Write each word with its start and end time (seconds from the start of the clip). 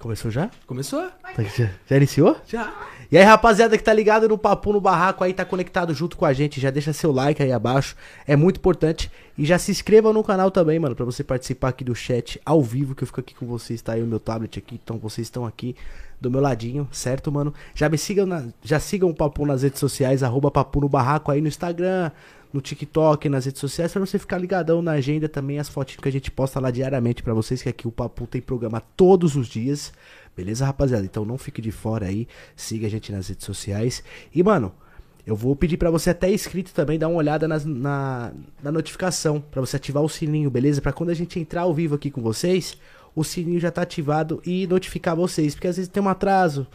Começou 0.00 0.30
já? 0.30 0.50
Começou? 0.66 1.08
Tá- 1.36 1.42
Já, 1.42 1.70
já 1.88 1.96
iniciou? 1.96 2.36
Já. 2.46 2.72
E 3.12 3.18
aí, 3.18 3.24
rapaziada 3.24 3.76
que 3.76 3.82
tá 3.84 3.92
ligado 3.92 4.28
no 4.28 4.38
Papo 4.38 4.72
no 4.72 4.80
Barraco 4.80 5.22
aí, 5.24 5.34
tá 5.34 5.44
conectado 5.44 5.92
junto 5.92 6.16
com 6.16 6.24
a 6.24 6.32
gente, 6.32 6.60
já 6.60 6.70
deixa 6.70 6.92
seu 6.92 7.10
like 7.12 7.42
aí 7.42 7.52
abaixo, 7.52 7.96
é 8.26 8.34
muito 8.36 8.58
importante. 8.58 9.10
E 9.36 9.44
já 9.44 9.58
se 9.58 9.70
inscreva 9.70 10.12
no 10.12 10.22
canal 10.24 10.50
também, 10.50 10.78
mano, 10.78 10.94
pra 10.94 11.04
você 11.04 11.22
participar 11.24 11.68
aqui 11.68 11.82
do 11.84 11.94
chat 11.94 12.40
ao 12.46 12.62
vivo, 12.62 12.94
que 12.94 13.02
eu 13.02 13.06
fico 13.06 13.20
aqui 13.20 13.34
com 13.34 13.46
vocês, 13.46 13.82
tá 13.82 13.92
aí 13.94 14.02
o 14.02 14.06
meu 14.06 14.20
tablet 14.20 14.58
aqui, 14.58 14.80
então 14.82 14.96
vocês 14.96 15.26
estão 15.26 15.44
aqui 15.44 15.74
do 16.20 16.30
meu 16.30 16.40
ladinho, 16.40 16.88
certo, 16.92 17.30
mano? 17.32 17.52
Já 17.74 17.88
me 17.88 17.98
sigam, 17.98 18.26
na- 18.26 18.44
já 18.62 18.78
sigam 18.78 19.10
o 19.10 19.14
Papo 19.14 19.44
nas 19.44 19.62
redes 19.62 19.80
sociais, 19.80 20.22
arroba 20.22 20.50
Papo 20.50 20.80
no 20.80 20.88
Barraco 20.88 21.30
aí 21.32 21.40
no 21.40 21.48
Instagram, 21.48 22.10
no 22.52 22.60
TikTok, 22.60 23.28
nas 23.28 23.44
redes 23.44 23.60
sociais, 23.60 23.92
pra 23.92 24.00
você 24.00 24.18
ficar 24.18 24.38
ligadão 24.38 24.82
na 24.82 24.92
agenda 24.92 25.28
também, 25.28 25.58
as 25.58 25.68
fotinhas 25.68 26.00
que 26.00 26.08
a 26.08 26.12
gente 26.12 26.30
posta 26.30 26.58
lá 26.58 26.70
diariamente 26.70 27.22
pra 27.22 27.32
vocês, 27.34 27.62
que 27.62 27.68
aqui 27.68 27.86
o 27.86 27.92
Papo 27.92 28.26
tem 28.26 28.40
programa 28.40 28.80
todos 28.96 29.36
os 29.36 29.46
dias, 29.46 29.92
beleza, 30.36 30.66
rapaziada? 30.66 31.04
Então 31.04 31.24
não 31.24 31.38
fique 31.38 31.62
de 31.62 31.70
fora 31.70 32.06
aí, 32.06 32.26
siga 32.56 32.86
a 32.86 32.90
gente 32.90 33.12
nas 33.12 33.28
redes 33.28 33.44
sociais. 33.46 34.02
E, 34.34 34.42
mano, 34.42 34.72
eu 35.26 35.36
vou 35.36 35.54
pedir 35.54 35.76
pra 35.76 35.90
você 35.90 36.10
até 36.10 36.32
inscrito 36.32 36.72
também 36.72 36.98
dar 36.98 37.08
uma 37.08 37.18
olhada 37.18 37.46
nas- 37.46 37.64
na, 37.64 38.32
na 38.62 38.72
notificação, 38.72 39.40
pra 39.40 39.60
você 39.60 39.76
ativar 39.76 40.02
o 40.02 40.08
sininho, 40.08 40.50
beleza? 40.50 40.80
Pra 40.80 40.92
quando 40.92 41.10
a 41.10 41.14
gente 41.14 41.38
entrar 41.38 41.62
ao 41.62 41.74
vivo 41.74 41.94
aqui 41.94 42.10
com 42.10 42.20
vocês, 42.20 42.76
o 43.14 43.22
sininho 43.22 43.60
já 43.60 43.70
tá 43.70 43.82
ativado 43.82 44.42
e 44.44 44.66
notificar 44.66 45.14
vocês, 45.14 45.54
porque 45.54 45.68
às 45.68 45.76
vezes 45.76 45.90
tem 45.90 46.02
um 46.02 46.08
atraso, 46.08 46.66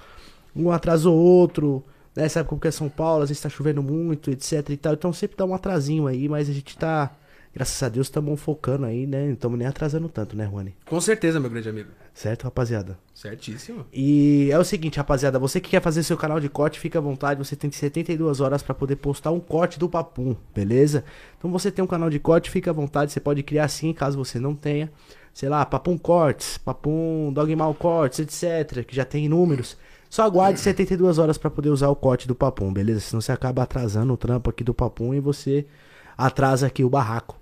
um 0.56 0.72
atraso 0.72 1.12
ou 1.12 1.18
outro, 1.18 1.84
né? 2.16 2.30
Sabe 2.30 2.48
como 2.48 2.62
que 2.62 2.68
é 2.68 2.72
São 2.72 2.90
Paulo, 2.90 3.24
às 3.24 3.30
vezes 3.30 3.44
tá 3.44 3.50
chovendo 3.50 3.84
muito, 3.84 4.32
etc 4.32 4.70
e 4.70 4.78
tal. 4.78 4.94
Então 4.94 5.12
sempre 5.12 5.38
dá 5.38 5.46
um 5.46 5.54
atrasinho 5.54 6.08
aí, 6.08 6.30
mas 6.30 6.50
a 6.50 6.54
gente 6.54 6.78
tá, 6.78 7.16
graças 7.54 7.82
a 7.84 7.90
Deus, 7.90 8.08
estamos 8.08 8.40
focando 8.40 8.86
aí, 8.86 9.06
né? 9.06 9.26
Não 9.26 9.34
estamos 9.34 9.60
nem 9.60 9.68
atrasando 9.68 10.08
tanto, 10.08 10.36
né, 10.36 10.46
Rony? 10.46 10.76
Com 10.86 11.02
certeza, 11.02 11.40
meu 11.40 11.50
grande 11.50 11.70
amigo. 11.70 11.90
Certo, 12.14 12.44
rapaziada? 12.44 12.98
Certíssimo. 13.14 13.86
E 13.92 14.50
é 14.50 14.58
o 14.58 14.64
seguinte, 14.64 14.98
rapaziada, 14.98 15.38
você 15.38 15.60
que 15.60 15.72
quer 15.72 15.82
fazer 15.82 16.02
seu 16.02 16.16
canal 16.16 16.40
de 16.40 16.48
corte, 16.48 16.80
fica 16.80 16.98
à 16.98 17.02
vontade, 17.02 17.38
você 17.38 17.58
tem 17.58 17.70
72 17.70 18.40
horas 18.40 18.64
pra 18.64 18.74
poder 18.74 18.96
postar 18.96 19.32
um 19.32 19.40
corte 19.42 19.78
do 19.78 19.90
Papum, 19.90 20.34
beleza? 20.54 21.04
Então 21.38 21.52
você 21.52 21.70
tem 21.70 21.84
um 21.84 21.88
canal 21.88 22.10
de 22.10 22.18
corte, 22.18 22.50
fica 22.50 22.72
à 22.72 22.74
vontade, 22.74 23.12
você 23.12 23.20
pode 23.20 23.44
criar 23.44 23.68
sim, 23.68 23.92
caso 23.92 24.18
você 24.18 24.40
não 24.40 24.56
tenha. 24.56 24.90
Sei 25.34 25.50
lá, 25.50 25.66
Papum 25.66 25.98
Cortes, 25.98 26.58
Papum 26.58 27.34
Dogmal 27.34 27.74
Cortes, 27.74 28.20
etc, 28.20 28.86
que 28.86 28.96
já 28.96 29.04
tem 29.04 29.28
números. 29.28 29.78
Só 30.16 30.24
aguarde 30.24 30.62
72 30.62 31.18
horas 31.18 31.38
pra 31.38 31.50
poder 31.50 31.68
usar 31.68 31.90
o 31.90 31.96
corte 31.96 32.26
do 32.26 32.34
Papum, 32.34 32.72
beleza? 32.72 33.02
Senão 33.02 33.20
você 33.20 33.34
acaba 33.34 33.64
atrasando 33.64 34.14
o 34.14 34.16
trampo 34.16 34.50
aqui 34.50 34.64
do 34.64 34.74
Papum 34.74 35.14
e 35.14 35.20
você 35.20 35.66
atrasa 36.18 36.68
aqui 36.68 36.86
o 36.86 36.90
barraco. 36.90 37.38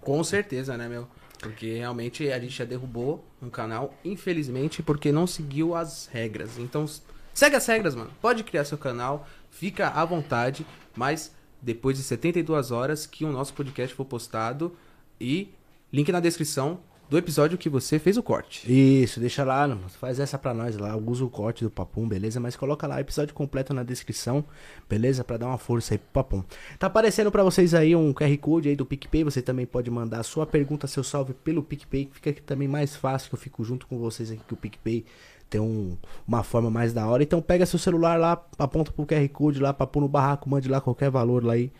Com 0.00 0.22
certeza, 0.22 0.76
né, 0.76 0.88
meu? 0.88 1.08
Porque 1.40 1.78
realmente 1.78 2.30
a 2.30 2.38
gente 2.38 2.56
já 2.56 2.64
derrubou 2.64 3.24
um 3.42 3.50
canal, 3.50 3.92
infelizmente, 4.04 4.84
porque 4.84 5.10
não 5.10 5.26
seguiu 5.26 5.74
as 5.74 6.06
regras. 6.12 6.60
Então, 6.60 6.86
segue 7.34 7.56
as 7.56 7.66
regras, 7.66 7.96
mano. 7.96 8.12
Pode 8.20 8.44
criar 8.44 8.64
seu 8.66 8.78
canal, 8.78 9.26
fica 9.50 9.88
à 9.88 10.04
vontade, 10.04 10.64
mas 10.94 11.34
depois 11.60 11.96
de 11.96 12.04
72 12.04 12.70
horas 12.70 13.04
que 13.04 13.24
o 13.24 13.32
nosso 13.32 13.52
podcast 13.52 13.96
for 13.96 14.04
postado 14.04 14.76
e 15.20 15.52
link 15.92 16.12
na 16.12 16.20
descrição 16.20 16.78
do 17.10 17.18
episódio 17.18 17.58
que 17.58 17.68
você 17.68 17.98
fez 17.98 18.16
o 18.16 18.22
corte. 18.22 18.72
Isso, 18.72 19.20
deixa 19.20 19.44
lá, 19.44 19.76
faz 20.00 20.18
essa 20.18 20.38
pra 20.38 20.54
nós 20.54 20.78
lá, 20.78 20.96
usa 20.96 21.22
o 21.24 21.28
corte 21.28 21.62
do 21.62 21.70
Papum, 21.70 22.08
beleza? 22.08 22.40
Mas 22.40 22.56
coloca 22.56 22.86
lá, 22.86 23.00
episódio 23.00 23.34
completo 23.34 23.74
na 23.74 23.82
descrição, 23.82 24.42
beleza? 24.88 25.22
Pra 25.22 25.36
dar 25.36 25.46
uma 25.48 25.58
força 25.58 25.92
aí 25.92 25.98
pro 25.98 26.08
Papum. 26.24 26.42
Tá 26.78 26.86
aparecendo 26.86 27.30
pra 27.30 27.42
vocês 27.42 27.74
aí 27.74 27.94
um 27.94 28.14
QR 28.14 28.34
Code 28.38 28.70
aí 28.70 28.76
do 28.76 28.86
PicPay, 28.86 29.24
você 29.24 29.42
também 29.42 29.66
pode 29.66 29.90
mandar 29.90 30.20
a 30.20 30.22
sua 30.22 30.46
pergunta, 30.46 30.86
seu 30.86 31.04
salve 31.04 31.34
pelo 31.34 31.62
PicPay, 31.62 32.06
que 32.06 32.14
fica 32.14 32.30
aqui 32.30 32.40
também 32.40 32.66
mais 32.66 32.96
fácil, 32.96 33.28
que 33.28 33.34
eu 33.34 33.40
fico 33.40 33.62
junto 33.62 33.86
com 33.86 33.98
vocês 33.98 34.30
aqui, 34.30 34.40
que 34.48 34.54
o 34.54 34.56
PicPay 34.56 35.04
tem 35.50 35.60
um- 35.60 35.98
uma 36.26 36.42
forma 36.42 36.70
mais 36.70 36.94
da 36.94 37.06
hora. 37.06 37.22
Então 37.22 37.42
pega 37.42 37.66
seu 37.66 37.78
celular 37.78 38.18
lá, 38.18 38.42
aponta 38.58 38.90
pro 38.90 39.04
QR 39.04 39.28
Code 39.28 39.60
lá, 39.60 39.74
Papum 39.74 40.00
no 40.00 40.08
barraco, 40.08 40.48
mande 40.48 40.66
lá 40.66 40.80
qualquer 40.80 41.10
valor 41.10 41.44
lá 41.44 41.52
aí. 41.52 41.70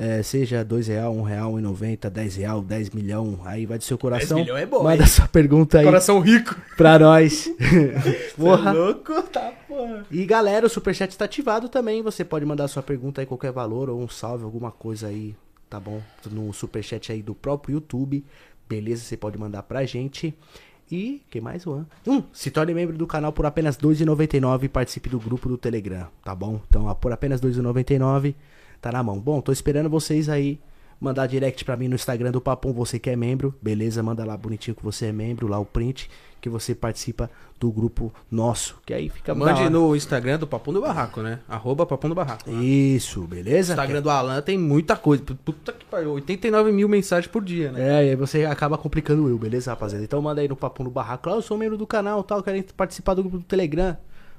É, 0.00 0.22
seja 0.22 0.64
dois 0.64 0.86
real, 0.86 1.12
um 1.12 1.22
real 1.22 1.58
e 1.58 1.62
noventa, 1.62 2.08
dez 2.08 2.36
real, 2.36 2.62
10 2.62 2.90
milhão, 2.90 3.40
aí 3.44 3.66
vai 3.66 3.78
do 3.78 3.84
seu 3.84 3.98
coração. 3.98 4.38
milhão 4.38 4.56
é 4.56 4.64
bom, 4.64 4.84
Manda 4.84 5.02
hein? 5.02 5.08
sua 5.08 5.26
pergunta 5.26 5.78
aí 5.78 5.84
Coração 5.84 6.20
rico. 6.20 6.54
pra 6.76 6.98
nós. 7.00 7.50
Porra. 8.38 8.72
louco? 8.72 9.20
Tá, 9.24 9.52
porra. 9.66 10.06
E 10.10 10.24
galera, 10.24 10.66
o 10.66 10.70
superchat 10.70 11.16
tá 11.18 11.24
ativado 11.24 11.68
também. 11.68 12.00
Você 12.02 12.24
pode 12.24 12.44
mandar 12.44 12.68
sua 12.68 12.82
pergunta 12.82 13.20
aí, 13.20 13.26
qualquer 13.26 13.50
valor, 13.50 13.90
ou 13.90 14.00
um 14.00 14.08
salve, 14.08 14.44
alguma 14.44 14.70
coisa 14.70 15.08
aí, 15.08 15.34
tá 15.68 15.80
bom? 15.80 16.00
No 16.30 16.52
superchat 16.52 17.10
aí 17.10 17.20
do 17.20 17.34
próprio 17.34 17.74
YouTube. 17.74 18.24
Beleza? 18.68 19.02
Você 19.02 19.16
pode 19.16 19.36
mandar 19.36 19.64
pra 19.64 19.84
gente. 19.84 20.32
E, 20.90 21.20
quem 21.28 21.40
mais, 21.42 21.64
Juan? 21.64 21.84
Hum, 22.06 22.22
se 22.32 22.50
torne 22.50 22.72
membro 22.72 22.96
do 22.96 23.06
canal 23.06 23.32
por 23.32 23.44
apenas 23.44 23.76
R$ 23.76 23.82
2,99 23.88 24.62
e 24.64 24.68
participe 24.68 25.08
do 25.08 25.18
grupo 25.18 25.48
do 25.48 25.58
Telegram, 25.58 26.06
tá 26.24 26.34
bom? 26.34 26.60
Então, 26.68 26.94
por 26.94 27.12
apenas 27.12 27.40
R$ 27.42 27.48
2,99, 27.50 28.34
tá 28.80 28.92
na 28.92 29.02
mão. 29.02 29.18
Bom, 29.18 29.40
tô 29.40 29.52
esperando 29.52 29.88
vocês 29.88 30.28
aí 30.28 30.60
mandar 31.00 31.26
direct 31.26 31.64
pra 31.64 31.76
mim 31.76 31.88
no 31.88 31.94
Instagram 31.94 32.32
do 32.32 32.40
Papum, 32.40 32.72
você 32.72 32.98
que 32.98 33.08
é 33.08 33.16
membro, 33.16 33.54
beleza? 33.62 34.02
Manda 34.02 34.24
lá 34.24 34.36
bonitinho 34.36 34.74
que 34.74 34.82
você 34.82 35.06
é 35.06 35.12
membro, 35.12 35.46
lá 35.46 35.58
o 35.58 35.64
print, 35.64 36.10
que 36.40 36.48
você 36.48 36.74
participa 36.74 37.30
do 37.58 37.70
grupo 37.70 38.12
nosso, 38.30 38.80
que 38.86 38.94
aí 38.94 39.08
fica 39.08 39.34
Mande 39.34 39.68
no 39.68 39.94
Instagram 39.94 40.38
do 40.38 40.46
Papum 40.46 40.72
do 40.72 40.80
Barraco, 40.80 41.20
né? 41.20 41.40
Arroba 41.48 41.84
Papum 41.84 42.08
do 42.08 42.14
Barraco. 42.14 42.50
Isso, 42.50 43.22
beleza? 43.22 43.72
Instagram 43.72 44.02
do 44.02 44.10
Alan 44.10 44.40
tem 44.40 44.56
muita 44.56 44.96
coisa. 44.96 45.22
Puta 45.44 45.72
que 45.72 45.84
pariu, 45.84 46.12
89 46.12 46.72
mil 46.72 46.88
mensagens 46.88 47.30
por 47.30 47.42
dia, 47.42 47.72
né? 47.72 47.80
É, 47.80 48.06
e 48.06 48.10
aí 48.10 48.16
você 48.16 48.44
acaba 48.44 48.78
complicando 48.78 49.28
eu, 49.28 49.38
beleza, 49.38 49.70
rapaziada? 49.70 50.04
Então 50.04 50.20
manda 50.22 50.40
aí 50.40 50.48
no 50.48 50.56
Papo 50.56 50.84
no 50.84 50.90
Barraco. 50.90 51.30
Ah, 51.30 51.34
eu 51.34 51.42
sou 51.42 51.58
membro 51.58 51.76
do 51.76 51.86
canal 51.86 52.22
tal, 52.22 52.42
quero 52.42 52.62
participar 52.74 53.14
do 53.14 53.22
grupo 53.22 53.38
do 53.38 53.44
Telegram. 53.44 53.96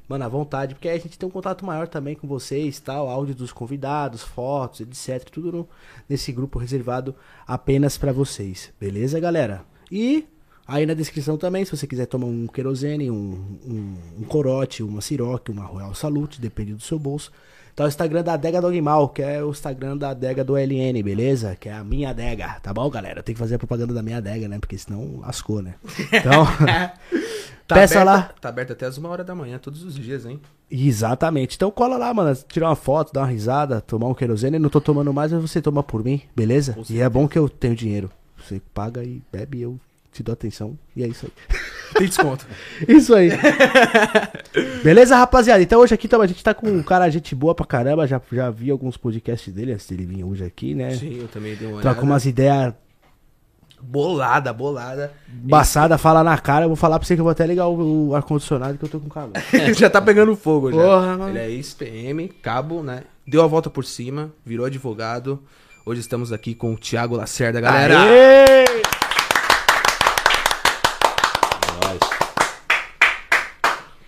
Mano, 0.10 0.26
à 0.26 0.28
vontade, 0.28 0.74
porque 0.74 0.90
aí 0.90 0.98
a 0.98 1.00
gente 1.00 1.18
tem 1.20 1.30
um 1.30 1.32
contato 1.32 1.64
maior 1.64 1.88
também 1.88 2.16
com 2.16 2.28
vocês, 2.28 2.80
tal, 2.80 3.08
áudio 3.08 3.36
dos 3.36 3.52
convidados, 3.54 4.24
fotos, 4.24 4.82
etc. 4.82 5.30
Tudo 5.30 5.52
no- 5.52 5.70
nesse 6.10 6.32
grupo 6.32 6.58
reservado 6.58 7.14
apenas 7.48 7.96
pra 7.96 8.12
vocês, 8.12 8.72
beleza, 8.80 9.20
galera? 9.20 9.62
E 9.92 10.26
aí 10.68 10.86
na 10.88 10.96
descrição 10.96 11.38
também, 11.38 11.64
se 11.64 11.78
você 11.78 11.86
quiser 11.86 12.08
tomar 12.08 12.26
um 12.26 12.48
querosene, 12.48 13.12
um, 13.12 13.60
um, 13.68 13.96
um 14.20 14.24
corote, 14.24 14.82
uma 14.82 15.00
siroque, 15.00 15.52
uma 15.52 15.64
Royal 15.64 15.94
Salute, 15.94 16.42
depende 16.42 16.74
do 16.74 16.82
seu 16.82 16.98
bolso. 16.98 17.32
Tá 17.76 17.86
o 17.86 17.88
Instagram 17.88 18.24
da 18.24 18.34
Adega 18.34 18.60
Dogmal, 18.60 19.08
que 19.10 19.22
é 19.22 19.42
o 19.44 19.52
Instagram 19.52 19.96
da 19.96 20.10
Adega 20.10 20.44
do 20.44 20.58
LN, 20.58 21.02
beleza? 21.02 21.56
Que 21.58 21.70
é 21.70 21.74
a 21.74 21.84
minha 21.84 22.10
adega, 22.10 22.60
tá 22.62 22.74
bom, 22.74 22.90
galera? 22.90 23.24
Tenho 23.24 23.36
que 23.36 23.40
fazer 23.40 23.56
a 23.56 23.60
propaganda 23.60 23.94
da 23.94 24.02
minha 24.04 24.18
adega, 24.18 24.50
né? 24.50 24.60
Porque 24.60 24.78
senão 24.78 25.20
lascou, 25.22 25.62
né? 25.62 25.76
Então, 26.12 26.46
Tá 27.70 27.76
peça 27.76 28.02
aberta- 28.02 28.12
lá. 28.12 28.34
Tá 28.42 28.50
aberto 28.50 28.74
até 28.74 28.86
as 28.88 28.98
uma 28.98 29.10
hora 29.10 29.24
da 29.24 29.34
manhã, 29.36 29.58
todos 29.60 29.84
os 29.84 29.94
dias, 29.96 30.26
hein? 30.26 30.42
Exatamente. 30.72 31.56
Então 31.56 31.70
cola 31.72 31.98
lá, 31.98 32.12
mano. 32.14 32.36
Tirar 32.48 32.70
uma 32.70 32.76
foto, 32.76 33.14
dar 33.14 33.22
uma 33.22 33.28
risada, 33.28 33.80
tomar 33.80 34.08
um 34.08 34.14
querosene. 34.14 34.58
Eu 34.58 34.62
não 34.62 34.70
tô 34.70 34.82
tomando 34.82 35.14
mais, 35.14 35.32
mas 35.32 35.42
você 35.42 35.62
toma 35.62 35.84
por 35.84 36.04
mim, 36.04 36.22
beleza? 36.36 36.76
E 36.90 37.00
é 37.00 37.08
bom 37.08 37.28
que 37.28 37.38
eu 37.38 37.48
tenho 37.48 37.76
dinheiro. 37.76 38.10
Você 38.38 38.60
paga 38.74 39.04
e 39.04 39.22
bebe, 39.32 39.62
eu 39.62 39.80
te 40.12 40.24
dou 40.24 40.34
atenção. 40.34 40.78
E 40.96 41.04
é 41.04 41.08
isso 41.08 41.26
aí. 41.28 41.60
Tem 41.98 42.08
desconto. 42.08 42.46
Isso 42.88 43.16
aí. 43.16 43.32
Beleza, 44.84 45.16
rapaziada? 45.16 45.62
Então 45.62 45.80
hoje 45.82 45.94
aqui 45.96 46.08
tamo- 46.08 46.24
a 46.24 46.28
gente 46.28 46.44
tá 46.44 46.54
com 46.54 46.68
um 46.70 46.84
cara, 46.84 47.10
gente 47.10 47.34
boa 47.36 47.56
pra 47.56 47.66
caramba. 47.66 48.06
Já, 48.08 48.22
já 48.32 48.50
vi 48.50 48.70
alguns 48.70 48.96
podcasts 48.98 49.52
dele 49.54 49.74
antes 49.74 49.88
dele 49.88 50.06
vir 50.06 50.24
hoje 50.24 50.44
aqui, 50.44 50.76
né? 50.76 50.92
Sim, 50.96 51.18
eu 51.20 51.28
também 51.28 51.56
dei 51.56 51.68
uma 51.68 51.82
Tá 51.82 51.96
com 51.96 52.04
umas 52.06 52.26
ideias 52.26 52.74
bolada, 53.82 54.52
bolada. 54.54 55.12
embaçadas, 55.44 56.00
fala 56.00 56.24
na 56.24 56.38
cara. 56.38 56.66
Eu 56.66 56.70
vou 56.70 56.76
falar 56.76 57.00
pra 57.00 57.08
você 57.08 57.16
que 57.16 57.22
eu 57.22 57.26
vou 57.26 57.32
até 57.32 57.46
ligar 57.46 57.68
o, 57.68 58.10
o 58.10 58.16
ar-condicionado 58.16 58.78
que 58.78 58.86
eu 58.86 58.90
tô 58.90 59.00
com 59.00 59.10
calor. 59.10 59.34
já 59.76 59.90
tá 59.90 60.02
pegando 60.02 60.36
fogo 60.36 60.72
já. 60.72 60.78
Porra, 60.78 61.18
mano. 61.18 61.30
Ele 61.30 61.40
é 61.40 61.50
ex-PM, 61.50 62.28
cabo, 62.28 62.84
né? 62.84 63.04
Deu 63.28 63.44
a 63.44 63.48
volta 63.48 63.70
por 63.70 63.86
cima, 63.86 64.32
virou 64.46 64.66
advogado. 64.66 65.42
Hoje 65.86 66.02
estamos 66.02 66.32
aqui 66.32 66.54
com 66.54 66.74
o 66.74 66.78
Thiago 66.78 67.16
Lacerda, 67.16 67.62
galera. 67.62 68.02
Aê! 68.02 68.66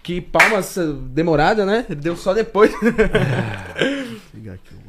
Que 0.04 0.20
palmas 0.20 0.78
eh, 0.78 0.86
demorada, 1.12 1.66
né? 1.66 1.86
Ele 1.88 2.02
deu 2.02 2.18
só 2.18 2.34
depois. 2.34 2.72
Liga 4.34 4.54
aqui. 4.54 4.81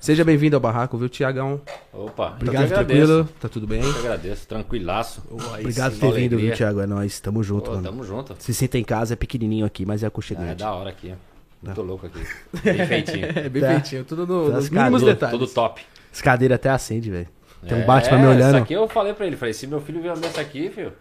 Seja 0.00 0.24
bem-vindo 0.24 0.56
ao 0.56 0.60
barraco, 0.60 0.96
viu, 0.96 1.08
Tiagão? 1.10 1.60
Opa, 1.92 2.30
Obrigado, 2.30 2.66
que 2.68 2.72
agradeço. 2.72 3.06
Tranquilo? 3.06 3.28
Tá 3.38 3.48
tudo 3.50 3.66
bem? 3.66 3.82
Eu 3.82 3.98
agradeço, 3.98 4.48
tranquilaço. 4.48 5.22
Obrigado 5.30 5.92
por 5.98 6.12
ter 6.14 6.20
vindo, 6.20 6.38
viu. 6.38 6.54
Thiago? 6.54 6.80
É 6.80 6.86
nóis, 6.86 7.20
tamo 7.20 7.42
junto, 7.42 7.66
Pô, 7.66 7.70
mano. 7.72 7.82
tamo 7.82 8.02
junto. 8.02 8.34
Se 8.38 8.54
sinta 8.54 8.78
em 8.78 8.84
casa, 8.84 9.12
é 9.12 9.16
pequenininho 9.16 9.66
aqui, 9.66 9.84
mas 9.84 10.02
é 10.02 10.06
Ah, 10.06 10.06
é 10.06 10.08
aconchegante. 10.08 10.54
da 10.54 10.72
hora 10.72 10.88
aqui. 10.90 11.08
Tá. 11.10 11.16
Muito 11.62 11.82
louco 11.82 12.06
aqui. 12.06 12.18
Bem 12.64 12.86
feitinho. 12.86 13.26
É, 13.26 13.48
bem 13.50 13.60
Tá. 13.62 13.68
feitinho, 13.72 14.04
tudo 14.04 14.26
no, 14.26 14.44
Tá 14.46 14.56
nos 14.56 14.64
as 14.64 14.70
mínimos 14.70 15.00
cadeiras, 15.00 15.04
detalhes. 15.20 15.38
Tudo 15.38 15.50
top. 15.52 15.82
As 16.10 16.22
cadeiras 16.22 16.54
até 16.56 16.70
acende, 16.70 17.10
velho. 17.10 17.28
Tem 17.68 17.76
um 17.76 17.82
É, 17.82 17.84
Batman 17.84 18.18
me 18.18 18.26
olhando. 18.26 18.54
Isso 18.54 18.62
aqui 18.64 18.72
eu 18.72 18.88
falei 18.88 19.12
pra 19.12 19.26
ele. 19.26 19.36
Falei, 19.36 19.52
se 19.52 19.66
meu 19.66 19.82
filho 19.82 20.00
vier 20.00 20.16
nessa 20.16 20.40
aqui, 20.40 20.70
filho. 20.70 20.94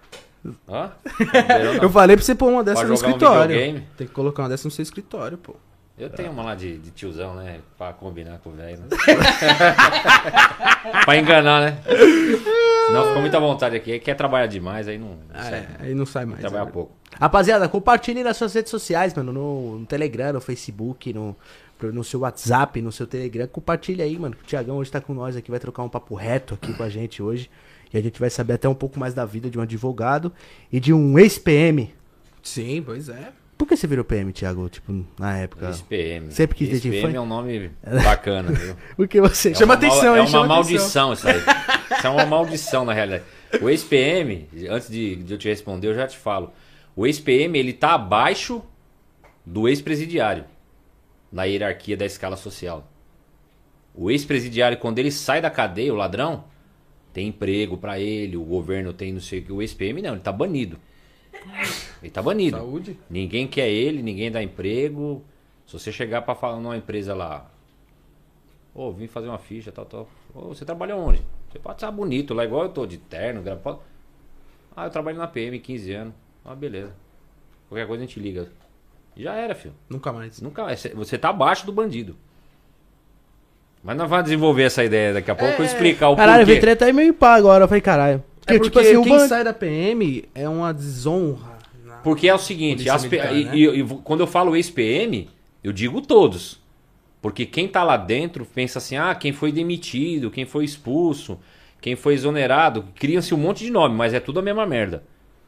Ó. 0.67 0.89
Eu 1.81 1.89
falei 1.89 2.15
pra 2.17 2.25
você 2.25 2.33
pôr 2.35 2.49
uma 2.49 2.63
dessa 2.63 2.81
Pra 2.81 2.89
no 2.89 2.95
jogar 2.95 3.07
um 3.07 3.11
escritório. 3.11 3.55
videogame. 3.57 3.87
Tem 3.97 4.07
que 4.07 4.13
colocar 4.13 4.43
uma 4.43 4.49
dessa 4.49 4.67
no 4.67 4.71
seu 4.71 4.83
escritório, 4.83 5.37
pô. 5.37 5.55
Eu 5.99 6.09
tenho 6.09 6.31
uma 6.31 6.43
lá 6.43 6.55
de, 6.55 6.77
de 6.77 6.91
tiozão, 6.91 7.35
né? 7.35 7.59
Pra 7.77 7.91
combinar 7.91 8.39
com 8.39 8.51
o 8.51 8.53
velho. 8.53 8.79
Né? 8.79 8.87
pra 11.03 11.17
enganar, 11.17 11.59
né? 11.59 11.77
Senão 12.87 13.07
ficou 13.07 13.21
muita 13.21 13.37
vontade 13.37 13.75
aqui. 13.75 13.91
Aí 13.91 13.99
quer 13.99 14.15
trabalhar 14.15 14.47
demais, 14.47 14.87
aí 14.87 14.97
não. 14.97 15.09
não 15.09 15.43
sai. 15.43 15.53
É, 15.53 15.67
aí 15.79 15.93
não 15.93 16.05
sai 16.05 16.25
mais. 16.25 16.39
Trabalha 16.39 16.65
né? 16.65 16.71
pouco. 16.71 16.93
Rapaziada, 17.19 17.67
compartilhe 17.67 18.23
nas 18.23 18.37
suas 18.37 18.53
redes 18.53 18.71
sociais, 18.71 19.13
mano. 19.13 19.33
No, 19.33 19.79
no 19.79 19.85
Telegram, 19.85 20.31
no 20.31 20.39
Facebook, 20.39 21.11
no, 21.11 21.35
no 21.81 22.03
seu 22.03 22.21
WhatsApp, 22.21 22.81
no 22.81 22.93
seu 22.93 23.05
Telegram. 23.05 23.45
Compartilha 23.47 24.05
aí, 24.05 24.17
mano. 24.17 24.37
O 24.41 24.45
Tiagão 24.45 24.77
hoje 24.77 24.89
tá 24.89 25.01
com 25.01 25.13
nós 25.13 25.35
aqui, 25.35 25.51
vai 25.51 25.59
trocar 25.59 25.83
um 25.83 25.89
papo 25.89 26.15
reto 26.15 26.53
aqui 26.53 26.73
com 26.73 26.83
a 26.83 26.89
gente 26.89 27.21
hoje. 27.21 27.51
E 27.93 27.97
a 27.97 28.01
gente 28.01 28.19
vai 28.19 28.29
saber 28.29 28.53
até 28.53 28.69
um 28.69 28.75
pouco 28.75 28.97
mais 28.97 29.13
da 29.13 29.25
vida 29.25 29.49
de 29.49 29.59
um 29.59 29.61
advogado 29.61 30.31
e 30.71 30.79
de 30.79 30.93
um 30.93 31.19
ex-PM. 31.19 31.93
Sim, 32.41 32.81
pois 32.85 33.09
é. 33.09 33.33
Por 33.59 33.67
que 33.67 33.75
você 33.75 33.85
virou 33.85 34.05
PM, 34.05 34.31
Thiago? 34.31 34.69
Tipo, 34.69 35.05
na 35.19 35.37
época. 35.37 35.69
SPM. 35.69 36.31
Sempre 36.31 36.55
quis 36.55 36.69
desde 36.69 36.87
SPM 36.87 37.13
é 37.17 37.19
um 37.19 37.25
nome 37.25 37.69
bacana, 38.05 38.53
viu? 38.53 38.73
Porque 38.95 39.19
você. 39.19 39.49
É 39.51 39.53
Chama 39.53 39.73
uma 39.75 39.81
mal- 39.81 39.89
atenção, 39.91 40.15
É 40.15 40.21
uma 40.21 40.27
Chama 40.27 40.47
maldição 40.47 41.11
isso 41.13 41.27
aí. 41.27 41.37
Isso 41.97 42.07
é 42.07 42.09
uma 42.09 42.25
maldição, 42.25 42.85
na 42.85 42.93
realidade. 42.93 43.23
O 43.61 43.69
ex-PM, 43.69 44.47
antes 44.69 44.89
de, 44.89 45.17
de 45.17 45.33
eu 45.33 45.37
te 45.37 45.49
responder, 45.49 45.87
eu 45.89 45.93
já 45.93 46.07
te 46.07 46.17
falo. 46.17 46.53
O 46.95 47.05
ex-PM, 47.05 47.59
ele 47.59 47.73
tá 47.73 47.95
abaixo 47.95 48.63
do 49.45 49.67
ex-presidiário 49.67 50.45
na 51.29 51.43
hierarquia 51.43 51.97
da 51.97 52.05
escala 52.05 52.37
social. 52.37 52.89
O 53.93 54.09
ex-presidiário, 54.09 54.77
quando 54.77 54.99
ele 54.99 55.11
sai 55.11 55.41
da 55.41 55.49
cadeia, 55.49 55.93
o 55.93 55.97
ladrão, 55.97 56.45
tem 57.11 57.27
emprego 57.27 57.75
pra 57.77 57.99
ele, 57.99 58.37
o 58.37 58.43
governo 58.45 58.93
tem 58.93 59.11
não 59.11 59.19
sei 59.19 59.39
o 59.39 59.43
que. 59.43 59.51
O 59.51 59.61
ex-PM 59.61 60.01
não, 60.01 60.11
ele 60.11 60.21
tá 60.21 60.31
banido. 60.31 60.79
Ele 62.01 62.11
tá 62.11 62.21
banido. 62.21 62.57
Saúde. 62.57 62.97
Ninguém 63.09 63.47
quer 63.47 63.67
ele, 63.69 64.01
ninguém 64.01 64.31
dá 64.31 64.41
emprego. 64.41 65.23
Se 65.65 65.73
você 65.77 65.91
chegar 65.91 66.21
pra 66.23 66.33
falar 66.35 66.57
numa 66.59 66.77
empresa 66.77 67.13
lá, 67.13 67.49
ô, 68.73 68.91
vim 68.91 69.07
fazer 69.07 69.27
uma 69.27 69.37
ficha, 69.37 69.71
tal, 69.71 69.85
tal. 69.85 70.09
Ô, 70.33 70.47
você 70.49 70.65
trabalha 70.65 70.95
onde? 70.95 71.21
Você 71.51 71.59
pode 71.59 71.75
estar 71.77 71.91
bonito 71.91 72.33
lá, 72.33 72.43
igual 72.45 72.63
eu 72.63 72.69
tô 72.69 72.85
de 72.85 72.97
terno, 72.97 73.41
gravado. 73.41 73.79
Ah, 74.75 74.85
eu 74.85 74.89
trabalho 74.89 75.17
na 75.17 75.27
PM, 75.27 75.59
15 75.59 75.93
anos. 75.93 76.13
Ah, 76.45 76.55
beleza. 76.55 76.93
Qualquer 77.67 77.85
coisa 77.87 78.03
a 78.03 78.07
gente 78.07 78.19
liga. 78.19 78.49
Já 79.17 79.33
era, 79.35 79.53
filho. 79.53 79.73
Nunca 79.89 80.13
mais. 80.13 80.39
Nunca 80.41 80.63
mais. 80.63 80.81
Você 80.95 81.17
tá 81.17 81.29
abaixo 81.29 81.65
do 81.65 81.71
bandido. 81.73 82.15
Mas 83.83 83.95
nós 83.97 84.09
vamos 84.09 84.23
desenvolver 84.25 84.63
essa 84.63 84.83
ideia 84.83 85.13
daqui 85.13 85.31
a 85.31 85.35
pouco, 85.35 85.55
eu 85.61 85.63
É. 85.63 85.65
explicar 85.65 86.09
o 86.09 86.15
Caralho, 86.15 86.39
porquê. 86.39 86.51
veio 86.51 86.61
treta 86.61 86.85
aí 86.85 86.93
meio 86.93 87.13
pá 87.13 87.33
agora. 87.35 87.63
Eu 87.63 87.67
falei, 87.67 87.81
caralho. 87.81 88.23
É 88.55 88.57
Porque, 88.57 88.69
porque 88.71 88.79
tipo 88.79 88.79
assim, 88.79 88.97
o 88.97 89.03
quem 89.03 89.17
ban- 89.17 89.27
sai 89.27 89.43
da 89.43 89.53
PM 89.53 90.25
é 90.33 90.47
uma 90.49 90.73
desonra. 90.73 91.57
Porque 92.03 92.27
é 92.29 92.33
o 92.33 92.37
seguinte, 92.39 92.83
Militar, 93.09 93.35
e- 93.35 93.45
né? 93.45 93.51
e- 93.55 93.79
e 93.81 93.83
quando 94.03 94.21
eu 94.21 94.27
falo 94.27 94.55
ex-PM, 94.55 95.29
eu 95.63 95.73
digo 95.73 96.01
todos. 96.01 96.59
Porque 97.21 97.45
quem 97.45 97.67
tá 97.67 97.83
lá 97.83 97.97
dentro 97.97 98.45
pensa 98.45 98.79
assim, 98.79 98.95
ah, 98.95 99.13
quem 99.13 99.33
foi 99.33 99.51
demitido, 99.51 100.31
quem 100.31 100.45
foi 100.45 100.63
expulso, 100.63 101.37
quem 101.81 101.95
foi 101.97 102.13
exonerado, 102.13 102.85
criam-se 102.95 103.33
um 103.33 103.37
monte 103.37 103.65
de 103.65 103.69
nome, 103.71 103.95
mas 103.95 104.13
é 104.13 104.19
tudo 104.21 104.39
a 104.39 104.41
mesma 104.41 104.65
merda. 104.65 105.03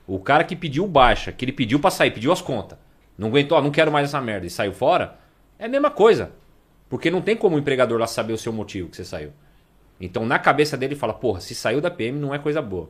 O 0.06 0.20
cara 0.20 0.44
que 0.44 0.56
pediu 0.56 0.86
baixa, 0.86 1.32
que 1.32 1.46
ele 1.46 1.54
pediu 1.54 1.80
pra 1.80 1.90
sair, 1.90 2.12
pediu 2.12 2.32
as 2.34 2.42
contas, 2.42 2.78
não 3.18 3.30
aguentou, 3.30 3.58
ó, 3.58 3.62
não 3.62 3.72
quero 3.72 3.90
mais 3.92 4.10
essa 4.10 4.20
merda 4.20 4.46
e 4.46 4.50
saiu 4.50 4.74
fora, 4.74 5.18
é 5.58 5.66
a 5.66 5.70
mesma 5.70 5.90
coisa. 5.90 6.34
Porque 6.90 7.10
não 7.10 7.22
tem 7.22 7.38
como 7.38 7.56
o 7.56 7.60
empregador 7.60 7.98
lá 7.98 8.08
saber 8.08 8.34
o 8.34 8.38
seu 8.38 8.52
motivo 8.52 8.90
que 8.90 8.98
você 8.98 9.06
saiu. 9.06 9.32
Então 10.02 10.26
na 10.26 10.40
cabeça 10.40 10.76
dele 10.76 10.96
fala, 10.96 11.14
porra, 11.14 11.40
se 11.40 11.54
saiu 11.56 11.80
da 11.80 11.92
PM 11.92 12.18
não 12.20 12.34
é 12.34 12.40
coisa 12.40 12.62
boa. 12.62 12.90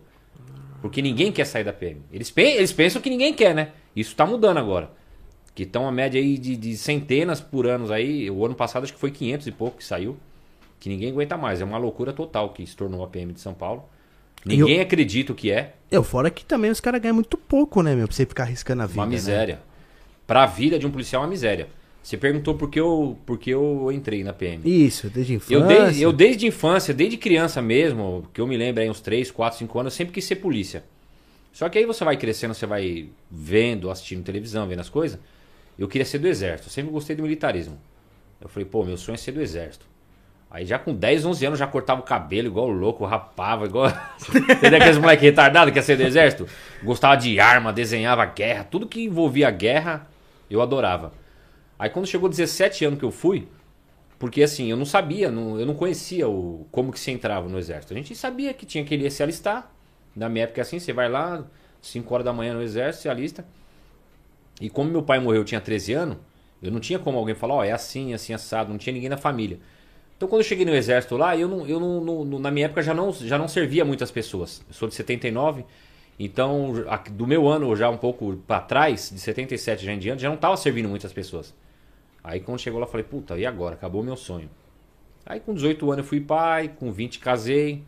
Porque 0.82 1.02
ninguém 1.02 1.32
quer 1.32 1.46
sair 1.46 1.64
da 1.64 1.74
PM. 1.74 2.02
Eles, 2.12 2.32
pe- 2.32 2.42
eles 2.42 2.74
pensam 2.74 3.02
que 3.02 3.10
ninguém 3.10 3.34
quer, 3.34 3.54
né? 3.54 3.70
Isso 3.96 4.16
tá 4.16 4.26
mudando 4.26 4.58
agora. 4.58 4.90
Que 5.54 5.64
estão 5.64 5.88
a 5.88 5.92
média 5.92 6.20
aí 6.20 6.38
de, 6.38 6.56
de 6.56 6.76
centenas 6.76 7.40
por 7.40 7.68
anos 7.68 7.92
aí. 7.92 8.32
O 8.32 8.44
ano 8.46 8.56
passado 8.56 8.84
acho 8.84 8.94
que 8.94 9.00
foi 9.00 9.12
500 9.12 9.46
e 9.48 9.52
pouco 9.52 9.78
que 9.78 9.84
saiu. 9.84 10.18
Que 10.80 10.90
ninguém 10.90 11.12
aguenta 11.12 11.38
mais. 11.38 11.62
É 11.62 11.66
uma 11.66 11.78
loucura 11.78 12.14
total 12.14 12.50
que 12.50 12.66
se 12.66 12.76
tornou 12.76 13.04
a 13.04 13.08
PM 13.08 13.32
de 13.32 13.40
São 13.42 13.54
Paulo. 13.54 13.88
Ninguém 14.44 14.80
acredita 14.80 15.32
o 15.32 15.36
que 15.36 15.52
é. 15.52 15.76
Eu, 15.92 16.04
fora 16.04 16.32
que 16.32 16.44
também 16.44 16.72
os 16.72 16.80
caras 16.80 17.00
ganham 17.00 17.14
muito 17.14 17.38
pouco, 17.38 17.84
né, 17.84 17.94
meu? 17.94 18.08
Pra 18.08 18.16
você 18.16 18.26
ficar 18.26 18.44
arriscando 18.44 18.82
a 18.82 18.88
vida. 18.88 19.00
Uma 19.00 19.06
né? 19.06 19.12
miséria. 19.12 19.62
Pra 20.26 20.48
vida 20.48 20.80
de 20.80 20.88
um 20.88 20.92
policial 20.92 21.22
é 21.22 21.26
uma 21.26 21.30
miséria. 21.30 21.68
Você 22.04 22.18
perguntou 22.18 22.56
por 22.56 22.70
que 22.70 22.80
eu, 22.80 23.18
por 23.26 23.38
que 23.38 23.52
eu 23.52 23.92
entrei 23.92 24.24
na 24.24 24.34
PM. 24.34 24.62
Isso, 24.66 25.10
desde 25.10 25.36
infância. 25.36 25.54
Eu 25.54 25.68
desde, 25.68 26.02
eu 26.02 26.12
desde 26.12 26.48
infância, 26.48 26.94
desde 26.94 27.16
criança 27.16 27.62
mesmo, 27.62 28.28
que 28.34 28.42
eu 28.42 28.48
me 28.48 28.58
lembro 28.58 28.82
aí 28.82 28.90
uns 28.90 29.00
3, 29.00 29.30
4, 29.30 29.60
5 29.60 29.80
anos, 29.80 29.94
eu 29.94 29.98
sempre 29.98 30.14
quis 30.14 30.26
ser 30.26 30.38
polícia. 30.38 30.84
Só 31.54 31.70
que 31.70 31.78
aí 31.78 31.86
você 31.86 32.04
vai 32.04 32.18
crescendo, 32.18 32.54
você 32.54 32.66
vai 32.66 33.10
vendo, 33.30 33.92
assistindo 33.92 34.24
televisão, 34.24 34.68
vendo 34.68 34.80
as 34.80 34.90
coisas. 34.90 35.20
Eu 35.78 35.88
queria 35.88 36.06
ser 36.06 36.18
do 36.18 36.28
exército, 36.28 36.70
eu 36.70 36.72
sempre 36.72 36.92
gostei 36.92 37.16
do 37.16 37.24
militarismo. 37.24 37.78
Eu 38.40 38.50
falei, 38.50 38.68
pô, 38.68 38.84
meu 38.84 38.98
sonho 38.98 39.16
é 39.16 39.18
ser 39.18 39.32
do 39.32 39.42
exército. 39.42 39.86
Aí 40.50 40.66
já 40.66 40.78
com 40.78 40.94
10, 40.94 41.26
11 41.26 41.46
anos 41.46 41.60
já 41.60 41.68
cortava 41.68 42.02
o 42.02 42.04
cabelo 42.04 42.48
igual 42.48 42.68
louco, 42.68 43.06
rapava, 43.06 43.66
igual. 43.66 43.88
Entendeu 44.58 44.80
aqueles 44.80 44.98
moleque 44.98 45.24
retardado 45.24 45.72
que 45.72 45.78
ia 45.78 45.84
ser 45.84 45.96
do 45.96 46.04
exército? 46.04 46.48
Gostava 46.84 47.16
de 47.16 47.40
arma, 47.40 47.72
desenhava 47.72 48.26
guerra, 48.26 48.66
tudo 48.66 48.88
que 48.88 49.04
envolvia 49.04 49.50
guerra, 49.50 50.08
eu 50.50 50.62
adorava. 50.62 51.14
Aí 51.82 51.90
quando 51.90 52.06
chegou 52.06 52.30
17 52.30 52.86
anos 52.86 53.00
que 53.00 53.06
eu 53.06 53.10
fui, 53.10 53.48
porque 54.20 54.44
assim, 54.44 54.70
eu 54.70 54.78
não 54.78 54.86
sabia, 54.86 55.32
não- 55.32 55.60
eu 55.60 55.66
não 55.66 55.74
conhecia 55.74 56.30
o, 56.30 56.68
como 56.72 56.92
que 56.92 57.00
se 57.00 57.10
entrava 57.10 57.50
no 57.50 57.58
exército. 57.58 57.92
A 57.94 57.98
gente 57.98 58.14
sabia 58.16 58.54
que 58.54 58.68
tinha 58.68 58.86
que 58.86 58.94
ele 58.94 59.10
se 59.10 59.24
alistar. 59.24 59.72
Na 60.16 60.30
minha 60.30 60.44
época 60.44 60.62
é 60.62 60.64
assim, 60.64 60.78
você 60.78 60.94
vai 60.94 61.10
lá, 61.10 61.44
5 61.82 62.14
horas 62.14 62.24
da 62.26 62.32
manhã 62.32 62.54
no 62.54 62.62
exército, 62.62 63.02
se 63.02 63.10
alista. 63.10 63.44
E 64.60 64.70
como 64.70 64.92
meu 64.92 65.02
pai 65.02 65.20
morreu, 65.20 65.42
eu 65.42 65.46
tinha 65.46 65.60
13 65.60 65.94
anos, 65.94 66.18
eu 66.62 66.72
não 66.72 66.80
tinha 66.80 67.00
como 67.00 67.18
alguém 67.18 67.34
falar, 67.34 67.56
ó, 67.56 67.64
é 67.64 67.72
assim, 67.72 68.14
assim, 68.14 68.32
assado, 68.34 68.70
não 68.70 68.78
tinha 68.78 68.94
ninguém 68.94 69.10
na 69.10 69.18
família. 69.18 69.60
Então 70.18 70.30
quando 70.30 70.42
eu 70.42 70.48
cheguei 70.48 70.66
no 70.66 70.76
exército 70.76 71.18
lá, 71.18 71.36
eu 71.36 71.48
não, 71.48 71.66
eu 71.68 71.80
não, 71.80 72.26
não- 72.26 72.40
na 72.40 72.52
minha 72.52 72.68
época 72.68 72.84
já 72.84 72.94
não, 72.94 73.12
já 73.12 73.38
não 73.40 73.48
servia 73.48 73.84
muitas 73.84 74.12
pessoas. 74.12 74.64
Eu 74.68 74.74
sou 74.76 74.88
de 74.88 74.94
79, 74.96 75.66
então 76.20 76.74
do 77.12 77.26
meu 77.26 77.48
ano 77.48 77.76
já 77.76 77.90
um 77.90 77.98
pouco 77.98 78.38
pra 78.48 78.60
trás, 78.62 79.10
de 79.12 79.20
77 79.20 79.84
já 79.86 79.94
em 79.94 80.00
diante, 80.00 80.22
já 80.22 80.30
não 80.30 80.38
tava 80.38 80.56
servindo 80.58 80.88
muitas 80.90 81.12
pessoas. 81.14 81.54
Aí 82.24 82.40
quando 82.40 82.60
chegou 82.60 82.80
lá, 82.80 82.86
falei, 82.88 83.04
puta, 83.04 83.38
e 83.38 83.46
agora? 83.46 83.76
Acabou 83.76 84.02
o 84.02 84.04
meu 84.06 84.16
sonho. 84.16 84.50
Aí 85.26 85.40
com 85.40 85.54
18 85.54 85.86
anos 85.92 86.06
eu 86.06 86.10
fui 86.10 86.20
pai, 86.22 86.68
com 86.80 86.92
20 86.92 87.20
casei. 87.20 87.84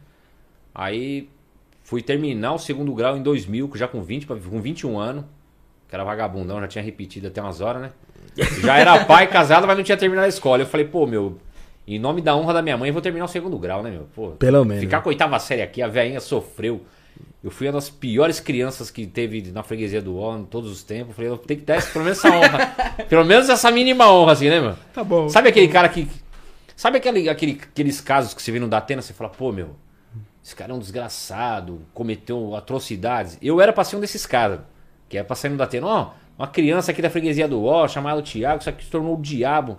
Aí 0.74 1.30
fui 1.84 2.02
terminar 2.02 2.54
o 2.54 2.58
segundo 2.58 2.94
grau 2.94 3.16
em 3.18 3.22
2000, 3.24 3.70
que 3.70 3.78
já 3.78 3.88
com 3.88 4.02
20, 4.02 4.26
pra- 4.26 4.36
com 4.38 4.60
21 4.62 4.98
anos. 5.00 5.26
Que 5.88 5.96
era 5.96 6.04
vagabundão, 6.04 6.60
já 6.62 6.68
tinha 6.68 6.84
repetido 6.84 7.28
até 7.28 7.42
umas 7.42 7.62
horas, 7.62 7.82
né? 7.84 7.92
Já 8.62 8.78
era 8.80 9.06
pai, 9.06 9.28
casado, 9.28 9.68
mas 9.68 9.78
não 9.78 9.84
tinha 9.84 9.98
terminado 9.98 10.26
a 10.26 10.30
escola. 10.30 10.64
Eu 10.64 10.66
falei, 10.66 10.88
pô, 10.88 11.06
meu, 11.06 11.38
em 11.88 12.00
nome 12.00 12.20
da 12.20 12.36
honra 12.36 12.54
da 12.54 12.62
minha 12.64 12.76
mãe, 12.76 12.88
eu 12.90 12.94
vou 12.94 13.02
terminar 13.02 13.26
o 13.26 13.28
segundo 13.28 13.60
grau, 13.60 13.84
né, 13.84 13.92
meu? 13.92 14.08
Pô, 14.16 14.30
Pelo 14.32 14.66
menos. 14.66 14.82
Ficar 14.84 15.02
com 15.02 15.10
a 15.10 15.12
oitava 15.12 15.38
série 15.38 15.62
aqui, 15.62 15.84
a 15.84 15.88
velhinha 15.88 16.20
sofreu. 16.20 16.82
Eu 17.44 17.52
fui 17.52 17.68
uma 17.68 17.74
das 17.74 17.90
piores 17.90 18.40
crianças 18.40 18.90
que 18.90 19.06
teve 19.06 19.52
na 19.52 19.64
freguesia 19.64 20.02
do 20.02 20.16
O 20.18 20.38
em 20.38 20.46
todos 20.46 20.72
os 20.72 20.82
tempos. 20.84 21.10
Eu 21.10 21.14
falei, 21.16 21.30
eu 21.32 21.38
tenho 21.38 21.60
que 21.60 21.66
dar 21.66 21.78
esse- 21.78 21.92
pelo 21.92 22.06
menos 22.06 22.20
essa 22.24 22.34
honra. 22.34 22.68
pelo 23.10 23.26
menos 23.26 23.50
essa 23.50 23.70
mínima 23.70 24.10
honra, 24.12 24.32
assim, 24.32 24.50
né, 24.50 24.62
meu? 24.62 24.76
Tá 24.94 25.04
bom. 25.04 25.28
Sabe 25.30 25.50
aquele 25.50 25.68
cara 25.68 25.90
que. 25.90 26.08
Sabe 26.76 26.98
aquele, 26.98 27.28
aquele, 27.30 27.60
aqueles 27.62 28.00
casos 28.02 28.34
que 28.34 28.42
você 28.42 28.52
vê 28.52 28.60
no 28.60 28.68
Datena, 28.68 29.02
você 29.02 29.14
fala, 29.14 29.30
pô, 29.30 29.52
meu, 29.52 29.76
esse 30.44 30.56
cara 30.56 30.72
é 30.72 30.76
um 30.76 30.80
desgraçado, 30.80 31.82
cometeu 31.94 32.56
atrocidades. 32.56 33.38
Eu 33.42 33.62
era 33.62 33.72
pra 33.72 33.84
ser 33.84 33.96
um 33.98 34.00
desses 34.00 34.26
caras, 34.26 34.62
que 35.08 35.18
é 35.18 35.24
pra 35.24 35.36
sair 35.36 35.52
no 35.52 35.58
Datena, 35.58 35.86
ó, 35.86 36.12
uma 36.38 36.48
criança 36.48 36.92
aqui 36.92 37.02
da 37.02 37.10
freguesia 37.12 37.48
do 37.48 37.64
Ó, 37.66 37.88
chamado 37.88 38.22
Tiago, 38.24 38.60
isso 38.60 38.70
aqui 38.70 38.84
se 38.86 38.90
tornou 38.90 39.16
o 39.18 39.22
diabo. 39.22 39.78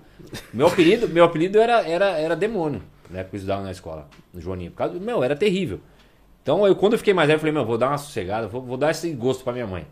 Meu 0.52 0.68
apelido, 0.68 1.08
meu 1.08 1.24
apelido 1.24 1.58
era, 1.58 1.82
era, 1.86 2.10
era 2.18 2.36
demônio, 2.36 2.80
né, 3.10 3.24
que 3.24 3.34
eu 3.34 3.38
estudava 3.38 3.62
na 3.62 3.72
escola, 3.72 4.06
no 4.32 4.40
Joaninho. 4.40 4.70
Por 4.70 4.76
causa, 4.78 4.98
meu, 5.00 5.24
era 5.24 5.34
terrível. 5.34 5.80
Então, 6.44 6.66
eu, 6.66 6.76
quando 6.76 6.92
eu 6.92 6.98
fiquei 6.98 7.14
mais 7.14 7.26
velho, 7.26 7.36
eu 7.36 7.40
falei, 7.40 7.54
meu, 7.54 7.64
vou 7.64 7.78
dar 7.78 7.88
uma 7.88 7.96
sossegada, 7.96 8.46
vou, 8.46 8.60
vou 8.60 8.76
dar 8.76 8.90
esse 8.90 9.10
gosto 9.14 9.42
pra 9.42 9.54
minha 9.54 9.66
mãe. 9.66 9.86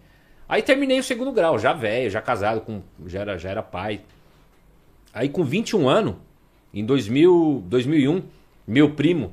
Aí 0.47 0.61
terminei 0.61 0.99
o 0.99 1.03
segundo 1.03 1.33
grau, 1.33 1.59
já 1.59 1.73
velho, 1.73 2.11
já 2.11 2.21
casado, 2.21 2.61
com, 2.61 2.83
já, 3.07 3.21
era, 3.21 3.39
já 3.39 3.49
era 3.49 3.63
pai. 3.63 4.03
Aí 5.15 5.31
com 5.31 5.43
21 5.43 5.89
anos, 5.89 6.17
em 6.75 6.85
2000, 6.85 7.65
2001, 7.67 8.23
meu 8.67 8.91
primo, 8.91 9.33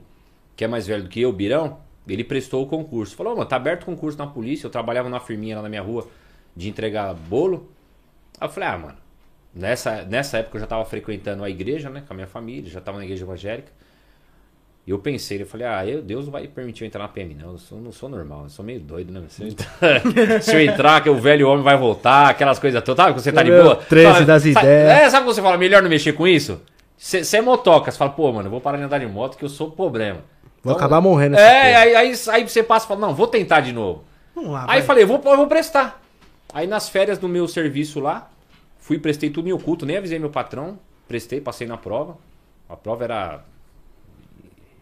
que 0.56 0.64
é 0.64 0.68
mais 0.68 0.88
velho 0.88 1.04
do 1.04 1.10
que 1.10 1.20
eu, 1.20 1.34
Birão, 1.34 1.80
ele 2.08 2.24
prestou 2.24 2.64
o 2.64 2.68
concurso. 2.68 3.18
Falou, 3.18 3.36
mano, 3.36 3.46
tá 3.46 3.58
aberto 3.58 3.84
o 3.84 3.86
concurso 3.88 4.18
na 4.18 4.26
polícia. 4.26 4.66
Eu 4.66 4.72
trabalhava 4.72 5.10
numa 5.10 5.20
firminha 5.20 5.58
lá 5.58 5.62
na 5.62 5.68
minha 5.68 5.82
rua 5.82 6.08
de 6.56 6.70
entregar 6.70 7.14
bolo. 7.14 7.70
Aí 8.40 8.48
eu 8.48 8.52
falei, 8.52 8.70
ah, 8.70 8.78
mano, 8.78 8.98
nessa, 9.54 10.04
nessa 10.04 10.38
época 10.38 10.56
eu 10.56 10.62
já 10.62 10.68
tava 10.68 10.86
frequentando 10.86 11.44
a 11.44 11.50
igreja, 11.50 11.90
né, 11.90 12.02
com 12.08 12.14
a 12.14 12.16
minha 12.16 12.28
família, 12.28 12.70
já 12.70 12.80
tava 12.80 12.98
na 12.98 13.04
igreja 13.04 13.26
evangélica. 13.26 13.72
E 14.90 14.92
eu 14.92 14.98
pensei, 14.98 15.40
eu 15.40 15.46
falei, 15.46 15.68
ah, 15.68 15.86
eu, 15.86 16.02
Deus 16.02 16.26
não 16.26 16.32
vai 16.32 16.48
permitir 16.48 16.84
eu 16.84 16.88
entrar 16.88 17.04
na 17.04 17.08
PM, 17.08 17.36
não. 17.36 17.52
Eu 17.52 17.58
sou, 17.60 17.80
não 17.80 17.92
sou 17.92 18.10
normal, 18.10 18.46
eu 18.46 18.50
sou 18.50 18.66
meio 18.66 18.80
doido, 18.80 19.14
né? 19.14 19.22
Se 19.30 19.44
eu 19.44 19.48
entrar, 19.50 19.72
se 20.42 20.56
eu 20.56 20.62
entrar, 20.62 21.04
que 21.04 21.10
o 21.12 21.16
velho 21.16 21.48
homem 21.48 21.64
vai 21.64 21.78
voltar, 21.78 22.28
aquelas 22.28 22.58
coisas 22.58 22.82
todas. 22.84 22.98
Sabe 23.06 23.14
quando 23.14 23.24
você 23.24 23.32
tá 23.32 23.44
de 23.44 23.52
boa? 23.52 23.76
13 23.76 24.14
Sabe- 24.14 24.26
das 24.26 24.42
sabe- 24.42 24.50
ideias. 24.66 24.90
É, 24.90 25.10
sabe 25.12 25.26
quando 25.28 25.36
você 25.36 25.42
fala, 25.44 25.58
melhor 25.60 25.84
não 25.84 25.90
mexer 25.92 26.14
com 26.14 26.28
isso? 26.28 26.60
Você 26.98 27.38
é 27.38 27.42
motoca, 27.42 27.92
você 27.92 27.98
fala, 28.00 28.10
pô, 28.10 28.32
mano, 28.34 28.48
eu 28.48 28.52
vou 28.52 28.60
parar 28.60 28.78
de 28.78 28.84
andar 28.84 28.98
de 28.98 29.06
moto 29.06 29.38
que 29.38 29.46
eu 29.46 29.50
sou 29.50 29.70
problema. 29.70 30.22
Vou 30.64 30.74
Então, 30.74 30.76
acabar 30.76 31.00
morrendo 31.00 31.38
É, 31.38 31.76
aí, 31.76 31.96
aí, 31.96 32.14
aí 32.30 32.48
você 32.50 32.64
passa 32.64 32.86
e 32.86 32.88
fala, 32.88 33.00
não, 33.00 33.14
vou 33.14 33.28
tentar 33.28 33.60
de 33.60 33.72
novo. 33.72 34.04
Vamos 34.34 34.50
lá, 34.50 34.62
Aí 34.64 34.80
vai. 34.80 34.82
falei, 34.82 35.06
vou, 35.06 35.22
eu 35.24 35.38
vou 35.38 35.46
prestar. 35.46 36.02
Aí 36.52 36.66
nas 36.66 36.90
férias 36.90 37.20
do 37.20 37.30
meu 37.30 37.48
serviço 37.48 38.00
lá, 38.00 38.28
Fui, 38.80 38.98
prestei 38.98 39.30
tudo 39.30 39.48
em 39.48 39.52
oculto, 39.52 39.86
nem 39.86 39.98
avisei 39.98 40.18
meu 40.18 40.32
patrão. 40.32 40.80
Prestei, 41.08 41.40
passei 41.40 41.68
na 41.68 41.78
prova. 41.78 42.18
A 42.68 42.76
prova 42.76 43.04
era 43.04 43.42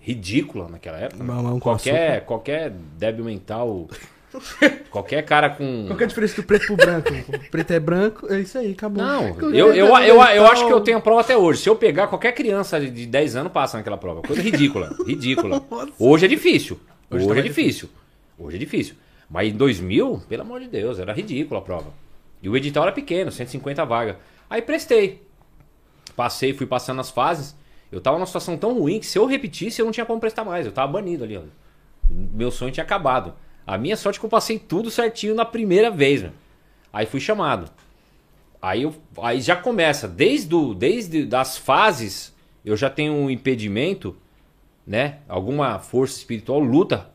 ridícula 0.08 0.68
naquela 0.70 0.98
época. 1.00 1.24
né? 1.24 1.26
Mamão 1.34 1.54
com 1.54 1.60
qualquer, 1.60 2.26
qualquer 2.26 2.72
débil 2.98 3.26
mental, 3.26 3.88
qualquer 4.90 5.24
cara 5.26 5.50
com... 5.50 5.86
Qual 5.88 5.98
que 5.98 6.04
é 6.04 6.06
a 6.06 6.08
diferença 6.08 6.36
do 6.42 6.44
preto 6.44 6.66
pro 6.68 6.76
branco? 6.78 7.10
O 7.48 7.50
preto 7.52 7.72
é 7.72 7.80
branco, 7.80 8.32
é 8.32 8.40
isso 8.40 8.58
aí, 8.58 8.72
acabou. 8.72 9.04
Não, 9.04 9.34
Qualquer 9.34 9.58
eu, 9.60 9.74
eu, 9.74 9.76
eu, 9.76 9.88
eu 10.06 10.18
mental- 10.20 10.46
acho 10.52 10.66
que 10.68 10.74
eu 10.74 10.82
tenho 10.82 10.98
a 10.98 11.02
prova 11.02 11.22
até 11.22 11.36
hoje. 11.36 11.62
Se 11.62 11.70
eu 11.70 11.76
pegar 11.76 12.08
qualquer 12.08 12.32
criança 12.34 12.80
de 12.80 13.06
10 13.06 13.36
anos, 13.36 13.52
passa 13.52 13.78
naquela 13.78 13.98
prova. 13.98 14.22
Coisa 14.22 14.42
ridícula, 14.42 14.96
ridícula. 15.06 15.62
Hoje 16.00 16.26
é 16.26 16.28
difícil. 16.28 16.80
Hoje 17.10 17.20
Hoje, 17.20 17.26
tá 17.28 17.32
é 17.32 17.36
mais 17.36 17.46
difícil. 17.46 17.90
Hoje 18.38 18.56
é 18.58 18.60
difícil. 18.60 18.96
Mas 19.30 19.50
em 19.50 19.58
2000, 19.58 20.22
pelo 20.30 20.42
amor 20.44 20.60
de 20.62 20.68
Deus, 20.68 21.00
era 21.00 21.12
ridícula 21.14 21.60
a 21.60 21.64
prova. 21.64 21.92
E 22.42 22.48
o 22.48 22.56
edital 22.56 22.84
era 22.84 22.92
pequeno, 22.92 23.32
150 23.32 23.84
vagas. 23.86 24.16
Aí 24.50 24.62
prestei. 24.62 25.22
Passei, 26.16 26.54
fui 26.54 26.66
passando 26.66 27.02
as 27.02 27.10
fases. 27.10 27.56
Eu 27.92 28.02
tava 28.02 28.18
numa 28.18 28.26
situação 28.26 28.58
tão 28.58 28.78
ruim 28.78 29.00
que 29.00 29.06
se 29.06 29.18
eu 29.18 29.26
repetisse, 29.26 29.82
eu 29.82 29.86
não 29.86 29.92
tinha 29.92 30.06
como 30.06 30.20
prestar 30.20 30.44
mais. 30.44 30.66
Eu 30.66 30.72
tava 30.72 30.92
banido 30.92 31.24
ali, 31.24 31.38
ó. 31.38 31.42
Meu 32.10 32.52
sonho 32.52 32.72
tinha 32.72 32.84
acabado. 32.84 33.34
A 33.66 33.78
minha 33.78 33.98
sorte 33.98 34.18
é 34.18 34.20
que 34.20 34.26
eu 34.26 34.30
passei 34.30 34.60
tudo 34.60 34.90
certinho 34.90 35.36
na 35.36 35.46
primeira 35.46 35.90
vez. 35.92 36.26
Aí 36.92 37.06
fui 37.06 37.20
chamado. 37.20 37.70
Aí, 38.62 38.84
eu, 38.84 38.96
aí 39.22 39.40
já 39.40 39.56
começa, 39.56 40.08
desde, 40.08 40.54
o, 40.56 40.74
desde 40.74 41.26
das 41.26 41.58
fases, 41.58 42.34
eu 42.66 42.76
já 42.76 42.90
tenho 42.90 43.14
um 43.14 43.30
impedimento, 43.30 44.16
né? 44.86 45.20
Alguma 45.28 45.80
força 45.80 46.18
espiritual 46.18 46.60
luta 46.60 47.10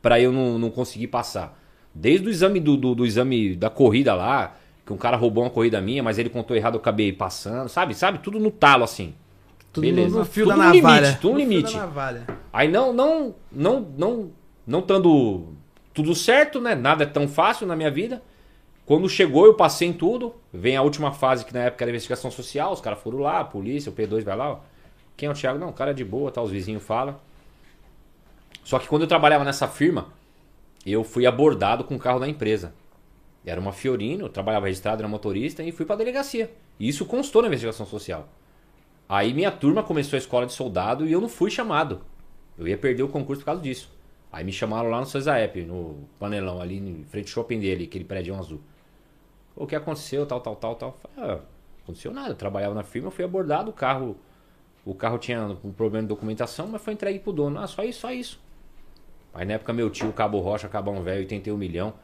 pra 0.00 0.20
eu 0.20 0.32
não, 0.32 0.58
não 0.58 0.70
conseguir 0.70 1.08
passar. 1.08 1.58
Desde 1.94 2.26
o 2.26 2.30
exame 2.30 2.60
do, 2.60 2.76
do, 2.76 2.94
do 2.94 3.06
exame 3.06 3.54
da 3.54 3.68
corrida 3.68 4.14
lá, 4.14 4.56
que 4.84 4.92
um 4.92 4.96
cara 4.96 5.16
roubou 5.16 5.42
uma 5.44 5.50
corrida 5.50 5.80
minha, 5.80 6.02
mas 6.02 6.18
ele 6.18 6.30
contou 6.30 6.56
errado, 6.56 6.74
eu 6.74 6.80
acabei 6.80 7.12
passando, 7.12 7.68
sabe? 7.68 7.94
Sabe? 7.94 8.18
Tudo 8.18 8.38
no 8.38 8.50
talo, 8.50 8.84
assim. 8.84 9.14
Tudo 9.76 9.84
Beleza. 9.84 10.18
no 10.18 10.24
fio 10.24 10.44
Tudo 10.46 10.56
da 10.56 10.72
navalha. 10.72 11.00
limite, 11.06 11.20
tudo 11.20 11.32
no 11.34 11.38
fio 11.40 11.48
limite. 11.48 11.72
da 11.74 11.78
navalha. 11.80 12.26
Aí 12.52 12.68
não, 12.68 12.92
não, 12.92 13.34
não, 13.52 13.80
não, 13.96 14.30
não 14.66 14.78
estando 14.80 15.48
tudo 15.92 16.14
certo, 16.14 16.60
né? 16.60 16.74
Nada 16.74 17.04
é 17.04 17.06
tão 17.06 17.28
fácil 17.28 17.66
na 17.66 17.76
minha 17.76 17.90
vida. 17.90 18.22
Quando 18.86 19.08
chegou, 19.08 19.44
eu 19.44 19.54
passei 19.54 19.88
em 19.88 19.92
tudo. 19.92 20.34
Vem 20.52 20.76
a 20.76 20.82
última 20.82 21.12
fase, 21.12 21.44
que 21.44 21.52
na 21.52 21.64
época 21.64 21.84
era 21.84 21.90
investigação 21.90 22.30
social. 22.30 22.72
Os 22.72 22.80
caras 22.80 23.00
foram 23.00 23.18
lá, 23.18 23.40
a 23.40 23.44
polícia, 23.44 23.90
o 23.90 23.94
P2 23.94 24.22
vai 24.24 24.36
lá. 24.36 24.52
Ó. 24.52 24.58
Quem 25.16 25.28
é 25.28 25.32
o 25.32 25.34
Thiago? 25.34 25.58
Não, 25.58 25.68
o 25.68 25.72
cara 25.72 25.90
é 25.90 25.94
de 25.94 26.04
boa, 26.04 26.30
tá? 26.30 26.40
Os 26.40 26.50
vizinhos 26.50 26.82
falam. 26.82 27.16
Só 28.64 28.78
que 28.78 28.88
quando 28.88 29.02
eu 29.02 29.08
trabalhava 29.08 29.44
nessa 29.44 29.68
firma, 29.68 30.06
eu 30.84 31.04
fui 31.04 31.26
abordado 31.26 31.84
com 31.84 31.96
o 31.96 31.98
carro 31.98 32.18
da 32.18 32.28
empresa. 32.28 32.72
Era 33.44 33.60
uma 33.60 33.72
Fiorino, 33.72 34.24
eu 34.24 34.28
trabalhava 34.28 34.66
registrado, 34.66 35.02
era 35.02 35.08
motorista 35.08 35.62
e 35.62 35.70
fui 35.70 35.84
pra 35.84 35.96
delegacia. 35.96 36.50
E 36.80 36.88
isso 36.88 37.04
constou 37.04 37.42
na 37.42 37.48
investigação 37.48 37.86
social. 37.86 38.26
Aí 39.08 39.32
minha 39.32 39.52
turma 39.52 39.82
começou 39.82 40.16
a 40.16 40.18
escola 40.18 40.46
de 40.46 40.52
soldado 40.52 41.06
e 41.06 41.12
eu 41.12 41.20
não 41.20 41.28
fui 41.28 41.50
chamado. 41.50 42.00
Eu 42.58 42.66
ia 42.66 42.76
perder 42.76 43.02
o 43.02 43.08
concurso 43.08 43.40
por 43.40 43.46
causa 43.46 43.62
disso. 43.62 43.94
Aí 44.32 44.44
me 44.44 44.52
chamaram 44.52 44.90
lá 44.90 45.00
no 45.00 45.06
Cesaep, 45.06 45.64
no 45.64 46.08
panelão, 46.18 46.60
ali 46.60 46.78
em 46.78 47.04
frente 47.04 47.28
ao 47.28 47.34
shopping 47.34 47.60
dele, 47.60 47.84
aquele 47.84 48.04
prédio 48.04 48.34
azul. 48.34 48.60
O 49.54 49.66
que 49.66 49.76
aconteceu, 49.76 50.26
tal, 50.26 50.40
tal, 50.40 50.56
tal, 50.56 50.74
tal. 50.74 50.98
Falei, 51.00 51.30
ah, 51.30 51.40
aconteceu 51.82 52.12
nada. 52.12 52.30
Eu 52.30 52.34
trabalhava 52.34 52.74
na 52.74 52.82
firma, 52.82 53.10
fui 53.10 53.24
abordado, 53.24 53.70
o 53.70 53.72
carro. 53.72 54.16
O 54.84 54.94
carro 54.94 55.18
tinha 55.18 55.56
um 55.64 55.72
problema 55.72 56.02
de 56.02 56.08
documentação, 56.08 56.66
mas 56.68 56.82
foi 56.82 56.92
entregue 56.92 57.18
pro 57.20 57.32
dono. 57.32 57.58
Ah, 57.58 57.66
só 57.66 57.82
isso, 57.82 58.00
só 58.00 58.12
isso. 58.12 58.40
Aí 59.32 59.44
na 59.44 59.54
época 59.54 59.72
meu 59.72 59.90
tio, 59.90 60.12
Cabo 60.12 60.40
Rocha, 60.40 60.68
Cabão 60.68 61.02
Velho, 61.02 61.20
81 61.20 61.56
milhão. 61.56 61.94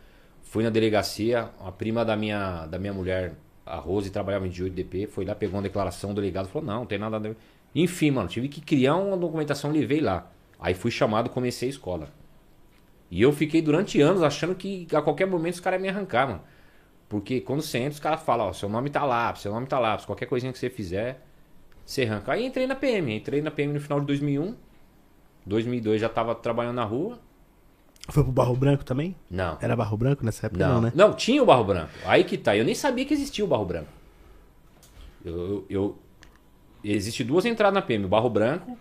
Fui 0.42 0.62
na 0.64 0.70
delegacia, 0.70 1.50
a 1.60 1.72
prima 1.72 2.04
da 2.04 2.16
minha, 2.16 2.66
da 2.66 2.78
minha 2.78 2.92
mulher, 2.92 3.34
a 3.64 3.76
Rose, 3.76 4.10
trabalhava 4.10 4.46
em 4.46 4.50
18DP, 4.50 5.08
foi 5.08 5.24
lá, 5.24 5.34
pegou 5.34 5.56
uma 5.56 5.62
declaração, 5.62 6.10
o 6.10 6.14
delegado 6.14 6.48
falou, 6.48 6.66
não, 6.66 6.80
não 6.80 6.86
tem 6.86 6.98
nada 6.98 7.16
a 7.16 7.20
ver. 7.20 7.36
Enfim, 7.74 8.10
mano, 8.10 8.28
tive 8.28 8.48
que 8.48 8.60
criar 8.60 8.96
uma 8.96 9.16
documentação, 9.16 9.70
levei 9.70 10.00
lá. 10.00 10.30
Aí 10.58 10.74
fui 10.74 10.90
chamado, 10.90 11.30
comecei 11.30 11.68
a 11.68 11.70
escola. 11.70 12.08
E 13.10 13.20
eu 13.20 13.32
fiquei 13.32 13.60
durante 13.60 14.00
anos 14.00 14.22
achando 14.22 14.54
que 14.54 14.86
a 14.92 15.02
qualquer 15.02 15.26
momento 15.26 15.54
os 15.54 15.60
caras 15.60 15.78
iam 15.78 15.82
me 15.82 15.88
arrancar, 15.88 16.26
mano. 16.26 16.40
Porque 17.08 17.40
quando 17.40 17.60
você 17.60 17.78
entra, 17.78 17.92
os 17.92 18.00
caras 18.00 18.22
falam, 18.22 18.46
ó, 18.46 18.52
seu 18.52 18.68
nome 18.68 18.88
tá 18.88 19.04
lá, 19.04 19.34
seu 19.34 19.52
nome 19.52 19.66
tá 19.66 19.78
lá, 19.78 19.98
qualquer 19.98 20.26
coisinha 20.26 20.50
que 20.52 20.58
você 20.58 20.70
fizer, 20.70 21.22
você 21.84 22.04
arranca. 22.04 22.32
Aí 22.32 22.46
entrei 22.46 22.66
na 22.66 22.74
PM, 22.74 23.14
entrei 23.14 23.42
na 23.42 23.50
PM 23.50 23.72
no 23.74 23.80
final 23.80 24.00
de 24.00 24.06
2001. 24.06 24.56
2002 25.44 26.00
já 26.00 26.08
tava 26.08 26.34
trabalhando 26.34 26.76
na 26.76 26.84
rua. 26.84 27.18
Foi 28.08 28.22
pro 28.22 28.32
Barro 28.32 28.56
Branco 28.56 28.84
também? 28.84 29.14
Não. 29.30 29.56
Era 29.60 29.76
Barro 29.76 29.96
Branco 29.96 30.24
nessa 30.24 30.46
época? 30.46 30.66
Não, 30.66 30.74
Não, 30.74 30.80
né? 30.82 30.92
não, 30.94 31.12
tinha 31.14 31.42
o 31.42 31.46
Barro 31.46 31.64
Branco. 31.64 31.90
Aí 32.04 32.24
que 32.24 32.36
tá. 32.36 32.56
Eu 32.56 32.64
nem 32.64 32.74
sabia 32.74 33.04
que 33.04 33.14
existia 33.14 33.44
o 33.44 33.48
Barro 33.48 33.64
Branco. 33.64 33.88
Eu, 35.24 35.34
eu, 35.38 35.66
eu- 35.70 35.98
existe 36.82 37.22
duas 37.22 37.44
entradas 37.44 37.74
na 37.74 37.82
PM: 37.82 38.04
o 38.04 38.08
Barro 38.08 38.28
Branco, 38.28 38.76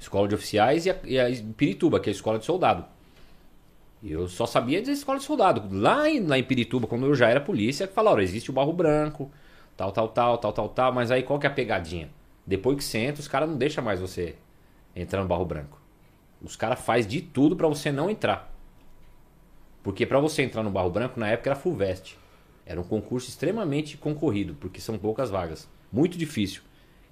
Escola 0.00 0.26
de 0.26 0.34
Oficiais, 0.34 0.86
e 0.86 0.90
a, 0.90 0.96
e 1.04 1.20
a 1.20 1.26
Pirituba, 1.56 2.00
que 2.00 2.08
é 2.08 2.12
a 2.12 2.14
Escola 2.14 2.38
de 2.38 2.44
Soldado. 2.46 2.84
E 4.02 4.10
eu 4.10 4.26
só 4.28 4.46
sabia 4.46 4.82
da 4.82 4.90
Escola 4.90 5.18
de 5.18 5.24
Soldado. 5.24 5.68
Lá 5.70 6.08
em, 6.08 6.26
lá 6.26 6.38
em 6.38 6.42
Pirituba, 6.42 6.86
quando 6.86 7.06
eu 7.06 7.14
já 7.14 7.28
era 7.28 7.40
polícia, 7.40 7.86
falaram: 7.86 8.20
existe 8.20 8.50
o 8.50 8.52
Barro 8.54 8.72
Branco, 8.72 9.30
tal, 9.76 9.92
tal, 9.92 10.08
tal, 10.08 10.38
tal, 10.38 10.52
tal, 10.52 10.68
tal. 10.70 10.92
Mas 10.92 11.10
aí 11.10 11.22
qual 11.22 11.38
que 11.38 11.46
é 11.46 11.50
a 11.50 11.52
pegadinha? 11.52 12.08
Depois 12.46 12.76
que 12.78 12.82
você 12.84 12.98
entra, 12.98 13.20
os 13.20 13.28
caras 13.28 13.48
não 13.48 13.56
deixam 13.58 13.84
mais 13.84 14.00
você 14.00 14.34
entrar 14.96 15.20
no 15.20 15.28
Barro 15.28 15.44
Branco. 15.44 15.80
Os 16.42 16.56
caras 16.56 16.80
fazem 16.80 17.08
de 17.10 17.20
tudo 17.22 17.56
pra 17.56 17.68
você 17.68 17.92
não 17.92 18.10
entrar. 18.10 18.52
Porque 19.82 20.06
para 20.06 20.20
você 20.20 20.42
entrar 20.42 20.62
no 20.62 20.70
Barro 20.70 20.90
Branco, 20.90 21.18
na 21.18 21.28
época 21.28 21.50
era 21.50 21.58
Fulvestre. 21.58 22.14
Era 22.64 22.80
um 22.80 22.84
concurso 22.84 23.28
extremamente 23.28 23.96
concorrido, 23.96 24.54
porque 24.54 24.80
são 24.80 24.96
poucas 24.96 25.30
vagas. 25.30 25.68
Muito 25.90 26.16
difícil. 26.16 26.62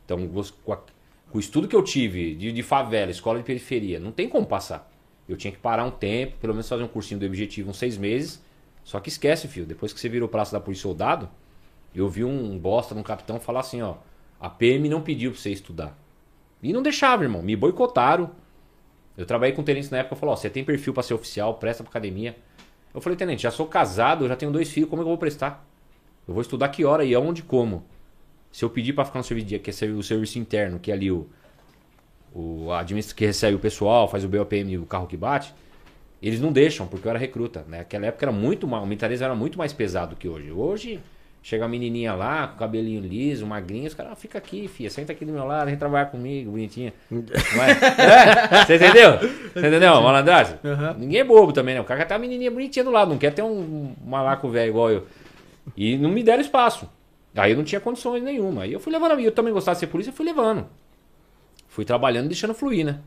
Então, 0.05 0.19
com, 0.65 0.73
a- 0.73 0.77
com 0.77 1.37
o 1.39 1.41
estudo 1.41 1.67
que 1.67 1.75
eu 1.75 1.83
tive 1.83 2.35
de, 2.35 2.53
de 2.53 2.63
favela, 2.63 3.11
escola 3.11 3.39
de 3.39 3.45
periferia, 3.45 3.99
não 3.99 4.13
tem 4.13 4.29
como 4.29 4.47
passar. 4.47 4.91
Eu 5.29 5.37
tinha 5.37 5.53
que 5.53 5.59
parar 5.59 5.85
um 5.85 5.91
tempo, 5.91 6.37
pelo 6.39 6.53
menos 6.55 6.69
fazer 6.69 6.83
um 6.83 6.89
cursinho 6.89 7.19
do 7.21 7.27
objetivo 7.27 7.71
uns 7.71 7.79
seis 7.79 7.97
meses. 7.97 8.43
Só 8.85 8.99
que 9.01 9.09
esquece, 9.09 9.49
filho. 9.49 9.67
Depois 9.67 9.93
que 9.93 10.01
você 10.01 10.09
virou 10.09 10.29
praça 10.29 10.53
da 10.53 10.61
polícia 10.61 10.83
soldado, 10.83 11.29
eu 11.95 12.09
vi 12.09 12.25
um 12.25 12.59
bosta, 12.59 12.95
um 12.95 13.03
capitão, 13.03 13.39
falar 13.41 13.61
assim, 13.61 13.83
ó. 13.83 13.97
A 14.41 14.49
PM 14.49 14.89
não 14.89 15.03
pediu 15.03 15.33
pra 15.33 15.41
você 15.41 15.51
estudar. 15.51 15.97
E 16.63 16.73
não 16.73 16.83
deixava, 16.83 17.23
irmão. 17.25 17.43
Me 17.43 17.55
boicotaram. 17.57 18.31
Eu 19.21 19.27
trabalhei 19.27 19.55
com 19.55 19.63
o 19.63 19.65
tenente 19.65 19.91
na 19.91 19.99
época, 19.99 20.17
falou, 20.17 20.33
ó, 20.33 20.37
você 20.37 20.49
tem 20.49 20.65
perfil 20.65 20.93
pra 20.93 21.03
ser 21.03 21.15
oficial, 21.15 21.55
presta 21.55 21.83
pra 21.83 21.91
academia. 21.91 22.37
Eu 22.95 23.01
falei, 23.01 23.17
tenente, 23.17 23.43
já 23.43 23.51
sou 23.51 23.67
casado, 23.67 24.27
já 24.27 24.35
tenho 24.35 24.51
dois 24.51 24.71
filhos, 24.71 24.89
como 24.89 25.03
é 25.03 25.05
que 25.05 25.07
eu 25.07 25.11
vou 25.11 25.19
prestar? 25.19 25.67
Eu 26.27 26.35
vou 26.35 26.41
estudar 26.41 26.69
que 26.69 26.85
hora 26.85 27.05
e 27.05 27.15
aonde 27.15 27.41
e 27.41 27.45
como? 27.45 27.85
Se 28.51 28.65
eu 28.65 28.71
pedir 28.71 28.93
pra 28.93 29.05
ficar 29.05 29.19
no 29.19 29.25
serviço 29.25 29.47
dia, 29.47 29.59
que 29.59 29.71
é 29.71 29.87
o 29.87 30.03
serviço 30.03 30.39
interno, 30.39 30.79
que 30.79 30.91
é 30.91 30.95
ali 30.95 31.11
o, 31.11 31.29
o 32.35 32.73
administrador 32.73 33.17
que 33.17 33.27
recebe 33.27 33.57
o 33.57 33.61
pessoal, 33.61 34.09
faz 34.09 34.25
o 34.25 34.29
BOPM 34.29 34.73
e 34.73 34.79
o 34.79 34.87
carro 34.87 35.07
que 35.07 35.17
bate, 35.17 35.55
eles 36.23 36.41
não 36.41 36.53
deixam, 36.53 36.87
porque 36.87 37.07
eu 37.07 37.11
era 37.11 37.19
recruta. 37.19 37.65
Né? 37.69 37.79
Naquela 37.79 38.07
época 38.07 38.25
era 38.25 38.33
muito 38.33 38.67
o 38.67 38.87
militarismo 38.87 39.25
era 39.25 39.35
muito 39.35 39.57
mais 39.57 39.73
pesado 39.73 40.17
que 40.17 40.29
hoje. 40.29 40.51
Hoje, 40.51 41.01
chega 41.43 41.65
a 41.65 41.69
menininha 41.69 42.15
lá, 42.15 42.49
com 42.49 42.59
cabelinho 42.59 43.01
liso, 43.01 43.47
magrinha, 43.47 43.89
os 43.89 43.95
caras, 43.95 44.13
ah, 44.13 44.17
fica 44.17 44.39
aqui, 44.39 44.69
filha, 44.69 44.91
senta 44.91 45.13
aqui 45.13 45.25
do 45.25 45.33
meu 45.33 45.45
lado, 45.45 45.67
vem 45.67 45.77
trabalhar 45.77 46.07
comigo, 46.07 46.51
bonitinha. 46.51 46.93
Não 47.11 47.23
é? 47.65 48.65
Você 48.65 48.77
entendeu? 48.77 49.19
Você 49.19 49.67
entendeu, 49.67 50.01
malandragem? 50.03 50.57
Aham. 50.65 50.97
Ninguém 50.99 51.21
é 51.21 51.25
bobo 51.25 51.53
também, 51.53 51.75
né? 51.75 51.81
O 51.81 51.85
cara 51.85 52.05
ter 52.05 52.15
uma 52.15 52.21
menininha 52.21 52.51
bonitinha 52.51 52.85
do 52.85 52.91
lado, 52.91 53.11
não 53.11 53.19
quer 53.19 53.33
ter 53.33 53.43
um 53.43 53.95
malaco 54.05 54.49
velho 54.49 54.69
igual 54.71 54.91
eu. 54.91 55.07
E 55.77 55.97
não 55.97 56.11
me 56.11 56.23
deram 56.23 56.41
espaço. 56.41 56.89
Aí 57.37 57.53
eu 57.53 57.57
não 57.57 57.65
tinha 57.65 57.81
condições 57.81 58.23
nenhuma. 58.23 58.63
Aí 58.63 58.73
eu 58.73 58.81
fui 58.81 58.93
levando 58.93 59.13
a. 59.13 59.21
Eu 59.21 59.33
também 59.33 59.53
gostava 59.53 59.77
de 59.77 59.81
ser 59.81 59.87
polícia, 59.87 60.11
eu 60.11 60.15
fui 60.15 60.27
levando. 60.27 60.67
Fui 61.69 61.85
trabalhando 61.85 62.27
e 62.27 62.29
deixando 62.29 62.53
fluir, 62.55 62.85
né? 62.85 62.99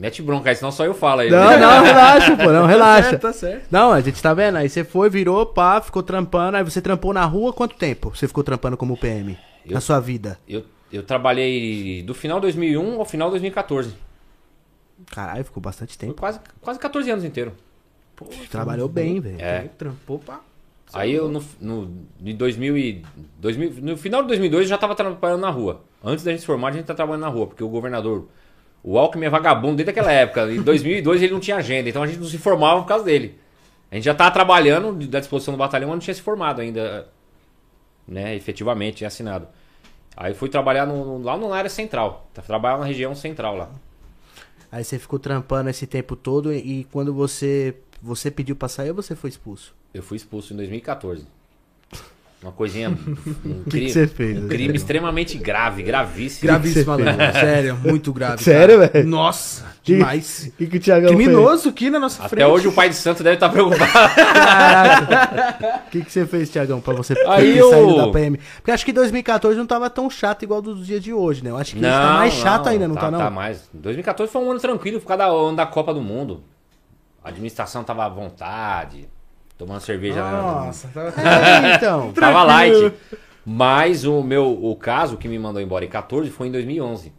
Mete 0.00 0.22
bronca 0.22 0.48
aí, 0.48 0.56
senão 0.56 0.72
só 0.72 0.84
eu 0.86 0.94
falo 0.94 1.20
aí. 1.20 1.30
Não, 1.30 1.58
não, 1.58 1.82
relaxa, 1.84 2.36
pô, 2.36 2.44
não, 2.44 2.62
Tá 2.62 2.66
relaxa. 2.66 3.10
certo, 3.10 3.22
tá 3.22 3.32
certo. 3.34 3.66
Não, 3.70 3.92
a 3.92 4.00
gente 4.00 4.22
tá 4.22 4.32
vendo, 4.32 4.56
aí 4.56 4.68
você 4.68 4.82
foi, 4.82 5.10
virou, 5.10 5.44
pá, 5.44 5.80
ficou 5.80 6.02
trampando, 6.02 6.56
aí 6.56 6.64
você 6.64 6.80
trampou 6.80 7.12
na 7.12 7.24
rua 7.26 7.52
quanto 7.52 7.76
tempo? 7.76 8.10
Você 8.16 8.26
ficou 8.26 8.42
trampando 8.42 8.76
como 8.78 8.96
PM? 8.96 9.36
Eu- 9.66 9.74
Na 9.74 9.80
sua 9.80 10.00
vida? 10.00 10.38
Eu, 10.48 10.64
eu 10.90 11.02
trabalhei 11.02 12.02
do 12.02 12.14
final 12.14 12.38
de 12.38 12.42
2001 12.46 12.98
ao 12.98 13.04
final 13.04 13.28
de 13.28 13.32
2014. 13.32 13.94
Caralho, 15.10 15.44
ficou 15.44 15.62
bastante 15.62 15.96
Foi 15.96 16.08
tempo. 16.08 16.20
quase, 16.20 16.40
quase 16.60 16.78
14 16.78 17.10
anos 17.10 17.24
inteiro. 17.24 17.52
Pô, 18.16 18.26
Trabalhou 18.50 18.88
bem, 18.88 19.20
velho. 19.20 19.40
É. 19.40 19.68
Trampou 19.78 20.18
pra... 20.18 20.40
Aí 20.92 21.12
eu 21.12 21.28
no, 21.28 21.42
no, 21.60 21.90
em 22.24 22.34
2000 22.34 22.76
e, 22.76 23.02
2000, 23.38 23.74
no 23.80 23.96
final 23.96 24.22
de 24.22 24.28
2002 24.28 24.64
eu 24.64 24.68
já 24.70 24.76
tava 24.78 24.94
trabalhando 24.94 25.40
na 25.42 25.50
rua. 25.50 25.82
Antes 26.02 26.24
da 26.24 26.32
gente 26.32 26.40
se 26.40 26.46
formar, 26.46 26.68
a 26.68 26.72
gente 26.72 26.84
tá 26.84 26.94
trabalhando 26.94 27.20
na 27.22 27.28
rua, 27.28 27.46
porque 27.46 27.62
o 27.62 27.68
governador, 27.68 28.26
o 28.82 28.98
Alckmin 28.98 29.26
é 29.26 29.30
vagabundo 29.30 29.76
desde 29.76 29.90
aquela 29.90 30.10
época. 30.12 30.50
Em 30.52 30.62
2002 30.62 31.22
ele 31.22 31.32
não 31.32 31.40
tinha 31.40 31.56
agenda, 31.56 31.88
então 31.88 32.02
a 32.02 32.06
gente 32.06 32.18
não 32.18 32.26
se 32.26 32.38
formava 32.38 32.80
por 32.80 32.86
causa 32.88 33.04
dele. 33.04 33.38
A 33.90 33.94
gente 33.96 34.04
já 34.04 34.14
tava 34.14 34.30
trabalhando 34.30 34.92
da 35.08 35.18
disposição 35.20 35.52
do 35.54 35.58
batalhão, 35.58 35.88
mas 35.88 35.96
não 35.96 36.00
tinha 36.00 36.14
se 36.14 36.22
formado 36.22 36.60
ainda, 36.60 37.08
né, 38.06 38.34
efetivamente, 38.36 38.98
tinha 38.98 39.08
assinado. 39.08 39.48
Aí 40.16 40.34
fui 40.34 40.48
trabalhar 40.48 40.86
no, 40.86 41.18
no- 41.18 41.24
lá 41.24 41.36
na 41.36 41.54
área 41.56 41.70
central, 41.70 42.28
tá, 42.34 42.42
trabalhar 42.42 42.78
na 42.78 42.84
região 42.84 43.14
central 43.14 43.56
lá. 43.56 43.70
Aí 44.70 44.84
você 44.84 44.98
ficou 44.98 45.18
trampando 45.18 45.68
esse 45.70 45.86
tempo 45.86 46.14
todo 46.14 46.52
e 46.52 46.84
quando 46.92 47.12
você 47.12 47.74
você 48.02 48.30
pediu 48.30 48.56
pra 48.56 48.68
sair, 48.68 48.92
você 48.92 49.14
foi 49.16 49.28
expulso. 49.28 49.74
Eu 49.92 50.02
fui 50.02 50.16
expulso 50.16 50.54
em 50.54 50.56
2014. 50.56 51.26
Uma 52.42 52.52
coisinha. 52.52 52.88
Um 53.44 53.64
que 53.64 53.70
crime, 53.70 53.90
você 53.90 54.06
fez, 54.06 54.38
um 54.38 54.48
crime 54.48 54.74
extremamente 54.74 55.36
grave, 55.36 55.82
gravíssimo. 55.82 56.46
Gravíssimo, 56.50 56.96
que 56.96 57.02
Alan. 57.02 57.32
Sério, 57.32 57.76
muito 57.76 58.12
grave. 58.14 58.42
Sério, 58.42 58.78
velho? 58.78 59.06
Nossa, 59.06 59.64
Que- 59.82 59.96
demais. 59.96 60.46
O 60.54 60.56
que, 60.56 60.66
que 60.66 60.76
o 60.78 60.80
Thiagão 60.80 61.08
Criminoso 61.14 61.68
aqui 61.68 61.90
na 61.90 61.98
nossa 61.98 62.20
Até 62.20 62.28
frente. 62.36 62.44
hoje 62.46 62.68
o 62.68 62.72
pai 62.72 62.88
de 62.88 62.94
santo 62.94 63.22
deve 63.22 63.34
estar 63.36 63.50
preocupado. 63.50 63.90
fez? 64.14 65.80
O 65.86 65.90
que, 65.92 66.04
que 66.04 66.10
você 66.12 66.26
fez, 66.26 66.48
Thiagão, 66.48 66.80
pra 66.80 66.94
você 66.94 67.12
Aí 67.26 67.52
ter 67.52 67.58
eu- 67.58 67.70
saído 67.70 67.96
da 67.96 68.08
PM? 68.10 68.38
Porque 68.56 68.70
acho 68.70 68.84
que 68.86 68.92
2014 68.92 69.58
não 69.58 69.66
tava 69.66 69.90
tão 69.90 70.08
chato 70.08 70.42
igual 70.42 70.62
dos 70.62 70.86
dias 70.86 71.02
de 71.02 71.12
hoje, 71.12 71.44
né? 71.44 71.50
Eu 71.50 71.58
acho 71.58 71.72
que 71.72 71.78
isso 71.78 71.88
tá 71.90 72.12
mais 72.14 72.32
chato 72.34 72.68
ainda, 72.68 72.88
não 72.88 72.94
tá, 72.94 73.10
não? 73.10 73.18
Tá 73.18 73.28
mais. 73.30 73.68
2014 73.74 74.32
foi 74.32 74.40
um 74.42 74.50
ano 74.50 74.60
tranquilo 74.60 74.98
por 74.98 75.06
causa 75.06 75.24
da 75.24 75.28
ano 75.30 75.56
da 75.56 75.66
Copa 75.66 75.92
do 75.92 76.00
Mundo. 76.00 76.42
A 77.22 77.28
administração 77.28 77.84
tava 77.84 78.06
à 78.06 78.08
vontade, 78.08 79.06
tomando 79.60 79.80
cerveja. 79.80 80.22
na- 80.22 80.42
Nossa, 80.42 80.88
tava... 80.94 81.08
É, 81.20 81.74
então. 81.76 82.12
Tava 82.12 82.42
light. 82.44 82.92
Mas 83.44 84.04
o 84.04 84.22
meu 84.22 84.46
o 84.64 84.74
caso 84.76 85.16
que 85.16 85.28
me 85.28 85.38
mandou 85.38 85.60
embora 85.60 85.84
em 85.84 85.88
14 85.88 86.30
foi 86.30 86.48
em 86.48 86.50
2011. 86.52 87.12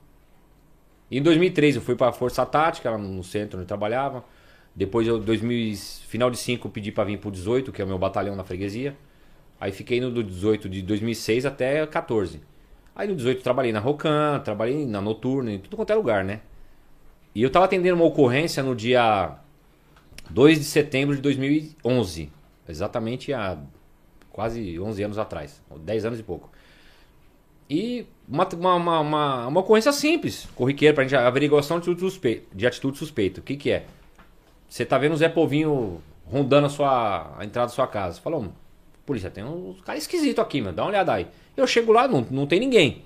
Em 1.12 1.22
2003 1.22 1.76
eu 1.76 1.82
fui 1.82 1.96
pra 1.96 2.12
Força 2.12 2.46
Tática, 2.46 2.90
lá 2.90 2.98
no 2.98 3.24
centro 3.24 3.58
onde 3.58 3.64
eu 3.64 3.68
trabalhava. 3.68 4.24
Depois 4.76 5.08
eu 5.08 5.20
2000, 5.20 5.76
final 6.08 6.32
de 6.32 6.38
5 6.38 6.68
eu 6.68 6.72
pedi 6.72 6.92
pra 6.92 7.04
vir 7.04 7.18
pro 7.18 7.30
18, 7.30 7.72
que 7.72 7.82
é 7.82 7.86
o 7.86 7.88
meu 7.88 7.98
batalhão 8.00 8.36
na 8.36 8.44
freguesia. 8.44 8.96
Aí 9.60 9.72
fiquei 9.72 10.00
no 10.02 10.10
do 10.10 10.24
18 10.24 10.68
de 10.70 10.82
2006 10.82 11.46
até 11.46 11.86
14. 11.86 12.42
Aí 12.96 13.08
no 13.08 13.16
18 13.16 13.38
eu 13.40 13.44
trabalhei 13.44 13.72
na 13.74 13.80
Rocan, 13.80 14.40
trabalhei 14.44 14.86
na 14.86 15.02
Noturna, 15.02 15.52
em 15.52 15.60
tudo 15.60 15.76
quanto 15.76 15.92
é 15.92 15.96
lugar, 15.96 16.24
né? 16.24 16.40
E 17.36 17.44
eu 17.44 17.50
tava 17.50 17.66
atendendo 17.66 17.96
uma 17.96 18.06
ocorrência 18.06 18.64
no 18.64 18.76
dia 18.76 19.32
2 20.32 20.60
de 20.60 20.66
setembro 20.66 21.16
de 21.16 21.22
2011. 21.22 22.32
Exatamente 22.68 23.34
há 23.34 23.58
quase 24.32 24.80
11 24.80 25.04
anos 25.04 25.18
atrás, 25.18 25.62
10 25.76 26.06
anos 26.06 26.20
e 26.20 26.24
pouco. 26.24 26.50
E 27.70 28.06
uma, 28.28 28.48
uma, 28.54 29.00
uma, 29.00 29.48
uma, 29.48 29.60
ocorrência 29.60 29.92
simples, 29.92 30.48
corriqueira, 30.56 30.94
pra 30.94 31.04
gente 31.04 31.16
averiguação 31.16 31.78
de 31.78 31.90
atitude 31.90 32.02
suspeita. 32.02 32.48
De 32.54 32.68
atitude 32.68 32.98
suspeita. 32.98 33.40
O 33.40 33.44
que 33.44 33.56
que 33.56 33.72
é? 33.72 33.86
Você 34.68 34.86
tá 34.86 34.98
vendo 34.98 35.14
o 35.14 35.18
Zé 35.18 35.30
Povinho 35.30 36.02
rondando 36.26 36.68
a, 36.68 36.70
sua, 36.70 37.34
a 37.38 37.46
entrada 37.46 37.68
da 37.68 37.74
sua 37.74 37.88
casa. 37.88 38.20
Falou, 38.20 38.52
polícia, 39.06 39.30
tem 39.30 39.44
um 39.44 39.76
cara 39.86 39.98
esquisito 39.98 40.40
aqui, 40.40 40.62
meu, 40.62 40.74
dá 40.74 40.84
uma 40.84 40.90
olhada 40.90 41.14
aí. 41.14 41.28
Eu 41.56 41.68
chego 41.68 41.92
lá, 41.92 42.08
não, 42.08 42.26
não 42.30 42.48
tem 42.48 42.60
ninguém. 42.60 43.04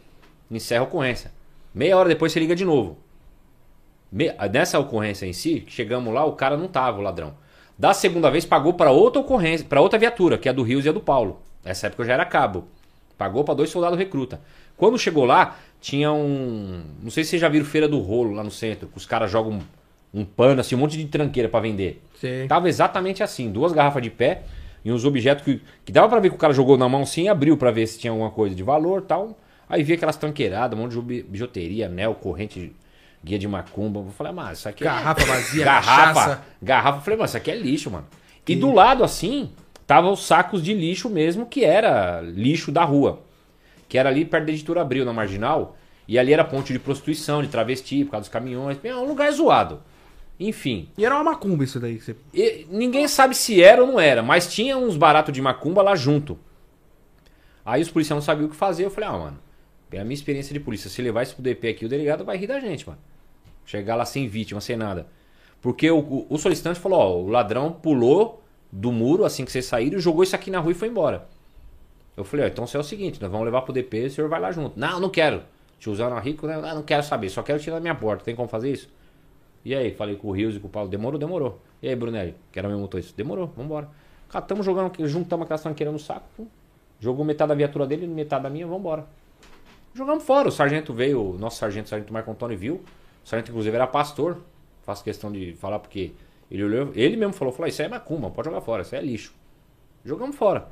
Encerra 0.50 0.82
a 0.82 0.84
ocorrência. 0.84 1.32
Meia 1.74 1.98
hora 1.98 2.10
depois 2.10 2.32
você 2.32 2.39
liga 2.39 2.55
de 2.55 2.65
novo. 2.65 2.98
Nessa 4.12 4.79
ocorrência 4.79 5.25
em 5.25 5.33
si, 5.33 5.63
chegamos 5.67 6.13
lá, 6.13 6.25
o 6.25 6.33
cara 6.33 6.55
não 6.55 6.67
tava, 6.67 7.00
o 7.00 7.01
ladrão. 7.01 7.33
Da 7.77 7.93
segunda 7.93 8.31
vez 8.31 8.45
pagou 8.45 8.74
para 8.74 8.91
outra 8.91 9.21
ocorrência, 9.21 9.65
para 9.67 9.81
outra 9.81 10.00
viatura, 10.00 10.38
que 10.38 10.47
é 10.47 10.51
a 10.51 10.53
do 10.53 10.63
Rios 10.63 10.85
e 10.85 10.89
a 10.89 10.91
do 10.93 11.01
Paulo. 11.01 11.41
Nessa 11.63 11.88
época 11.88 12.03
eu 12.03 12.07
já 12.07 12.13
era 12.13 12.25
cabo. 12.25 12.65
Pagou 13.17 13.43
para 13.43 13.55
dois 13.55 13.69
soldados 13.69 13.97
recruta. 13.97 14.39
Quando 14.77 14.97
chegou 14.97 15.25
lá, 15.25 15.57
tinha 15.81 16.12
um, 16.12 16.83
não 17.01 17.09
sei 17.09 17.24
se 17.24 17.31
vocês 17.31 17.41
já 17.41 17.50
viram 17.50 17.65
feira 17.65 17.88
do 17.88 18.00
rolo 18.00 18.33
lá 18.33 18.43
no 18.43 18.51
centro, 18.51 18.88
que 18.88 18.97
os 18.97 19.05
caras 19.05 19.31
jogam 19.31 19.59
um, 20.13 20.21
um 20.21 20.25
pano 20.25 20.62
assim, 20.62 20.75
um 20.75 20.79
monte 20.79 20.97
de 20.97 21.05
tranqueira 21.05 21.50
para 21.50 21.62
vender. 21.62 22.01
Sei. 22.19 22.47
Tava 22.47 22.69
exatamente 22.69 23.24
assim, 23.24 23.51
duas 23.51 23.71
garrafas 23.71 24.01
de 24.01 24.09
pé 24.09 24.43
e 24.83 24.91
uns 24.91 25.03
objetos 25.03 25.43
que, 25.43 25.62
que 25.83 25.91
dava 25.91 26.07
pra 26.07 26.19
ver 26.19 26.29
que 26.29 26.35
o 26.35 26.38
cara 26.38 26.53
jogou 26.53 26.77
na 26.77 26.88
mão 26.88 27.03
assim 27.03 27.24
e 27.24 27.27
abriu 27.29 27.57
pra 27.57 27.71
ver 27.71 27.88
se 27.88 28.00
tinha 28.00 28.12
alguma 28.12 28.29
coisa 28.31 28.55
de 28.55 28.63
valor 28.63 29.01
tal. 29.01 29.38
Aí 29.67 29.81
vi 29.81 29.93
aquelas 29.93 30.15
tranqueiradas, 30.15 30.77
um 30.77 30.81
monte 30.83 30.91
de 30.93 31.01
bi- 31.01 31.24
bijuteria, 31.24 31.88
anel, 31.88 32.15
corrente, 32.15 32.74
guia 33.25 33.39
de 33.39 33.48
macumba. 33.48 34.00
Eu 34.00 34.12
falei, 34.12 34.32
mas 34.32 34.60
isso 34.60 34.70
aqui 34.70 34.84
é... 34.84 34.86
Garrafa 34.86 35.25
vazia, 35.25 35.65
garrafa, 35.65 36.13
cachaça. 36.13 36.46
garrafa. 36.62 36.98
Eu 37.00 37.01
falei, 37.01 37.20
mas 37.20 37.32
isso 37.32 37.38
aqui 37.38 37.50
é 37.50 37.55
lixo, 37.55 37.89
mano. 37.89 38.05
E 38.48 38.55
do 38.55 38.72
lado 38.72 39.03
assim, 39.03 39.51
tava 39.88 40.10
os 40.12 40.24
sacos 40.24 40.63
de 40.63 40.74
lixo 40.74 41.10
mesmo, 41.10 41.48
que 41.48 41.65
era 41.65 42.22
lixo 42.22 42.72
da 42.72 42.84
rua. 42.84 43.24
Que 43.89 43.98
era 43.98 44.10
ali 44.10 44.24
perto 44.24 44.46
da 44.46 44.51
editora 44.51 44.82
Abril, 44.82 45.03
na 45.03 45.12
Marginal. 45.12 45.75
E 46.08 46.20
ali 46.20 46.32
era 46.32 46.44
ponte 46.44 46.72
de 46.72 46.77
prostituição, 46.77 47.41
de 47.41 47.48
travesti, 47.48 48.05
por 48.05 48.12
causa 48.12 48.25
dos 48.25 48.29
caminhões. 48.29 48.77
É 48.84 48.96
um 48.96 49.08
lugar 49.08 49.32
zoado. 49.32 49.82
Enfim, 50.39 50.89
E 50.98 51.05
era 51.05 51.15
uma 51.15 51.24
macumba 51.24 51.63
isso 51.63 51.79
daí. 51.79 51.98
que 51.98 52.03
Você... 52.03 52.15
e 52.34 52.67
ninguém 52.70 53.08
sabe 53.08 53.34
se 53.34 53.63
era 53.63 53.82
ou 53.82 53.88
não 53.94 54.00
era, 54.00 54.22
mas 54.22 54.53
tinha 54.53 54.77
uns 54.77 54.98
baratos 54.98 55.34
de 55.34 55.41
macumba 55.41 55.82
lá 55.82 55.96
junto. 55.96 56.38
Aí 57.63 57.82
os 57.82 57.89
policiais 57.89 58.17
não 58.17 58.22
sabiam 58.22 58.48
o 58.48 58.50
que 58.50 58.55
fazer. 58.55 58.86
Eu 58.86 58.91
falei, 58.91 59.10
ah, 59.10 59.17
mano, 59.17 59.39
pela 59.89 60.04
minha 60.04 60.13
experiência 60.13 60.54
de 60.54 60.60
polícia, 60.60 60.89
se 60.89 61.02
levar 61.02 61.23
isso 61.23 61.36
pro 61.36 61.43
DP 61.43 61.69
aqui, 61.69 61.86
o 61.86 61.89
delegado 61.89 62.26
vai 62.26 62.38
rir 62.38 62.47
da 62.47 62.60
gente, 62.60 62.86
mano. 62.88 62.99
Chegar 63.65 63.95
lá 63.95 64.06
sem 64.06 64.28
vítima, 64.28 64.62
sem 64.62 64.75
nada. 64.75 65.08
Porque 65.62 65.89
o, 65.89 66.25
o- 66.30 66.38
solicitante 66.38 66.80
falou, 66.80 66.99
ó, 66.99 67.15
o 67.21 67.28
ladrão 67.28 67.71
pulou 67.71 68.43
do 68.71 68.91
muro 68.91 69.25
assim 69.25 69.43
que 69.45 69.51
vocês 69.51 69.65
saíram 69.65 69.97
e 69.97 70.01
jogou 70.01 70.23
isso 70.23 70.36
aqui 70.36 70.51
na 70.51 70.60
rua 70.60 70.71
e 70.71 70.75
foi 70.75 70.88
embora. 70.88 71.28
Eu 72.15 72.23
falei, 72.23 72.45
ó, 72.45 72.49
então 72.49 72.65
é 72.71 72.78
o 72.78 72.84
seguinte, 72.84 73.21
nós 73.21 73.32
vamos 73.32 73.45
levar 73.45 73.62
pro 73.63 73.73
DP, 73.73 74.06
o 74.06 74.10
senhor 74.12 74.30
vai 74.30 74.39
lá 74.39 74.51
junto. 74.51 74.80
Não, 74.80 74.99
não 74.99 75.10
quero. 75.10 75.41
Tiozão 75.80 76.08
era 76.08 76.19
rico, 76.19 76.47
né? 76.47 76.56
Ah, 76.63 76.73
não 76.75 76.84
quero 76.84 77.04
saber, 77.04 77.30
só 77.30 77.41
quero 77.43 77.60
tirar 77.60 77.75
da 77.75 77.82
minha 77.82 77.95
porta. 77.95 78.23
Tem 78.23 78.36
como 78.36 78.47
fazer 78.47 78.71
isso? 78.71 78.89
E 79.65 79.73
aí, 79.75 79.91
falei 79.93 80.15
com 80.15 80.28
o 80.28 80.32
Rios 80.32 80.56
e 80.56 80.60
com 80.60 80.67
o 80.67 80.69
Paulo, 80.69 80.88
demorou, 80.88 81.19
demorou. 81.19 81.60
E 81.82 81.89
aí, 81.89 81.95
Brunelli, 81.95 82.36
que 82.51 82.60
era 82.60 82.67
meu 82.69 82.78
motorista, 82.78 83.13
demorou, 83.17 83.47
vambora. 83.58 83.89
Catamos 84.30 84.65
jogando, 84.65 84.93
juntamos 85.08 85.43
aquelas 85.45 85.62
tranqueiras 85.62 85.91
no 85.93 85.99
saco, 85.99 86.47
jogou 86.99 87.25
metade 87.25 87.49
da 87.49 87.56
viatura 87.56 87.86
dele, 87.88 88.08
metade 88.08 88.43
da 88.43 88.49
minha, 88.49 88.65
vambora. 88.67 89.06
Jogamos 89.93 90.23
fora, 90.23 90.47
o 90.49 90.51
sargento 90.51 90.93
veio, 90.93 91.32
o 91.34 91.38
nosso 91.38 91.58
sargento, 91.58 91.88
o 91.88 91.89
sargento 91.89 92.13
Marco 92.13 92.30
Antônio 92.30 92.58
viu. 92.58 92.84
O 93.25 93.27
sargento, 93.27 93.49
inclusive, 93.49 93.75
era 93.75 93.88
pastor. 93.88 94.38
Faço 94.83 95.03
questão 95.03 95.31
de 95.31 95.53
falar 95.53 95.79
porque 95.79 96.11
ele 96.49 96.63
olhou, 96.63 96.91
ele 96.93 97.17
mesmo 97.17 97.33
falou, 97.33 97.51
falou, 97.51 97.67
isso 97.67 97.81
é 97.81 97.88
macumba, 97.88 98.29
pode 98.29 98.47
jogar 98.47 98.61
fora, 98.61 98.83
isso 98.83 98.93
aí 98.93 99.01
é 99.01 99.03
lixo. 99.03 99.33
Jogamos 100.05 100.35
fora. 100.35 100.67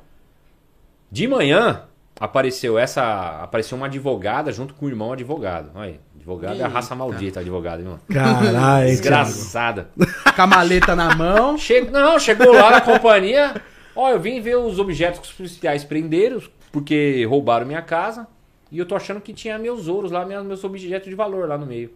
De 1.10 1.26
manhã, 1.26 1.82
apareceu 2.18 2.78
essa. 2.78 3.42
Apareceu 3.42 3.76
uma 3.76 3.86
advogada 3.86 4.52
junto 4.52 4.72
com 4.74 4.86
o 4.86 4.88
irmão 4.88 5.12
advogado. 5.12 5.72
Olha 5.74 5.90
aí, 5.90 6.00
advogado 6.14 6.60
é 6.60 6.62
a 6.62 6.68
raça 6.68 6.94
maldita, 6.94 7.40
advogado, 7.40 7.80
irmão. 7.80 7.98
Caralho, 8.08 8.86
Desgraçada. 8.86 9.90
Com 10.36 10.42
a 10.42 10.46
maleta 10.46 10.94
na 10.94 11.14
mão. 11.16 11.58
Che... 11.58 11.80
Não, 11.82 12.18
chegou 12.20 12.52
lá 12.52 12.70
na 12.70 12.80
companhia. 12.80 13.60
Ó, 13.96 14.10
eu 14.10 14.20
vim 14.20 14.40
ver 14.40 14.56
os 14.56 14.78
objetos 14.78 15.18
que 15.20 15.26
os 15.26 15.32
policiais 15.32 15.84
prenderam, 15.84 16.40
porque 16.70 17.24
roubaram 17.24 17.66
minha 17.66 17.82
casa. 17.82 18.28
E 18.70 18.78
eu 18.78 18.86
tô 18.86 18.94
achando 18.94 19.20
que 19.20 19.32
tinha 19.32 19.58
meus 19.58 19.88
ouros 19.88 20.10
lá, 20.12 20.24
meus 20.24 20.62
objetos 20.62 21.08
de 21.08 21.14
valor 21.14 21.48
lá 21.48 21.58
no 21.58 21.66
meio. 21.66 21.90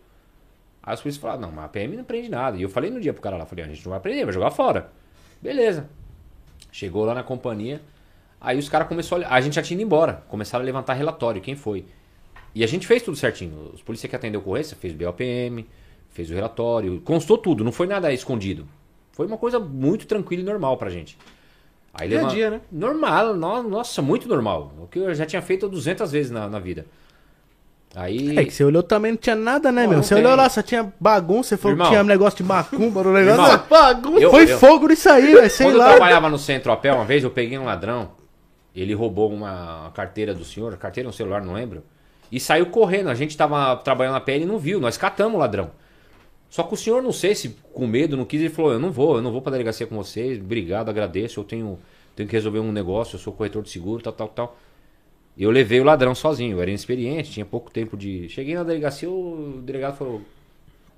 Aí 0.89 0.95
os 0.95 1.03
policiais 1.03 1.21
falaram, 1.21 1.43
não, 1.43 1.53
mas 1.53 1.67
a 1.67 1.69
PM 1.69 1.99
não 1.99 2.03
prende 2.05 2.31
nada. 2.31 2.57
E 2.57 2.63
eu 2.63 2.69
falei 2.71 2.91
no 2.91 2.99
dia 2.99 3.13
pro 3.13 3.21
cara 3.21 3.37
lá, 3.37 3.45
falei, 3.45 3.63
a 3.63 3.69
gente 3.69 3.85
não 3.85 3.91
vai 3.91 4.01
prender, 4.01 4.25
vai 4.25 4.33
jogar 4.33 4.51
fora. 4.51 4.91
Beleza. 5.43 5.87
Chegou 6.73 7.05
lá 7.05 7.13
na 7.15 7.23
companhia. 7.23 7.83
Aí 8.41 8.59
os 8.59 8.71
caras 8.71 8.89
começaram 8.89 9.23
a... 9.27 9.35
a 9.35 9.41
gente 9.43 9.57
já 9.57 9.63
tinha 9.63 9.75
ido 9.77 9.85
embora. 9.85 10.23
Começaram 10.29 10.63
a 10.63 10.65
levantar 10.65 10.95
relatório, 10.95 11.43
quem 11.43 11.55
foi. 11.55 11.85
E 12.55 12.65
a 12.65 12.67
gente 12.67 12.87
fez 12.87 13.03
tudo 13.03 13.19
certinho. 13.19 13.71
Os 13.75 13.83
policiais 13.83 14.09
que 14.09 14.17
atendeu 14.17 14.41
a 14.41 14.43
ocorrência 14.43 14.79
fez 14.81 14.95
o 14.95 14.97
BOPM, 14.97 15.67
fez 16.09 16.31
o 16.31 16.35
relatório, 16.35 17.03
constou 17.03 17.37
tudo, 17.37 17.63
não 17.63 17.71
foi 17.73 17.87
nada 17.87 18.11
escondido. 18.11 18.67
Foi 19.13 19.27
uma 19.27 19.37
coisa 19.37 19.59
muito 19.59 20.07
tranquila 20.07 20.41
e 20.41 20.45
normal 20.47 20.79
pra 20.79 20.89
gente. 20.89 21.19
Aí 21.93 22.09
Dia 22.09 22.25
a 22.25 22.29
dia, 22.29 22.51
né? 22.51 22.61
Normal, 22.73 23.35
no- 23.37 23.63
nossa, 23.69 24.01
muito 24.01 24.27
normal. 24.27 24.73
O 24.81 24.87
que 24.87 24.99
eu 25.01 25.15
já 25.15 25.27
tinha 25.27 25.43
feito 25.43 25.69
200 25.69 26.11
vezes 26.11 26.31
na, 26.31 26.49
na 26.49 26.59
vida. 26.59 26.87
Aí. 27.95 28.39
É 28.39 28.45
que 28.45 28.53
você 28.53 28.63
olhou 28.63 28.83
também 28.83 29.13
não 29.13 29.19
tinha 29.19 29.35
nada, 29.35 29.73
né, 29.73 29.83
Pô, 29.85 29.89
meu? 29.89 29.97
não 29.99 30.03
Você 30.05 30.15
tem. 30.15 30.23
olhou 30.25 30.37
lá, 30.37 30.49
só 30.49 30.63
tinha 30.63 30.93
bagunça, 31.01 31.51
você 31.51 31.57
falou 31.57 31.73
Irmão. 31.75 31.87
que 31.87 31.93
tinha 31.93 32.03
um 32.03 32.07
negócio 32.07 32.37
de 32.37 32.43
macumba 32.43 33.03
no 33.03 33.13
negócio. 33.13 33.43
Irmão, 33.43 33.63
bagunça. 33.69 34.21
eu- 34.23 34.31
Foi 34.31 34.45
eu- 34.53 34.59
fogo 34.59 34.89
nisso 34.89 35.09
aí, 35.09 35.35
velho, 35.35 35.51
sei 35.51 35.67
Quando 35.67 35.75
eu 35.77 35.79
lá. 35.81 35.89
trabalhava 35.91 36.29
no 36.29 36.39
centro 36.39 36.71
a 36.71 36.77
pé 36.77 36.93
uma 36.93 37.05
vez, 37.05 37.25
eu 37.25 37.31
peguei 37.31 37.59
um 37.59 37.65
ladrão. 37.65 38.11
Ele 38.77 38.95
roubou 38.95 39.33
uma 39.33 39.91
carteira 39.95 40.33
do 40.35 40.45
senhor, 40.45 40.77
carteira 40.77 41.09
ou 41.09 41.11
um 41.13 41.17
celular, 41.17 41.43
não 41.43 41.55
lembro. 41.55 41.83
E 42.31 42.39
saiu 42.39 42.67
correndo. 42.67 43.09
A 43.09 43.15
gente 43.15 43.37
tava 43.37 43.75
trabalhando 43.77 44.17
a 44.17 44.21
pé 44.21 44.37
e 44.39 44.45
não 44.45 44.59
viu. 44.59 44.79
Nós 44.79 44.97
catamos 44.97 45.35
o 45.35 45.39
ladrão. 45.39 45.71
Só 46.51 46.63
que 46.63 46.75
o 46.75 46.77
senhor, 46.77 47.03
não 47.03 47.11
sei 47.13 47.35
se 47.35 47.57
com 47.73 47.87
medo, 47.87 48.17
não 48.17 48.25
quis, 48.25 48.41
ele 48.41 48.51
falou: 48.51 48.73
Eu 48.73 48.79
não 48.79 48.91
vou, 48.93 49.17
eu 49.17 49.23
não 49.23 49.33
vou 49.33 49.41
pra 49.43 49.51
delegacia 49.51 49.87
com 49.87 49.97
vocês. 49.97 50.39
Obrigado, 50.39 50.89
agradeço. 50.91 51.41
Eu 51.41 51.45
tenho, 51.45 51.79
tenho 52.15 52.29
que 52.29 52.35
resolver 52.37 52.61
um 52.61 52.71
negócio, 52.71 53.17
eu 53.17 53.21
sou 53.21 53.33
corretor 53.33 53.63
de 53.63 53.71
seguro, 53.71 54.03
tal, 54.03 54.13
tal, 54.13 54.29
tal. 54.29 54.57
E 55.39 55.45
eu 55.45 55.51
levei 55.53 55.81
o 55.81 55.85
ladrão 55.85 56.15
sozinho. 56.17 56.57
Eu 56.57 56.61
era 56.61 56.69
inexperiente, 56.71 57.31
tinha 57.31 57.47
pouco 57.47 57.71
tempo 57.71 57.97
de. 57.97 58.29
Cheguei 58.29 58.57
na 58.57 58.65
delegacia, 58.65 59.09
o 59.09 59.61
delegado 59.63 59.97
falou: 59.97 60.21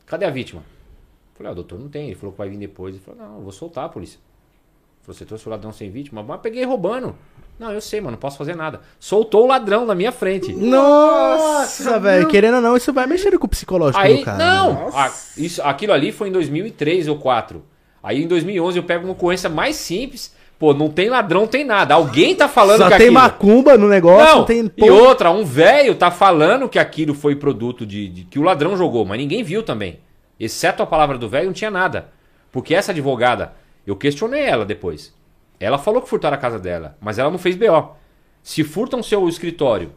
Cadê 0.07 0.25
a 0.25 0.31
vítima? 0.31 0.63
Eu 0.63 1.37
falei: 1.37 1.53
Ah, 1.53 1.55
doutor, 1.55 1.79
não 1.79 1.89
tem. 1.91 2.07
Ele 2.07 2.15
falou 2.15 2.33
que 2.33 2.39
vai 2.39 2.49
vir 2.49 2.57
depois. 2.57 2.95
Ele 2.95 3.05
falou: 3.05 3.21
Não, 3.21 3.37
eu 3.37 3.43
vou 3.43 3.53
soltar 3.53 3.85
a 3.85 3.89
polícia. 3.91 4.17
Ele 4.17 5.05
falou: 5.05 5.19
Você 5.19 5.27
trouxe 5.27 5.47
o 5.47 5.51
ladrão 5.51 5.73
sem 5.73 5.91
vítima? 5.91 6.23
Mas 6.23 6.41
peguei 6.41 6.65
roubando. 6.65 7.15
Não, 7.59 7.71
eu 7.71 7.81
sei, 7.83 8.01
mano, 8.01 8.13
não 8.13 8.19
posso 8.19 8.39
fazer 8.39 8.57
nada. 8.57 8.81
Soltou 8.99 9.45
o 9.45 9.47
ladrão 9.47 9.85
na 9.85 9.95
minha 9.95 10.11
frente. 10.11 10.51
Nossa, 10.55 11.99
velho, 12.01 12.27
querendo 12.27 12.55
ou 12.55 12.63
não, 12.63 12.75
isso 12.75 12.91
vai 12.91 13.07
mexer 13.07 13.39
com 13.39 13.45
o 13.45 13.49
psicológico 13.51 14.03
Aí, 14.03 14.17
do 14.21 14.25
cara. 14.25 14.39
não, 14.39 14.73
né? 14.73 14.91
a- 14.95 15.13
isso, 15.37 15.61
aquilo 15.63 15.93
ali 15.93 16.11
foi 16.11 16.29
em 16.29 16.33
2003 16.33 17.07
ou 17.09 17.17
2004. 17.17 17.63
Aí 18.03 18.23
em 18.23 18.27
2011 18.27 18.79
eu 18.79 18.83
pego 18.83 19.05
uma 19.05 19.13
ocorrência 19.13 19.51
mais 19.51 19.77
simples. 19.77 20.35
Pô, 20.61 20.75
não 20.75 20.91
tem 20.91 21.09
ladrão, 21.09 21.47
tem 21.47 21.65
nada. 21.65 21.95
Alguém 21.95 22.37
tá 22.37 22.47
falando 22.47 22.81
Só 22.81 22.91
que 22.91 22.99
tem 22.99 23.07
aquilo... 23.07 23.15
macumba 23.15 23.79
no 23.79 23.89
negócio, 23.89 24.37
Não, 24.37 24.45
tem... 24.45 24.71
e 24.77 24.91
outra, 24.91 25.31
um 25.31 25.43
velho 25.43 25.95
tá 25.95 26.11
falando 26.11 26.69
que 26.69 26.79
aquilo 26.79 27.15
foi 27.15 27.35
produto 27.35 27.87
de, 27.87 28.09
de- 28.11 28.25
que 28.25 28.39
o 28.39 28.43
ladrão 28.43 28.77
jogou, 28.77 29.07
mas 29.07 29.17
ninguém 29.17 29.43
viu 29.43 29.63
também. 29.63 30.01
Exceto 30.39 30.83
a 30.83 30.87
palavra 30.87 31.17
do 31.17 31.31
velho, 31.31 31.47
não 31.47 31.55
tinha 31.55 31.71
nada. 31.71 32.11
Porque 32.53 32.75
essa 32.75 32.93
advogada, 32.93 33.55
eu 33.87 33.97
questionei 33.97 34.43
ela 34.43 34.67
depois. 34.67 35.15
Ela 35.59 35.79
falou 35.79 36.03
que 36.03 36.11
furtaram 36.11 36.37
a 36.37 36.39
casa 36.41 36.59
dela, 36.59 36.95
mas 37.01 37.19
ela 37.19 37.31
não 37.31 37.39
fez 37.39 37.57
BO. 37.57 37.97
Se 38.43 38.63
furtam 38.63 39.03
seu 39.03 39.27
escritório, 39.31 39.93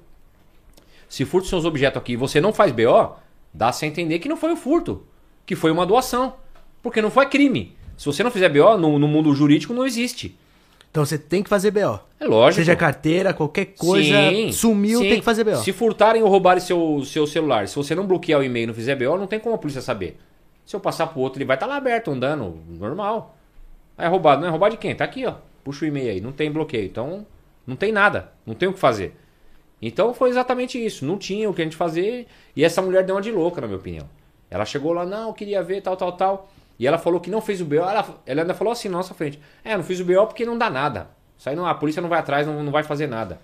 se 1.10 1.26
furtam 1.26 1.50
seus 1.50 1.66
objetos 1.66 1.98
aqui 1.98 2.14
e 2.14 2.18
você 2.18 2.40
não 2.40 2.54
faz 2.54 2.72
BO, 2.72 3.18
dá-se 3.54 3.84
a 3.84 3.88
entender 3.90 4.20
que 4.20 4.30
não 4.30 4.38
foi 4.38 4.54
o 4.54 4.58
furto, 4.58 5.04
que 5.46 5.58
foi 5.58 5.72
uma 5.72 5.86
doação. 5.86 6.36
Porque 6.82 7.02
não 7.02 7.12
foi 7.12 7.26
crime. 7.26 7.76
Se 7.98 8.06
você 8.06 8.24
não 8.24 8.32
fizer 8.32 8.48
BO, 8.48 8.78
no, 8.78 8.98
no 8.98 9.10
mundo 9.10 9.36
jurídico 9.36 9.74
não 9.74 9.86
existe. 9.86 10.38
Então 10.94 11.04
você 11.04 11.18
tem 11.18 11.42
que 11.42 11.50
fazer 11.50 11.72
BO. 11.72 12.00
É 12.20 12.26
lógico. 12.26 12.62
Seja 12.62 12.76
carteira, 12.76 13.34
qualquer 13.34 13.66
coisa, 13.66 14.30
Sim, 14.30 14.52
sumiu, 14.52 15.00
sim. 15.00 15.10
tem 15.10 15.18
que 15.18 15.26
fazer 15.26 15.44
BO. 15.44 15.56
Se 15.56 15.74
furtarem 15.74 16.22
ou 16.22 16.30
roubarem 16.30 16.62
seu, 16.62 17.04
seu 17.04 17.26
celular, 17.26 17.68
se 17.68 17.76
você 17.76 17.96
não 17.96 18.06
bloquear 18.06 18.40
o 18.40 18.44
e-mail 18.44 18.66
e 18.66 18.68
não 18.68 18.76
fizer 18.76 18.96
BO, 18.96 19.18
não 19.18 19.26
tem 19.26 19.40
como 19.40 19.56
a 19.56 19.58
polícia 19.58 19.82
saber. 19.82 20.20
Se 20.64 20.76
eu 20.76 20.80
passar 20.80 21.08
pro 21.08 21.20
outro, 21.20 21.40
ele 21.40 21.48
vai 21.48 21.56
estar 21.56 21.66
lá 21.66 21.78
aberto, 21.78 22.12
andando, 22.12 22.60
normal. 22.70 23.36
É 23.98 24.06
roubado, 24.06 24.42
não 24.42 24.48
é 24.48 24.52
roubado 24.52 24.76
de 24.76 24.80
quem? 24.80 24.94
Tá 24.94 25.04
aqui, 25.04 25.26
ó. 25.26 25.34
Puxa 25.64 25.84
o 25.84 25.88
e-mail 25.88 26.12
aí, 26.12 26.22
não 26.22 26.32
tem 26.32 26.52
bloqueio. 26.52 26.86
Então, 26.86 27.26
não 27.66 27.76
tem 27.76 27.92
nada, 27.92 28.32
não 28.46 28.54
tem 28.54 28.70
o 28.70 28.74
que 28.74 28.80
fazer. 28.80 29.16
Então 29.82 30.14
foi 30.14 30.30
exatamente 30.30 30.78
isso. 30.78 31.08
Não 31.08 31.18
tinha 31.18 31.50
o 31.50 31.56
que 31.56 31.62
a 31.64 31.66
gente 31.66 31.76
fazer. 31.76 32.28
E 32.56 32.64
essa 32.64 32.84
mulher 32.84 33.04
deu 33.04 33.16
uma 33.16 33.22
de 33.22 33.32
louca, 33.32 33.60
na 33.60 33.66
minha 33.66 33.80
opinião. 33.80 34.08
Ela 34.48 34.64
chegou 34.64 34.94
lá, 34.94 35.08
não, 35.08 35.30
eu 35.30 35.34
queria 35.34 35.64
ver, 35.64 35.82
tal, 35.82 35.98
tal, 35.98 36.12
tal. 36.12 36.52
E 36.80 36.88
ela 36.88 36.98
falou 36.98 37.20
que 37.20 37.30
não 37.30 37.42
fez 37.42 37.62
o 37.62 37.66
BO. 37.66 37.76
Ela, 37.76 38.06
ela 38.26 38.42
ainda 38.42 38.54
falou 38.54 38.74
assim 38.74 38.90
na 38.90 38.98
nossa 38.98 39.14
frente. 39.14 39.40
É, 39.64 39.76
não 39.76 39.84
fiz 39.84 40.00
o 40.00 40.06
BO 40.06 40.28
porque 40.28 40.46
não 40.46 40.58
dá 40.58 40.70
nada. 40.70 41.08
Isso 41.38 41.50
aí 41.50 41.56
não, 41.56 41.66
a 41.66 41.76
polícia 41.76 42.02
não 42.02 42.10
vai 42.10 42.20
atrás, 42.20 42.48
não, 42.48 42.64
não 42.64 42.72
vai 42.72 42.84
fazer 42.84 43.08
nada. 43.08 43.40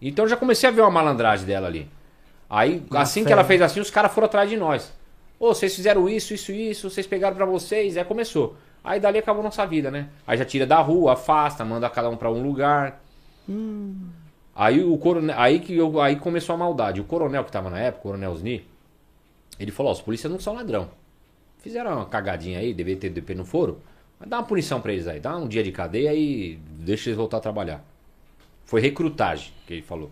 Então 0.00 0.24
eu 0.24 0.28
já 0.28 0.36
comecei 0.36 0.68
a 0.68 0.72
ver 0.72 0.80
uma 0.82 0.90
malandragem 0.90 1.46
dela 1.46 1.66
ali. 1.66 1.88
Aí, 2.48 2.84
assim 2.90 3.24
que 3.24 3.32
ela 3.32 3.42
fez 3.42 3.62
assim, 3.62 3.80
os 3.80 3.90
caras 3.90 4.12
foram 4.12 4.26
atrás 4.26 4.48
de 4.48 4.56
nós. 4.56 4.92
Ô, 5.38 5.48
vocês 5.48 5.74
fizeram 5.74 6.08
isso, 6.08 6.34
isso, 6.34 6.52
isso, 6.52 6.90
vocês 6.90 7.06
pegaram 7.06 7.34
pra 7.34 7.46
vocês, 7.46 7.96
aí 7.96 8.04
começou. 8.04 8.56
Aí 8.82 9.00
dali 9.00 9.18
acabou 9.18 9.42
nossa 9.42 9.66
vida, 9.66 9.90
né? 9.90 10.08
Aí 10.26 10.36
já 10.36 10.44
tira 10.44 10.66
da 10.66 10.78
rua, 10.78 11.14
afasta, 11.14 11.64
manda 11.64 11.88
cada 11.88 12.08
um 12.10 12.16
pra 12.16 12.30
um 12.30 12.42
lugar. 12.42 13.00
Aí 14.54 14.84
o 14.84 14.96
coronel, 14.98 15.34
aí 15.38 15.58
que 15.58 15.74
eu, 15.76 16.00
aí 16.00 16.16
começou 16.16 16.54
a 16.54 16.58
maldade. 16.58 17.00
O 17.00 17.04
coronel 17.04 17.44
que 17.44 17.50
tava 17.50 17.70
na 17.70 17.78
época, 17.78 18.00
o 18.00 18.02
coronel 18.02 18.30
Osni, 18.30 18.64
ele 19.58 19.70
falou: 19.70 19.90
ó, 19.90 19.94
os 19.94 20.00
polícias 20.00 20.30
não 20.30 20.38
são 20.38 20.54
ladrão. 20.54 20.88
Fizeram 21.64 21.96
uma 21.96 22.04
cagadinha 22.04 22.58
aí, 22.58 22.74
deveria 22.74 23.00
ter 23.00 23.08
DP 23.08 23.34
no 23.34 23.44
foro. 23.44 23.78
Mas 24.20 24.28
dá 24.28 24.36
uma 24.36 24.44
punição 24.44 24.80
pra 24.82 24.92
eles 24.92 25.06
aí, 25.08 25.18
dá 25.18 25.34
um 25.36 25.48
dia 25.48 25.62
de 25.62 25.72
cadeia 25.72 26.14
e 26.14 26.58
deixa 26.78 27.08
eles 27.08 27.16
voltar 27.16 27.38
a 27.38 27.40
trabalhar. 27.40 27.82
Foi 28.66 28.80
recrutagem 28.82 29.50
que 29.66 29.72
ele 29.72 29.82
falou. 29.82 30.10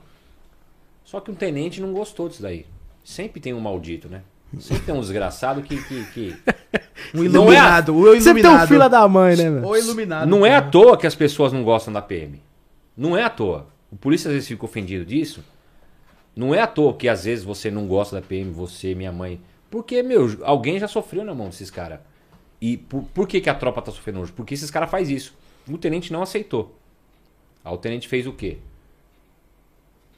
Só 1.05 1.21
que 1.21 1.31
um 1.31 1.35
tenente 1.35 1.79
não 1.81 1.93
gostou 1.93 2.29
disso 2.29 2.41
daí. 2.43 2.65
Sempre 3.05 3.39
tem 3.39 3.53
um 3.53 3.61
maldito, 3.61 4.09
né? 4.09 4.23
Sempre 4.59 4.85
tem 4.87 4.95
um 4.95 5.01
desgraçado 5.01 5.63
que. 5.63 5.77
que, 5.83 6.05
que... 6.13 6.37
Um 7.15 7.23
Não 7.29 7.53
é 7.53 7.57
a- 7.59 7.81
iluminado, 7.83 7.95
o 7.97 8.21
Sempre 8.21 8.43
tem 8.43 8.51
um 8.51 8.55
iluminado. 8.55 8.69
fila 8.69 8.89
da 8.89 9.07
mãe, 9.09 9.37
né, 9.37 9.51
meu? 9.51 9.69
O 9.69 9.77
iluminado. 9.77 10.29
Não 10.29 10.45
é 10.47 10.55
à 10.55 10.63
toa 10.63 10.97
que 10.97 11.07
as 11.07 11.15
pessoas 11.15 11.53
não 11.53 11.63
gostam 11.63 11.93
da 11.93 12.01
PM. 12.03 12.41
Não 12.97 13.17
é 13.17 13.23
à 13.25 13.31
toa. 13.31 13.67
O 13.91 13.97
polícia 13.97 14.29
às 14.29 14.35
vezes 14.35 14.49
fica 14.49 14.65
ofendido 14.65 15.05
disso. 15.05 15.45
Não 16.35 16.55
é 16.55 16.61
à 16.61 16.67
toa 16.67 16.95
que 16.95 17.09
às 17.09 17.25
vezes 17.25 17.45
você 17.45 17.71
não 17.71 17.87
gosta 17.87 18.17
da 18.17 18.23
PM, 18.23 18.51
você, 18.51 18.95
minha 18.95 19.13
mãe. 19.13 19.39
Porque, 19.73 20.03
meu, 20.03 20.27
alguém 20.45 20.79
já 20.79 20.87
sofreu 20.87 21.25
na 21.25 21.35
mão 21.35 21.47
desses 21.47 21.71
caras. 21.71 21.99
E 22.61 22.77
por, 22.77 23.05
por 23.15 23.27
que, 23.27 23.41
que 23.41 23.49
a 23.49 23.55
tropa 23.55 23.81
tá 23.81 23.91
sofrendo 23.91 24.21
hoje? 24.21 24.31
Porque 24.31 24.53
esses 24.53 24.71
caras 24.71 24.91
fazem 24.91 25.17
isso. 25.17 25.35
O 25.67 25.79
tenente 25.79 26.13
não 26.13 26.21
aceitou. 26.23 26.77
Aí 27.65 27.73
o 27.73 27.79
tenente 27.79 28.07
fez 28.07 28.27
o 28.27 28.33
quê? 28.35 28.59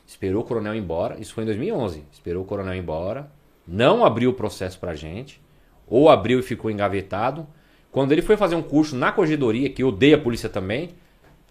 Esperou 0.06 0.42
o 0.42 0.44
coronel 0.44 0.74
ir 0.74 0.78
embora. 0.78 1.18
Isso 1.20 1.32
foi 1.32 1.44
em 1.44 1.46
2011. 1.46 2.02
Esperou 2.12 2.42
o 2.42 2.46
coronel 2.46 2.74
ir 2.74 2.78
embora. 2.78 3.30
Não 3.66 4.04
abriu 4.04 4.30
o 4.30 4.34
processo 4.34 4.76
pra 4.78 4.94
gente. 4.94 5.40
Ou 5.86 6.08
abriu 6.10 6.40
e 6.40 6.42
ficou 6.42 6.68
engavetado. 6.70 7.46
Quando 7.92 8.10
ele 8.10 8.22
foi 8.22 8.36
fazer 8.36 8.56
um 8.56 8.62
curso 8.62 8.96
na 8.96 9.12
corregedoria, 9.12 9.70
que 9.70 9.84
odeia 9.84 10.16
a 10.16 10.20
polícia 10.20 10.48
também, 10.48 10.90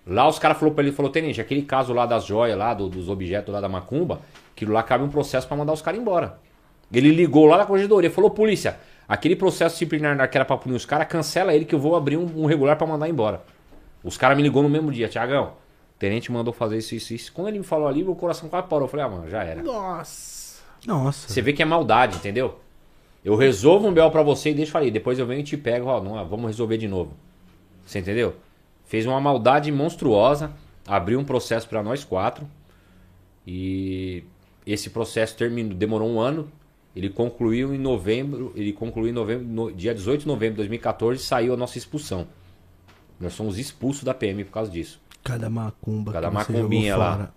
lá 0.05 0.27
os 0.27 0.37
caras 0.37 0.57
falaram 0.57 0.75
pra 0.75 0.83
ele, 0.83 0.91
falou, 0.93 1.09
tenente, 1.09 1.39
aquele 1.39 1.61
caso 1.61 1.93
lá 1.93 2.05
das 2.05 2.25
joias, 2.25 2.57
lá 2.57 2.73
do- 2.73 2.89
dos 2.89 3.07
objetos 3.07 3.53
lá 3.53 3.61
da 3.61 3.69
macumba, 3.69 4.19
aquilo 4.53 4.73
lá 4.73 4.83
cabe 4.83 5.05
um 5.05 5.09
processo 5.09 5.47
pra 5.47 5.55
mandar 5.55 5.71
os 5.71 5.81
caras 5.81 6.01
embora. 6.01 6.37
Ele 6.93 7.09
ligou 7.11 7.45
lá 7.45 7.57
na 7.57 7.65
corregedoria, 7.65 8.09
falou, 8.11 8.29
polícia, 8.29 8.77
aquele 9.07 9.35
processo 9.35 9.75
disciplinar 9.75 10.29
que 10.29 10.37
era 10.37 10.45
pra 10.45 10.57
punir 10.57 10.75
os 10.75 10.85
caras, 10.85 11.07
cancela 11.07 11.53
ele 11.53 11.65
que 11.65 11.73
eu 11.73 11.79
vou 11.79 11.95
abrir 11.95 12.17
um, 12.17 12.43
um 12.43 12.45
regular 12.45 12.77
pra 12.77 12.85
mandar 12.85 13.09
embora. 13.09 13.43
Os 14.03 14.17
caras 14.17 14.37
me 14.37 14.43
ligou 14.43 14.61
no 14.61 14.69
mesmo 14.69 14.91
dia, 14.91 15.07
Tiagão, 15.07 15.53
o 15.95 15.99
tenente 15.99 16.31
mandou 16.31 16.53
fazer 16.53 16.77
isso, 16.77 16.93
isso, 16.93 17.13
isso. 17.13 17.33
Quando 17.33 17.47
ele 17.47 17.59
me 17.59 17.65
falou 17.65 17.87
ali, 17.87 18.03
meu 18.03 18.15
coração 18.15 18.49
quase 18.49 18.67
parou. 18.67 18.85
Eu 18.85 18.89
falei, 18.89 19.05
ah, 19.05 19.09
mano, 19.09 19.29
já 19.29 19.43
era. 19.43 19.63
Nossa. 19.63 20.61
Nossa. 20.85 21.29
Você 21.29 21.41
vê 21.41 21.53
que 21.53 21.61
é 21.61 21.65
maldade, 21.65 22.17
entendeu? 22.17 22.59
Eu 23.23 23.37
resolvo 23.37 23.87
um 23.87 23.93
BO 23.93 24.11
pra 24.11 24.21
você 24.21 24.49
e 24.49 24.53
deixo 24.53 24.71
falar, 24.71 24.89
depois 24.91 25.17
eu 25.17 25.25
venho 25.25 25.39
e 25.39 25.43
te 25.43 25.55
pego, 25.55 25.87
ó, 25.87 26.01
não, 26.01 26.13
vamos 26.27 26.47
resolver 26.47 26.77
de 26.77 26.89
novo. 26.89 27.13
Você 27.85 27.99
entendeu? 27.99 28.35
Fez 28.85 29.05
uma 29.05 29.19
maldade 29.19 29.71
monstruosa, 29.71 30.51
abriu 30.85 31.19
um 31.19 31.23
processo 31.23 31.67
pra 31.67 31.81
nós 31.81 32.03
quatro 32.03 32.45
e 33.47 34.25
esse 34.67 34.89
processo 34.89 35.37
terminou, 35.37 35.73
demorou 35.73 36.09
um 36.09 36.19
ano. 36.19 36.51
Ele 36.95 37.09
concluiu 37.09 37.73
em 37.73 37.77
novembro, 37.77 38.51
ele 38.55 38.71
concluiu 38.71 39.09
em 39.09 39.13
novembro, 39.13 39.45
no, 39.47 39.71
dia 39.71 39.93
18 39.93 40.21
de 40.21 40.27
novembro 40.27 40.53
de 40.53 40.57
2014, 40.57 41.23
saiu 41.23 41.53
a 41.53 41.57
nossa 41.57 41.77
expulsão. 41.77 42.27
Nós 43.19 43.33
somos 43.33 43.57
expulsos 43.57 44.03
da 44.03 44.13
PM 44.13 44.43
por 44.43 44.51
causa 44.51 44.69
disso. 44.69 45.01
Cada 45.23 45.49
macumba 45.49 46.11
Cada 46.11 46.29
macumbinha 46.29 46.95
lá. 46.95 47.33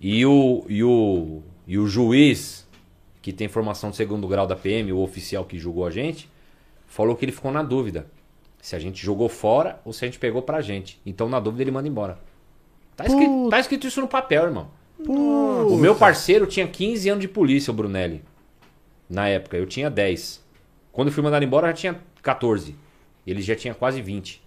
E 0.00 0.24
o, 0.24 0.64
e 0.68 0.82
o, 0.82 1.42
e 1.66 1.78
o 1.78 1.86
juiz, 1.86 2.66
que 3.20 3.32
tem 3.32 3.48
formação 3.48 3.90
de 3.90 3.96
segundo 3.96 4.26
grau 4.28 4.46
da 4.46 4.56
PM, 4.56 4.92
o 4.92 5.00
oficial 5.00 5.44
que 5.44 5.58
julgou 5.58 5.86
a 5.86 5.90
gente, 5.90 6.30
falou 6.86 7.16
que 7.16 7.24
ele 7.24 7.32
ficou 7.32 7.50
na 7.50 7.62
dúvida. 7.62 8.06
Se 8.62 8.74
a 8.74 8.78
gente 8.78 9.02
jogou 9.02 9.28
fora 9.28 9.80
ou 9.84 9.92
se 9.92 10.04
a 10.04 10.08
gente 10.08 10.18
pegou 10.18 10.40
pra 10.40 10.62
gente. 10.62 11.00
Então, 11.04 11.28
na 11.28 11.38
dúvida, 11.38 11.62
ele 11.62 11.70
manda 11.70 11.88
embora. 11.88 12.18
Tá 12.96 13.04
escrito, 13.04 13.48
tá 13.50 13.60
escrito 13.60 13.86
isso 13.86 14.00
no 14.00 14.08
papel, 14.08 14.44
irmão. 14.44 14.68
Puta. 14.96 15.12
O 15.12 15.76
meu 15.76 15.94
parceiro 15.94 16.46
tinha 16.46 16.66
15 16.66 17.08
anos 17.10 17.22
de 17.22 17.28
polícia, 17.28 17.70
o 17.70 17.74
Brunelli. 17.74 18.22
Na 19.14 19.28
época, 19.28 19.56
eu 19.56 19.64
tinha 19.64 19.88
10. 19.88 20.44
Quando 20.92 21.08
eu 21.08 21.14
fui 21.14 21.22
mandado 21.22 21.44
embora, 21.44 21.68
eu 21.68 21.70
já 21.70 21.76
tinha 21.76 22.00
14. 22.20 22.76
Ele 23.24 23.40
já 23.40 23.54
tinha 23.54 23.72
quase 23.72 24.02
20. 24.02 24.42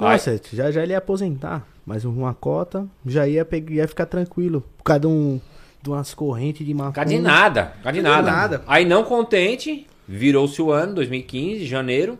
Ai. 0.00 0.12
Nossa, 0.12 0.40
já, 0.52 0.70
já 0.70 0.82
ele 0.82 0.92
ia 0.92 0.98
aposentar. 0.98 1.66
Mais 1.84 2.04
uma 2.04 2.32
cota, 2.32 2.86
já 3.04 3.26
ia, 3.26 3.44
pegar, 3.44 3.72
ia 3.72 3.88
ficar 3.88 4.06
tranquilo. 4.06 4.64
Por 4.78 4.84
causa 4.84 5.00
de, 5.00 5.06
um, 5.08 5.40
de 5.82 5.90
umas 5.90 6.14
correntes 6.14 6.64
de 6.64 6.72
macumba. 6.72 6.94
Cá 6.94 7.04
de 7.04 7.18
nada, 7.18 7.72
cá 7.82 7.90
de 7.90 8.00
nada. 8.00 8.30
nada. 8.30 8.62
Aí 8.68 8.84
não 8.84 9.02
contente, 9.02 9.84
virou-se 10.06 10.62
o 10.62 10.70
ano, 10.70 10.94
2015, 10.94 11.66
janeiro. 11.66 12.16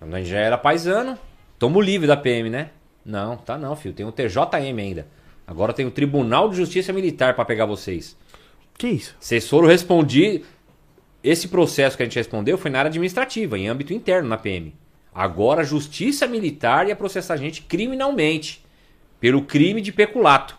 A 0.00 0.06
gente 0.16 0.30
já 0.30 0.38
era 0.38 0.56
paisano. 0.56 1.18
Tomo 1.58 1.80
livre 1.80 2.06
da 2.06 2.16
PM, 2.16 2.48
né? 2.48 2.70
Não, 3.04 3.36
tá 3.36 3.58
não, 3.58 3.76
filho. 3.76 3.94
Tem 3.94 4.06
o 4.06 4.12
TJM 4.12 4.78
ainda. 4.78 5.06
Agora 5.46 5.72
tem 5.72 5.86
o 5.86 5.90
Tribunal 5.90 6.48
de 6.48 6.56
Justiça 6.56 6.92
Militar 6.92 7.34
pra 7.34 7.44
pegar 7.44 7.66
vocês. 7.66 8.16
Que 8.76 8.88
isso? 8.88 9.16
Vocês 9.18 9.48
foram 9.48 9.68
responder. 9.68 10.44
Esse 11.22 11.48
processo 11.48 11.96
que 11.96 12.02
a 12.02 12.06
gente 12.06 12.16
respondeu 12.16 12.56
foi 12.56 12.70
na 12.70 12.78
área 12.78 12.88
administrativa, 12.88 13.58
em 13.58 13.68
âmbito 13.68 13.92
interno 13.92 14.28
na 14.28 14.36
PM. 14.36 14.72
Agora 15.12 15.62
a 15.62 15.64
Justiça 15.64 16.26
Militar 16.26 16.86
ia 16.86 16.94
processar 16.94 17.34
a 17.34 17.38
gente 17.38 17.62
criminalmente. 17.62 18.64
Pelo 19.18 19.42
crime 19.42 19.80
de 19.80 19.90
peculato. 19.90 20.56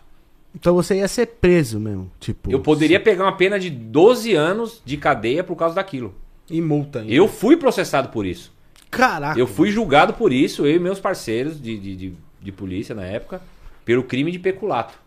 Então 0.54 0.74
você 0.74 0.96
ia 0.96 1.08
ser 1.08 1.26
preso 1.26 1.78
mesmo. 1.78 2.10
Tipo. 2.18 2.50
Eu 2.50 2.60
poderia 2.60 2.98
pegar 2.98 3.24
uma 3.24 3.36
pena 3.36 3.58
de 3.58 3.70
12 3.70 4.34
anos 4.34 4.82
de 4.84 4.96
cadeia 4.96 5.44
por 5.44 5.56
causa 5.56 5.76
daquilo. 5.76 6.14
E 6.50 6.60
multa 6.60 7.00
ainda. 7.00 7.12
Eu 7.12 7.28
fui 7.28 7.56
processado 7.56 8.08
por 8.08 8.26
isso. 8.26 8.52
Caraca. 8.90 9.38
Eu 9.38 9.46
fui 9.46 9.70
julgado 9.70 10.14
por 10.14 10.32
isso, 10.32 10.66
eu 10.66 10.74
e 10.74 10.78
meus 10.78 10.98
parceiros 10.98 11.60
de, 11.60 11.78
de, 11.78 11.96
de, 11.96 12.12
de 12.40 12.52
polícia 12.52 12.94
na 12.94 13.04
época, 13.04 13.40
pelo 13.84 14.02
crime 14.02 14.32
de 14.32 14.38
peculato. 14.38 14.98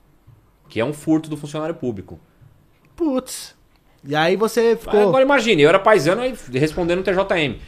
Que 0.70 0.80
é 0.80 0.86
um 0.86 0.94
furto 0.94 1.30
do 1.30 1.36
funcionário 1.36 1.76
público. 1.76 2.20
Putz. 2.96 3.56
E 4.04 4.16
aí 4.16 4.36
você 4.36 4.76
ficou. 4.76 5.10
Agora 5.10 5.24
imagine, 5.24 5.62
eu 5.62 5.70
era 5.70 5.80
paisano 5.80 6.22
aí 6.22 6.36
respondendo 6.54 7.00
no 7.00 7.04
TJM. 7.04 7.60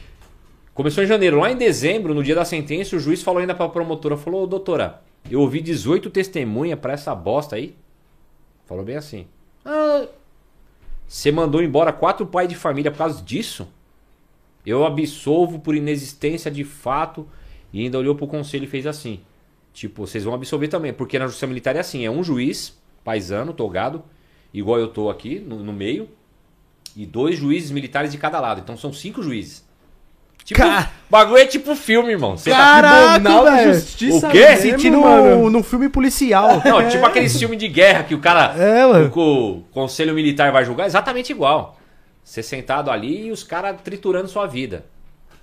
Começou 0.73 1.03
em 1.03 1.07
janeiro. 1.07 1.39
Lá 1.39 1.51
em 1.51 1.57
dezembro, 1.57 2.13
no 2.13 2.23
dia 2.23 2.33
da 2.33 2.43
sentença, 2.43 2.95
o 2.95 2.99
juiz 2.99 3.21
falou 3.21 3.39
ainda 3.39 3.53
pra 3.53 3.69
promotora, 3.69 4.17
falou, 4.17 4.43
"Ô, 4.43 4.47
doutora, 4.47 5.01
eu 5.29 5.39
ouvi 5.39 5.61
18 5.61 6.09
testemunhas 6.09 6.79
pra 6.79 6.93
essa 6.93 7.13
bosta 7.13 7.55
aí. 7.55 7.75
Falou 8.65 8.83
bem 8.83 8.95
assim. 8.95 9.27
Ah, 9.63 10.07
você 11.07 11.31
mandou 11.31 11.61
embora 11.61 11.93
quatro 11.93 12.25
pais 12.25 12.49
de 12.49 12.55
família 12.55 12.89
por 12.89 12.97
causa 12.97 13.21
disso? 13.21 13.67
Eu 14.65 14.85
absolvo 14.85 15.59
por 15.59 15.75
inexistência 15.75 16.49
de 16.49 16.63
fato. 16.63 17.27
E 17.71 17.81
ainda 17.81 17.99
olhou 17.99 18.15
pro 18.15 18.27
conselho 18.27 18.63
e 18.63 18.67
fez 18.67 18.87
assim. 18.87 19.19
Tipo, 19.73 20.07
vocês 20.07 20.23
vão 20.23 20.33
absolver 20.33 20.67
também. 20.67 20.93
Porque 20.93 21.19
na 21.19 21.25
justiça 21.25 21.47
militar 21.47 21.75
é 21.75 21.79
assim: 21.79 22.05
é 22.05 22.09
um 22.09 22.23
juiz, 22.23 22.79
paisano, 23.03 23.53
togado, 23.53 24.03
igual 24.53 24.79
eu 24.79 24.87
tô 24.87 25.09
aqui 25.09 25.39
no, 25.39 25.57
no 25.63 25.73
meio, 25.73 26.09
e 26.95 27.05
dois 27.05 27.37
juízes 27.37 27.71
militares 27.71 28.11
de 28.11 28.17
cada 28.17 28.39
lado. 28.39 28.61
Então 28.61 28.77
são 28.77 28.93
cinco 28.93 29.21
juízes. 29.23 29.63
Tipo, 30.43 30.59
Ca- 30.59 30.91
bagulho 31.09 31.37
é 31.37 31.45
tipo 31.45 31.73
filme, 31.73 32.11
irmão. 32.11 32.35
Você 32.37 32.49
tá- 32.49 32.57
Caraca, 32.57 33.13
Tribunal 33.13 33.45
da 33.45 33.51
velho. 33.55 33.73
Justiça 33.75 34.27
O 34.27 34.31
quê? 34.31 34.39
mesmo, 34.39 34.61
Sentindo 34.71 34.99
mano. 34.99 35.49
num 35.49 35.63
filme 35.63 35.87
policial. 35.87 36.61
Não, 36.65 36.87
tipo 36.89 37.05
aquele 37.05 37.29
filme 37.29 37.55
de 37.55 37.67
guerra 37.69 38.03
que 38.03 38.13
o 38.13 38.19
cara. 38.19 38.53
É, 38.61 38.85
mano. 38.85 39.11
O, 39.15 39.57
o 39.59 39.61
conselho 39.71 40.13
militar 40.13 40.51
vai 40.51 40.65
julgar, 40.65 40.85
exatamente 40.85 41.31
igual. 41.31 41.79
Você 42.23 42.43
sentado 42.43 42.91
ali 42.91 43.27
e 43.27 43.31
os 43.31 43.41
caras 43.41 43.79
triturando 43.81 44.27
sua 44.27 44.45
vida. 44.45 44.85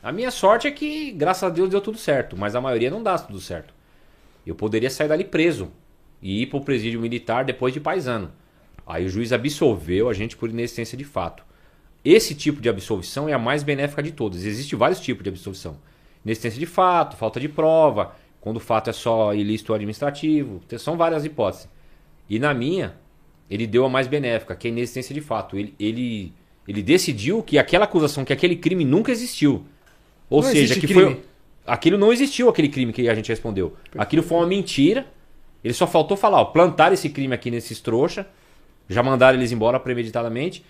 A 0.03 0.13
minha 0.13 0.31
sorte 0.31 0.67
é 0.69 0.71
que, 0.71 1.11
graças 1.13 1.45
a 1.45 1.49
Deus, 1.49 1.71
deu 1.71 1.81
tudo 1.81 1.97
certo. 1.99 2.37
Mas 2.37 2.55
a 2.55 2.61
maioria 2.61 2.91
não 2.91 3.03
dá 3.03 3.19
tudo 3.19 3.41
certo. 3.41 3.73
Eu 4.47 4.55
poderia 4.55 4.91
sair 4.91 5.09
dali 5.09 5.25
preso 5.25 5.71
e 6.23 6.43
ir 6.43 6.47
pro 6.47 6.61
presídio 6.61 7.01
militar 7.01 7.43
depois 7.45 7.73
de 7.73 7.81
paisano. 7.81 8.31
Aí 8.91 9.07
o 9.07 9.09
juiz 9.09 9.33
absolveu 9.33 10.09
a 10.09 10.13
gente 10.13 10.37
por 10.37 10.51
inexistência 10.51 10.99
de 10.99 11.05
fato. 11.05 11.45
Esse 12.05 12.35
tipo 12.35 12.61
de 12.61 12.69
absolvição 12.69 13.29
é 13.29 13.33
a 13.33 13.39
mais 13.39 13.63
benéfica 13.63 14.03
de 14.03 14.11
todas. 14.11 14.45
Existem 14.45 14.79
vários 14.79 15.01
tipos 15.01 15.23
de 15.23 15.31
absolvição. 15.31 15.77
Inexistência 16.25 16.59
de 16.59 16.67
fato, 16.67 17.17
falta 17.17 17.39
de 17.39 17.49
prova, 17.49 18.17
quando 18.41 18.57
o 18.57 18.61
fato 18.61 18.91
é 18.91 18.93
só 18.93 19.33
ilícito 19.33 19.73
administrativo. 19.73 20.61
São 20.79 20.97
várias 20.97 21.25
hipóteses. 21.25 21.69
E 22.29 22.39
na 22.39 22.53
minha, 22.53 22.97
ele 23.49 23.67
deu 23.67 23.85
a 23.85 23.89
mais 23.89 24.09
benéfica, 24.09 24.57
que 24.57 24.67
é 24.67 24.71
a 24.71 24.73
inexistência 24.73 25.15
de 25.15 25.21
fato. 25.21 25.57
Ele, 25.57 25.75
ele, 25.79 26.33
ele 26.67 26.83
decidiu 26.83 27.43
que 27.43 27.59
aquela 27.59 27.85
acusação, 27.85 28.25
que 28.25 28.33
aquele 28.33 28.57
crime 28.57 28.85
nunca 28.85 29.13
existiu. 29.13 29.67
Ou 30.29 30.43
Não 30.43 30.51
seja, 30.51 30.75
que 30.75 30.87
crime. 30.87 31.03
foi. 31.03 31.23
Aquilo 31.67 31.97
não 31.97 32.13
existiu, 32.13 32.49
aquele 32.49 32.69
crime 32.69 32.93
que 32.93 33.09
a 33.09 33.15
gente 33.15 33.29
respondeu. 33.29 33.77
Aquilo 33.97 34.23
foi 34.23 34.39
uma 34.39 34.47
mentira. 34.47 35.07
Ele 35.63 35.75
só 35.75 35.87
faltou 35.87 36.17
falar, 36.17 36.41
ó, 36.41 36.47
plantar 36.47 36.93
esse 36.93 37.09
crime 37.09 37.35
aqui 37.35 37.51
nesses 37.51 37.81
trouxa. 37.81 38.27
Já 38.95 39.03
mandaram 39.03 39.39
eles 39.39 39.53
embora 39.53 39.79
premeditadamente. 39.81 40.65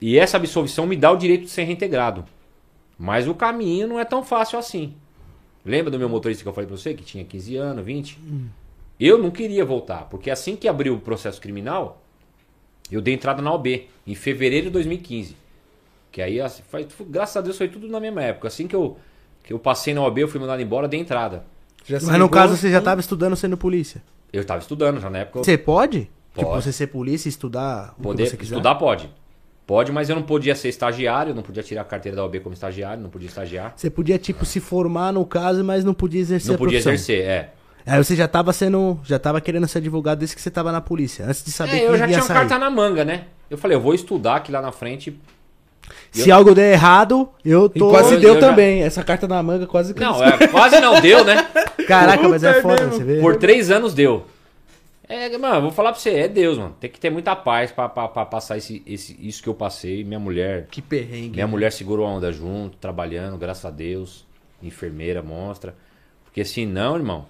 E 0.00 0.18
essa 0.18 0.36
absolvição 0.36 0.86
me 0.86 0.96
dá 0.96 1.10
o 1.10 1.16
direito 1.16 1.42
de 1.44 1.50
ser 1.50 1.64
reintegrado. 1.64 2.24
Mas 2.98 3.26
o 3.28 3.34
caminho 3.34 3.86
não 3.86 3.98
é 4.00 4.04
tão 4.04 4.22
fácil 4.22 4.58
assim. 4.58 4.94
Lembra 5.64 5.90
do 5.90 5.98
meu 5.98 6.08
motorista 6.08 6.42
que 6.42 6.48
eu 6.48 6.52
falei 6.52 6.68
pra 6.68 6.76
você, 6.76 6.94
que 6.94 7.02
tinha 7.02 7.24
15 7.24 7.56
anos, 7.56 7.84
20? 7.84 8.18
Eu 9.00 9.18
não 9.18 9.30
queria 9.30 9.64
voltar, 9.64 10.04
porque 10.08 10.30
assim 10.30 10.54
que 10.56 10.68
abriu 10.68 10.94
o 10.94 11.00
processo 11.00 11.40
criminal, 11.40 12.02
eu 12.90 13.00
dei 13.02 13.12
entrada 13.14 13.42
na 13.42 13.52
OB, 13.52 13.88
em 14.06 14.14
fevereiro 14.14 14.66
de 14.66 14.72
2015. 14.72 15.36
Que 16.12 16.22
aí, 16.22 16.40
assim, 16.40 16.62
foi- 16.70 16.86
graças 17.08 17.36
a 17.36 17.40
Deus, 17.40 17.58
foi 17.58 17.68
tudo 17.68 17.88
na 17.88 18.00
mesma 18.00 18.22
época. 18.22 18.48
Assim 18.48 18.66
que 18.66 18.74
eu, 18.76 18.96
que 19.42 19.52
eu 19.52 19.58
passei 19.58 19.92
na 19.92 20.02
OB, 20.02 20.22
eu 20.22 20.28
fui 20.28 20.40
mandado 20.40 20.62
embora, 20.62 20.86
dei 20.88 21.00
entrada. 21.00 21.44
Mas 22.06 22.18
no 22.18 22.28
caso 22.28 22.56
você 22.56 22.70
já 22.70 22.80
tava 22.80 23.00
estudando 23.00 23.36
sendo 23.36 23.56
polícia. 23.56 24.02
Eu 24.32 24.44
tava 24.44 24.60
estudando 24.60 25.00
já 25.00 25.10
na 25.10 25.18
época. 25.18 25.40
eu- 25.40 25.44
Você 25.44 25.58
pode? 26.36 26.44
Tipo, 26.44 26.50
Pode. 26.52 26.64
você 26.64 26.72
ser 26.72 26.86
polícia 26.88 27.28
e 27.28 27.30
estudar 27.30 27.94
o 27.98 28.02
Poder, 28.02 28.24
que 28.24 28.30
você 28.30 28.36
quiser? 28.36 28.54
estudar 28.54 28.74
pode. 28.76 29.10
Pode, 29.66 29.90
mas 29.90 30.08
eu 30.08 30.14
não 30.14 30.22
podia 30.22 30.54
ser 30.54 30.68
estagiário, 30.68 31.34
não 31.34 31.42
podia 31.42 31.62
tirar 31.62 31.82
a 31.82 31.84
carteira 31.84 32.14
da 32.16 32.24
OB 32.24 32.38
como 32.40 32.52
estagiário, 32.54 33.02
não 33.02 33.10
podia 33.10 33.26
estagiar. 33.28 33.72
Você 33.74 33.90
podia, 33.90 34.16
tipo, 34.16 34.44
se 34.44 34.60
formar 34.60 35.12
no 35.12 35.26
caso, 35.26 35.64
mas 35.64 35.84
não 35.84 35.92
podia 35.92 36.20
exercer 36.20 36.48
Não 36.50 36.54
a 36.54 36.58
podia 36.58 36.78
exercer, 36.78 37.24
é. 37.24 37.50
Aí 37.84 38.02
você 38.02 38.14
já 38.16 38.26
tava 38.28 38.52
sendo. 38.52 38.98
Já 39.04 39.18
tava 39.18 39.40
querendo 39.40 39.66
ser 39.68 39.78
advogado 39.78 40.18
desde 40.18 40.34
que 40.36 40.42
você 40.42 40.50
tava 40.50 40.70
na 40.72 40.80
polícia. 40.80 41.24
Antes 41.24 41.44
de 41.44 41.50
saber 41.52 41.76
É, 41.76 41.78
que 41.80 41.84
eu 41.86 41.96
já 41.98 42.06
ia 42.06 42.12
tinha 42.14 42.22
sair. 42.22 42.36
carta 42.36 42.58
na 42.58 42.68
manga, 42.70 43.04
né? 43.04 43.24
Eu 43.50 43.56
falei, 43.58 43.76
eu 43.76 43.80
vou 43.80 43.94
estudar 43.94 44.36
aqui 44.36 44.50
lá 44.52 44.60
na 44.60 44.72
frente. 44.72 45.16
Se 46.10 46.32
algo 46.32 46.52
der 46.54 46.72
errado, 46.72 47.28
eu 47.44 47.70
E 47.72 47.78
tô. 47.78 47.90
quase 47.90 48.14
Eu- 48.14 48.20
deu 48.20 48.34
eu 48.34 48.40
já- 48.40 48.48
também. 48.48 48.82
Essa 48.82 49.04
carta 49.04 49.28
na 49.28 49.40
manga 49.42 49.66
quase 49.68 49.94
que 49.94 50.00
Não, 50.00 50.22
é, 50.22 50.48
quase 50.48 50.80
não 50.80 51.00
deu, 51.00 51.24
né? 51.24 51.46
Caraca, 51.86 52.28
mas 52.28 52.42
é 52.42 52.60
foda, 52.60 52.82
mesmo. 52.84 52.92
você 52.98 53.04
vê. 53.04 53.20
Por 53.20 53.36
três 53.36 53.70
anos 53.70 53.94
deu. 53.94 54.24
É, 55.08 55.36
mano, 55.38 55.62
vou 55.62 55.70
falar 55.70 55.92
pra 55.92 56.00
você, 56.00 56.10
é 56.10 56.28
Deus, 56.28 56.58
mano. 56.58 56.76
Tem 56.80 56.90
que 56.90 56.98
ter 56.98 57.10
muita 57.10 57.36
paz 57.36 57.70
pra, 57.70 57.88
pra, 57.88 58.08
pra 58.08 58.26
passar 58.26 58.56
esse, 58.56 58.82
esse, 58.86 59.16
isso 59.20 59.42
que 59.42 59.48
eu 59.48 59.54
passei. 59.54 60.02
Minha 60.02 60.18
mulher. 60.18 60.66
Que 60.70 60.82
perrengue. 60.82 61.34
Minha 61.34 61.46
mulher 61.46 61.72
segurou 61.72 62.06
a 62.06 62.10
onda 62.10 62.32
junto, 62.32 62.76
trabalhando, 62.78 63.38
graças 63.38 63.64
a 63.64 63.70
Deus. 63.70 64.26
Enfermeira, 64.62 65.22
monstra. 65.22 65.74
Porque 66.24 66.44
se 66.44 66.66
não, 66.66 66.96
irmão. 66.96 67.26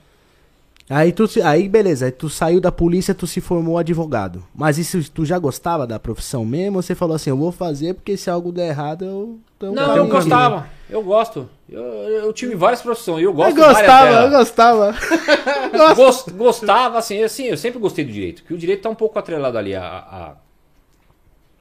Aí 0.88 1.10
tu 1.12 1.24
aí 1.42 1.68
beleza, 1.68 2.06
aí 2.06 2.12
tu 2.12 2.28
saiu 2.30 2.60
da 2.60 2.70
polícia, 2.70 3.12
tu 3.12 3.26
se 3.26 3.40
formou 3.40 3.76
advogado. 3.76 4.44
Mas 4.54 4.78
isso 4.78 5.10
tu 5.10 5.24
já 5.24 5.36
gostava 5.36 5.84
da 5.84 5.98
profissão 5.98 6.44
mesmo? 6.44 6.76
Ou 6.76 6.82
você 6.82 6.94
falou 6.94 7.16
assim, 7.16 7.30
eu 7.30 7.36
vou 7.36 7.50
fazer 7.50 7.94
porque 7.94 8.16
se 8.16 8.30
algo 8.30 8.52
der 8.52 8.68
errado 8.68 9.04
eu 9.04 9.72
Não, 9.72 9.96
eu 9.96 10.06
gostava. 10.06 10.68
Eu 10.88 11.02
gosto. 11.02 11.48
Eu, 11.68 11.82
eu 11.82 12.32
tive 12.32 12.54
várias 12.54 12.80
profissões 12.80 13.18
e 13.20 13.24
eu 13.24 13.30
Eu 13.30 13.34
gosto 13.34 13.56
gostava, 13.56 13.74
eu 13.80 14.12
várias 14.12 14.30
delas. 14.30 14.32
gostava. 14.38 14.94
Gos- 15.96 16.26
gostava, 16.36 16.98
assim, 16.98 17.20
assim, 17.24 17.46
eu 17.46 17.56
sempre 17.56 17.80
gostei 17.80 18.04
do 18.04 18.12
direito. 18.12 18.42
Porque 18.42 18.54
o 18.54 18.58
direito 18.58 18.82
tá 18.82 18.88
um 18.88 18.94
pouco 18.94 19.18
atrelado 19.18 19.58
ali 19.58 19.74
a, 19.74 19.82
a- 19.84 20.34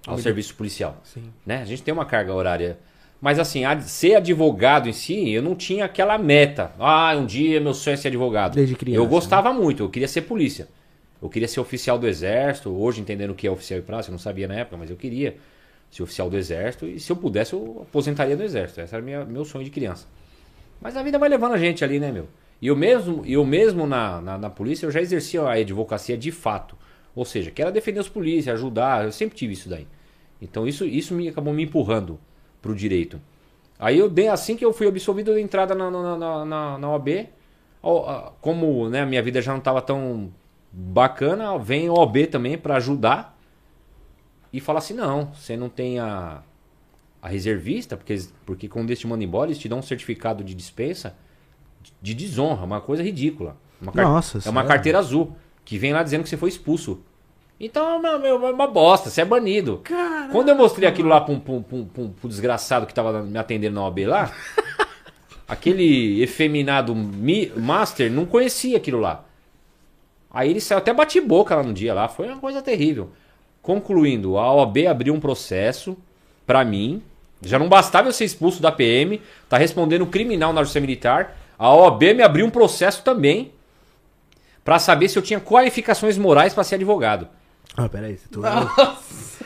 ao 0.06 0.20
serviço 0.20 0.54
policial. 0.54 0.98
Sim. 1.04 1.24
Né? 1.44 1.64
A 1.64 1.66
gente 1.66 1.82
tem 1.82 1.92
uma 1.92 2.06
carga 2.06 2.32
horária. 2.32 2.78
Mas 3.26 3.40
assim, 3.40 3.64
ser 3.82 4.14
advogado 4.14 4.88
em 4.88 4.94
si, 4.94 5.32
eu 5.32 5.42
não 5.42 5.56
tinha 5.56 5.86
aquela 5.86 6.16
meta. 6.16 6.72
Ah, 6.78 7.16
um 7.18 7.26
dia 7.26 7.60
meu 7.60 7.74
sonho 7.74 7.96
é 7.96 7.98
ser 7.98 8.10
advogado. 8.10 8.54
Desde 8.54 8.76
criança, 8.76 9.02
Eu 9.02 9.08
gostava 9.08 9.52
muito, 9.52 9.82
eu 9.82 9.90
queria 9.90 10.08
ser 10.08 10.22
polícia. 10.22 10.68
Eu 11.20 11.28
queria 11.28 11.48
ser 11.48 11.60
oficial 11.60 11.98
do 11.98 12.08
exército, 12.08 12.70
hoje 12.70 13.02
entendendo 13.02 13.32
o 13.32 13.34
que 13.34 13.48
é 13.48 13.50
oficial 13.50 13.80
e 13.80 13.82
praça, 13.82 14.10
eu 14.10 14.12
não 14.12 14.20
sabia 14.20 14.48
na 14.48 14.54
época, 14.54 14.78
mas 14.78 14.92
eu 14.92 14.96
queria 14.96 15.38
ser 15.90 16.04
oficial 16.04 16.30
do 16.30 16.38
exército 16.38 16.86
e 16.86 17.00
se 17.00 17.12
eu 17.12 17.16
pudesse 17.16 17.54
eu 17.54 17.80
aposentaria 17.82 18.38
do 18.38 18.44
exército. 18.44 18.80
Esse 18.82 18.94
era 18.94 19.04
minha, 19.04 19.26
meu 19.26 19.44
sonho 19.44 19.66
de 19.66 19.72
criança. 19.72 20.06
Mas 20.80 20.96
a 20.96 21.02
vida 21.02 21.18
vai 21.18 21.28
levando 21.28 21.54
a 21.54 21.58
gente 21.58 21.84
ali, 21.84 22.00
né, 22.00 22.12
meu? 22.12 22.28
E 22.62 22.68
eu 22.68 22.76
mesmo, 22.76 23.24
eu 23.26 23.44
mesmo 23.44 23.88
na, 23.88 24.22
na, 24.22 24.38
na 24.38 24.50
polícia, 24.52 24.86
eu 24.86 24.92
já 24.92 25.02
exercia 25.02 25.42
a 25.42 25.54
advocacia 25.54 26.16
de 26.16 26.32
fato. 26.32 26.78
Ou 27.16 27.26
seja, 27.26 27.50
que 27.50 27.60
era 27.60 27.72
defender 27.72 28.02
os 28.02 28.08
polícias, 28.08 28.54
ajudar, 28.54 29.04
eu 29.04 29.12
sempre 29.12 29.36
tive 29.36 29.54
isso 29.54 29.68
daí. 29.68 29.88
Então 30.40 30.68
isso, 30.68 30.86
isso 30.86 31.16
me 31.16 31.28
acabou 31.28 31.52
me 31.52 31.64
empurrando 31.64 32.20
pro 32.66 32.74
direito. 32.74 33.22
Aí 33.78 34.00
eu 34.00 34.10
dei, 34.10 34.28
assim 34.28 34.56
que 34.56 34.66
eu 34.66 34.74
fui 34.74 34.88
absolvido, 34.88 35.30
eu 35.30 35.36
dei 35.36 35.44
entrada 35.44 35.76
na, 35.76 35.92
na, 35.92 36.18
na, 36.18 36.46
na, 36.46 36.78
na 36.80 36.90
OAB. 36.90 37.28
Como 38.42 38.90
né, 38.90 39.02
a 39.02 39.06
minha 39.06 39.22
vida 39.22 39.40
já 39.40 39.52
não 39.52 39.60
estava 39.60 39.84
tão 39.84 40.34
bacana, 40.72 41.56
vem 41.60 41.88
a 41.88 41.94
OAB 41.94 42.26
também 42.32 42.58
para 42.58 42.78
ajudar. 42.78 43.38
E 44.52 44.60
falar 44.60 44.80
assim, 44.80 44.96
não, 44.96 45.32
você 45.34 45.56
não 45.56 45.70
tem 45.70 46.00
a, 46.00 46.42
a 47.22 47.28
reservista, 47.28 47.96
porque, 47.96 48.20
porque 48.46 48.68
quando 48.68 48.90
eles 48.90 49.00
te 49.00 49.06
mandam 49.06 49.24
embora, 49.28 49.52
eles 49.52 49.60
te 49.60 49.70
dão 49.70 49.80
um 49.80 49.84
certificado 49.84 50.44
de 50.44 50.56
dispensa 50.56 51.16
de 52.02 52.16
desonra, 52.16 52.64
uma 52.64 52.82
coisa 52.82 53.04
ridícula. 53.04 53.58
Uma 53.80 53.92
Nossa, 53.94 54.38
é 54.38 54.50
uma 54.50 54.62
sério? 54.62 54.68
carteira 54.68 54.98
azul, 54.98 55.36
que 55.64 55.78
vem 55.78 55.94
lá 55.94 56.02
dizendo 56.02 56.24
que 56.24 56.30
você 56.30 56.38
foi 56.38 56.50
expulso. 56.50 57.00
Então, 57.60 58.02
meu, 58.02 58.20
meu, 58.20 58.48
é 58.48 58.52
uma 58.52 58.68
bosta, 58.68 59.10
você 59.10 59.22
é 59.22 59.26
banido. 59.26 59.82
Quando 60.32 60.50
eu 60.50 60.56
mostrei 60.56 60.88
aquilo 60.90 61.08
lá 61.10 61.22
pra 61.22 61.34
um- 61.34 61.40
pra 61.40 61.54
um- 61.54 62.10
pro 62.20 62.28
desgraçado 62.30 62.86
que 62.86 62.94
tava 62.94 63.22
me 63.24 63.38
atendendo 63.38 63.76
na 63.76 63.84
OAB 63.84 64.06
lá, 64.06 64.32
aquele 65.48 66.22
efeminado 66.22 66.94
mi- 66.94 67.52
master 67.56 68.12
não 68.12 68.26
conhecia 68.26 68.78
aquilo 68.78 69.00
lá. 69.00 69.24
Aí 70.30 70.50
ele 70.50 70.60
saiu 70.60 70.80
até 70.80 70.94
bate 70.94 71.22
boca 71.22 71.56
lá 71.56 71.64
no 71.64 71.74
dia 71.74 71.94
lá, 71.94 72.10
foi 72.10 72.28
uma 72.28 72.38
coisa 72.40 72.62
terrível. 72.62 73.12
Concluindo, 73.62 74.38
a 74.38 74.54
OAB 74.54 74.86
abriu 74.88 75.14
um 75.14 75.20
processo 75.20 75.98
pra 76.46 76.64
mim. 76.66 77.02
Já 77.42 77.58
não 77.58 77.70
bastava 77.70 78.08
eu 78.10 78.12
ser 78.12 78.26
expulso 78.26 78.62
da 78.62 78.72
PM, 78.72 79.22
tá 79.48 79.58
respondendo 79.58 80.06
criminal 80.06 80.52
na 80.52 80.62
Justiça 80.62 80.82
Militar. 80.82 81.38
A 81.58 81.74
OAB 81.74 82.14
me 82.16 82.22
abriu 82.22 82.46
um 82.46 82.50
processo 82.50 83.02
também 83.02 83.52
pra 84.64 84.78
saber 84.78 85.08
se 85.08 85.18
eu 85.18 85.24
tinha 85.24 85.40
qualificações 85.40 86.18
morais 86.18 86.54
pra 86.54 86.64
ser 86.66 86.76
advogado. 86.76 87.28
Ah, 87.78 87.90
peraí. 87.90 88.18
Tu... 88.32 88.42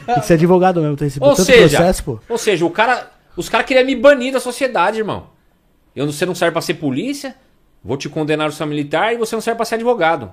Tem 0.05 0.15
que 0.19 0.25
ser 0.25 0.33
advogado 0.35 0.81
mesmo, 0.81 0.95
tem 0.95 1.07
esse 1.07 1.19
Ou 1.21 1.35
seja, 1.35 1.77
processo, 1.77 2.03
pô. 2.03 2.19
ou 2.29 2.37
seja, 2.37 2.65
o 2.65 2.69
cara, 2.69 3.11
os 3.35 3.49
caras 3.49 3.65
queriam 3.67 3.85
me 3.85 3.95
banir 3.95 4.33
da 4.33 4.39
sociedade, 4.39 4.97
irmão. 4.97 5.27
Eu, 5.95 6.05
você 6.11 6.25
não 6.25 6.35
serve 6.35 6.53
pra 6.53 6.61
ser 6.61 6.75
polícia, 6.75 7.35
vou 7.83 7.97
te 7.97 8.07
condenar 8.09 8.51
seu 8.51 8.65
militar 8.65 9.13
e 9.13 9.17
você 9.17 9.35
não 9.35 9.41
serve 9.41 9.57
pra 9.57 9.65
ser 9.65 9.75
advogado. 9.75 10.31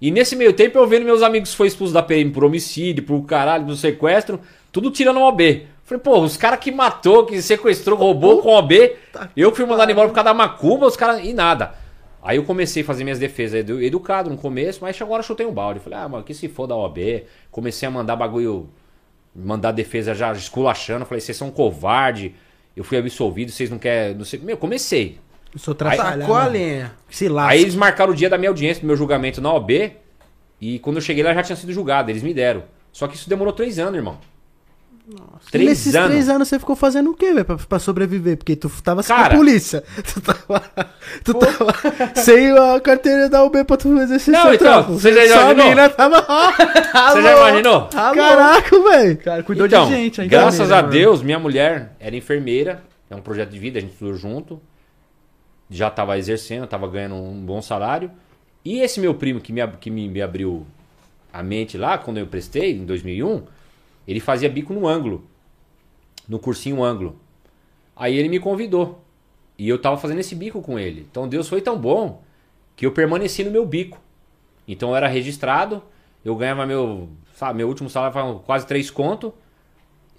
E 0.00 0.10
nesse 0.10 0.34
meio 0.34 0.52
tempo 0.52 0.78
eu 0.78 0.86
vendo 0.86 1.04
meus 1.04 1.22
amigos 1.22 1.50
que 1.50 1.56
foi 1.56 1.68
expulso 1.68 1.92
da 1.92 2.02
PM 2.02 2.30
por 2.32 2.44
homicídio, 2.44 3.04
por 3.04 3.22
caralho, 3.22 3.64
por 3.66 3.76
sequestro, 3.76 4.40
tudo 4.72 4.90
tirando 4.90 5.18
o 5.18 5.22
OB. 5.28 5.66
Falei, 5.84 6.02
pô, 6.02 6.20
os 6.20 6.36
caras 6.36 6.58
que 6.58 6.72
matou, 6.72 7.24
que 7.24 7.40
sequestrou, 7.40 7.96
roubou 7.98 8.42
com 8.42 8.48
OB, 8.50 8.96
eu 9.36 9.50
que 9.50 9.56
fui 9.58 9.66
mandado 9.66 9.90
embora 9.92 10.08
por 10.08 10.14
causa 10.14 10.30
da 10.30 10.34
macumba, 10.34 10.86
os 10.86 10.96
caras. 10.96 11.24
e 11.24 11.32
nada. 11.32 11.74
Aí 12.22 12.36
eu 12.36 12.44
comecei 12.44 12.82
a 12.82 12.86
fazer 12.86 13.02
minhas 13.02 13.18
defesas 13.18 13.60
edu- 13.60 13.82
educado 13.82 14.30
no 14.30 14.36
começo, 14.36 14.78
mas 14.82 15.00
agora 15.02 15.20
eu 15.20 15.26
chutei 15.26 15.44
um 15.44 15.52
balde. 15.52 15.80
Falei, 15.80 15.98
ah, 15.98 16.08
mano, 16.08 16.22
que 16.22 16.32
se 16.32 16.48
for 16.48 16.66
da 16.68 16.76
OAB. 16.76 17.24
Comecei 17.50 17.86
a 17.88 17.90
mandar 17.90 18.14
bagulho, 18.14 18.68
mandar 19.34 19.72
defesa 19.72 20.14
já 20.14 20.32
esculachando. 20.32 21.04
Falei, 21.04 21.20
vocês 21.20 21.36
são 21.36 21.50
covarde. 21.50 22.34
Eu 22.76 22.84
fui 22.84 22.96
absolvido, 22.96 23.50
vocês 23.50 23.68
não 23.68 23.78
querem. 23.78 24.14
Não 24.16 24.24
sei. 24.24 24.38
Meu, 24.40 24.56
comecei. 24.56 25.18
Eu 25.52 25.58
sou 25.58 25.74
Tacou 25.74 25.92
a 26.00 26.12
trabalhado. 26.16 26.52
lenha. 26.52 26.92
Se 27.10 27.28
lasca. 27.28 27.52
Aí 27.52 27.60
eles 27.60 27.74
marcaram 27.74 28.12
o 28.12 28.14
dia 28.16 28.30
da 28.30 28.38
minha 28.38 28.48
audiência, 28.50 28.80
do 28.80 28.86
meu 28.86 28.96
julgamento 28.96 29.40
na 29.40 29.52
OAB. 29.52 29.70
E 30.60 30.78
quando 30.78 30.96
eu 30.96 31.02
cheguei 31.02 31.24
lá 31.24 31.34
já 31.34 31.42
tinha 31.42 31.56
sido 31.56 31.72
julgado, 31.72 32.10
eles 32.10 32.22
me 32.22 32.32
deram. 32.32 32.62
Só 32.92 33.08
que 33.08 33.16
isso 33.16 33.28
demorou 33.28 33.52
três 33.52 33.78
anos, 33.78 33.96
irmão. 33.96 34.18
E 35.08 35.50
Três 35.50 35.68
nesses 35.68 35.94
anos. 35.96 36.08
três 36.10 36.28
anos 36.28 36.48
você 36.48 36.58
ficou 36.60 36.76
fazendo 36.76 37.10
o 37.10 37.14
quê, 37.14 37.32
velho, 37.34 37.44
pra, 37.44 37.56
pra 37.56 37.78
sobreviver? 37.80 38.36
Porque 38.36 38.54
tu 38.54 38.70
tava 38.82 39.02
sem 39.02 39.14
a 39.14 39.18
Cara. 39.22 39.36
polícia. 39.36 39.82
Tu 40.14 40.20
tava, 40.20 40.62
tu 41.24 41.34
tava 41.34 41.74
sem 42.14 42.56
a 42.56 42.80
carteira 42.80 43.28
da 43.28 43.42
UB 43.44 43.64
pra 43.64 43.76
tu 43.76 43.98
exercer 44.00 44.32
Não, 44.32 44.42
seu 44.42 44.54
então, 44.54 44.66
trampo. 44.84 44.92
você 44.92 45.12
já 45.12 45.34
Só 45.34 45.48
a 45.48 45.52
imaginou? 45.52 45.88
tava... 45.90 46.22
Você 47.12 47.22
já 47.22 47.36
imaginou? 47.36 47.88
Caraca, 47.88 48.82
velho. 48.82 49.16
Cara, 49.18 49.42
cuidou 49.42 49.66
então, 49.66 49.86
de 49.86 49.90
gente. 49.92 50.20
ainda 50.20 50.30
graças 50.30 50.70
a 50.70 50.82
né, 50.82 50.88
Deus, 50.88 51.20
minha 51.22 51.38
mulher 51.38 51.96
era 51.98 52.14
enfermeira. 52.16 52.82
É 53.10 53.16
um 53.16 53.20
projeto 53.20 53.50
de 53.50 53.58
vida, 53.58 53.78
a 53.78 53.82
gente 53.82 53.92
estudou 53.92 54.14
junto. 54.14 54.60
Já 55.68 55.88
estava 55.88 56.16
exercendo, 56.18 56.64
estava 56.64 56.86
ganhando 56.88 57.16
um 57.16 57.44
bom 57.44 57.60
salário. 57.60 58.10
E 58.64 58.80
esse 58.80 59.00
meu 59.00 59.14
primo 59.14 59.40
que 59.40 59.52
me, 59.52 59.66
que 59.80 59.90
me, 59.90 60.08
me 60.08 60.22
abriu 60.22 60.64
a 61.32 61.42
mente 61.42 61.76
lá, 61.76 61.98
quando 61.98 62.18
eu 62.18 62.26
prestei, 62.26 62.72
em 62.72 62.84
2001, 62.84 63.42
ele 64.06 64.20
fazia 64.20 64.48
bico 64.48 64.72
no 64.72 64.86
ângulo. 64.86 65.24
No 66.28 66.38
cursinho 66.38 66.82
ângulo. 66.82 67.18
Aí 67.94 68.16
ele 68.16 68.28
me 68.28 68.38
convidou. 68.38 69.02
E 69.58 69.68
eu 69.68 69.80
tava 69.80 69.96
fazendo 69.96 70.20
esse 70.20 70.34
bico 70.34 70.62
com 70.62 70.78
ele. 70.78 71.06
Então 71.10 71.28
Deus 71.28 71.48
foi 71.48 71.60
tão 71.60 71.78
bom 71.78 72.22
que 72.76 72.86
eu 72.86 72.92
permaneci 72.92 73.44
no 73.44 73.50
meu 73.50 73.66
bico. 73.66 74.00
Então 74.66 74.90
eu 74.90 74.96
era 74.96 75.08
registrado, 75.08 75.82
eu 76.24 76.34
ganhava 76.36 76.64
meu, 76.66 77.08
sabe, 77.34 77.58
meu 77.58 77.68
último 77.68 77.90
salário 77.90 78.40
quase 78.46 78.66
3 78.66 78.90
conto 78.90 79.34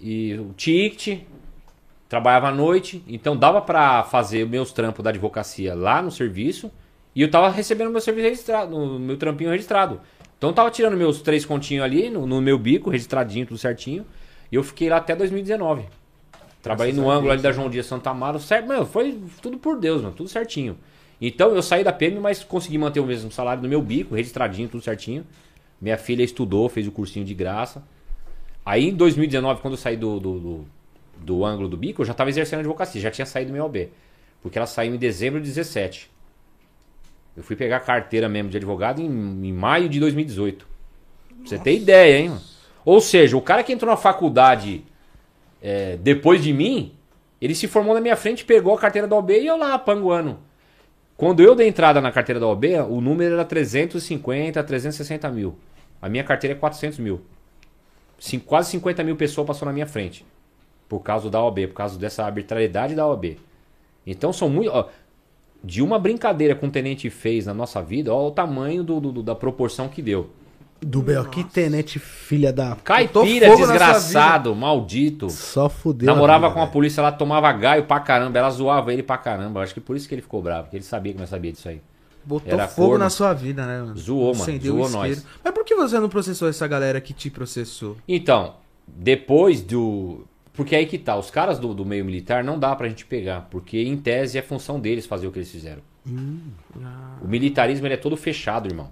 e 0.00 0.34
o 0.34 0.52
ticket, 0.52 1.22
trabalhava 2.08 2.48
à 2.48 2.52
noite, 2.52 3.02
então 3.08 3.36
dava 3.36 3.60
pra 3.62 4.02
fazer 4.04 4.46
meus 4.46 4.70
trampos 4.72 5.02
da 5.02 5.10
advocacia 5.10 5.74
lá 5.74 6.02
no 6.02 6.10
serviço 6.10 6.70
e 7.14 7.22
eu 7.22 7.30
tava 7.30 7.48
recebendo 7.48 7.90
meu 7.90 8.00
serviço 8.00 8.28
registrado, 8.28 8.76
meu 8.98 9.16
trampinho 9.16 9.50
registrado. 9.50 10.00
Então 10.44 10.50
eu 10.50 10.54
tava 10.54 10.70
tirando 10.70 10.94
meus 10.94 11.22
três 11.22 11.46
continhos 11.46 11.82
ali 11.82 12.10
no, 12.10 12.26
no 12.26 12.38
meu 12.38 12.58
bico, 12.58 12.90
registradinho, 12.90 13.46
tudo 13.46 13.56
certinho, 13.56 14.04
e 14.52 14.56
eu 14.56 14.62
fiquei 14.62 14.90
lá 14.90 14.98
até 14.98 15.16
2019. 15.16 15.86
Trabalhei 16.60 16.92
Graças 16.92 17.02
no 17.02 17.10
ângulo 17.10 17.32
ali 17.32 17.40
da 17.40 17.50
João 17.50 17.70
Dias 17.70 17.86
Santa 17.86 18.10
Amaro, 18.10 18.38
certo, 18.38 18.68
mano, 18.68 18.84
foi 18.84 19.18
tudo 19.40 19.56
por 19.56 19.80
Deus, 19.80 20.02
mano, 20.02 20.14
tudo 20.14 20.28
certinho. 20.28 20.76
Então 21.18 21.54
eu 21.54 21.62
saí 21.62 21.82
da 21.82 21.94
PM, 21.94 22.20
mas 22.20 22.44
consegui 22.44 22.76
manter 22.76 23.00
o 23.00 23.06
mesmo 23.06 23.32
salário 23.32 23.62
no 23.62 23.68
meu 23.70 23.80
bico, 23.80 24.14
registradinho, 24.14 24.68
tudo 24.68 24.84
certinho. 24.84 25.24
Minha 25.80 25.96
filha 25.96 26.22
estudou, 26.22 26.68
fez 26.68 26.86
o 26.86 26.92
cursinho 26.92 27.24
de 27.24 27.32
graça. 27.32 27.82
Aí 28.66 28.90
em 28.90 28.94
2019, 28.94 29.62
quando 29.62 29.74
eu 29.74 29.78
saí 29.78 29.96
do, 29.96 30.20
do, 30.20 30.38
do, 30.38 30.64
do 31.20 31.42
ângulo 31.42 31.70
do 31.70 31.76
bico, 31.78 32.02
eu 32.02 32.06
já 32.06 32.12
estava 32.12 32.28
exercendo 32.28 32.58
advocacia, 32.58 33.00
já 33.00 33.10
tinha 33.10 33.24
saído 33.24 33.50
do 33.50 33.54
meu 33.54 33.64
OB. 33.64 33.88
Porque 34.42 34.58
ela 34.58 34.66
saiu 34.66 34.94
em 34.94 34.98
dezembro 34.98 35.40
de 35.40 35.46
17. 35.46 36.10
Eu 37.36 37.42
fui 37.42 37.56
pegar 37.56 37.80
carteira 37.80 38.28
mesmo 38.28 38.50
de 38.50 38.56
advogado 38.56 39.00
em, 39.00 39.06
em 39.06 39.52
maio 39.52 39.88
de 39.88 39.98
2018. 40.00 40.66
Pra 41.28 41.46
você 41.48 41.58
ter 41.58 41.74
ideia, 41.76 42.18
hein? 42.18 42.36
Ou 42.84 43.00
seja, 43.00 43.36
o 43.36 43.40
cara 43.42 43.62
que 43.64 43.72
entrou 43.72 43.90
na 43.90 43.96
faculdade 43.96 44.84
é, 45.60 45.96
depois 45.96 46.42
de 46.42 46.52
mim, 46.52 46.92
ele 47.40 47.54
se 47.54 47.66
formou 47.66 47.94
na 47.94 48.00
minha 48.00 48.16
frente, 48.16 48.44
pegou 48.44 48.74
a 48.74 48.78
carteira 48.78 49.08
da 49.08 49.16
OB 49.16 49.32
e 49.40 49.46
eu 49.46 49.56
lá, 49.56 49.78
panguando. 49.78 50.38
Quando 51.16 51.40
eu 51.42 51.54
dei 51.54 51.68
entrada 51.68 52.00
na 52.00 52.10
carteira 52.12 52.38
da 52.40 52.46
OB, 52.46 52.66
o 52.88 53.00
número 53.00 53.34
era 53.34 53.44
350, 53.44 54.62
360 54.62 55.28
mil. 55.30 55.56
A 56.02 56.08
minha 56.08 56.24
carteira 56.24 56.54
é 56.54 56.58
400 56.58 56.98
mil. 56.98 57.20
Cin- 58.18 58.38
quase 58.40 58.70
50 58.70 59.02
mil 59.02 59.16
pessoas 59.16 59.46
passou 59.46 59.66
na 59.66 59.72
minha 59.72 59.86
frente. 59.86 60.24
Por 60.88 61.00
causa 61.00 61.30
da 61.30 61.40
OB, 61.42 61.68
por 61.68 61.74
causa 61.74 61.98
dessa 61.98 62.24
arbitrariedade 62.24 62.94
da 62.94 63.06
OB. 63.06 63.38
Então 64.06 64.32
são 64.32 64.48
muito. 64.50 64.70
ó, 64.70 64.88
de 65.64 65.82
uma 65.82 65.98
brincadeira 65.98 66.54
que 66.54 66.64
um 66.64 66.70
tenente 66.70 67.08
fez 67.08 67.46
na 67.46 67.54
nossa 67.54 67.82
vida, 67.82 68.12
olha 68.12 68.28
o 68.28 68.30
tamanho 68.30 68.84
do, 68.84 69.00
do- 69.00 69.22
da 69.22 69.34
proporção 69.34 69.88
que 69.88 70.02
deu. 70.02 70.30
Do 70.82 71.00
Bel, 71.00 71.24
que 71.26 71.42
tenente 71.44 71.98
filha 71.98 72.52
da. 72.52 72.76
Caipira, 72.84 73.56
desgraçado, 73.56 74.54
maldito. 74.54 75.30
Só 75.30 75.68
fudeu. 75.70 76.06
Namorava 76.06 76.48
a 76.48 76.50
com 76.50 76.58
a 76.60 76.64
vida, 76.64 76.72
polícia, 76.72 77.00
ela 77.00 77.10
tomava 77.10 77.50
gaio 77.52 77.84
pra 77.84 77.98
caramba, 78.00 78.38
ela 78.38 78.50
zoava 78.50 78.92
ele 78.92 79.02
pra 79.02 79.16
caramba. 79.16 79.62
Acho 79.62 79.72
que 79.72 79.80
por 79.80 79.96
isso 79.96 80.06
que 80.06 80.14
ele 80.14 80.20
ficou 80.20 80.42
bravo, 80.42 80.64
porque 80.64 80.76
ele 80.76 80.84
sabia 80.84 81.14
que 81.14 81.18
nós 81.18 81.30
sabia 81.30 81.52
disso 81.52 81.68
aí. 81.70 81.80
Botou 82.22 82.52
Era 82.52 82.68
fogo 82.68 82.88
corno. 82.88 83.04
na 83.04 83.08
sua 83.10 83.32
vida, 83.32 83.64
né, 83.66 83.80
mano? 83.80 83.96
Zoou, 83.96 84.32
mano, 84.32 84.42
Acendeu 84.42 84.74
zoou 84.76 84.90
nós. 84.90 85.24
Mas 85.42 85.54
por 85.54 85.64
que 85.64 85.74
você 85.74 85.98
não 85.98 86.08
processou 86.10 86.48
essa 86.48 86.66
galera 86.66 87.00
que 87.00 87.14
te 87.14 87.30
processou? 87.30 87.96
Então, 88.06 88.54
depois 88.86 89.62
do. 89.62 90.26
Porque 90.54 90.76
aí 90.76 90.86
que 90.86 90.98
tá, 90.98 91.16
os 91.16 91.30
caras 91.30 91.58
do, 91.58 91.74
do 91.74 91.84
meio 91.84 92.04
militar 92.04 92.42
não 92.44 92.58
dá 92.58 92.74
pra 92.74 92.88
gente 92.88 93.04
pegar, 93.04 93.48
porque 93.50 93.82
em 93.82 93.96
tese 93.96 94.38
é 94.38 94.42
função 94.42 94.78
deles 94.80 95.04
fazer 95.04 95.26
o 95.26 95.32
que 95.32 95.38
eles 95.40 95.50
fizeram. 95.50 95.82
O 97.22 97.26
militarismo 97.26 97.86
ele 97.86 97.94
é 97.94 97.98
todo 97.98 98.16
fechado, 98.16 98.68
irmão. 98.68 98.90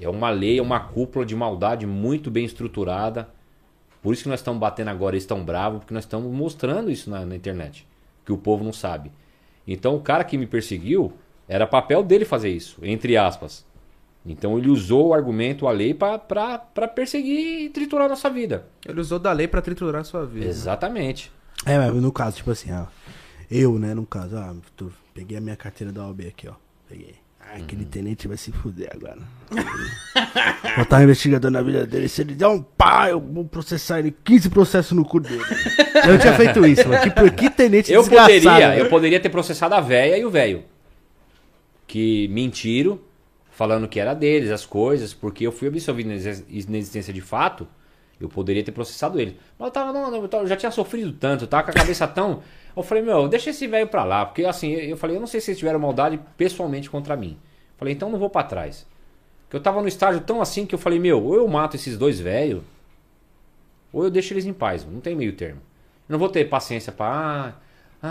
É 0.00 0.08
uma 0.08 0.28
lei, 0.28 0.58
é 0.58 0.62
uma 0.62 0.80
cúpula 0.80 1.24
de 1.24 1.34
maldade 1.34 1.86
muito 1.86 2.30
bem 2.30 2.44
estruturada. 2.44 3.28
Por 4.02 4.12
isso 4.12 4.24
que 4.24 4.28
nós 4.28 4.40
estamos 4.40 4.60
batendo 4.60 4.88
agora, 4.88 5.14
eles 5.14 5.22
estão 5.22 5.42
bravos, 5.42 5.78
porque 5.80 5.94
nós 5.94 6.04
estamos 6.04 6.30
mostrando 6.30 6.90
isso 6.90 7.08
na, 7.08 7.24
na 7.24 7.34
internet. 7.34 7.86
Que 8.24 8.32
o 8.32 8.36
povo 8.36 8.62
não 8.62 8.72
sabe. 8.72 9.10
Então 9.66 9.96
o 9.96 10.00
cara 10.00 10.24
que 10.24 10.36
me 10.36 10.46
perseguiu, 10.46 11.12
era 11.48 11.66
papel 11.66 12.02
dele 12.02 12.24
fazer 12.24 12.50
isso, 12.50 12.78
entre 12.82 13.16
aspas. 13.16 13.64
Então 14.26 14.56
ele 14.58 14.68
usou 14.70 15.08
o 15.08 15.14
argumento, 15.14 15.66
a 15.66 15.70
lei, 15.70 15.92
pra 15.92 16.18
perseguir 16.94 17.64
e 17.64 17.68
triturar 17.68 18.06
a 18.06 18.08
nossa 18.08 18.30
vida. 18.30 18.66
Ele 18.86 19.00
usou 19.00 19.18
da 19.18 19.32
lei 19.32 19.46
pra 19.46 19.60
triturar 19.60 20.00
a 20.00 20.04
sua 20.04 20.24
vida. 20.24 20.46
Exatamente. 20.46 21.30
É, 21.66 21.78
mas 21.78 21.94
no 21.94 22.10
caso, 22.10 22.36
tipo 22.36 22.50
assim, 22.50 22.72
ó. 22.72 22.86
Eu, 23.50 23.78
né, 23.78 23.92
no 23.94 24.06
caso, 24.06 24.36
ah, 24.36 24.54
tô- 24.74 24.88
peguei 25.12 25.36
a 25.36 25.40
minha 25.40 25.56
carteira 25.56 25.92
da 25.92 26.06
OAB 26.06 26.22
aqui, 26.28 26.48
ó. 26.48 26.54
Peguei. 26.88 27.16
Ah, 27.38 27.56
aquele 27.58 27.84
tenente 27.84 28.26
vai 28.26 28.38
se 28.38 28.50
fuder 28.50 28.90
agora. 28.94 29.18
Botar 30.78 30.98
um 30.98 31.02
investigador 31.02 31.50
na 31.50 31.60
vida 31.60 31.86
dele. 31.86 32.08
Se 32.08 32.22
ele 32.22 32.34
der 32.34 32.48
um 32.48 32.62
pá, 32.62 33.10
eu 33.10 33.20
vou 33.20 33.44
processar 33.44 33.98
ele 33.98 34.10
15 34.24 34.48
processos 34.48 34.92
no 34.92 35.04
cu 35.04 35.20
dele. 35.20 35.42
Eu 36.02 36.12
não 36.12 36.18
tinha 36.18 36.32
feito 36.32 36.64
isso, 36.66 36.88
mano. 36.88 37.02
Que, 37.02 37.30
que 37.30 37.50
tenente 37.50 37.92
Eu 37.92 38.00
desgraçado, 38.00 38.32
poderia, 38.40 38.68
né? 38.70 38.80
eu 38.80 38.88
poderia 38.88 39.20
ter 39.20 39.28
processado 39.28 39.74
a 39.74 39.80
véia 39.82 40.16
e 40.16 40.24
o 40.24 40.30
velho. 40.30 40.64
Que 41.86 42.26
mentiram, 42.28 42.98
falando 43.54 43.88
que 43.88 43.98
era 44.00 44.12
deles 44.14 44.50
as 44.50 44.66
coisas, 44.66 45.14
porque 45.14 45.46
eu 45.46 45.52
fui 45.52 45.68
absolvido 45.68 46.08
na 46.08 46.14
exis- 46.14 46.44
inexistência 46.48 47.12
de 47.12 47.20
fato. 47.20 47.66
Eu 48.20 48.28
poderia 48.28 48.62
ter 48.62 48.72
processado 48.72 49.18
ele. 49.20 49.38
Mas 49.58 49.66
eu 49.66 49.72
tava, 49.72 49.92
não, 49.92 50.10
não, 50.10 50.22
eu 50.22 50.28
eu 50.30 50.46
já 50.46 50.56
tinha 50.56 50.70
sofrido 50.70 51.12
tanto, 51.12 51.44
eu 51.44 51.48
tava 51.48 51.64
com 51.64 51.70
a 51.70 51.74
cabeça 51.74 52.06
tão. 52.06 52.42
Eu 52.76 52.82
falei, 52.82 53.02
meu, 53.02 53.28
deixa 53.28 53.50
esse 53.50 53.66
velho 53.66 53.88
pra 53.88 54.04
lá. 54.04 54.24
Porque 54.26 54.44
assim, 54.44 54.72
eu 54.72 54.96
falei, 54.96 55.16
eu 55.16 55.20
não 55.20 55.26
sei 55.26 55.40
se 55.40 55.50
eles 55.50 55.58
tiveram 55.58 55.78
maldade 55.80 56.20
pessoalmente 56.36 56.88
contra 56.90 57.16
mim. 57.16 57.36
Falei, 57.76 57.94
então 57.94 58.10
não 58.10 58.18
vou 58.18 58.30
pra 58.30 58.42
trás. 58.44 58.86
Porque 59.44 59.56
eu 59.56 59.60
tava 59.60 59.80
no 59.82 59.88
estágio 59.88 60.20
tão 60.22 60.40
assim 60.40 60.64
que 60.66 60.74
eu 60.74 60.78
falei, 60.78 60.98
meu, 60.98 61.22
ou 61.22 61.34
eu 61.36 61.46
mato 61.48 61.76
esses 61.76 61.96
dois 61.98 62.18
velhos, 62.20 62.62
ou 63.92 64.04
eu 64.04 64.10
deixo 64.10 64.32
eles 64.32 64.46
em 64.46 64.52
paz. 64.52 64.84
Não 64.84 65.00
tem 65.00 65.14
meio 65.14 65.32
termo. 65.34 65.60
Eu 66.08 66.14
não 66.14 66.18
vou 66.18 66.28
ter 66.28 66.44
paciência 66.48 66.92
pra. 66.92 67.06
Ah, 67.06 67.52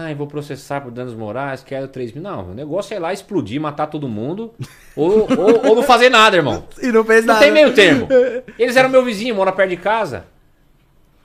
eu 0.09 0.15
vou 0.15 0.27
processar 0.27 0.81
por 0.81 0.91
danos 0.91 1.13
morais, 1.13 1.63
quero 1.63 1.87
3 1.87 2.13
mil. 2.13 2.23
Não, 2.23 2.49
o 2.51 2.53
negócio 2.53 2.93
é 2.93 2.97
ir 2.97 2.99
lá 2.99 3.13
explodir, 3.13 3.59
matar 3.61 3.87
todo 3.87 4.07
mundo. 4.07 4.51
ou, 4.95 5.27
ou, 5.37 5.67
ou 5.67 5.75
não 5.75 5.83
fazer 5.83 6.09
nada, 6.09 6.35
irmão. 6.37 6.63
E 6.81 6.91
não 6.91 7.03
fez 7.03 7.25
Não 7.25 7.33
nada. 7.33 7.45
tem 7.45 7.53
meio 7.53 7.73
termo. 7.73 8.07
Eles 8.57 8.75
eram 8.75 8.89
meu 8.89 9.03
vizinho, 9.05 9.35
mora 9.35 9.51
perto 9.51 9.69
de 9.69 9.77
casa. 9.77 10.25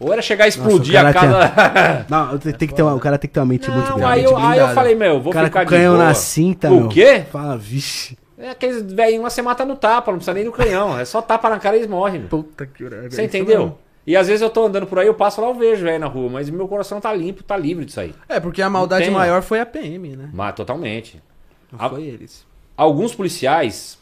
Ou 0.00 0.12
era 0.12 0.22
chegar 0.22 0.44
a 0.44 0.48
explodir 0.48 0.94
Nossa, 0.94 1.06
o 1.06 1.08
a 1.08 1.12
casa. 1.12 2.06
Não, 2.08 2.38
tem 2.38 2.52
tem 2.52 2.68
que 2.68 2.74
ter 2.74 2.82
uma, 2.82 2.94
o 2.94 3.00
cara 3.00 3.18
tem 3.18 3.26
que 3.28 3.34
ter 3.34 3.40
uma 3.40 3.46
mente 3.46 3.68
muito 3.70 3.90
Não, 3.90 3.96
grande. 3.98 4.12
aí 4.12 4.24
eu, 4.24 4.36
aí 4.36 4.58
eu 4.58 4.68
falei, 4.68 4.94
meu, 4.94 5.20
vou 5.20 5.32
o 5.32 5.34
cara 5.34 5.46
ficar 5.46 5.60
com 5.64 5.70
de 5.70 5.76
canhão 5.76 5.94
boa. 5.94 6.04
na 6.04 6.14
cinta, 6.14 6.70
O 6.70 6.80
meu. 6.82 6.88
quê? 6.88 7.24
Fala, 7.32 7.56
vixe. 7.56 8.16
É 8.38 8.50
aqueles 8.50 8.80
velhinhos 8.92 9.24
lá 9.24 9.30
você 9.30 9.42
mata 9.42 9.64
no 9.64 9.74
tapa, 9.74 10.12
não 10.12 10.18
precisa 10.18 10.34
nem 10.34 10.44
do 10.44 10.52
canhão. 10.52 10.96
É 10.96 11.04
só 11.04 11.20
tapa 11.20 11.50
na 11.50 11.58
cara 11.58 11.74
e 11.74 11.80
eles 11.80 11.90
morrem. 11.90 12.22
Puta 12.28 12.64
que 12.64 12.84
hora. 12.84 13.10
Você 13.10 13.24
entendeu? 13.24 13.76
E 14.08 14.16
às 14.16 14.26
vezes 14.26 14.40
eu 14.40 14.48
tô 14.48 14.64
andando 14.64 14.86
por 14.86 14.98
aí, 14.98 15.06
eu 15.06 15.12
passo 15.12 15.38
lá, 15.38 15.48
eu 15.48 15.54
vejo 15.54 15.82
velho 15.84 15.98
na 15.98 16.06
rua, 16.06 16.30
mas 16.30 16.48
meu 16.48 16.66
coração 16.66 16.98
tá 16.98 17.12
limpo, 17.12 17.42
tá 17.42 17.58
livre 17.58 17.84
disso 17.84 18.00
aí. 18.00 18.14
É, 18.26 18.40
porque 18.40 18.62
a 18.62 18.70
maldade 18.70 19.10
maior 19.10 19.42
foi 19.42 19.60
a 19.60 19.66
PM, 19.66 20.16
né? 20.16 20.30
Mas 20.32 20.54
totalmente. 20.54 21.22
Não 21.70 21.78
A- 21.78 21.90
foi 21.90 22.04
eles. 22.04 22.46
Alguns 22.74 23.14
policiais, 23.14 23.98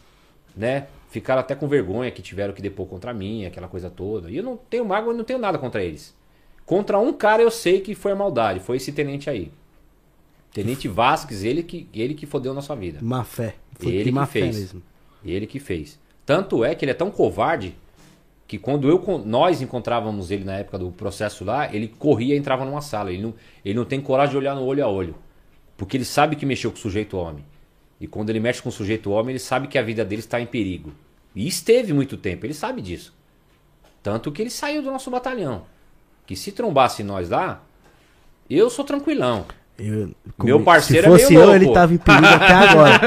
né, 0.57 0.87
ficaram 1.11 1.41
até 1.41 1.57
com 1.57 1.67
vergonha 1.67 2.09
que 2.13 2.23
tiveram 2.23 2.55
que 2.55 2.63
depor 2.63 2.87
contra 2.87 3.13
mim, 3.13 3.47
aquela 3.47 3.67
coisa 3.67 3.91
toda. 3.91 4.31
E 4.31 4.37
eu 4.37 4.45
não 4.45 4.57
tenho 4.57 4.85
mágoa, 4.85 5.13
eu 5.13 5.17
não 5.17 5.25
tenho 5.25 5.41
nada 5.41 5.59
contra 5.59 5.83
eles. 5.83 6.15
Contra 6.65 7.01
um 7.01 7.13
cara 7.13 7.43
eu 7.43 7.51
sei 7.51 7.81
que 7.81 7.93
foi 7.97 8.13
a 8.13 8.17
maldade, 8.17 8.61
foi 8.61 8.77
esse 8.77 8.93
tenente 8.93 9.29
aí. 9.29 9.51
Tenente 10.53 10.87
Vasques, 10.87 11.43
ele 11.43 11.65
que, 11.65 11.89
ele 11.93 12.15
que 12.15 12.27
fodeu 12.27 12.55
na 12.55 12.63
sua 12.63 12.77
vida. 12.77 13.01
Má 13.03 13.25
fé. 13.25 13.57
Foi 13.79 13.93
Ele 13.93 14.05
que 14.05 14.13
má 14.13 14.25
fez. 14.25 14.57
mesmo. 14.57 14.83
Ele 15.25 15.47
que 15.49 15.59
fez. 15.59 15.99
Tanto 16.25 16.65
é 16.65 16.77
que 16.77 16.85
ele 16.85 16.93
é 16.93 16.95
tão 16.95 17.11
covarde 17.11 17.75
que 18.47 18.59
quando 18.59 18.89
eu, 18.89 19.03
nós 19.25 19.61
encontrávamos 19.61 20.31
ele 20.31 20.45
na 20.45 20.59
época 20.59 20.79
do 20.79 20.91
processo 20.93 21.45
lá, 21.45 21.75
ele 21.75 21.89
corria 21.89 22.35
e 22.35 22.39
entrava 22.39 22.65
numa 22.65 22.81
sala. 22.81 23.13
Ele 23.13 23.23
não, 23.23 23.35
ele 23.65 23.75
não 23.75 23.85
tem 23.85 24.01
coragem 24.01 24.33
de 24.33 24.37
olhar 24.37 24.55
no 24.55 24.65
olho 24.65 24.85
a 24.85 24.89
olho. 24.89 25.17
Porque 25.77 25.97
ele 25.97 26.05
sabe 26.05 26.37
que 26.37 26.47
mexeu 26.47 26.71
com 26.71 26.77
o 26.77 26.81
sujeito 26.81 27.17
homem. 27.17 27.45
E 28.01 28.07
quando 28.07 28.31
ele 28.31 28.39
mexe 28.39 28.63
com 28.63 28.69
o 28.69 28.73
sujeito 28.73 29.11
homem, 29.11 29.33
ele 29.33 29.39
sabe 29.39 29.67
que 29.67 29.79
a 29.79 29.83
vida 29.83 30.05
dele 30.05 30.21
está 30.21 30.41
em 30.41 30.47
perigo. 30.47 30.93
E 31.35 31.47
esteve 31.47 31.93
muito 31.93 32.17
tempo, 32.17 32.47
ele 32.47 32.55
sabe 32.55 32.81
disso. 32.81 33.15
Tanto 34.03 34.31
que 34.31 34.41
ele 34.41 34.51
saiu 34.51 34.83
do 34.83 34.91
nosso 34.91 35.11
batalhão. 35.11 35.67
Que 36.25 36.37
se 36.37 36.53
trombasse 36.53 37.03
nós 37.03 37.29
lá, 37.29 37.65
eu 38.49 38.71
sou 38.71 38.85
tranquilão. 38.85 39.45
Eu- 39.79 40.11
Meu 40.43 40.61
parceiro 40.61 41.07
é 41.07 41.11
Se 41.11 41.23
fosse 41.25 41.33
meio 41.35 41.41
eu, 41.43 41.47
louco. 41.51 41.65
ele 41.65 41.73
tava 41.73 41.95
em 41.95 41.99
perigo 41.99 42.27
até 42.27 42.53
agora. 42.53 43.01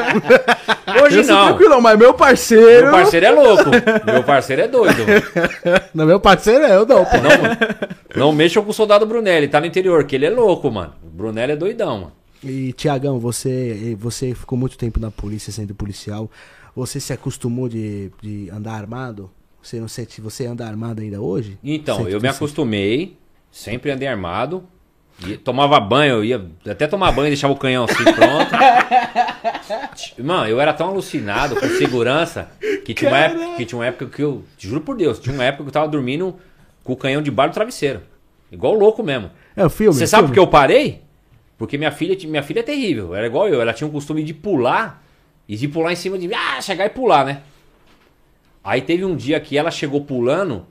Hoje 1.04 1.18
Eu 1.20 1.24
sou 1.24 1.36
não. 1.36 1.48
tranquilão, 1.48 1.82
mas 1.82 1.98
meu 1.98 2.14
parceiro. 2.14 2.84
Meu 2.84 2.92
parceiro 2.92 3.26
é 3.26 3.32
louco. 3.32 3.64
Meu 4.06 4.24
parceiro 4.24 4.62
é 4.64 4.68
doido. 4.68 5.04
Não, 5.94 6.06
meu 6.06 6.20
parceiro 6.20 6.64
é 6.66 6.76
eu 6.76 6.86
não, 6.86 7.04
pô. 7.06 7.18
Não, 7.18 8.26
não 8.28 8.32
mexam 8.32 8.64
com 8.64 8.70
o 8.70 8.74
soldado 8.74 9.06
Brunelli, 9.06 9.48
tá 9.48 9.60
no 9.60 9.66
interior, 9.66 10.04
que 10.04 10.16
ele 10.16 10.26
é 10.26 10.30
louco, 10.30 10.70
mano. 10.72 10.94
O 11.04 11.10
Brunelli 11.10 11.54
é 11.54 11.56
doidão, 11.56 11.98
mano. 12.00 12.12
E, 12.44 12.72
Tiagão, 12.74 13.20
você, 13.20 13.96
você 14.00 14.34
ficou 14.34 14.58
muito 14.58 14.78
tempo 14.78 15.00
na 15.00 15.12
polícia, 15.12 15.52
sendo 15.52 15.74
policial. 15.76 16.30
Você 16.76 17.00
se 17.00 17.12
acostumou 17.12 17.68
de, 17.68 18.12
de 18.22 18.50
andar 18.52 18.74
armado? 18.74 19.30
Você 19.62 19.80
não 19.80 19.88
sente, 19.88 20.22
você 20.22 20.46
anda 20.46 20.66
armado 20.66 21.02
ainda 21.02 21.20
hoje? 21.22 21.58
Então, 21.64 21.98
Sente- 21.98 22.12
eu 22.12 22.22
me 22.22 22.28
acostumei, 22.30 23.18
sempre 23.52 23.92
andei 23.92 24.08
armado. 24.08 24.64
E 25.28 25.38
tomava 25.38 25.80
banho, 25.80 26.16
eu 26.16 26.24
ia 26.24 26.46
até 26.70 26.88
tomar 26.88 27.12
banho 27.12 27.28
e 27.28 27.32
deixava 27.32 27.54
o 27.54 27.58
canhão 27.58 27.86
assim 27.86 28.04
pronto. 28.04 28.52
Mano, 30.24 30.48
eu 30.48 30.60
era 30.62 30.74
tão 30.74 30.88
alucinado 30.90 31.56
com 31.56 31.68
segurança 31.68 32.50
que 32.86 32.94
tinha, 32.94 33.12
uma 33.12 33.18
época, 33.18 33.56
que 33.58 33.66
tinha 33.66 33.80
uma 33.80 33.86
época 33.86 34.06
que 34.06 34.22
eu, 34.22 34.44
juro 34.58 34.82
por 34.82 34.96
Deus, 34.96 35.20
tinha 35.20 35.34
uma 35.34 35.44
época 35.44 35.64
que 35.64 35.70
eu 35.70 35.74
tava 35.74 35.88
dormindo 35.88 36.36
com 36.84 36.94
o 36.94 36.98
canhão 36.98 37.22
debaixo 37.22 37.52
do 37.52 37.56
travesseiro. 37.56 38.02
Igual 38.52 38.74
louco 38.74 39.04
mesmo. 39.04 39.30
É 39.56 39.66
o 39.66 39.70
filme. 39.70 39.94
Você 39.94 40.08
sabe 40.08 40.28
por 40.28 40.34
que 40.34 40.40
eu 40.40 40.48
parei? 40.48 41.02
Porque 41.58 41.78
minha 41.78 41.92
filha, 41.92 42.18
minha 42.28 42.42
filha 42.42 42.62
é 42.62 42.64
terrível. 42.64 43.14
Era 43.14 43.28
igual 43.28 43.48
eu. 43.48 43.62
Ela 43.62 43.74
tinha 43.74 43.88
o 43.88 43.92
costume 43.92 44.24
de 44.24 44.34
pular 44.34 45.04
E 45.48 45.56
de 45.56 45.68
pular 45.68 45.92
em 45.92 45.96
cima 45.96 46.18
de 46.18 46.28
mim, 46.28 46.34
ah, 46.34 46.62
chegar 46.62 46.86
e 46.86 46.90
pular, 46.90 47.26
né? 47.26 47.42
Aí 48.64 48.82
teve 48.82 49.04
um 49.04 49.16
dia 49.16 49.40
que 49.40 49.58
ela 49.58 49.70
chegou 49.70 50.02
pulando, 50.02 50.66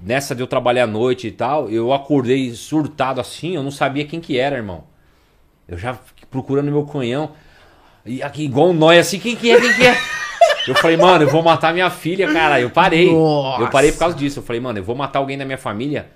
nessa 0.00 0.34
de 0.34 0.42
eu 0.42 0.46
trabalhar 0.46 0.84
à 0.84 0.86
noite 0.86 1.26
e 1.28 1.30
tal, 1.30 1.68
eu 1.68 1.92
acordei 1.92 2.52
surtado 2.54 3.20
assim, 3.20 3.54
eu 3.54 3.62
não 3.62 3.70
sabia 3.70 4.06
quem 4.06 4.20
que 4.20 4.38
era, 4.38 4.56
irmão. 4.56 4.84
Eu 5.68 5.78
já 5.78 5.94
fiquei 5.94 6.26
procurando 6.30 6.70
meu 6.70 6.84
canhão, 6.84 7.32
e 8.04 8.22
aqui 8.22 8.44
igual 8.44 8.70
um 8.70 8.72
nóia 8.72 9.00
assim, 9.00 9.18
quem 9.18 9.36
que 9.36 9.50
é, 9.50 9.60
quem 9.60 9.74
que 9.74 9.86
é? 9.86 9.96
Eu 10.68 10.74
falei, 10.74 10.96
mano, 10.96 11.24
eu 11.24 11.30
vou 11.30 11.42
matar 11.42 11.72
minha 11.72 11.88
filha, 11.88 12.30
cara. 12.32 12.60
Eu 12.60 12.68
parei. 12.68 13.10
Nossa. 13.10 13.62
Eu 13.62 13.70
parei 13.70 13.90
por 13.92 13.98
causa 13.98 14.14
disso. 14.14 14.40
Eu 14.40 14.42
falei, 14.42 14.60
mano, 14.60 14.78
eu 14.78 14.84
vou 14.84 14.94
matar 14.94 15.18
alguém 15.18 15.36
da 15.38 15.44
minha 15.44 15.56
família, 15.56 16.10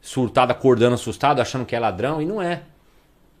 surtado, 0.00 0.52
acordando, 0.52 0.94
assustado, 0.94 1.40
achando 1.40 1.64
que 1.64 1.74
é 1.74 1.80
ladrão, 1.80 2.20
e 2.20 2.26
não 2.26 2.40
é. 2.40 2.62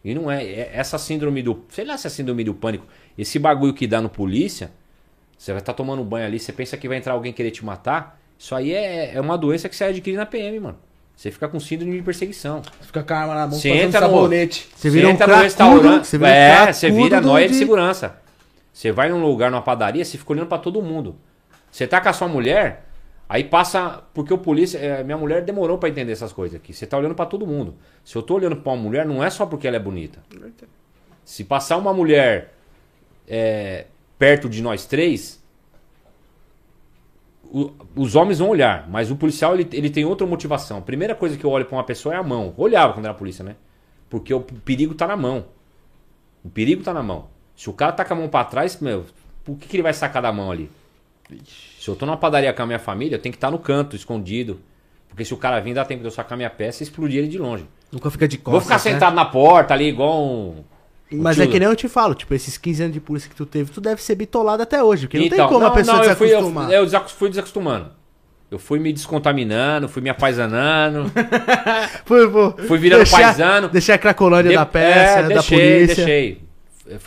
E 0.02 0.14
não 0.14 0.30
é. 0.30 0.42
É 0.42 0.70
Essa 0.72 0.96
síndrome 0.98 1.42
do. 1.42 1.64
Sei 1.68 1.84
lá 1.84 1.98
se 1.98 2.06
é 2.06 2.10
síndrome 2.10 2.44
do 2.44 2.54
pânico. 2.54 2.86
Esse 3.16 3.38
bagulho 3.38 3.74
que 3.74 3.86
dá 3.86 4.00
no 4.00 4.08
polícia, 4.08 4.72
você 5.36 5.52
vai 5.52 5.60
estar 5.60 5.74
tomando 5.74 6.02
banho 6.02 6.26
ali, 6.26 6.38
você 6.38 6.52
pensa 6.52 6.76
que 6.76 6.88
vai 6.88 6.96
entrar 6.96 7.12
alguém 7.12 7.32
querer 7.32 7.50
te 7.50 7.64
matar. 7.64 8.18
Isso 8.38 8.54
aí 8.54 8.72
é, 8.72 9.14
é 9.14 9.20
uma 9.20 9.36
doença 9.36 9.68
que 9.68 9.74
você 9.76 9.84
adquire 9.84 10.16
na 10.16 10.24
PM, 10.26 10.60
mano. 10.60 10.78
Você 11.16 11.32
fica 11.32 11.48
com 11.48 11.58
síndrome 11.58 11.96
de 11.96 12.02
perseguição. 12.02 12.62
Fica 12.80 13.02
com 13.02 13.12
a 13.12 13.16
arma 13.18 13.34
na 13.34 13.46
mão, 13.48 13.58
Você 13.58 13.70
entra 13.70 14.00
no- 14.02 14.06
sabonete. 14.06 14.68
Você 14.76 14.88
vira 14.88 15.08
um 15.08 15.10
entra 15.10 15.26
no 15.26 15.42
restaurante. 15.42 16.06
você 16.06 16.16
vira 16.18 16.30
é, 16.30 16.72
você 16.72 16.90
vira 16.90 17.20
nóia 17.20 17.48
de 17.48 17.54
segurança. 17.56 18.16
Você 18.72 18.92
vai 18.92 19.08
num 19.08 19.20
lugar, 19.26 19.50
numa 19.50 19.60
padaria, 19.62 20.04
você 20.04 20.16
fica 20.16 20.32
olhando 20.32 20.46
pra 20.46 20.58
todo 20.58 20.80
mundo. 20.80 21.16
Você 21.72 21.86
tá 21.88 22.00
com 22.00 22.08
a 22.08 22.12
sua 22.12 22.28
mulher, 22.28 22.84
aí 23.28 23.42
passa. 23.42 24.04
Porque 24.14 24.32
o 24.32 24.38
polícia. 24.38 24.78
é, 24.78 25.02
minha 25.02 25.18
mulher 25.18 25.42
demorou 25.42 25.76
pra 25.76 25.88
entender 25.88 26.12
essas 26.12 26.32
coisas 26.32 26.54
aqui. 26.56 26.72
Você 26.72 26.86
tá 26.86 26.96
olhando 26.96 27.16
pra 27.16 27.26
todo 27.26 27.44
mundo. 27.44 27.74
Se 28.04 28.14
eu 28.14 28.22
tô 28.22 28.34
olhando 28.36 28.54
pra 28.54 28.72
uma 28.72 28.80
mulher, 28.80 29.04
não 29.04 29.22
é 29.24 29.28
só 29.28 29.44
porque 29.44 29.66
ela 29.66 29.76
é 29.76 29.80
bonita. 29.80 30.20
Se 31.24 31.42
passar 31.42 31.76
uma 31.76 31.92
mulher 31.92 32.54
é, 33.26 33.86
perto 34.16 34.48
de 34.48 34.62
nós 34.62 34.86
três, 34.86 35.37
o- 37.52 37.72
os 37.96 38.14
homens 38.14 38.38
vão 38.38 38.48
olhar, 38.48 38.88
mas 38.88 39.10
o 39.10 39.16
policial 39.16 39.54
ele, 39.54 39.68
ele 39.72 39.90
tem 39.90 40.04
outra 40.04 40.26
motivação. 40.26 40.78
A 40.78 40.82
primeira 40.82 41.14
coisa 41.14 41.36
que 41.36 41.44
eu 41.44 41.50
olho 41.50 41.64
pra 41.64 41.76
uma 41.76 41.84
pessoa 41.84 42.14
é 42.14 42.18
a 42.18 42.22
mão. 42.22 42.52
Olhava 42.56 42.92
quando 42.92 43.04
era 43.06 43.14
polícia, 43.14 43.44
né? 43.44 43.56
Porque 44.10 44.32
o 44.32 44.40
perigo 44.40 44.94
tá 44.94 45.06
na 45.06 45.16
mão. 45.16 45.46
O 46.44 46.48
perigo 46.48 46.82
tá 46.82 46.92
na 46.94 47.02
mão. 47.02 47.26
Se 47.56 47.68
o 47.68 47.72
cara 47.72 47.92
tá 47.92 48.04
com 48.04 48.14
a 48.14 48.16
mão 48.16 48.28
pra 48.28 48.44
trás, 48.44 48.78
meu, 48.80 49.04
o 49.46 49.56
que, 49.56 49.66
que 49.68 49.76
ele 49.76 49.82
vai 49.82 49.92
sacar 49.92 50.22
da 50.22 50.32
mão 50.32 50.50
ali? 50.50 50.70
Se 51.44 51.88
eu 51.88 51.96
tô 51.96 52.06
numa 52.06 52.16
padaria 52.16 52.52
com 52.52 52.62
a 52.62 52.66
minha 52.66 52.78
família, 52.78 53.16
eu 53.16 53.20
tenho 53.20 53.32
que 53.32 53.36
estar 53.36 53.50
no 53.50 53.58
canto, 53.58 53.94
escondido. 53.96 54.60
Porque 55.08 55.24
se 55.24 55.34
o 55.34 55.36
cara 55.36 55.60
vir, 55.60 55.74
dá 55.74 55.84
tempo 55.84 56.00
de 56.00 56.06
eu 56.06 56.10
sacar 56.10 56.36
minha 56.38 56.48
peça 56.50 56.82
e 56.82 56.84
explodir 56.84 57.18
ele 57.18 57.28
de 57.28 57.38
longe. 57.38 57.66
Nunca 57.90 58.10
fica 58.10 58.28
de 58.28 58.38
costas. 58.38 58.52
Vou 58.52 58.60
ficar 58.60 58.74
né? 58.74 58.78
sentado 58.94 59.14
na 59.14 59.24
porta 59.24 59.74
ali, 59.74 59.88
igual 59.88 60.22
um. 60.22 60.62
Mas 61.10 61.38
é 61.40 61.46
que 61.46 61.58
nem 61.58 61.68
eu 61.68 61.74
te 61.76 61.88
falo, 61.88 62.14
tipo, 62.14 62.34
esses 62.34 62.58
15 62.58 62.82
anos 62.82 62.94
de 62.94 63.00
polícia 63.00 63.30
que 63.30 63.34
tu 63.36 63.46
teve, 63.46 63.70
tu 63.70 63.80
deve 63.80 64.02
ser 64.02 64.14
bitolado 64.14 64.62
até 64.62 64.82
hoje, 64.84 65.06
porque 65.06 65.18
não 65.18 65.24
Então, 65.26 65.38
tem 65.38 65.48
como 65.48 65.64
a 65.66 65.70
pessoa 65.70 66.04
eu 66.04 66.16
fui, 66.16 66.28
eu, 66.32 66.70
eu 66.70 66.84
desac- 66.84 67.10
fui 67.10 67.28
desacostumando. 67.30 67.90
Eu 68.50 68.58
fui 68.58 68.78
me 68.78 68.92
descontaminando, 68.92 69.88
fui 69.88 70.00
me 70.00 70.08
apaisanando, 70.08 71.10
Fui, 72.06 72.30
fui, 72.30 72.66
fui 72.66 72.78
virando 72.78 73.00
deixar, 73.00 73.20
paisano. 73.22 73.68
Deixei 73.68 73.94
a 73.94 73.98
cracolândia 73.98 74.50
De- 74.50 74.56
da 74.56 74.64
peça, 74.66 75.18
é, 75.18 75.22
da 75.22 75.28
deixei, 75.28 75.58
polícia. 75.58 76.04
deixei. 76.04 76.42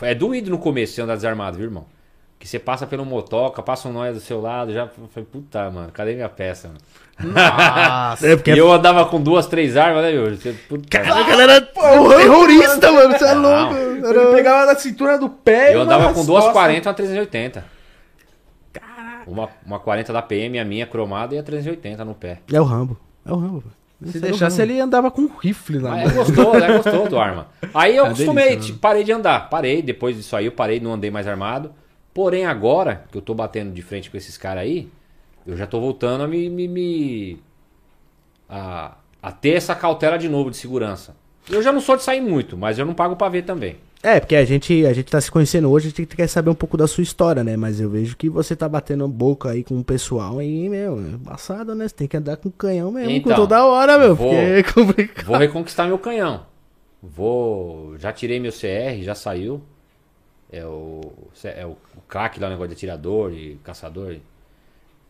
É 0.02 0.10
é 0.12 0.14
doído 0.14 0.50
no 0.50 0.58
começo 0.58 0.94
você 0.94 1.02
andar 1.02 1.16
desarmado, 1.16 1.56
viu, 1.56 1.66
irmão? 1.66 1.84
Que 2.42 2.48
você 2.48 2.58
passa 2.58 2.88
pelo 2.88 3.04
motoca, 3.04 3.62
passa 3.62 3.86
um 3.88 3.92
nóia 3.92 4.12
do 4.12 4.18
seu 4.18 4.40
lado, 4.40 4.72
já 4.72 4.88
falei, 4.88 5.24
puta, 5.30 5.70
mano, 5.70 5.92
cadê 5.92 6.12
minha 6.16 6.28
peça? 6.28 6.66
Mano? 7.20 7.34
Nossa, 7.34 8.26
é 8.26 8.34
porque 8.34 8.50
E 8.52 8.58
eu 8.58 8.72
andava 8.72 9.04
com 9.06 9.20
duas, 9.22 9.46
três 9.46 9.76
armas, 9.76 10.02
né, 10.02 10.10
meu? 10.10 10.34
Você- 10.36 10.52
Puta, 10.68 10.98
a 10.98 11.22
galera 11.22 11.52
era 11.52 11.60
terrorista, 11.60 12.90
mano, 12.90 13.16
você 13.16 13.24
é 13.26 13.34
Não. 13.36 13.42
louco. 13.42 13.74
Ele 13.76 14.06
Era... 14.08 14.32
pegava 14.32 14.66
na 14.66 14.74
cintura 14.74 15.16
do 15.20 15.28
pé 15.28 15.72
eu 15.76 15.82
andava 15.82 16.12
com 16.12 16.24
duas 16.24 16.42
costas. 16.42 16.52
40 16.52 16.88
e 16.88 16.90
uma 16.90 16.94
380. 16.94 17.64
Uma, 19.24 19.48
uma 19.64 19.78
40 19.78 20.12
da 20.12 20.20
PM, 20.20 20.58
a 20.58 20.64
minha 20.64 20.84
cromada 20.84 21.36
e 21.36 21.38
a 21.38 21.44
380 21.44 22.04
no 22.04 22.12
pé. 22.12 22.40
É 22.52 22.60
o 22.60 22.64
Rambo. 22.64 22.98
É 23.24 23.30
o 23.30 23.36
Rambo. 23.36 23.60
pô. 23.62 24.08
Se 24.10 24.18
é 24.18 24.20
deixasse, 24.20 24.60
ele 24.60 24.80
andava 24.80 25.12
com 25.12 25.22
um 25.22 25.30
rifle 25.40 25.78
lá. 25.78 25.92
Ah, 25.94 26.00
é 26.00 26.04
mano. 26.06 26.16
gostoso, 26.16 26.56
é 26.56 26.76
gostoso 26.76 27.16
arma. 27.18 27.46
Aí 27.72 27.96
eu 27.96 28.02
É 28.06 28.06
acostumei, 28.08 28.44
delícia, 28.48 28.66
tipo, 28.66 28.78
parei 28.80 29.04
de 29.04 29.12
andar. 29.12 29.48
Parei, 29.48 29.80
depois 29.80 30.16
disso 30.16 30.34
aí 30.34 30.46
eu 30.46 30.52
parei, 30.52 30.80
não 30.80 30.94
andei 30.94 31.08
mais 31.08 31.28
armado. 31.28 31.70
Porém, 32.14 32.44
agora 32.46 33.04
que 33.10 33.16
eu 33.18 33.22
tô 33.22 33.34
batendo 33.34 33.72
de 33.72 33.82
frente 33.82 34.10
com 34.10 34.16
esses 34.16 34.36
caras 34.36 34.62
aí, 34.64 34.88
eu 35.46 35.56
já 35.56 35.66
tô 35.66 35.80
voltando 35.80 36.24
a 36.24 36.28
me. 36.28 36.48
me, 36.50 36.68
me- 36.68 37.38
a, 38.48 38.96
a 39.22 39.32
ter 39.32 39.50
essa 39.50 39.74
cautela 39.74 40.18
de 40.18 40.28
novo 40.28 40.50
de 40.50 40.56
segurança. 40.56 41.14
Eu 41.50 41.62
já 41.62 41.72
não 41.72 41.80
sou 41.80 41.96
de 41.96 42.02
sair 42.02 42.20
muito, 42.20 42.56
mas 42.56 42.78
eu 42.78 42.86
não 42.86 42.94
pago 42.94 43.16
pra 43.16 43.28
ver 43.28 43.42
também. 43.42 43.76
É, 44.02 44.18
porque 44.18 44.34
a 44.34 44.44
gente, 44.44 44.84
a 44.84 44.92
gente 44.92 45.10
tá 45.10 45.20
se 45.20 45.30
conhecendo 45.30 45.70
hoje, 45.70 45.86
a 45.86 45.90
gente 45.90 46.16
quer 46.16 46.26
saber 46.26 46.50
um 46.50 46.54
pouco 46.54 46.76
da 46.76 46.88
sua 46.88 47.02
história, 47.02 47.44
né? 47.44 47.56
Mas 47.56 47.80
eu 47.80 47.88
vejo 47.88 48.16
que 48.16 48.28
você 48.28 48.56
tá 48.56 48.68
batendo 48.68 49.06
boca 49.06 49.50
aí 49.50 49.62
com 49.62 49.78
o 49.78 49.84
pessoal 49.84 50.38
aí, 50.38 50.68
meu, 50.68 50.98
é 50.98 51.02
embaçado, 51.02 51.72
né? 51.74 51.86
Você 51.86 51.94
tem 51.94 52.08
que 52.08 52.16
andar 52.16 52.36
com 52.36 52.50
canhão 52.50 52.90
mesmo, 52.90 53.10
com 53.22 53.30
Então, 53.30 53.36
toda 53.36 53.64
hora, 53.64 53.96
meu, 53.98 54.14
vou- 54.16 54.28
porque 54.28 54.34
é 54.42 54.62
complicado. 54.64 55.26
Vou 55.26 55.36
reconquistar 55.36 55.86
meu 55.86 55.98
canhão. 55.98 56.44
Vou. 57.00 57.96
Já 57.98 58.12
tirei 58.12 58.40
meu 58.40 58.52
CR, 58.52 59.02
já 59.02 59.14
saiu. 59.14 59.62
É 60.52 60.64
o. 60.66 61.00
É 61.44 61.66
o, 61.66 61.70
o 61.96 62.00
craque 62.06 62.38
lá, 62.38 62.46
o 62.46 62.50
negócio 62.50 62.68
de 62.68 62.74
atirador 62.74 63.32
e 63.32 63.56
caçador. 63.64 64.16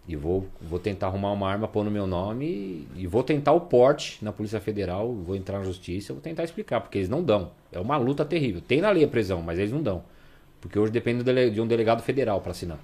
E 0.06 0.16
vou, 0.16 0.48
vou 0.60 0.80
tentar 0.80 1.06
arrumar 1.06 1.30
uma 1.30 1.48
arma, 1.48 1.68
pôr 1.68 1.84
no 1.84 1.90
meu 1.90 2.06
nome 2.08 2.44
e, 2.46 2.88
e 3.02 3.06
vou 3.06 3.22
tentar 3.22 3.52
o 3.52 3.60
porte 3.60 4.18
na 4.24 4.32
Polícia 4.32 4.60
Federal. 4.60 5.12
Vou 5.12 5.36
entrar 5.36 5.58
na 5.58 5.64
justiça, 5.64 6.12
vou 6.12 6.20
tentar 6.22 6.42
explicar, 6.42 6.80
porque 6.80 6.98
eles 6.98 7.08
não 7.08 7.22
dão. 7.22 7.52
É 7.70 7.78
uma 7.78 7.96
luta 7.96 8.24
terrível. 8.24 8.60
Tem 8.60 8.80
na 8.80 8.90
lei 8.90 9.04
a 9.04 9.08
prisão, 9.08 9.40
mas 9.42 9.58
eles 9.60 9.70
não 9.72 9.80
dão. 9.82 10.02
Porque 10.60 10.78
hoje 10.78 10.90
depende 10.92 11.22
dele- 11.22 11.50
de 11.50 11.60
um 11.60 11.66
delegado 11.66 12.02
federal 12.02 12.40
pra 12.40 12.50
assinar. 12.50 12.78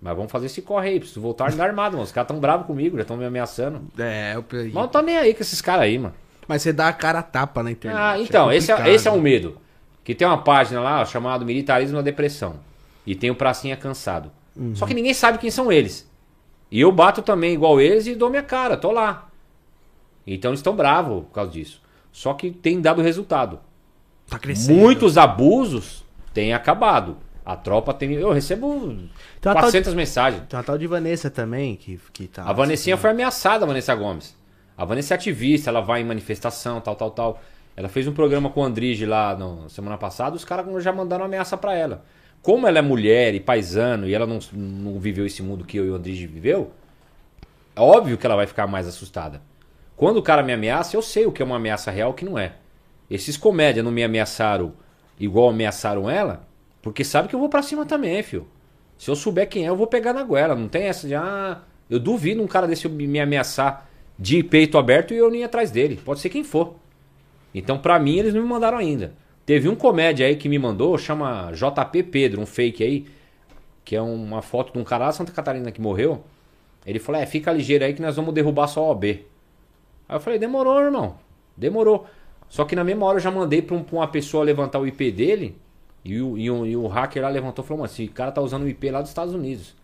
Mas 0.00 0.16
vamos 0.16 0.32
fazer 0.32 0.46
esse 0.46 0.62
corre 0.62 0.88
aí, 0.90 0.98
preciso 0.98 1.20
voltar 1.20 1.44
armado, 1.46 1.92
mano. 1.92 2.02
Os 2.02 2.10
caras 2.10 2.26
tão 2.26 2.40
bravos 2.40 2.66
comigo, 2.66 2.96
já 2.96 3.02
estão 3.02 3.16
me 3.16 3.24
ameaçando. 3.24 3.80
É, 3.96 4.32
eu... 4.34 4.44
Mas 4.50 4.74
não 4.74 4.88
tô 4.88 5.00
nem 5.00 5.16
aí 5.16 5.32
com 5.32 5.42
esses 5.42 5.60
caras 5.60 5.84
aí, 5.84 5.96
mano. 5.96 6.14
Mas 6.48 6.62
você 6.62 6.72
dá 6.72 6.88
a 6.88 6.92
cara 6.92 7.20
a 7.20 7.22
tapa 7.22 7.62
na 7.62 7.70
internet. 7.70 8.00
Ah, 8.00 8.18
então, 8.18 8.52
esse, 8.52 8.72
é, 8.72 8.90
esse 8.92 9.06
é 9.06 9.12
um 9.12 9.20
medo. 9.20 9.56
Que 10.04 10.14
tem 10.14 10.26
uma 10.26 10.38
página 10.38 10.80
lá 10.80 11.04
chamada 11.04 11.44
Militarismo 11.44 11.96
na 11.96 12.02
Depressão. 12.02 12.56
E 13.06 13.14
tem 13.14 13.30
o 13.30 13.34
Pracinha 13.34 13.76
Cansado. 13.76 14.30
Só 14.74 14.86
que 14.86 14.94
ninguém 14.94 15.14
sabe 15.14 15.38
quem 15.38 15.50
são 15.50 15.72
eles. 15.72 16.10
E 16.70 16.80
eu 16.80 16.90
bato 16.92 17.22
também 17.22 17.54
igual 17.54 17.80
eles 17.80 18.06
e 18.06 18.14
dou 18.14 18.30
minha 18.30 18.42
cara, 18.42 18.76
tô 18.76 18.90
lá. 18.90 19.28
Então 20.26 20.50
eles 20.50 20.60
estão 20.60 20.74
bravos 20.74 21.24
por 21.24 21.32
causa 21.32 21.50
disso. 21.50 21.82
Só 22.10 22.34
que 22.34 22.50
tem 22.50 22.80
dado 22.80 23.02
resultado. 23.02 23.58
Tá 24.28 24.38
crescendo. 24.38 24.78
Muitos 24.78 25.18
abusos 25.18 26.04
têm 26.32 26.52
acabado. 26.52 27.16
A 27.44 27.56
tropa 27.56 27.92
tem. 27.92 28.12
Eu 28.12 28.32
recebo 28.32 28.68
Tem 29.40 29.50
uma, 29.50 29.54
tal 29.54 29.54
de, 29.54 29.60
400 29.60 29.94
mensagens. 29.94 30.42
tem 30.48 30.56
uma 30.56 30.62
tal 30.64 30.78
de 30.78 30.86
Vanessa 30.86 31.28
também, 31.28 31.74
que, 31.74 31.98
que 32.12 32.28
tá... 32.28 32.44
A 32.44 32.52
Vanessinha 32.52 32.96
foi 32.96 33.10
ameaçada, 33.10 33.64
a 33.64 33.68
Vanessa 33.68 33.94
Gomes. 33.94 34.36
A 34.76 34.84
Vanessa 34.84 35.14
é 35.14 35.16
ativista, 35.16 35.68
ela 35.68 35.80
vai 35.80 36.02
em 36.02 36.04
manifestação, 36.04 36.80
tal, 36.80 36.94
tal, 36.94 37.10
tal. 37.10 37.42
Ela 37.76 37.88
fez 37.88 38.06
um 38.06 38.12
programa 38.12 38.50
com 38.50 38.60
o 38.60 38.64
Andrige 38.64 39.06
lá 39.06 39.34
no, 39.34 39.68
semana 39.68 39.96
passada, 39.96 40.36
os 40.36 40.44
caras 40.44 40.82
já 40.82 40.92
mandaram 40.92 41.24
ameaça 41.24 41.56
pra 41.56 41.74
ela. 41.74 42.04
Como 42.42 42.66
ela 42.66 42.78
é 42.78 42.82
mulher 42.82 43.34
e 43.34 43.40
paisano 43.40 44.08
e 44.08 44.14
ela 44.14 44.26
não, 44.26 44.38
não 44.52 44.98
viveu 44.98 45.24
esse 45.24 45.42
mundo 45.42 45.64
que 45.64 45.76
eu 45.76 45.86
e 45.86 45.90
o 45.90 45.94
Andrige 45.94 46.26
viveu, 46.26 46.72
é 47.74 47.80
óbvio 47.80 48.18
que 48.18 48.26
ela 48.26 48.36
vai 48.36 48.46
ficar 48.46 48.66
mais 48.66 48.86
assustada. 48.86 49.40
Quando 49.96 50.16
o 50.16 50.22
cara 50.22 50.42
me 50.42 50.52
ameaça, 50.52 50.96
eu 50.96 51.02
sei 51.02 51.24
o 51.26 51.32
que 51.32 51.40
é 51.40 51.44
uma 51.44 51.56
ameaça 51.56 51.90
real 51.90 52.10
e 52.10 52.12
o 52.12 52.14
que 52.14 52.24
não 52.24 52.38
é. 52.38 52.54
Esses 53.10 53.36
comédia 53.36 53.82
não 53.82 53.90
me 53.90 54.02
ameaçaram 54.02 54.72
igual 55.18 55.50
ameaçaram 55.50 56.10
ela, 56.10 56.46
porque 56.82 57.04
sabe 57.04 57.28
que 57.28 57.34
eu 57.34 57.38
vou 57.40 57.48
pra 57.48 57.62
cima 57.62 57.86
também, 57.86 58.22
filho. 58.22 58.48
Se 58.98 59.10
eu 59.10 59.16
souber 59.16 59.48
quem 59.48 59.64
é, 59.64 59.68
eu 59.68 59.76
vou 59.76 59.86
pegar 59.86 60.12
na 60.12 60.22
goela. 60.22 60.54
Não 60.54 60.68
tem 60.68 60.84
essa 60.84 61.06
de, 61.06 61.14
ah, 61.14 61.60
eu 61.88 61.98
duvido 61.98 62.42
um 62.42 62.46
cara 62.46 62.66
desse 62.66 62.88
me 62.88 63.20
ameaçar 63.20 63.88
de 64.18 64.42
peito 64.42 64.78
aberto 64.78 65.12
e 65.12 65.16
eu 65.16 65.30
nem 65.30 65.44
atrás 65.44 65.70
dele. 65.70 66.00
Pode 66.04 66.20
ser 66.20 66.28
quem 66.28 66.44
for. 66.44 66.76
Então, 67.54 67.78
pra 67.78 67.98
mim, 67.98 68.16
eles 68.18 68.32
não 68.34 68.42
me 68.42 68.48
mandaram 68.48 68.78
ainda. 68.78 69.12
Teve 69.44 69.68
um 69.68 69.74
comédia 69.74 70.26
aí 70.26 70.36
que 70.36 70.48
me 70.48 70.58
mandou, 70.58 70.96
chama 70.96 71.50
JP 71.52 72.02
Pedro, 72.04 72.40
um 72.40 72.46
fake 72.46 72.82
aí, 72.84 73.06
que 73.84 73.96
é 73.96 74.00
uma 74.00 74.40
foto 74.40 74.72
de 74.72 74.78
um 74.78 74.84
cara 74.84 75.04
lá 75.06 75.10
de 75.10 75.16
Santa 75.16 75.32
Catarina 75.32 75.70
que 75.72 75.80
morreu. 75.80 76.22
Ele 76.86 76.98
falou: 76.98 77.20
é, 77.20 77.26
fica 77.26 77.52
ligeiro 77.52 77.84
aí 77.84 77.92
que 77.92 78.00
nós 78.02 78.16
vamos 78.16 78.32
derrubar 78.32 78.68
sua 78.68 78.84
OB. 78.84 79.04
Aí 80.08 80.16
eu 80.16 80.20
falei: 80.20 80.38
demorou, 80.38 80.80
irmão. 80.80 81.16
Demorou. 81.56 82.06
Só 82.48 82.64
que 82.64 82.76
na 82.76 82.84
mesma 82.84 83.06
hora 83.06 83.16
eu 83.16 83.22
já 83.22 83.30
mandei 83.30 83.60
pra, 83.62 83.74
um- 83.76 83.82
pra 83.82 83.96
uma 83.96 84.06
pessoa 84.08 84.44
levantar 84.44 84.78
o 84.78 84.86
IP 84.86 85.10
dele. 85.10 85.56
E 86.04 86.20
o, 86.20 86.36
e 86.38 86.50
o- 86.50 86.66
e 86.66 86.76
o 86.76 86.86
hacker 86.86 87.22
lá 87.22 87.28
levantou 87.28 87.64
e 87.64 87.68
falou: 87.68 87.82
mano, 87.82 87.92
esse 87.92 88.06
cara 88.08 88.30
tá 88.32 88.40
usando 88.40 88.62
o 88.62 88.68
IP 88.68 88.90
lá 88.90 89.00
dos 89.00 89.10
Estados 89.10 89.34
Unidos. 89.34 89.74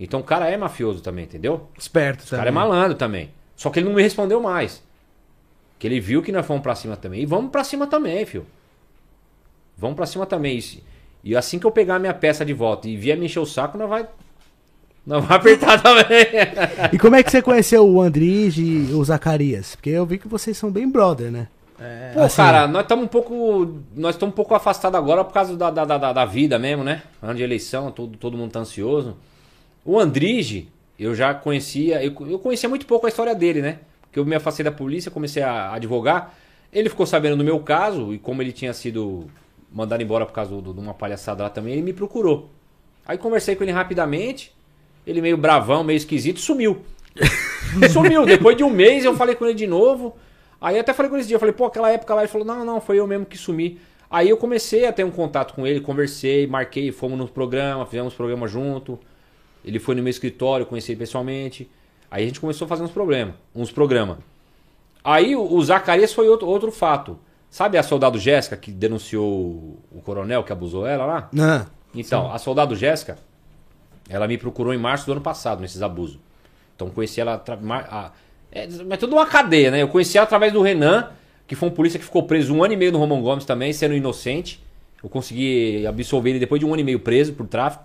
Então 0.00 0.20
o 0.20 0.24
cara 0.24 0.48
é 0.48 0.56
mafioso 0.56 1.02
também, 1.02 1.24
entendeu? 1.24 1.68
Esperto 1.76 2.22
O 2.24 2.30
cara 2.30 2.48
é 2.48 2.52
malandro 2.52 2.96
também. 2.96 3.30
Só 3.56 3.68
que 3.70 3.80
ele 3.80 3.88
não 3.88 3.96
me 3.96 4.02
respondeu 4.02 4.40
mais. 4.40 4.82
Que 5.78 5.86
ele 5.86 6.00
viu 6.00 6.22
que 6.22 6.32
nós 6.32 6.44
fomos 6.46 6.62
pra 6.62 6.74
cima 6.74 6.96
também. 6.96 7.22
E 7.22 7.26
vamos 7.26 7.50
pra 7.50 7.62
cima 7.64 7.86
também, 7.86 8.24
filho. 8.26 8.46
Vamos 9.76 9.96
pra 9.96 10.06
cima 10.06 10.26
também. 10.26 10.58
E 10.58 10.82
E 11.30 11.36
assim 11.36 11.58
que 11.58 11.66
eu 11.66 11.70
pegar 11.70 11.98
minha 11.98 12.14
peça 12.14 12.44
de 12.44 12.52
volta 12.52 12.88
e 12.88 12.96
vier 12.96 13.16
me 13.16 13.26
encher 13.26 13.40
o 13.40 13.46
saco, 13.46 13.78
nós 13.78 13.88
vai. 13.88 14.06
Nós 15.06 15.24
vai 15.24 15.36
apertar 15.38 15.80
também. 15.82 16.26
E 16.92 16.98
como 16.98 17.16
é 17.16 17.22
que 17.22 17.30
você 17.30 17.40
conheceu 17.40 17.86
o 17.88 18.00
Andrige 18.00 18.62
e 18.62 18.92
o 18.92 19.02
Zacarias? 19.04 19.74
Porque 19.76 19.90
eu 19.90 20.04
vi 20.04 20.18
que 20.18 20.28
vocês 20.28 20.56
são 20.56 20.70
bem 20.70 20.88
brother, 20.88 21.30
né? 21.30 21.48
É, 21.80 22.10
Pô, 22.12 22.20
Assim- 22.22 22.36
cara, 22.36 22.66
nós 22.66 22.82
estamos 22.82 23.04
um 23.04 23.08
pouco. 23.08 23.78
Nós 23.94 24.16
estamos 24.16 24.32
um 24.32 24.36
pouco 24.36 24.54
afastados 24.54 24.98
agora 24.98 25.22
por 25.24 25.32
causa 25.32 25.56
da, 25.56 25.70
da, 25.70 25.84
da, 25.84 26.12
da 26.12 26.24
vida 26.24 26.58
mesmo, 26.58 26.82
né? 26.82 27.02
Ano 27.22 27.34
de 27.36 27.42
eleição, 27.42 27.90
todo, 27.92 28.18
todo 28.18 28.36
mundo 28.36 28.50
tá 28.50 28.58
ansioso. 28.60 29.16
O 29.84 29.98
Andrige, 29.98 30.68
eu 30.98 31.14
já 31.14 31.32
conhecia. 31.32 32.02
Eu, 32.04 32.12
eu 32.28 32.38
conhecia 32.40 32.68
muito 32.68 32.84
pouco 32.84 33.06
a 33.06 33.08
história 33.08 33.34
dele, 33.34 33.62
né? 33.62 33.78
Porque 34.18 34.20
eu 34.20 34.24
me 34.24 34.34
afastei 34.34 34.64
da 34.64 34.72
polícia, 34.72 35.10
comecei 35.10 35.42
a 35.42 35.72
advogar. 35.72 36.34
Ele 36.72 36.88
ficou 36.88 37.06
sabendo 37.06 37.36
do 37.36 37.44
meu 37.44 37.60
caso 37.60 38.12
e 38.12 38.18
como 38.18 38.42
ele 38.42 38.52
tinha 38.52 38.72
sido 38.72 39.26
mandado 39.72 40.02
embora 40.02 40.26
por 40.26 40.32
causa 40.32 40.60
de 40.60 40.68
uma 40.70 40.92
palhaçada 40.92 41.44
lá 41.44 41.50
também, 41.50 41.74
ele 41.74 41.82
me 41.82 41.92
procurou. 41.92 42.50
Aí 43.06 43.16
conversei 43.16 43.54
com 43.54 43.62
ele 43.62 43.72
rapidamente. 43.72 44.52
Ele 45.06 45.22
meio 45.22 45.36
bravão, 45.36 45.84
meio 45.84 45.96
esquisito, 45.96 46.40
sumiu. 46.40 46.82
Sumiu. 47.92 48.26
Depois 48.26 48.56
de 48.56 48.64
um 48.64 48.70
mês 48.70 49.04
eu 49.04 49.14
falei 49.14 49.34
com 49.34 49.44
ele 49.44 49.54
de 49.54 49.66
novo. 49.66 50.16
Aí 50.60 50.78
até 50.78 50.92
falei 50.92 51.08
com 51.08 51.16
ele 51.16 51.20
esse 51.20 51.28
dia, 51.28 51.36
eu 51.36 51.40
falei, 51.40 51.54
pô, 51.54 51.66
aquela 51.66 51.90
época 51.90 52.14
lá, 52.14 52.22
ele 52.22 52.28
falou, 52.28 52.46
não, 52.46 52.64
não, 52.64 52.80
foi 52.80 52.98
eu 52.98 53.06
mesmo 53.06 53.24
que 53.24 53.38
sumi. 53.38 53.78
Aí 54.10 54.28
eu 54.28 54.36
comecei 54.36 54.84
a 54.86 54.92
ter 54.92 55.04
um 55.04 55.10
contato 55.10 55.54
com 55.54 55.66
ele, 55.66 55.80
conversei, 55.80 56.46
marquei, 56.46 56.90
fomos 56.90 57.16
no 57.16 57.28
programa, 57.28 57.86
fizemos 57.86 58.14
programa 58.14 58.48
junto. 58.48 58.98
Ele 59.64 59.78
foi 59.78 59.94
no 59.94 60.02
meu 60.02 60.10
escritório, 60.10 60.66
conheci 60.66 60.92
ele 60.92 60.98
pessoalmente. 60.98 61.70
Aí 62.10 62.24
a 62.24 62.26
gente 62.26 62.40
começou 62.40 62.64
a 62.64 62.68
fazer 62.68 62.82
uns 62.82 62.90
programas, 62.90 63.34
uns 63.54 63.70
programas. 63.70 64.18
Aí 65.04 65.36
o, 65.36 65.52
o 65.54 65.62
Zacarias 65.62 66.12
foi 66.12 66.28
outro, 66.28 66.46
outro 66.46 66.70
fato. 66.72 67.18
Sabe 67.50 67.78
a 67.78 67.82
soldado 67.82 68.18
Jéssica 68.18 68.56
que 68.56 68.70
denunciou 68.70 69.78
o 69.90 70.00
coronel 70.04 70.42
que 70.44 70.52
abusou 70.52 70.86
ela 70.86 71.04
lá? 71.06 71.28
Ah, 71.38 71.66
Então, 71.94 72.30
a 72.32 72.38
soldado 72.38 72.76
Jéssica, 72.76 73.16
ela 74.08 74.26
me 74.28 74.36
procurou 74.36 74.72
em 74.74 74.78
março 74.78 75.06
do 75.06 75.12
ano 75.12 75.20
passado, 75.20 75.60
nesses 75.60 75.80
abusos. 75.82 76.18
Então, 76.76 76.90
conheci 76.90 77.20
ela. 77.20 77.42
a- 77.90 78.12
é, 78.52 78.68
é 78.90 78.96
tudo 78.96 79.14
uma 79.14 79.26
cadeia, 79.26 79.70
né? 79.70 79.82
Eu 79.82 79.88
conheci 79.88 80.16
ela 80.18 80.24
através 80.24 80.52
do 80.52 80.60
Renan, 80.62 81.10
que 81.46 81.54
foi 81.54 81.68
um 81.68 81.72
polícia 81.72 81.98
que 81.98 82.04
ficou 82.04 82.22
preso 82.24 82.54
um 82.54 82.62
ano 82.62 82.74
e 82.74 82.76
meio 82.76 82.92
no 82.92 82.98
Romão 82.98 83.20
Gomes 83.22 83.44
também, 83.44 83.72
sendo 83.72 83.94
inocente. 83.94 84.62
Eu 85.02 85.08
consegui 85.08 85.86
absolver 85.86 86.30
ele 86.30 86.38
depois 86.38 86.58
de 86.58 86.66
um 86.66 86.70
ano 86.72 86.80
e 86.80 86.84
meio 86.84 87.00
preso 87.00 87.32
por 87.32 87.46
tráfico, 87.46 87.84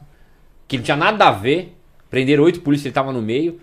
que 0.67 0.77
não 0.77 0.83
tinha 0.83 0.97
nada 0.97 1.27
a 1.27 1.31
ver. 1.31 1.75
Prenderam 2.09 2.43
oito 2.43 2.61
polícias, 2.61 2.85
ele 2.85 2.91
estava 2.91 3.11
no 3.13 3.21
meio. 3.21 3.59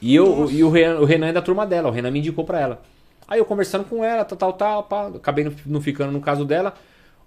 E, 0.00 0.14
eu, 0.14 0.50
e 0.50 0.64
o, 0.64 0.70
Renan, 0.70 1.00
o 1.00 1.04
Renan 1.04 1.28
é 1.28 1.32
da 1.32 1.42
turma 1.42 1.66
dela, 1.66 1.88
o 1.88 1.92
Renan 1.92 2.10
me 2.10 2.18
indicou 2.20 2.44
pra 2.44 2.60
ela. 2.60 2.82
Aí 3.28 3.38
eu 3.38 3.44
conversando 3.44 3.84
com 3.84 4.04
ela, 4.04 4.24
tal, 4.24 4.36
tal, 4.38 4.52
tal, 4.54 4.82
pá, 4.84 5.06
acabei 5.08 5.44
não, 5.44 5.52
não 5.66 5.80
ficando 5.80 6.10
no 6.12 6.20
caso 6.20 6.44
dela. 6.44 6.74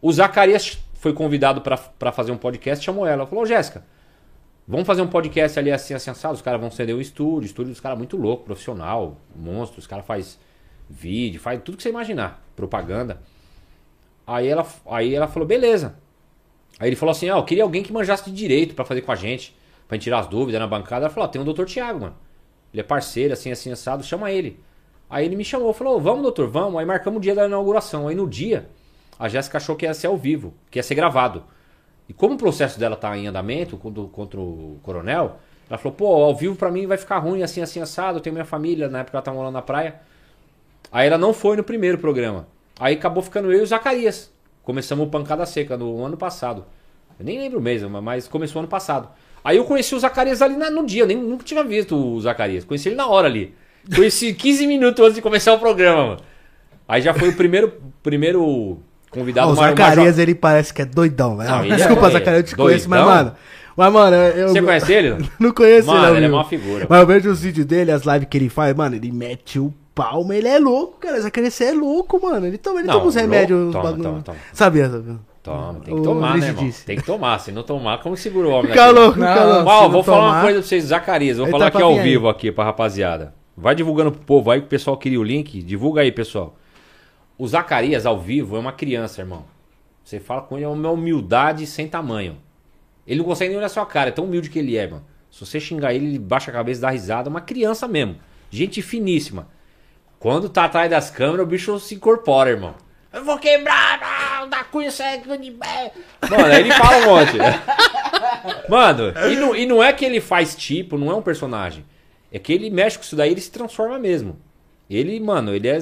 O 0.01 0.11
Zacarias 0.11 0.77
foi 0.95 1.13
convidado 1.13 1.61
pra- 1.61 1.77
pra 1.77 2.11
fazer 2.11 2.31
um 2.31 2.37
podcast, 2.37 2.83
chamou 2.83 3.05
ela. 3.05 3.25
Falou, 3.25 3.43
"Ô, 3.43 3.45
Jéssica, 3.47 3.85
vamos 4.67 4.85
fazer 4.87 5.01
um 5.01 5.07
podcast 5.07 5.57
ali 5.59 5.71
assim, 5.71 5.93
assim, 5.93 6.09
assado. 6.09 6.33
Os 6.33 6.41
caras 6.41 6.59
vão 6.59 6.71
ceder 6.71 6.95
o 6.95 6.99
estúdio, 7.01 7.43
o 7.43 7.45
estúdio 7.45 7.71
dos 7.71 7.79
caras 7.79 7.95
é 7.95 7.99
muito 7.99 8.17
louco, 8.17 8.43
profissional, 8.43 9.17
monstro. 9.35 9.79
Os 9.79 9.87
caras 9.87 10.05
faz 10.05 10.37
vídeo, 10.89 11.39
faz 11.39 11.61
tudo 11.63 11.77
que 11.77 11.83
você 11.83 11.89
imaginar, 11.89 12.43
propaganda. 12.55 13.21
Aí 14.25 14.47
ela, 14.47 14.65
aí 14.89 15.13
ela 15.13 15.27
falou, 15.27 15.47
beleza. 15.47 15.95
Aí 16.79 16.89
ele 16.89 16.95
falou 16.95 17.11
assim, 17.11 17.29
ó, 17.29 17.37
eu 17.37 17.43
queria 17.43 17.63
alguém 17.63 17.83
que 17.83 17.93
manjasse 17.93 18.29
de 18.29 18.35
direito 18.35 18.73
pra 18.73 18.83
fazer 18.83 19.01
com 19.01 19.11
a 19.11 19.15
gente, 19.15 19.55
pra 19.87 19.95
gente 19.95 20.03
tirar 20.03 20.19
as 20.19 20.27
dúvidas 20.27 20.59
na 20.59 20.67
bancada. 20.67 21.05
Ela 21.05 21.13
falou, 21.13 21.29
ó, 21.29 21.31
tem 21.31 21.41
o 21.41 21.45
doutor 21.45 21.65
Tiago, 21.65 21.99
mano. 22.01 22.15
Ele 22.73 22.81
é 22.81 22.83
parceiro, 22.83 23.33
assim, 23.33 23.51
assim, 23.51 23.71
assado, 23.71 24.03
chama 24.03 24.31
ele. 24.31 24.59
Aí 25.09 25.25
ele 25.25 25.35
me 25.35 25.45
chamou, 25.45 25.71
falou, 25.73 26.01
vamos, 26.01 26.23
doutor, 26.23 26.49
vamos. 26.49 26.79
Aí 26.79 26.85
marcamos 26.85 27.19
o 27.19 27.21
dia 27.21 27.35
da 27.35 27.45
inauguração. 27.45 28.07
Aí 28.07 28.15
no 28.15 28.27
dia, 28.27 28.67
a 29.19 29.29
Jéssica 29.29 29.57
achou 29.57 29.75
que 29.75 29.85
ia 29.85 29.93
ser 29.93 30.07
ao 30.07 30.17
vivo, 30.17 30.53
que 30.71 30.79
ia 30.79 30.83
ser 30.83 30.95
gravado. 30.95 31.43
E 32.09 32.13
como 32.13 32.33
o 32.33 32.37
processo 32.37 32.79
dela 32.79 32.95
tá 32.95 33.15
em 33.15 33.27
andamento 33.27 33.77
contra, 33.77 34.03
contra 34.05 34.39
o 34.39 34.79
coronel, 34.81 35.37
ela 35.69 35.77
falou, 35.77 35.95
pô, 35.95 36.07
ao 36.07 36.35
vivo 36.35 36.55
pra 36.55 36.71
mim 36.71 36.87
vai 36.87 36.97
ficar 36.97 37.19
ruim, 37.19 37.43
assim, 37.43 37.61
assim, 37.61 37.79
assado, 37.79 38.17
eu 38.17 38.21
tenho 38.21 38.33
minha 38.33 38.45
família, 38.45 38.89
na 38.89 38.99
época 38.99 39.17
ela 39.17 39.23
tava 39.23 39.37
morando 39.37 39.53
na 39.53 39.61
praia. 39.61 40.01
Aí 40.91 41.07
ela 41.07 41.17
não 41.17 41.33
foi 41.33 41.55
no 41.55 41.63
primeiro 41.63 41.97
programa. 41.97 42.47
Aí 42.79 42.95
acabou 42.95 43.23
ficando 43.23 43.51
eu 43.51 43.59
e 43.59 43.61
o 43.61 43.65
Zacarias. 43.67 44.31
Começamos 44.63 45.07
o 45.07 45.09
Pancada 45.09 45.45
Seca 45.45 45.77
no 45.77 46.03
ano 46.03 46.17
passado. 46.17 46.65
Eu 47.19 47.25
nem 47.25 47.37
lembro 47.37 47.61
mesmo, 47.61 48.01
mas 48.01 48.27
começou 48.27 48.59
ano 48.59 48.67
passado. 48.67 49.09
Aí 49.43 49.57
eu 49.57 49.65
conheci 49.65 49.93
o 49.93 49.99
Zacarias 49.99 50.41
ali 50.41 50.55
na- 50.55 50.69
no 50.69 50.85
dia, 50.85 51.03
eu 51.03 51.07
nem 51.07 51.17
nunca 51.17 51.43
tinha 51.43 51.63
visto 51.63 51.95
o 51.95 52.19
Zacarias. 52.21 52.63
Conheci 52.63 52.89
ele 52.89 52.95
na 52.95 53.07
hora 53.07 53.27
ali. 53.27 53.53
Conheci 53.95 54.33
15 54.35 54.65
minutos 54.67 55.03
antes 55.03 55.15
de 55.15 55.21
começar 55.21 55.53
o 55.53 55.59
programa, 55.59 56.05
mano. 56.07 56.19
Aí 56.87 57.01
já 57.01 57.13
foi 57.13 57.29
o 57.29 57.33
primeiro, 57.35 57.73
primeiro 58.01 58.77
convidado 59.09 59.51
o 59.51 59.55
maior- 59.55 59.75
Zacarias, 59.75 60.17
ele 60.17 60.35
parece 60.35 60.73
que 60.73 60.81
é 60.81 60.85
doidão, 60.85 61.37
velho. 61.37 61.49
Não, 61.49 61.63
é- 61.63 61.75
Desculpa, 61.75 62.07
é 62.07 62.11
Zacarias, 62.11 62.43
eu 62.43 62.47
te 62.49 62.55
conheço, 62.55 62.89
mas, 62.89 62.99
doidão. 63.01 63.15
mano. 63.25 63.35
Mas, 63.75 63.91
mano, 63.93 64.15
eu. 64.15 64.49
Você 64.49 64.61
conhece 64.61 64.93
ele? 64.93 65.29
Não 65.39 65.51
conheço 65.55 65.87
Mano, 65.87 66.07
ele, 66.09 66.17
ele 66.17 66.25
é 66.27 66.29
uma 66.29 66.45
figura. 66.45 66.85
Mas 66.87 66.99
eu 67.01 67.07
vejo 67.07 67.29
os 67.31 67.41
vídeos 67.41 67.65
dele, 67.65 67.91
as 67.91 68.03
lives 68.03 68.27
que 68.29 68.37
ele 68.37 68.47
faz, 68.49 68.75
mano, 68.75 68.95
ele 68.95 69.11
mete 69.11 69.57
o 69.59 69.73
pau, 69.95 70.23
mas 70.23 70.37
ele 70.37 70.47
é 70.47 70.59
louco, 70.59 70.99
cara. 70.99 71.19
Zacarias 71.19 71.53
você 71.55 71.65
é 71.65 71.71
louco, 71.73 72.21
mano. 72.21 72.45
Ele 72.45 72.57
toma, 72.57 72.79
ele 72.79 72.87
Não, 72.87 72.93
toma 72.95 73.05
uns 73.07 73.15
remédios, 73.15 73.59
uns 73.69 73.73
bagulho. 73.73 74.03
toma, 74.03 74.21
toma. 74.21 74.37
Sabia, 74.53 74.89
sabia. 74.89 75.15
Toma, 75.43 75.73
tem 75.81 75.93
que 75.93 75.99
O 75.99 76.03
tomar, 76.03 76.37
né, 76.37 76.47
irmão? 76.47 76.63
disse. 76.65 76.85
Tem 76.85 76.95
que 76.97 77.03
tomar. 77.03 77.37
Se 77.39 77.51
não 77.51 77.63
tomar, 77.63 77.99
como 78.01 78.15
segura 78.15 78.47
o 78.47 78.51
homem 78.51 78.71
Fica 78.71 78.85
daqui? 78.87 78.97
louco, 78.99 79.13
fica 79.19 79.43
louco. 79.43 79.69
Ó, 79.69 79.83
Se 79.85 79.91
vou 79.91 80.03
falar 80.03 80.17
uma 80.19 80.27
tomar- 80.29 80.41
coisa 80.43 80.59
pra 80.59 80.67
vocês, 80.67 80.83
Zacarias. 80.85 81.37
Vou 81.37 81.45
Ele 81.47 81.51
falar 81.51 81.69
tá 81.71 81.77
aqui 81.77 81.83
ao 81.83 81.91
aí. 81.93 81.99
vivo 82.01 82.29
aqui 82.29 82.51
pra 82.51 82.63
rapaziada. 82.63 83.33
Vai 83.55 83.75
divulgando 83.75 84.11
pro 84.11 84.21
povo 84.21 84.49
aí 84.51 84.61
que 84.61 84.65
o 84.67 84.69
pessoal 84.69 84.95
queria 84.97 85.19
o 85.19 85.23
link. 85.23 85.61
Divulga 85.61 86.01
aí, 86.01 86.11
pessoal. 86.11 86.55
O 87.37 87.45
Zacarias 87.47 88.05
ao 88.05 88.17
vivo 88.17 88.55
é 88.55 88.59
uma 88.59 88.71
criança, 88.71 89.21
irmão. 89.21 89.43
Você 90.03 90.19
fala 90.19 90.41
com 90.41 90.55
ele, 90.55 90.65
é 90.65 90.67
uma 90.67 90.91
humildade 90.91 91.67
sem 91.67 91.87
tamanho. 91.87 92.37
Ele 93.05 93.19
não 93.19 93.25
consegue 93.25 93.49
nem 93.49 93.57
olhar 93.57 93.69
sua 93.69 93.85
cara, 93.85 94.09
é 94.09 94.11
tão 94.11 94.23
humilde 94.25 94.49
que 94.49 94.59
ele 94.59 94.77
é, 94.77 94.87
mano. 94.87 95.03
Se 95.29 95.45
você 95.45 95.59
xingar 95.59 95.93
ele, 95.93 96.05
ele 96.05 96.19
baixa 96.19 96.51
a 96.51 96.53
cabeça 96.53 96.79
e 96.79 96.81
dá 96.81 96.89
risada. 96.89 97.27
É 97.27 97.29
uma 97.29 97.41
criança 97.41 97.85
mesmo. 97.87 98.15
Gente 98.49 98.81
finíssima. 98.81 99.47
Quando 100.19 100.47
tá 100.47 100.65
atrás 100.65 100.89
das 100.89 101.09
câmeras, 101.11 101.45
o 101.45 101.49
bicho 101.49 101.77
se 101.79 101.95
incorpora, 101.95 102.49
irmão. 102.51 102.75
Eu 103.11 103.23
vou 103.25 103.37
quebrar, 103.37 103.99
da 104.49 104.63
cunha 104.63 104.91
seca 104.91 105.37
de. 105.37 105.51
Mano, 105.51 106.45
aí 106.45 106.59
ele 106.61 106.71
fala 106.73 106.97
um 106.97 107.05
monte. 107.15 107.37
Mano, 108.69 109.13
e 109.31 109.35
não, 109.35 109.55
e 109.55 109.65
não 109.65 109.83
é 109.83 109.91
que 109.93 110.05
ele 110.05 110.19
faz 110.21 110.55
tipo, 110.55 110.97
não 110.97 111.11
é 111.11 111.15
um 111.15 111.21
personagem. 111.21 111.85
É 112.31 112.39
que 112.39 112.51
ele 112.51 112.69
mexe 112.69 112.97
com 112.97 113.03
isso 113.03 113.15
daí, 113.15 113.31
ele 113.31 113.41
se 113.41 113.51
transforma 113.51 113.99
mesmo. 113.99 114.37
Ele, 114.89 115.19
mano, 115.19 115.53
ele 115.53 115.67
é 115.67 115.79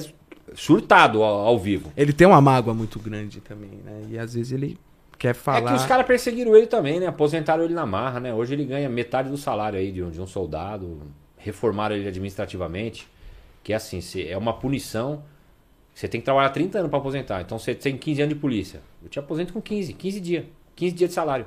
surtado 0.54 1.22
ao, 1.22 1.46
ao 1.46 1.58
vivo. 1.58 1.92
Ele 1.96 2.12
tem 2.12 2.26
uma 2.26 2.40
mágoa 2.40 2.74
muito 2.74 2.98
grande 2.98 3.40
também, 3.40 3.70
né? 3.84 4.02
E 4.10 4.18
às 4.18 4.34
vezes 4.34 4.52
ele 4.52 4.78
quer 5.18 5.34
falar. 5.34 5.58
É 5.58 5.62
que 5.62 5.72
os 5.74 5.86
caras 5.86 6.06
perseguiram 6.06 6.54
ele 6.54 6.66
também, 6.66 7.00
né? 7.00 7.06
Aposentaram 7.06 7.64
ele 7.64 7.74
na 7.74 7.86
marra, 7.86 8.20
né? 8.20 8.34
Hoje 8.34 8.54
ele 8.54 8.64
ganha 8.64 8.88
metade 8.88 9.28
do 9.30 9.36
salário 9.36 9.78
aí 9.78 9.90
de 9.90 10.02
um, 10.02 10.10
de 10.10 10.20
um 10.20 10.26
soldado. 10.26 11.00
Reformaram 11.38 11.96
ele 11.96 12.06
administrativamente. 12.08 13.08
Que 13.64 13.72
é 13.72 13.76
assim, 13.76 14.00
se- 14.00 14.26
é 14.28 14.36
uma 14.36 14.52
punição. 14.52 15.22
Você 15.94 16.08
tem 16.08 16.20
que 16.20 16.24
trabalhar 16.24 16.50
30 16.50 16.78
anos 16.78 16.90
pra 16.90 16.98
aposentar. 16.98 17.40
Então 17.42 17.58
você 17.58 17.74
tem 17.74 17.96
15 17.96 18.22
anos 18.22 18.34
de 18.34 18.40
polícia. 18.40 18.80
Eu 19.02 19.08
te 19.08 19.18
aposento 19.18 19.52
com 19.52 19.60
15, 19.60 19.92
15 19.92 20.20
dias. 20.20 20.44
15 20.74 20.94
dias 20.94 21.10
de 21.10 21.14
salário. 21.14 21.46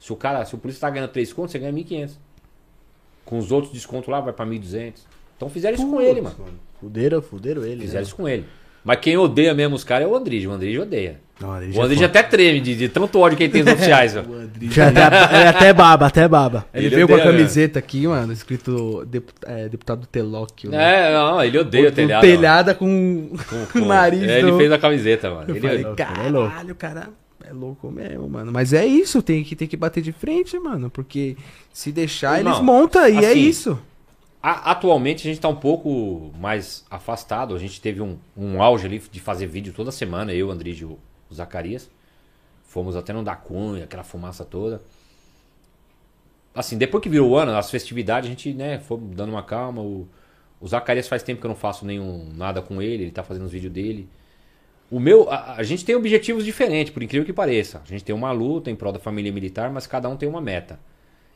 Se 0.00 0.12
o 0.12 0.16
cara, 0.16 0.44
se 0.44 0.54
o 0.54 0.58
polícia 0.58 0.80
tá 0.80 0.90
ganhando 0.90 1.10
3 1.10 1.32
contos, 1.32 1.52
você 1.52 1.58
ganha 1.58 1.72
1.500. 1.72 2.12
Com 3.24 3.38
os 3.38 3.52
outros 3.52 3.72
descontos 3.72 4.08
lá, 4.08 4.20
vai 4.20 4.32
pra 4.32 4.46
1.200. 4.46 4.94
Então 5.36 5.48
fizeram 5.48 5.74
isso 5.74 5.88
com 5.88 6.00
ele, 6.00 6.20
mano. 6.20 6.36
Fuderam, 6.80 7.22
fuderam 7.22 7.64
ele. 7.64 7.82
Fizeram 7.82 8.00
né? 8.00 8.06
isso 8.06 8.16
com 8.16 8.28
ele. 8.28 8.46
Mas 8.84 8.98
quem 9.00 9.16
odeia 9.16 9.54
mesmo 9.54 9.76
os 9.76 9.84
caras 9.84 10.06
é 10.06 10.10
o 10.10 10.14
Andrige. 10.16 10.46
O 10.48 10.52
Andrige 10.52 10.78
odeia. 10.78 11.20
Não, 11.40 11.48
O 11.50 11.82
Andrige 11.82 12.04
até 12.04 12.22
treme 12.22 12.60
de, 12.60 12.76
de 12.76 12.88
tanto 12.88 13.18
ódio 13.18 13.36
que 13.36 13.44
ele 13.44 13.52
tem 13.52 13.64
dos 13.64 13.72
oficiais. 13.74 14.12
Já 14.70 14.88
até, 14.88 15.00
ele 15.40 15.48
até 15.48 15.72
baba, 15.72 16.06
até 16.06 16.28
baba. 16.28 16.66
Ele, 16.72 16.86
Ele 16.86 16.94
veio 16.96 17.08
com 17.08 17.14
a 17.14 17.16
odeia, 17.16 17.32
né? 17.32 17.38
camiseta 17.38 17.78
aqui, 17.80 18.06
mano, 18.06 18.32
escrito 18.32 19.04
depu- 19.06 19.32
é, 19.46 19.68
deputado 19.68 20.06
Telóquio. 20.06 20.70
né? 20.70 21.10
É, 21.10 21.12
não, 21.14 21.42
ele 21.42 21.58
odeia 21.58 21.86
o 21.86 21.88
O 21.88 21.92
telhado. 21.92 22.20
telhada 22.20 22.74
com 22.74 23.30
Com- 23.72 23.78
o 23.82 23.84
nariz 23.84 24.22
É, 24.28 24.38
ele 24.40 24.52
fez 24.56 24.70
a 24.70 24.78
camiseta, 24.78 25.30
mano. 25.30 25.46
Eu 25.48 25.56
Ele- 25.56 25.60
falei, 25.60 25.78
é 25.80 25.82
louco. 25.82 25.96
caralho, 25.96 26.74
cara, 26.76 27.08
é 27.48 27.52
louco 27.52 27.90
mesmo, 27.90 28.28
mano. 28.28 28.52
Mas 28.52 28.72
é 28.72 28.86
isso, 28.86 29.20
tem 29.20 29.42
que, 29.42 29.56
tem 29.56 29.66
que 29.66 29.76
bater 29.76 30.00
de 30.00 30.12
frente, 30.12 30.56
mano. 30.60 30.90
Porque 30.90 31.36
se 31.72 31.90
deixar, 31.90 32.38
Irmão, 32.38 32.52
eles 32.54 32.64
montam 32.64 33.08
e 33.08 33.16
é 33.24 33.30
assim, 33.30 33.40
isso. 33.40 33.78
A- 34.42 34.72
atualmente 34.72 35.26
a 35.26 35.30
gente 35.30 35.40
tá 35.40 35.48
um 35.48 35.56
pouco 35.56 36.32
mais 36.38 36.84
afastado. 36.90 37.54
A 37.54 37.58
gente 37.58 37.80
teve 37.80 38.00
um, 38.00 38.18
um 38.36 38.60
auge 38.62 38.86
ali 38.86 38.98
de 38.98 39.20
fazer 39.20 39.46
vídeo 39.46 39.72
toda 39.72 39.92
semana, 39.92 40.32
eu, 40.32 40.50
Andrige 40.50 40.82
e 40.82 40.86
o 40.86 40.98
Zacarias. 41.32 41.88
Fomos 42.64 42.96
até 42.96 43.12
no 43.12 43.22
da 43.22 43.36
Cunha, 43.36 43.84
aquela 43.84 44.02
fumaça 44.02 44.44
toda. 44.44 44.80
Assim, 46.54 46.76
depois 46.76 47.02
que 47.02 47.08
virou 47.08 47.30
o 47.30 47.36
ano, 47.36 47.52
as 47.56 47.70
festividades, 47.70 48.28
a 48.28 48.30
gente, 48.30 48.52
né, 48.52 48.78
foi 48.78 48.98
dando 48.98 49.30
uma 49.30 49.42
calma. 49.42 49.80
O, 49.82 50.08
o 50.60 50.66
Zacarias 50.68 51.08
faz 51.08 51.22
tempo 51.22 51.40
que 51.40 51.46
eu 51.46 51.50
não 51.50 51.56
faço 51.56 51.86
nenhum 51.86 52.30
nada 52.34 52.60
com 52.60 52.82
ele, 52.82 53.04
ele 53.04 53.10
tá 53.12 53.22
fazendo 53.22 53.44
os 53.46 53.52
vídeos 53.52 53.72
dele. 53.72 54.08
O 54.90 55.00
meu, 55.00 55.30
a, 55.30 55.54
a 55.56 55.62
gente 55.62 55.84
tem 55.84 55.94
objetivos 55.94 56.44
diferentes, 56.44 56.92
por 56.92 57.02
incrível 57.02 57.24
que 57.24 57.32
pareça. 57.32 57.80
A 57.84 57.88
gente 57.88 58.04
tem 58.04 58.14
uma 58.14 58.32
luta 58.32 58.70
em 58.70 58.76
prol 58.76 58.92
da 58.92 58.98
família 58.98 59.32
militar, 59.32 59.70
mas 59.70 59.86
cada 59.86 60.08
um 60.08 60.16
tem 60.16 60.28
uma 60.28 60.40
meta. 60.40 60.78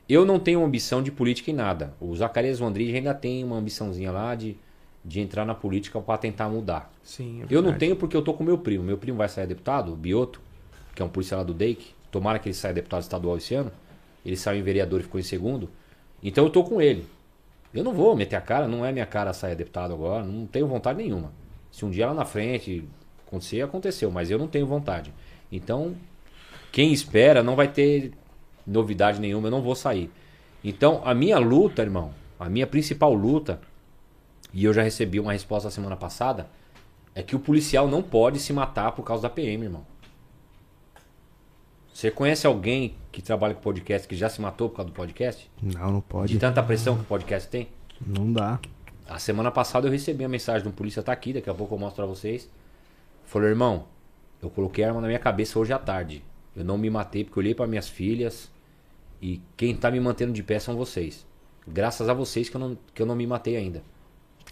Eu 0.09 0.25
não 0.25 0.39
tenho 0.39 0.65
ambição 0.65 1.03
de 1.03 1.11
política 1.11 1.51
em 1.51 1.55
nada. 1.55 1.95
O 2.01 2.15
Zacarias 2.15 2.59
Vandrige 2.59 2.95
ainda 2.95 3.13
tem 3.13 3.43
uma 3.43 3.57
ambiçãozinha 3.57 4.13
lá 4.13 4.35
de, 4.35 4.57
de 5.05 5.21
entrar 5.21 5.45
na 5.45 5.55
política 5.55 6.01
para 6.01 6.19
tentar 6.19 6.49
mudar. 6.49 6.93
Sim, 7.03 7.43
é 7.43 7.47
Eu 7.51 7.61
não 7.61 7.77
tenho 7.77 7.97
porque 7.97 8.17
eu 8.17 8.23
tô 8.23 8.33
com 8.35 8.45
meu 8.45 8.59
primo. 8.59 8.85
Meu 8.85 8.97
primo 8.97 9.19
vai 9.19 9.29
sair 9.29 9.47
deputado, 9.47 9.93
o 9.93 9.97
Bioto, 9.97 10.41
que 10.95 11.03
é 11.03 11.05
um 11.05 11.09
policial 11.09 11.41
lá 11.41 11.45
do 11.45 11.53
DEIC. 11.53 11.95
Tomara 12.11 12.39
que 12.39 12.49
ele 12.49 12.55
saia 12.55 12.73
deputado 12.73 13.03
estadual 13.03 13.37
esse 13.37 13.55
ano. 13.55 13.73
Ele 14.25 14.37
saiu 14.37 14.61
em 14.61 14.63
vereador 14.63 15.01
e 15.01 15.03
ficou 15.03 15.21
em 15.21 15.25
segundo. 15.25 15.69
Então 16.23 16.45
eu 16.45 16.51
tô 16.51 16.63
com 16.63 16.81
ele. 16.81 17.07
Eu 17.75 17.83
não 17.83 17.93
vou 17.93 18.17
meter 18.17 18.37
a 18.37 18.41
cara, 18.41 18.67
não 18.69 18.85
é 18.85 18.93
minha 18.93 19.07
cara 19.07 19.33
sair 19.33 19.57
deputado 19.57 19.93
agora. 19.93 20.25
Não 20.25 20.47
tenho 20.47 20.67
vontade 20.67 21.03
nenhuma. 21.03 21.33
Se 21.71 21.85
um 21.85 21.91
dia 21.91 22.07
lá 22.07 22.15
na 22.15 22.25
frente 22.25 22.89
Acontecer, 23.27 23.61
aconteceu, 23.61 24.11
mas 24.11 24.31
eu 24.31 24.39
não 24.39 24.47
tenho 24.47 24.67
vontade. 24.67 25.13
Então, 25.51 25.97
quem 26.71 26.93
espera 26.93 27.43
não 27.43 27.57
vai 27.57 27.67
ter 27.67 28.13
novidade 28.67 29.21
nenhuma, 29.21 29.47
eu 29.49 29.51
não 29.51 29.63
vou 29.63 29.75
sair. 29.75 30.11
Então, 30.65 31.01
a 31.05 31.15
minha 31.15 31.39
luta, 31.39 31.83
irmão, 31.83 32.13
a 32.39 32.49
minha 32.49 32.67
principal 32.67 33.15
luta, 33.15 33.61
e 34.53 34.65
eu 34.65 34.73
já 34.73 34.83
recebi 34.83 35.21
uma 35.21 35.33
resposta 35.33 35.71
semana 35.71 35.97
passada, 35.97 36.49
é 37.15 37.23
que 37.23 37.37
o 37.37 37.39
policial 37.41 37.87
não 37.89 38.03
pode 38.03 38.39
se 38.41 38.53
matar 38.53 38.93
por 38.93 39.03
causa 39.05 39.23
da 39.23 39.31
PM, 39.31 39.65
irmão. 39.65 39.87
Você 41.93 42.11
conhece 42.11 42.47
alguém 42.47 42.95
que 43.11 43.23
trabalha 43.23 43.55
com 43.55 43.61
podcast 43.63 44.07
que 44.07 44.15
já 44.15 44.29
se 44.29 44.41
matou 44.41 44.69
por 44.69 44.77
causa 44.77 44.91
do 44.91 44.95
podcast? 44.95 45.51
Não, 45.63 45.93
não 45.93 45.99
De 46.01 46.03
pode. 46.03 46.39
tanta 46.39 46.63
pressão 46.63 46.95
que 46.95 47.03
o 47.03 47.07
podcast 47.07 47.49
tem? 47.49 47.69
Não 48.05 48.31
dá. 48.31 48.61
A 49.09 49.19
semana 49.19 49.51
passada 49.51 49.87
eu 49.87 49.93
recebi 49.93 50.25
a 50.25 50.29
mensagem 50.29 50.63
de 50.63 50.69
um 50.69 50.73
polícia 50.73 51.03
tá 51.03 51.13
aqui, 51.13 51.33
daqui 51.33 51.49
a 51.49 51.55
pouco 51.55 51.75
eu 51.75 51.79
mostro 51.79 51.97
pra 52.05 52.07
vocês. 52.07 52.51
Falou, 53.25 53.49
irmão, 53.49 53.87
eu 54.43 54.51
coloquei 54.51 54.85
a 54.85 54.89
arma 54.89 55.01
na 55.01 55.07
minha 55.07 55.19
cabeça 55.19 55.59
hoje 55.59 55.73
à 55.73 55.79
tarde. 55.79 56.23
Eu 56.55 56.65
não 56.65 56.77
me 56.77 56.91
matei 56.91 57.25
porque 57.25 57.39
eu 57.39 57.43
olhei 57.43 57.55
para 57.55 57.67
minhas 57.67 57.89
filhas 57.89 58.51
e 59.21 59.41
quem 59.57 59.75
tá 59.75 59.91
me 59.91 60.01
mantendo 60.01 60.33
de 60.33 60.43
pé 60.43 60.59
são 60.59 60.77
vocês. 60.77 61.27
Graças 61.67 62.09
a 62.09 62.15
vocês 62.15 62.49
que 62.49 62.57
eu 62.57 62.61
não, 62.61 62.79
que 62.95 63.03
eu 63.03 63.07
não 63.07 63.17
me 63.17 63.27
matei 63.27 63.57
ainda. 63.57 63.83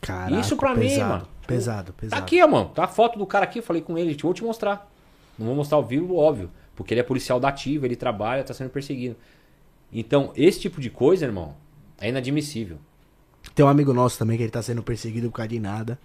Caraca, 0.01 0.41
Isso 0.41 0.57
pra 0.57 0.75
mim, 0.75 0.89
pesado, 0.89 1.09
mano. 1.11 1.29
Pesado, 1.47 1.93
Tá 1.93 1.99
pesado. 1.99 2.23
aqui, 2.23 2.43
ó, 2.43 2.49
mano. 2.49 2.69
Tá 2.71 2.85
a 2.85 2.89
foto 2.89 3.19
do 3.19 3.27
cara 3.27 3.45
aqui, 3.45 3.61
eu 3.61 3.63
falei 3.63 3.81
com 3.81 3.97
ele, 3.97 4.17
vou 4.21 4.35
te 4.35 4.43
mostrar. 4.43 4.91
Não 5.39 5.47
vou 5.47 5.55
mostrar 5.55 5.77
ao 5.77 5.85
vivo, 5.85 6.17
óbvio. 6.17 6.51
Porque 6.75 6.93
ele 6.93 7.01
é 7.01 7.05
policial 7.05 7.39
da 7.39 7.49
ativa, 7.49 7.87
ele 7.87 7.97
trabalha, 7.97 8.43
tá 8.43 8.53
sendo 8.53 8.71
perseguido. 8.71 9.17
Então, 9.93 10.33
esse 10.35 10.61
tipo 10.61 10.81
de 10.81 10.91
coisa, 10.91 11.25
irmão, 11.25 11.55
é 12.01 12.09
inadmissível. 12.09 12.79
Tem 13.55 13.65
um 13.65 13.69
amigo 13.69 13.93
nosso 13.93 14.19
também 14.19 14.37
que 14.37 14.43
ele 14.43 14.51
tá 14.51 14.63
sendo 14.63 14.83
perseguido 14.83 15.31
por 15.31 15.37
causa 15.37 15.49
de 15.49 15.61
nada. 15.61 15.99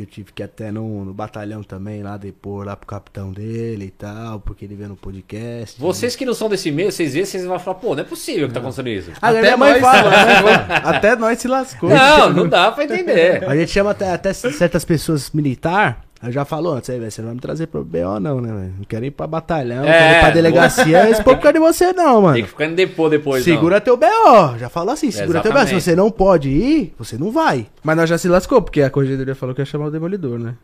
Eu 0.00 0.06
tive 0.06 0.32
que 0.32 0.42
ir 0.42 0.44
até 0.44 0.70
no, 0.70 1.04
no 1.04 1.12
batalhão 1.12 1.62
também 1.62 2.02
lá 2.02 2.16
depor 2.16 2.64
lá 2.64 2.74
pro 2.76 2.86
capitão 2.86 3.32
dele 3.32 3.86
e 3.86 3.90
tal, 3.90 4.40
porque 4.40 4.64
ele 4.64 4.74
veio 4.74 4.88
no 4.90 4.96
podcast. 4.96 5.80
Vocês 5.80 6.16
que 6.16 6.24
não 6.24 6.34
são 6.34 6.48
desse 6.48 6.70
meio, 6.70 6.90
vocês 6.90 7.12
veem, 7.12 7.24
vocês 7.24 7.44
vão 7.44 7.58
falar, 7.58 7.76
pô, 7.76 7.94
não 7.94 8.02
é 8.02 8.04
possível 8.06 8.48
que 8.48 8.54
tá 8.54 8.60
acontecendo 8.60 8.88
isso. 8.88 9.10
Ah, 9.20 9.28
Até 9.28 9.40
minha 9.42 9.56
mãe 9.56 9.72
nós 9.72 9.80
fala, 9.80 10.10
se 10.10 10.26
né? 10.26 10.40
lascou. 10.40 10.76
Até 10.90 11.16
nós 11.16 11.38
se 11.38 11.48
lascou. 11.48 11.90
Não, 11.90 12.32
não 12.32 12.48
dá 12.48 12.72
pra 12.72 12.84
entender. 12.84 13.44
A 13.44 13.54
gente 13.56 13.70
chama 13.70 13.90
até, 13.90 14.12
até 14.12 14.32
certas 14.32 14.84
pessoas 14.84 15.30
militar. 15.30 16.04
Eu 16.22 16.30
já 16.30 16.44
falou 16.44 16.74
antes 16.74 16.90
aí, 16.90 16.98
velho. 16.98 17.10
Você 17.10 17.22
não 17.22 17.28
vai 17.28 17.34
me 17.36 17.40
trazer 17.40 17.66
pro 17.66 17.82
BO, 17.82 18.20
não, 18.20 18.40
né, 18.42 18.52
velho? 18.52 18.74
Não 18.76 18.84
quero 18.84 19.04
ir 19.06 19.10
pra 19.10 19.26
batalhão, 19.26 19.82
não 19.84 19.88
É, 19.88 19.98
quero 19.98 20.16
ir 20.16 20.20
pra 20.20 20.30
delegacia. 20.30 21.08
Esse 21.10 21.24
povo 21.24 21.40
quer 21.40 21.52
de 21.54 21.58
você, 21.58 21.94
não, 21.94 22.20
mano. 22.20 22.34
Tem 22.34 22.42
que 22.44 22.50
ficar 22.50 22.68
no 22.68 22.76
depô 22.76 23.08
depois, 23.08 23.42
Segura 23.42 23.80
teu 23.80 23.96
BO. 23.96 24.58
Já 24.58 24.68
falou 24.68 24.92
assim, 24.92 25.10
segura 25.10 25.40
teu 25.40 25.52
BO. 25.52 25.66
Se 25.66 25.74
você 25.74 25.96
não 25.96 26.10
pode 26.10 26.50
ir, 26.50 26.94
você 26.98 27.16
não 27.16 27.30
vai. 27.30 27.66
Mas 27.82 27.96
nós 27.96 28.08
já 28.08 28.18
se 28.18 28.28
lascou, 28.28 28.60
porque 28.60 28.82
a 28.82 28.90
corregedoria 28.90 29.34
falou 29.34 29.54
que 29.54 29.62
ia 29.62 29.64
chamar 29.64 29.86
o 29.86 29.90
Demolidor, 29.90 30.38
né? 30.38 30.56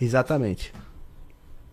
Exatamente. 0.00 0.72
não. 0.74 0.84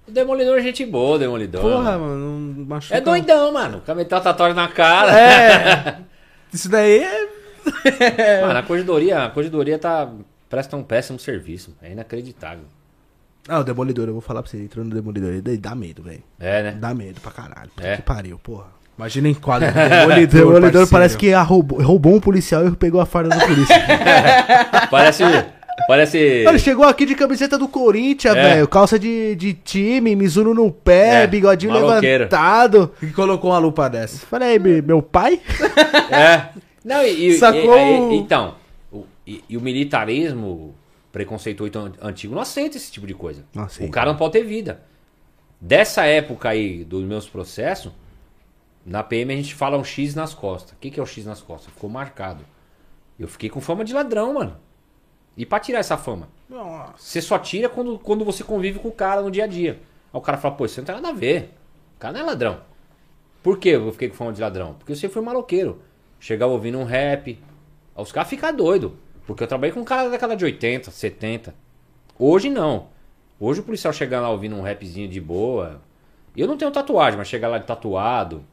O 0.08 0.12
Demolidor 0.12 0.60
é 0.60 0.62
gente 0.62 0.86
boa, 0.86 1.16
o 1.16 1.20
Demolidor. 1.20 1.62
Porra, 1.62 1.98
mano, 1.98 2.18
não 2.18 2.66
machuca. 2.66 2.96
É 2.96 3.02
doidão, 3.02 3.52
mano. 3.54 3.82
Com 3.84 3.92
a 3.92 3.96
metal 3.96 4.22
tatuagem 4.22 4.56
na 4.56 4.68
cara. 4.68 5.18
É. 5.20 5.98
Isso 6.54 6.70
daí 6.70 7.00
é. 7.00 8.42
Mano, 8.42 8.60
a 8.60 8.64
corredoria, 8.64 9.24
a 9.26 9.30
corredoria 9.30 9.80
tá. 9.80 10.12
Presta 10.50 10.76
um 10.76 10.84
péssimo 10.84 11.18
serviço. 11.18 11.76
É 11.82 11.92
inacreditável. 11.92 12.66
Ah, 13.48 13.60
o 13.60 13.64
Demolidor, 13.64 14.08
eu 14.08 14.14
vou 14.14 14.22
falar 14.22 14.42
pra 14.44 14.52
você. 14.52 14.58
Entrou 14.64 14.86
no 14.86 14.94
Demolidor, 14.94 15.30
ele 15.32 15.58
dá 15.58 15.74
medo, 15.76 16.04
velho. 16.04 16.24
É, 16.39 16.64
né? 16.64 16.78
Dá 16.80 16.94
medo 16.94 17.20
pra 17.22 17.32
caralho. 17.32 17.70
Puta 17.76 17.88
É. 17.88 17.96
que 17.98 18.02
pariu, 18.04 18.38
porra. 18.39 18.68
Imagina 18.98 19.30
em 19.30 19.34
quadro. 19.34 19.68
O 19.70 19.72
Demolidor, 19.74 20.28
Demolidor 20.28 20.72
parceiro. 20.72 20.88
parece 20.89 21.18
que 21.18 21.32
roubou, 21.34 21.82
roubou 21.82 22.14
um 22.16 22.20
policial 22.20 22.68
e 22.68 22.72
pegou 22.76 23.02
a 23.02 23.06
farda 23.06 23.36
do 23.36 23.46
polícia. 23.46 23.76
Parece. 24.92 25.24
Parece. 25.88 26.18
Ele 26.18 26.60
chegou 26.60 26.86
aqui 26.86 27.06
de 27.06 27.16
camiseta 27.16 27.58
do 27.58 27.68
Corinthians, 27.68 28.36
É. 28.36 28.42
velho. 28.54 28.68
Calça 28.68 29.00
de, 29.00 29.36
de 29.36 29.54
time, 29.54 30.16
Mizuno 30.16 30.54
no 30.54 30.72
pé, 30.72 31.24
É, 31.24 31.28
bigodinho 31.28 31.74
maloqueiro. 31.74 32.26
levantado. 32.26 32.92
Que 33.00 33.12
colocou 33.12 33.50
uma 33.52 33.58
lupa 33.58 33.89
dessa. 33.89 34.20
Falei, 34.28 34.60
"Me- 34.60 34.82
meu 34.82 35.02
pai? 35.02 35.39
É. 36.12 36.50
Não, 36.86 37.02
e, 37.04 37.30
e- 37.30 37.38
Sacou 37.38 37.78
e- 37.78 38.00
o- 38.00 38.12
e- 38.12 38.18
então, 38.18 38.56
o, 38.92 39.06
e, 39.26 39.44
e 39.50 39.58
o 39.58 39.62
militarismo 39.62 40.76
preconceituoso 41.12 41.78
an- 41.78 41.93
antigo 42.01 42.34
não 42.36 42.41
aceita 42.41 42.78
esse 42.78 42.91
tipo 42.91 43.05
de 43.07 43.14
coisa. 43.14 43.45
Aceita. 43.55 43.89
O 43.89 43.91
cara 43.93 44.12
não 44.12 44.18
pode 44.18 44.34
ter 44.34 44.43
vida. 44.43 44.82
Dessa 45.59 46.05
época 46.05 46.49
aí 46.49 46.84
dos 46.84 47.03
meus 47.03 47.28
processos, 47.30 47.91
na 48.86 49.03
PM 49.03 49.34
a 49.34 49.38
gente 49.38 49.53
fala 49.53 49.78
um 49.78 49.84
X 49.84 50.16
nas 50.16 50.34
costas. 50.34 50.72
O 50.74 50.76
que, 50.78 50.89
que 50.89 50.99
é 50.99 51.03
o 51.03 51.05
X 51.05 51.26
nas 51.26 51.41
costas? 51.41 51.74
Ficou 51.74 51.89
marcado. 51.89 52.43
Eu 53.20 53.28
fiquei 53.28 53.49
com 53.49 53.62
fama 53.62 53.84
de 53.86 53.93
ladrão, 53.93 54.34
mano. 54.34 54.57
E 55.38 55.45
pra 55.45 55.59
tirar 55.59 55.80
essa 55.80 55.97
fama? 55.97 56.28
Nossa. 56.49 56.93
Você 56.97 57.22
só 57.22 57.38
tira 57.38 57.70
quando, 57.70 57.99
quando 57.99 58.26
você 58.26 58.43
convive 58.43 58.80
com 58.80 58.88
o 58.88 58.91
cara 58.91 59.22
no 59.22 59.30
dia 59.32 59.43
a 59.43 59.47
dia. 59.47 59.80
Aí 60.14 60.18
o 60.18 60.22
cara 60.22 60.38
fala, 60.38 60.55
pô, 60.55 60.66
isso 60.66 60.80
não 60.82 60.86
tem 60.86 60.95
nada 60.95 61.09
a 61.09 61.14
ver. 61.14 61.53
O 61.95 61.99
cara 61.99 62.14
não 62.16 62.22
é 62.22 62.24
ladrão. 62.24 62.62
Por 63.43 63.57
que 63.57 63.70
eu 63.70 63.91
fiquei 63.91 64.09
com 64.09 64.16
fama 64.16 64.34
de 64.34 64.41
ladrão? 64.41 64.74
Porque 64.74 64.93
você 64.95 65.07
foi 65.07 65.22
maloqueiro. 65.22 65.82
Chegava 66.20 66.51
ouvindo 66.51 66.78
um 66.80 66.84
rap. 66.84 67.39
Aí 67.95 68.03
os 68.03 68.12
caras 68.12 68.30
ficam 68.30 68.53
doidos. 68.55 68.91
Porque 69.26 69.44
eu 69.44 69.48
trabalhei 69.48 69.74
com 69.74 69.82
um 69.82 69.86
cara 69.86 70.04
da 70.04 70.10
década 70.10 70.36
de 70.36 70.46
80, 70.46 70.92
70. 70.92 71.54
Hoje 72.18 72.50
não. 72.50 72.88
Hoje 73.40 73.60
o 73.60 73.64
policial 73.64 73.94
chega 73.94 74.20
lá 74.20 74.30
ouvindo 74.30 74.56
um 74.56 74.62
rapzinho 74.62 75.08
de 75.08 75.20
boa. 75.20 75.82
Eu 76.36 76.48
não 76.48 76.58
tenho 76.58 76.72
tatuagem, 76.72 77.18
mas 77.18 77.28
chegar 77.28 77.48
lá 77.48 77.58
de 77.58 77.66
tatuado, 77.66 78.46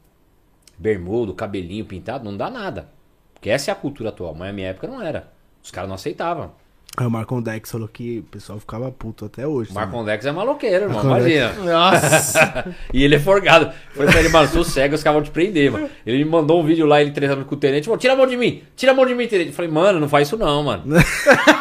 bermudo, 0.77 1.33
cabelinho 1.33 1.85
pintado, 1.85 2.25
não 2.25 2.35
dá 2.35 2.49
nada. 2.49 2.89
Porque 3.33 3.49
essa 3.49 3.69
é 3.69 3.71
a 3.71 3.75
cultura 3.75 4.09
atual. 4.09 4.33
Mas 4.33 4.47
na 4.47 4.53
minha 4.53 4.67
época 4.69 4.87
não 4.87 5.01
era. 5.01 5.31
Os 5.63 5.71
caras 5.71 5.87
não 5.87 5.95
aceitavam. 5.95 6.51
Aí 6.99 7.05
o 7.07 7.09
Marcon 7.09 7.41
Dex 7.41 7.71
falou 7.71 7.87
que 7.87 8.19
o 8.19 8.23
pessoal 8.23 8.59
ficava 8.59 8.91
puto 8.91 9.23
até 9.23 9.47
hoje. 9.47 9.71
Sabe? 9.71 9.85
Marcon 9.85 10.03
Dex 10.03 10.25
é 10.25 10.31
maloqueiro, 10.33 10.83
irmão. 10.83 11.01
Marcon 11.01 11.17
Imagina. 11.17 11.53
Nossa. 11.53 12.75
E 12.93 13.03
ele 13.03 13.15
é 13.15 13.19
forgado. 13.19 13.71
Falei 13.93 14.11
pra 14.11 14.19
ele, 14.19 14.27
mano, 14.29 14.49
sou 14.49 14.65
cego, 14.65 14.95
os 14.95 15.01
caras 15.03 15.15
vão 15.15 15.23
te 15.23 15.31
prender, 15.31 15.71
mano. 15.71 15.89
Ele 16.05 16.17
me 16.17 16.25
mandou 16.29 16.59
um 16.61 16.65
vídeo 16.65 16.85
lá, 16.85 17.01
ele 17.01 17.11
treinando 17.11 17.45
com 17.45 17.55
o 17.55 17.57
tenente, 17.57 17.85
falou, 17.85 17.97
tira 17.97 18.13
a 18.13 18.15
mão 18.17 18.27
de 18.27 18.35
mim, 18.35 18.63
tira 18.75 18.91
a 18.91 18.95
mão 18.95 19.05
de 19.05 19.15
mim, 19.15 19.27
tenente. 19.27 19.49
Eu 19.51 19.55
falei, 19.55 19.71
mano, 19.71 19.97
não 19.97 20.09
faz 20.09 20.27
isso 20.27 20.35
não, 20.35 20.61
mano. 20.63 20.83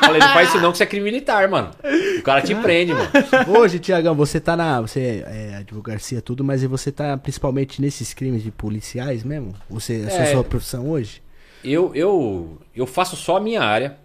Falei, 0.01 0.21
não 0.21 0.29
faz 0.33 0.49
isso 0.49 0.59
não, 0.61 0.73
que 0.73 0.79
você 0.79 0.83
é 0.85 0.87
crime 0.87 1.05
militar, 1.05 1.47
mano. 1.49 1.71
O 2.19 2.23
cara 2.23 2.41
te 2.43 2.55
prende, 2.57 2.93
mano. 2.95 3.09
Hoje, 3.59 3.79
Tiagão, 3.79 4.15
você 4.17 4.41
tá 4.41 4.57
na. 4.57 4.81
Você 4.81 5.23
é 5.27 5.57
advocacia 5.59 6.21
tudo, 6.21 6.43
mas 6.43 6.63
e 6.63 6.67
você 6.67 6.91
tá 6.91 7.17
principalmente 7.17 7.81
nesses 7.81 8.13
crimes 8.13 8.43
de 8.43 8.51
policiais 8.51 9.23
mesmo? 9.23 9.55
Você, 9.71 10.03
essa 10.07 10.17
é 10.17 10.21
a 10.21 10.25
É. 10.25 10.33
sua 10.33 10.43
profissão 10.43 10.89
hoje? 10.91 11.23
Eu, 11.63 11.93
eu, 11.95 12.59
eu 12.75 12.87
faço 12.87 13.15
só 13.17 13.37
a 13.37 13.41
minha 13.41 13.63
área, 13.63 13.97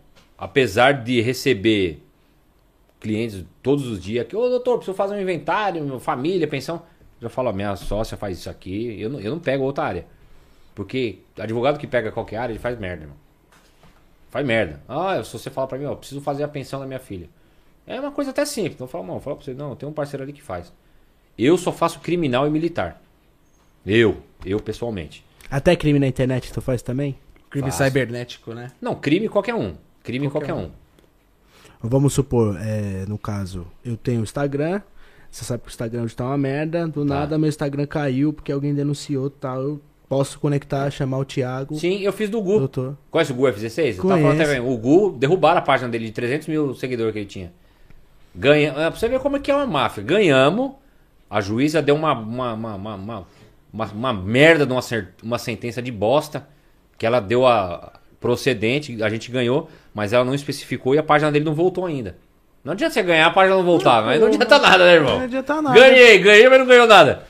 apesar 0.43 1.03
de 1.03 1.21
receber 1.21 2.03
clientes 2.99 3.45
todos 3.61 3.87
os 3.87 4.01
dias 4.01 4.27
que, 4.27 4.35
ô 4.35 4.49
doutor, 4.49 4.75
preciso 4.75 4.95
fazer 4.95 5.15
um 5.15 5.21
inventário, 5.21 5.81
minha 5.81 5.99
família, 5.99 6.45
pensão. 6.45 6.83
Já 7.21 7.29
falo, 7.29 7.47
a 7.47 7.53
minha 7.53 7.73
sócia 7.77 8.17
faz 8.17 8.39
isso 8.39 8.49
aqui, 8.49 8.99
eu 8.99 9.09
não, 9.09 9.19
eu 9.21 9.31
não 9.31 9.39
pego 9.39 9.63
outra 9.63 9.85
área. 9.85 10.05
Porque 10.75 11.19
advogado 11.39 11.79
que 11.79 11.87
pega 11.87 12.11
qualquer 12.11 12.37
área, 12.37 12.51
ele 12.51 12.59
faz 12.59 12.77
merda, 12.77 13.03
irmão. 13.03 13.15
Faz 14.29 14.45
merda. 14.45 14.81
Ah, 14.85 15.23
se 15.23 15.31
você 15.31 15.49
fala 15.49 15.65
pra 15.65 15.77
mim, 15.77 15.85
ó, 15.85 15.95
preciso 15.95 16.19
fazer 16.19 16.43
a 16.43 16.47
pensão 16.47 16.77
da 16.81 16.85
minha 16.85 16.99
filha. 16.99 17.29
É 17.87 17.97
uma 17.97 18.11
coisa 18.11 18.31
até 18.31 18.43
simples. 18.43 18.73
Então 18.73 18.85
eu 18.85 18.91
falo, 18.91 19.05
não, 19.05 19.21
fala 19.21 19.37
pra 19.37 19.45
você, 19.45 19.53
não, 19.53 19.77
tem 19.77 19.87
um 19.87 19.93
parceiro 19.93 20.23
ali 20.23 20.33
que 20.33 20.41
faz. 20.41 20.73
Eu 21.37 21.57
só 21.57 21.71
faço 21.71 22.01
criminal 22.01 22.45
e 22.45 22.49
militar. 22.49 23.01
Eu, 23.85 24.17
eu 24.45 24.59
pessoalmente. 24.59 25.23
Até 25.49 25.73
crime 25.77 25.99
na 25.99 26.07
internet 26.07 26.51
tu 26.51 26.61
faz 26.61 26.81
também? 26.81 27.17
Crime 27.49 27.69
Fácil. 27.69 27.85
cibernético, 27.85 28.53
né? 28.53 28.71
Não, 28.81 28.93
crime 28.95 29.29
qualquer 29.29 29.55
um. 29.55 29.75
Crime 30.03 30.29
Qualquer 30.29 30.53
qualquer, 30.53 30.67
um. 30.67 30.67
um. 30.67 31.89
Vamos 31.89 32.13
supor, 32.13 32.57
é, 32.61 33.05
no 33.07 33.17
caso, 33.17 33.65
eu 33.83 33.97
tenho 33.97 34.21
o 34.21 34.23
Instagram. 34.23 34.81
Você 35.29 35.43
sabe 35.43 35.63
que 35.63 35.69
o 35.69 35.71
Instagram 35.71 36.03
hoje 36.03 36.15
tá 36.15 36.25
uma 36.25 36.37
merda. 36.37 36.87
Do 36.87 37.03
nada 37.03 37.37
meu 37.37 37.49
Instagram 37.49 37.85
caiu 37.87 38.31
porque 38.31 38.51
alguém 38.51 38.73
denunciou 38.73 39.29
tal. 39.29 39.61
Eu 39.61 39.81
posso 40.07 40.39
conectar, 40.39 40.89
chamar 40.91 41.17
o 41.17 41.25
Thiago. 41.25 41.75
Sim, 41.75 41.99
eu 42.01 42.13
fiz 42.13 42.29
do 42.29 42.39
Gu. 42.41 42.59
Doutor. 42.59 42.97
Conhece 43.09 43.31
o 43.31 43.35
Gu 43.35 43.43
F16? 43.47 43.97
Eu 43.97 44.03
tava 44.03 44.21
falando 44.21 44.41
até 44.41 44.51
bem. 44.51 44.59
O 44.61 44.77
Gu 44.77 45.11
derrubaram 45.17 45.57
a 45.57 45.61
página 45.61 45.89
dele 45.89 46.05
de 46.05 46.11
300 46.11 46.47
mil 46.47 46.75
seguidores 46.75 47.11
que 47.13 47.19
ele 47.19 47.25
tinha. 47.25 47.51
Ganha... 48.35 48.69
é, 48.69 48.73
Pra 48.73 48.91
você 48.91 49.07
ver 49.09 49.19
como 49.19 49.37
é 49.37 49.39
que 49.39 49.49
é 49.51 49.55
uma 49.55 49.65
máfia. 49.65 50.03
Ganhamos. 50.03 50.73
A 51.29 51.41
juíza 51.41 51.81
deu 51.81 51.95
uma, 51.95 52.13
uma, 52.13 52.53
uma, 52.53 52.75
uma, 52.75 52.95
uma, 52.95 53.27
uma- 53.73 53.85
uma 53.91 54.13
merda 54.13 54.65
de 54.67 54.71
uma, 54.71 54.81
uma 55.23 55.39
sentença 55.39 55.81
de 55.81 55.91
bosta. 55.91 56.47
Que 56.97 57.05
ela 57.07 57.19
deu 57.19 57.45
a 57.47 57.91
procedente, 58.23 59.03
a 59.03 59.09
gente 59.09 59.29
ganhou, 59.29 59.69
mas 59.93 60.13
ela 60.13 60.23
não 60.25 60.33
especificou 60.33 60.95
e 60.95 60.97
a 60.97 61.03
página 61.03 61.29
dele 61.31 61.45
não 61.45 61.53
voltou 61.53 61.85
ainda. 61.85 62.15
Não 62.63 62.71
adianta 62.71 62.93
você 62.93 63.03
ganhar, 63.03 63.27
a 63.27 63.29
página 63.31 63.57
não 63.57 63.63
voltar. 63.63 64.01
Mas 64.03 64.19
não 64.21 64.27
adianta 64.27 64.57
nada, 64.57 64.85
né, 64.85 64.93
irmão? 64.93 65.17
Não 65.17 65.25
adianta 65.25 65.61
nada. 65.61 65.77
Ganhei, 65.77 66.17
ganhei, 66.19 66.47
mas 66.49 66.59
não 66.59 66.65
ganhou 66.65 66.87
nada. 66.87 67.23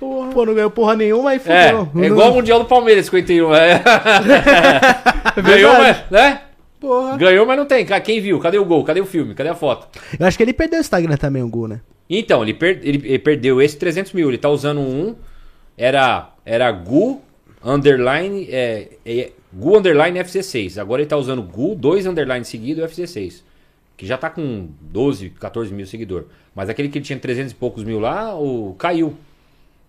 Porra. 0.00 0.30
Pô, 0.30 0.46
não 0.46 0.54
ganhou 0.54 0.70
porra 0.70 0.96
nenhuma 0.96 1.34
e 1.34 1.36
É, 1.36 1.40
fudeu. 1.40 2.02
é 2.02 2.06
igual 2.06 2.30
o 2.32 2.34
Mundial 2.36 2.58
do 2.60 2.64
Palmeiras 2.64 3.04
51. 3.06 3.52
É. 3.54 3.82
Ganhou, 5.42 5.72
mas, 5.74 6.04
né? 6.10 6.40
Porra. 6.80 7.16
Ganhou, 7.16 7.44
mas 7.44 7.58
não 7.58 7.66
tem. 7.66 7.84
Quem 7.84 8.20
viu? 8.20 8.38
Cadê 8.40 8.58
o 8.58 8.64
gol? 8.64 8.82
Cadê 8.84 9.00
o 9.00 9.06
filme? 9.06 9.34
Cadê 9.34 9.50
a 9.50 9.54
foto? 9.54 9.88
Eu 10.18 10.26
acho 10.26 10.36
que 10.36 10.42
ele 10.42 10.52
perdeu 10.52 10.78
o 10.78 10.80
Instagram 10.80 11.16
também, 11.16 11.42
o 11.42 11.48
Gu, 11.48 11.68
né? 11.68 11.80
Então, 12.08 12.42
ele, 12.42 12.54
per- 12.54 12.80
ele- 12.82 13.02
ele 13.06 13.18
perdeu 13.18 13.60
esse 13.60 13.76
300 13.76 14.12
mil. 14.12 14.28
Ele 14.28 14.38
tá 14.38 14.48
usando 14.48 14.80
um. 14.80 15.14
Era, 15.76 16.30
era 16.46 16.70
Gu 16.72 17.20
underline. 17.62 18.48
É, 18.50 18.88
é, 19.04 19.30
Gu 19.52 19.78
underline 19.78 20.18
FC6. 20.20 20.78
Agora 20.80 21.02
ele 21.02 21.08
tá 21.08 21.16
usando 21.16 21.42
Gu, 21.42 21.74
dois 21.74 22.06
underline 22.06 22.44
seguido 22.44 22.80
e 22.80 22.84
FC6. 22.84 23.42
que 23.96 24.06
já 24.06 24.16
tá 24.16 24.30
com 24.30 24.68
12, 24.80 25.30
14 25.30 25.74
mil 25.74 25.86
seguidores. 25.86 26.28
Mas 26.54 26.68
aquele 26.68 26.88
que 26.88 27.00
tinha 27.00 27.18
300 27.18 27.52
e 27.52 27.54
poucos 27.54 27.82
mil 27.82 27.98
lá, 27.98 28.38
o, 28.38 28.74
caiu. 28.78 29.16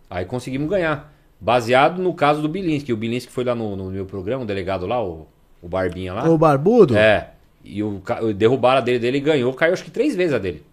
Aí 0.09 0.25
conseguimos 0.25 0.69
ganhar. 0.69 1.13
Baseado 1.39 2.01
no 2.01 2.13
caso 2.13 2.41
do 2.41 2.49
Bilinski. 2.49 2.91
O 2.91 2.97
Bilinski 2.97 3.31
foi 3.31 3.43
lá 3.43 3.53
no, 3.53 3.75
no 3.75 3.91
meu 3.91 4.05
programa, 4.05 4.43
o 4.43 4.47
delegado 4.47 4.85
lá, 4.87 5.03
o, 5.03 5.27
o 5.61 5.69
Barbinha 5.69 6.13
lá. 6.13 6.29
O 6.29 6.37
barbudo? 6.37 6.97
É. 6.97 7.31
E 7.63 7.83
o, 7.83 8.01
derrubaram 8.35 8.79
a 8.79 8.81
dele 8.81 8.99
dele 8.99 9.17
e 9.17 9.21
ganhou. 9.21 9.53
Caiu 9.53 9.73
acho 9.73 9.83
que 9.83 9.91
três 9.91 10.15
vezes 10.15 10.33
a 10.33 10.39
dele. 10.39 10.63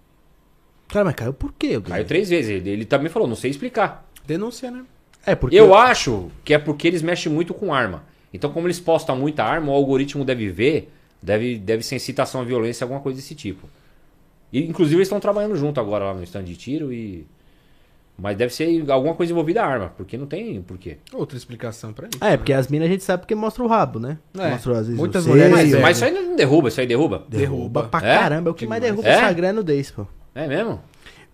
Cara, 0.89 1.05
mas 1.05 1.15
caiu 1.15 1.35
por 1.35 1.53
quê? 1.53 1.81
Caiu 1.81 2.05
três 2.05 2.31
vezes. 2.31 2.51
Ele, 2.51 2.71
ele 2.71 2.85
também 2.85 3.11
falou, 3.11 3.29
não 3.29 3.37
sei 3.37 3.51
explicar. 3.51 4.09
Denúncia, 4.27 4.71
né? 4.71 4.85
É, 5.25 5.35
porque. 5.35 5.55
Eu 5.57 5.75
acho 5.75 6.31
que 6.45 6.55
é 6.55 6.59
porque 6.59 6.87
eles 6.89 7.03
mexem 7.03 7.31
muito 7.31 7.53
com 7.53 7.75
arma. 7.75 8.03
Então, 8.37 8.51
como 8.53 8.67
eles 8.67 8.79
postam 8.79 9.17
muita 9.17 9.43
arma, 9.45 9.73
o 9.73 9.75
algoritmo 9.75 10.25
deve 10.25 10.49
ver, 10.49 10.93
deve, 11.23 11.59
deve 11.59 11.83
ser 11.83 11.97
incitação 11.97 12.41
à 12.41 12.45
violência, 12.45 12.85
alguma 12.85 13.01
coisa 13.01 13.19
desse 13.19 13.35
tipo. 13.35 13.69
E, 14.53 14.65
inclusive, 14.65 14.97
eles 14.97 15.09
estão 15.09 15.19
trabalhando 15.19 15.57
junto 15.57 15.81
agora 15.81 16.05
lá 16.07 16.15
no 16.15 16.23
stand 16.23 16.45
de 16.45 16.57
tiro 16.57 16.93
e. 16.93 17.27
Mas 18.19 18.35
deve 18.37 18.55
ser 18.55 18.91
alguma 18.91 19.15
coisa 19.15 19.31
envolvida 19.33 19.63
a 19.63 19.67
arma, 19.67 19.93
porque 19.95 20.17
não 20.17 20.27
tem 20.27 20.63
porquê. 20.63 20.97
Outra 21.13 21.37
explicação 21.37 21.93
pra 21.93 22.09
isso. 22.09 22.25
É, 22.25 22.37
porque 22.37 22.53
as 22.53 22.67
minas 22.69 22.89
a 22.89 22.93
gente 22.93 23.05
sabe 23.05 23.23
porque 23.23 23.35
mostra 23.35 23.63
o 23.63 23.67
rabo, 23.67 23.99
né? 23.99 24.17
É, 24.39 24.51
Mostra 24.53 24.73
às 24.79 24.87
vezes 24.87 24.99
muitas 24.99 25.27
mulheres 25.27 25.53
Mas, 25.53 25.75
é, 25.75 25.81
mas 25.81 25.97
isso 25.99 26.05
aí 26.07 26.13
não 26.13 26.35
derruba, 26.35 26.69
isso 26.69 26.81
aí 26.81 26.87
derruba. 26.87 27.25
derruba 27.29 27.83
pra 27.85 27.99
É? 27.99 28.19
caramba. 28.19 28.49
É 28.49 28.53
o 28.53 28.55
que 28.55 28.67
mais 28.67 28.81
derruba 28.81 29.07
É? 29.07 29.13
o 29.13 29.15
Instagram 29.17 29.49
é 29.49 29.53
nudez, 29.53 29.91
pô. 29.91 30.07
É 30.35 30.47
mesmo? 30.47 30.81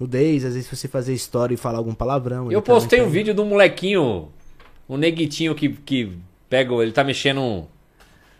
Nudez, 0.01 0.45
às 0.45 0.55
vezes 0.55 0.69
se 0.69 0.75
você 0.77 0.89
fazer 0.89 1.15
história 1.15 1.55
e 1.55 1.57
falar 1.57 1.79
algum 1.79 1.95
palavrão. 1.95 2.51
Eu 2.51 2.61
postei 2.61 2.99
também 2.99 3.09
um 3.11 3.13
vídeo 3.13 3.33
do 3.33 3.45
molequinho, 3.45 4.29
um 4.89 4.97
neguitinho 4.97 5.55
que, 5.55 5.69
que 5.69 6.11
pega, 6.53 6.75
ele 6.83 6.93
tá 6.93 7.03
mexendo 7.03 7.41
um, 7.41 7.65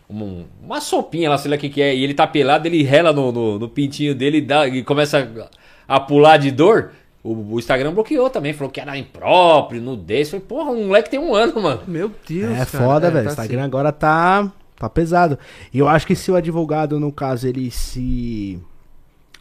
um- 0.07 0.45
uma 0.63 0.79
sopinha 0.79 1.31
lá, 1.31 1.37
sei 1.39 1.49
lá 1.49 1.57
o 1.57 1.59
que 1.59 1.67
que 1.69 1.81
é, 1.81 1.95
e 1.95 2.03
ele 2.03 2.13
tá 2.13 2.27
pelado, 2.27 2.67
ele 2.67 2.83
rela 2.83 3.11
no, 3.11 3.31
no, 3.31 3.57
no 3.57 3.67
pintinho 3.67 4.13
dele 4.13 4.37
e, 4.37 4.41
dá, 4.41 4.67
e 4.67 4.83
começa 4.83 5.49
a, 5.87 5.95
a 5.95 5.99
pular 5.99 6.37
de 6.37 6.51
dor. 6.51 6.91
O, 7.23 7.55
o 7.55 7.59
Instagram 7.59 7.91
bloqueou 7.93 8.29
também, 8.29 8.53
falou 8.53 8.69
que 8.71 8.79
era 8.81 8.95
impróprio, 8.97 9.81
nudez. 9.81 10.29
Falei, 10.29 10.45
porra, 10.45 10.69
um 10.71 10.87
moleque 10.87 11.09
tem 11.09 11.19
um 11.19 11.33
ano, 11.33 11.59
mano. 11.59 11.81
Meu 11.87 12.11
Deus, 12.27 12.51
É 12.51 12.65
cara. 12.65 12.85
foda, 12.85 13.09
velho. 13.09 13.23
O 13.23 13.25
tá 13.27 13.31
Instagram 13.31 13.59
assim. 13.61 13.65
agora 13.67 13.91
tá, 13.91 14.51
tá 14.77 14.89
pesado. 14.89 15.39
E 15.73 15.79
eu 15.79 15.87
acho 15.87 16.05
que 16.05 16.15
se 16.15 16.29
o 16.29 16.35
advogado, 16.35 16.99
no 16.99 17.11
caso, 17.11 17.47
ele 17.47 17.71
se. 17.71 18.59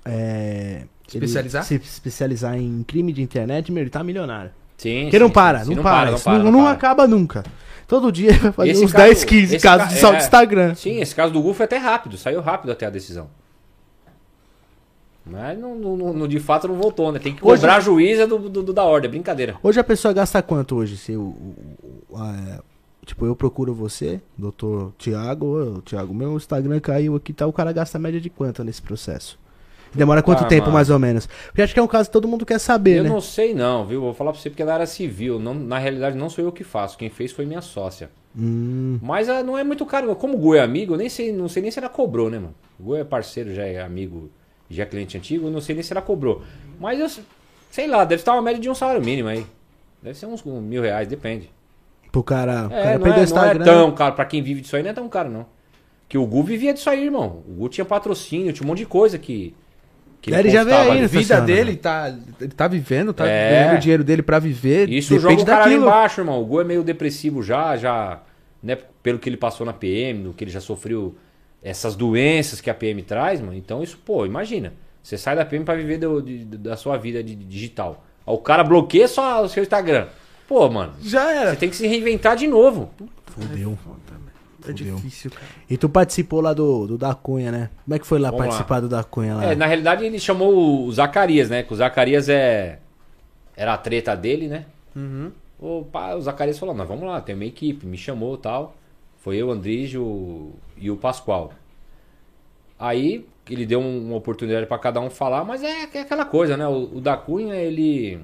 É, 0.05 0.85
ele 1.12 1.25
Especializar? 1.25 1.64
se 1.64 1.75
especializar 1.75 2.57
em 2.57 2.83
crime 2.85 3.12
de 3.12 3.20
internet, 3.20 3.70
meu, 3.70 3.83
ele 3.83 3.91
tá 3.91 4.03
milionário. 4.03 4.51
Sim, 4.79 5.03
Porque 5.03 5.18
não 5.18 5.27
sim, 5.29 5.33
para, 5.33 5.64
sim, 5.64 5.75
não, 5.75 5.83
para. 5.83 6.07
não 6.11 6.14
Isso 6.16 6.25
para, 6.25 6.39
não, 6.39 6.45
não 6.47 6.53
não 6.53 6.62
para. 6.64 6.73
acaba 6.73 7.07
nunca. 7.07 7.45
Todo 7.93 8.11
dia 8.11 8.32
vai 8.38 8.53
fazer 8.53 8.70
Esse 8.70 8.84
uns 8.86 8.90
caso- 8.93 9.05
10, 9.05 9.24
15 9.24 9.57
esse 9.57 9.62
casos 9.62 9.88
ca- 9.93 10.01
só 10.01 10.09
é. 10.09 10.16
do 10.16 10.22
Instagram. 10.22 10.74
Sim, 10.74 11.01
esse 11.03 11.14
caso 11.14 11.30
do 11.30 11.38
Google 11.40 11.53
foi 11.53 11.64
até 11.66 11.76
rápido, 11.76 12.16
saiu 12.16 12.40
rápido 12.40 12.72
até 12.72 12.86
a 12.86 12.90
decisão. 12.90 13.28
Mas 15.26 15.59
não, 15.59 15.74
não- 15.76 16.12
não- 16.14 16.26
de 16.28 16.40
fato 16.40 16.66
não 16.66 16.74
voltou, 16.74 17.12
né? 17.12 17.18
Tem 17.18 17.34
que 17.34 17.45
Hoje- 17.45 17.61
cobrar 17.61 17.76
a 17.76 17.80
juíza 17.80 18.26
do, 18.26 18.38
do- 18.49 18.62
do- 18.62 18.72
da 18.72 18.82
ordem, 18.82 19.09
é 19.09 19.11
brincadeira. 19.11 19.57
Hoje 19.62 19.78
a 19.78 19.84
pessoa 19.84 20.14
gasta 20.14 20.43
quanto 20.43 20.74
hoje? 20.74 20.97
Se 20.97 21.14
o, 21.14 21.34
a- 22.14 22.62
tipo, 23.05 23.26
eu 23.26 23.36
procuro 23.36 23.74
você, 23.74 24.22
doutor 24.38 24.93
Tiago, 24.97 25.82
Tiago, 25.84 26.14
meu 26.14 26.34
Instagram 26.36 26.80
caiu 26.80 27.14
aqui, 27.14 27.34
tá? 27.34 27.47
O 27.47 27.53
cara 27.53 27.72
gasta 27.72 27.99
média 27.99 28.20
de 28.20 28.30
quanto 28.30 28.64
nesse 28.64 28.80
processo? 28.80 29.38
Demora 29.95 30.22
quanto 30.22 30.45
Ah, 30.45 30.47
tempo, 30.47 30.62
mano. 30.62 30.74
mais 30.74 30.90
ou 30.90 30.99
menos? 30.99 31.26
Porque 31.47 31.62
acho 31.62 31.74
que 31.74 31.80
é 31.80 31.82
um 31.82 31.86
caso 31.86 32.09
que 32.09 32.12
todo 32.12 32.26
mundo 32.26 32.47
quer 32.47 32.59
saber, 32.59 32.99
eu 32.99 33.03
né? 33.05 33.09
não 33.11 33.20
sei 33.20 33.55
não, 33.55 33.84
viu? 33.86 34.01
Vou 34.01 34.14
falar 34.14 34.32
pra 34.32 34.40
você 34.40 34.49
porque 34.51 34.62
é 34.62 34.66
da 34.66 34.74
área 34.74 34.86
civil. 34.86 35.38
Não, 35.38 35.53
na 35.55 35.78
realidade 35.78 36.16
não 36.16 36.30
sou 36.30 36.45
eu 36.45 36.51
que 36.53 36.64
faço. 36.64 36.97
Quem 36.97 37.11
fez 37.11 37.32
foi 37.32 37.45
minha 37.47 37.61
sócia. 37.61 38.11
Hum, 38.36 38.99
Mas 39.03 39.28
ah, 39.28 39.43
não 39.43 39.59
é 39.59 39.62
muito 39.64 39.84
caro. 39.84 40.14
Como 40.16 40.34
o 40.36 40.38
Gu 40.38 40.55
é 40.55 40.61
amigo, 40.61 40.95
eu 40.95 40.99
nem 40.99 41.09
sei, 41.09 41.32
não 41.32 41.49
sei 41.49 41.62
nem 41.62 41.70
se 41.70 41.78
ela 41.78 41.88
cobrou, 41.88 42.30
né, 42.30 42.38
mano? 42.38 42.55
O 42.80 42.84
Gu 42.84 42.97
é 42.97 43.05
parceiro, 43.05 43.55
já 43.55 43.64
é 43.66 43.82
amigo, 43.82 44.30
já 44.70 44.84
é 44.84 44.86
cliente 44.86 45.16
antigo, 45.18 45.47
eu 45.49 45.51
não 45.51 45.61
sei 45.61 45.74
nem 45.74 45.82
se 45.82 45.93
ela 45.93 46.01
cobrou. 46.01 46.43
Mas 46.80 46.99
eu 46.99 47.09
sei 47.70 47.86
lá, 47.86 48.05
deve 48.05 48.20
estar 48.22 48.32
uma 48.32 48.43
média 48.43 48.61
de 48.61 48.70
um 48.70 48.74
salário 48.74 49.05
mínimo 49.05 49.28
aí. 49.28 49.47
Deve 50.03 50.18
ser 50.18 50.26
uns 50.26 50.43
mil 50.43 50.80
reais, 50.82 51.07
depende. 51.07 51.51
pro 52.11 52.22
cara, 52.22 52.68
É, 52.70 52.82
cara 52.82 52.99
não, 52.99 53.07
é, 53.07 53.26
não 53.26 53.45
é 53.45 53.59
tão 53.59 53.93
caro. 53.93 54.14
Pra 54.14 54.24
quem 54.24 54.43
vive 54.43 54.62
disso 54.62 54.74
aí 54.76 54.82
não 54.82 54.90
é 54.90 54.95
tão 54.95 55.09
caro, 55.09 55.30
não. 55.30 55.47
Que 56.09 56.16
o 56.18 56.26
Gu 56.26 56.43
vivia 56.43 56.72
disso 56.74 56.88
aí, 56.90 57.05
irmão. 57.05 57.43
O 57.47 57.53
Gu 57.53 57.68
tinha 57.68 57.84
patrocínio, 57.84 58.53
tinha 58.53 58.64
um 58.64 58.68
monte 58.68 58.78
de 58.78 58.86
coisa 58.86 59.18
que. 59.18 59.55
Que 60.23 60.33
É, 60.35 60.39
ele 60.39 60.49
já 60.51 60.64
veio 60.64 60.77
aí, 60.79 60.99
né? 61.01 61.05
A 61.05 61.07
vida 61.09 61.18
Funciona. 61.20 61.41
dele 61.45 61.77
tá. 61.77 62.14
Ele 62.41 62.51
tá 62.53 62.68
vivendo, 62.68 63.12
tá 63.12 63.27
É. 63.27 63.51
ganhando 63.51 63.77
o 63.77 63.81
dinheiro 63.81 64.05
dele 64.05 64.23
pra 64.23 64.39
viver. 64.39 64.89
Isso 64.89 65.12
depende 65.14 65.31
joga 65.33 65.43
o 65.43 65.47
cara 65.47 65.59
lá 65.59 65.64
daquilo. 65.64 65.83
embaixo, 65.87 66.20
irmão. 66.20 66.41
O 66.41 66.47
Gu 66.47 66.61
é 66.61 66.64
meio 66.64 66.83
depressivo 66.83 67.43
já, 67.43 67.77
já. 67.77 68.20
Né, 68.62 68.79
pelo 69.03 69.18
que 69.18 69.29
ele 69.29 69.37
passou 69.37 69.66
na 69.66 69.73
PM, 69.73 70.20
no 70.23 70.33
que 70.33 70.45
ele 70.45 70.51
já 70.51 70.61
sofreu 70.61 71.16
essas 71.62 71.97
doenças 71.97 72.61
que 72.61 72.70
a 72.70 72.75
PM 72.75 73.03
traz, 73.03 73.41
mano. 73.41 73.55
Então 73.55 73.83
isso, 73.83 73.99
pô, 73.99 74.25
imagina. 74.25 74.73
Você 75.03 75.18
sai 75.18 75.35
da 75.35 75.45
PM 75.45 75.64
pra 75.64 75.75
viver 75.75 75.99
do- 75.99 76.23
de- 76.23 76.45
da 76.45 76.77
sua 76.77 76.97
vida 76.97 77.23
de- 77.25 77.35
de 77.35 77.45
digital. 77.45 78.05
Aí 78.25 78.33
o 78.33 78.39
cara 78.39 78.62
bloqueia 78.62 79.09
só 79.09 79.43
o 79.43 79.49
seu 79.49 79.62
Instagram. 79.64 80.07
Pô, 80.47 80.68
mano. 80.70 80.93
Já 81.03 81.25
Você 81.25 81.33
era. 81.39 81.57
tem 81.57 81.68
que 81.68 81.75
se 81.75 81.87
reinventar 81.89 82.37
de 82.37 82.47
novo. 82.47 82.91
Fudeu. 83.27 83.77
É 84.71 84.77
Fudeu. 84.77 84.97
difícil, 84.97 85.31
cara. 85.31 85.45
E 85.69 85.77
tu 85.77 85.89
participou 85.89 86.41
lá 86.41 86.53
do, 86.53 86.87
do 86.87 86.99
Da 86.99 87.15
Cunha, 87.15 87.51
né? 87.53 87.71
Como 87.85 87.95
é 87.95 87.99
que 87.99 88.07
foi 88.07 88.19
lá 88.19 88.31
Vamos 88.31 88.41
lá. 88.45 88.49
participar 88.51 88.81
do 88.81 88.89
Da 88.89 89.03
Cunha 89.05 89.35
lá? 89.35 89.45
É, 89.45 89.55
na 89.55 89.67
realidade 89.67 90.05
ele 90.05 90.19
chamou 90.19 90.85
o 90.87 90.93
Zacarias, 90.93 91.49
né? 91.51 91.63
Que 91.63 91.73
o 91.73 91.77
Zacarias 91.77 92.29
é. 92.29 92.79
Era 93.57 93.75
a 93.75 93.79
treta 93.79 94.15
dele, 94.17 94.49
né? 94.49 94.65
Uhum. 94.97 95.31
O, 95.59 95.85
pá, 95.85 96.15
o 96.15 96.21
Zacarias 96.21 96.59
falou, 96.59 96.75
nós 96.75 96.89
vamos 96.89 97.05
lá, 97.07 97.21
tem 97.21 97.35
uma 97.35 97.45
equipe, 97.45 97.87
me 97.87 97.97
chamou 97.97 98.35
e 98.35 98.39
tal. 98.39 98.75
Foi 99.19 99.37
eu, 99.37 99.49
o 99.49 99.51
Andrígio 99.53 100.53
e 100.77 100.91
o 100.91 100.97
Pascoal. 100.97 101.53
Aí 102.79 103.25
ele 103.49 103.67
deu 103.67 103.81
um- 103.81 104.07
uma 104.09 104.17
oportunidade 104.17 104.67
pra 104.67 104.79
cada 104.79 105.01
um 105.01 105.11
falar, 105.11 105.45
mas 105.45 105.63
é, 105.63 105.89
é 105.95 106.01
aquela 106.01 106.25
coisa, 106.25 106.57
né? 106.57 106.67
O, 106.67 106.97
o 106.97 107.01
da 107.01 107.17
Cunha, 107.17 107.55
ele. 107.55 108.19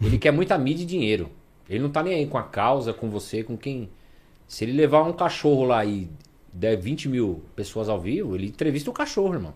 Ele 0.00 0.18
quer 0.18 0.30
muita 0.32 0.56
mídia 0.56 0.82
e 0.84 0.86
dinheiro. 0.86 1.28
Ele 1.68 1.80
não 1.80 1.90
tá 1.90 2.02
nem 2.02 2.14
aí 2.14 2.26
com 2.26 2.38
a 2.38 2.42
causa, 2.42 2.92
com 2.92 3.10
você, 3.10 3.42
com 3.42 3.56
quem. 3.56 3.88
Se 4.48 4.64
ele 4.64 4.72
levar 4.72 5.02
um 5.02 5.12
cachorro 5.12 5.64
lá 5.64 5.84
e 5.84 6.08
der 6.52 6.76
20 6.76 7.08
mil 7.08 7.42
pessoas 7.54 7.88
ao 7.88 8.00
vivo, 8.00 8.34
ele 8.34 8.46
entrevista 8.46 8.90
o 8.90 8.92
cachorro, 8.92 9.34
irmão. 9.34 9.54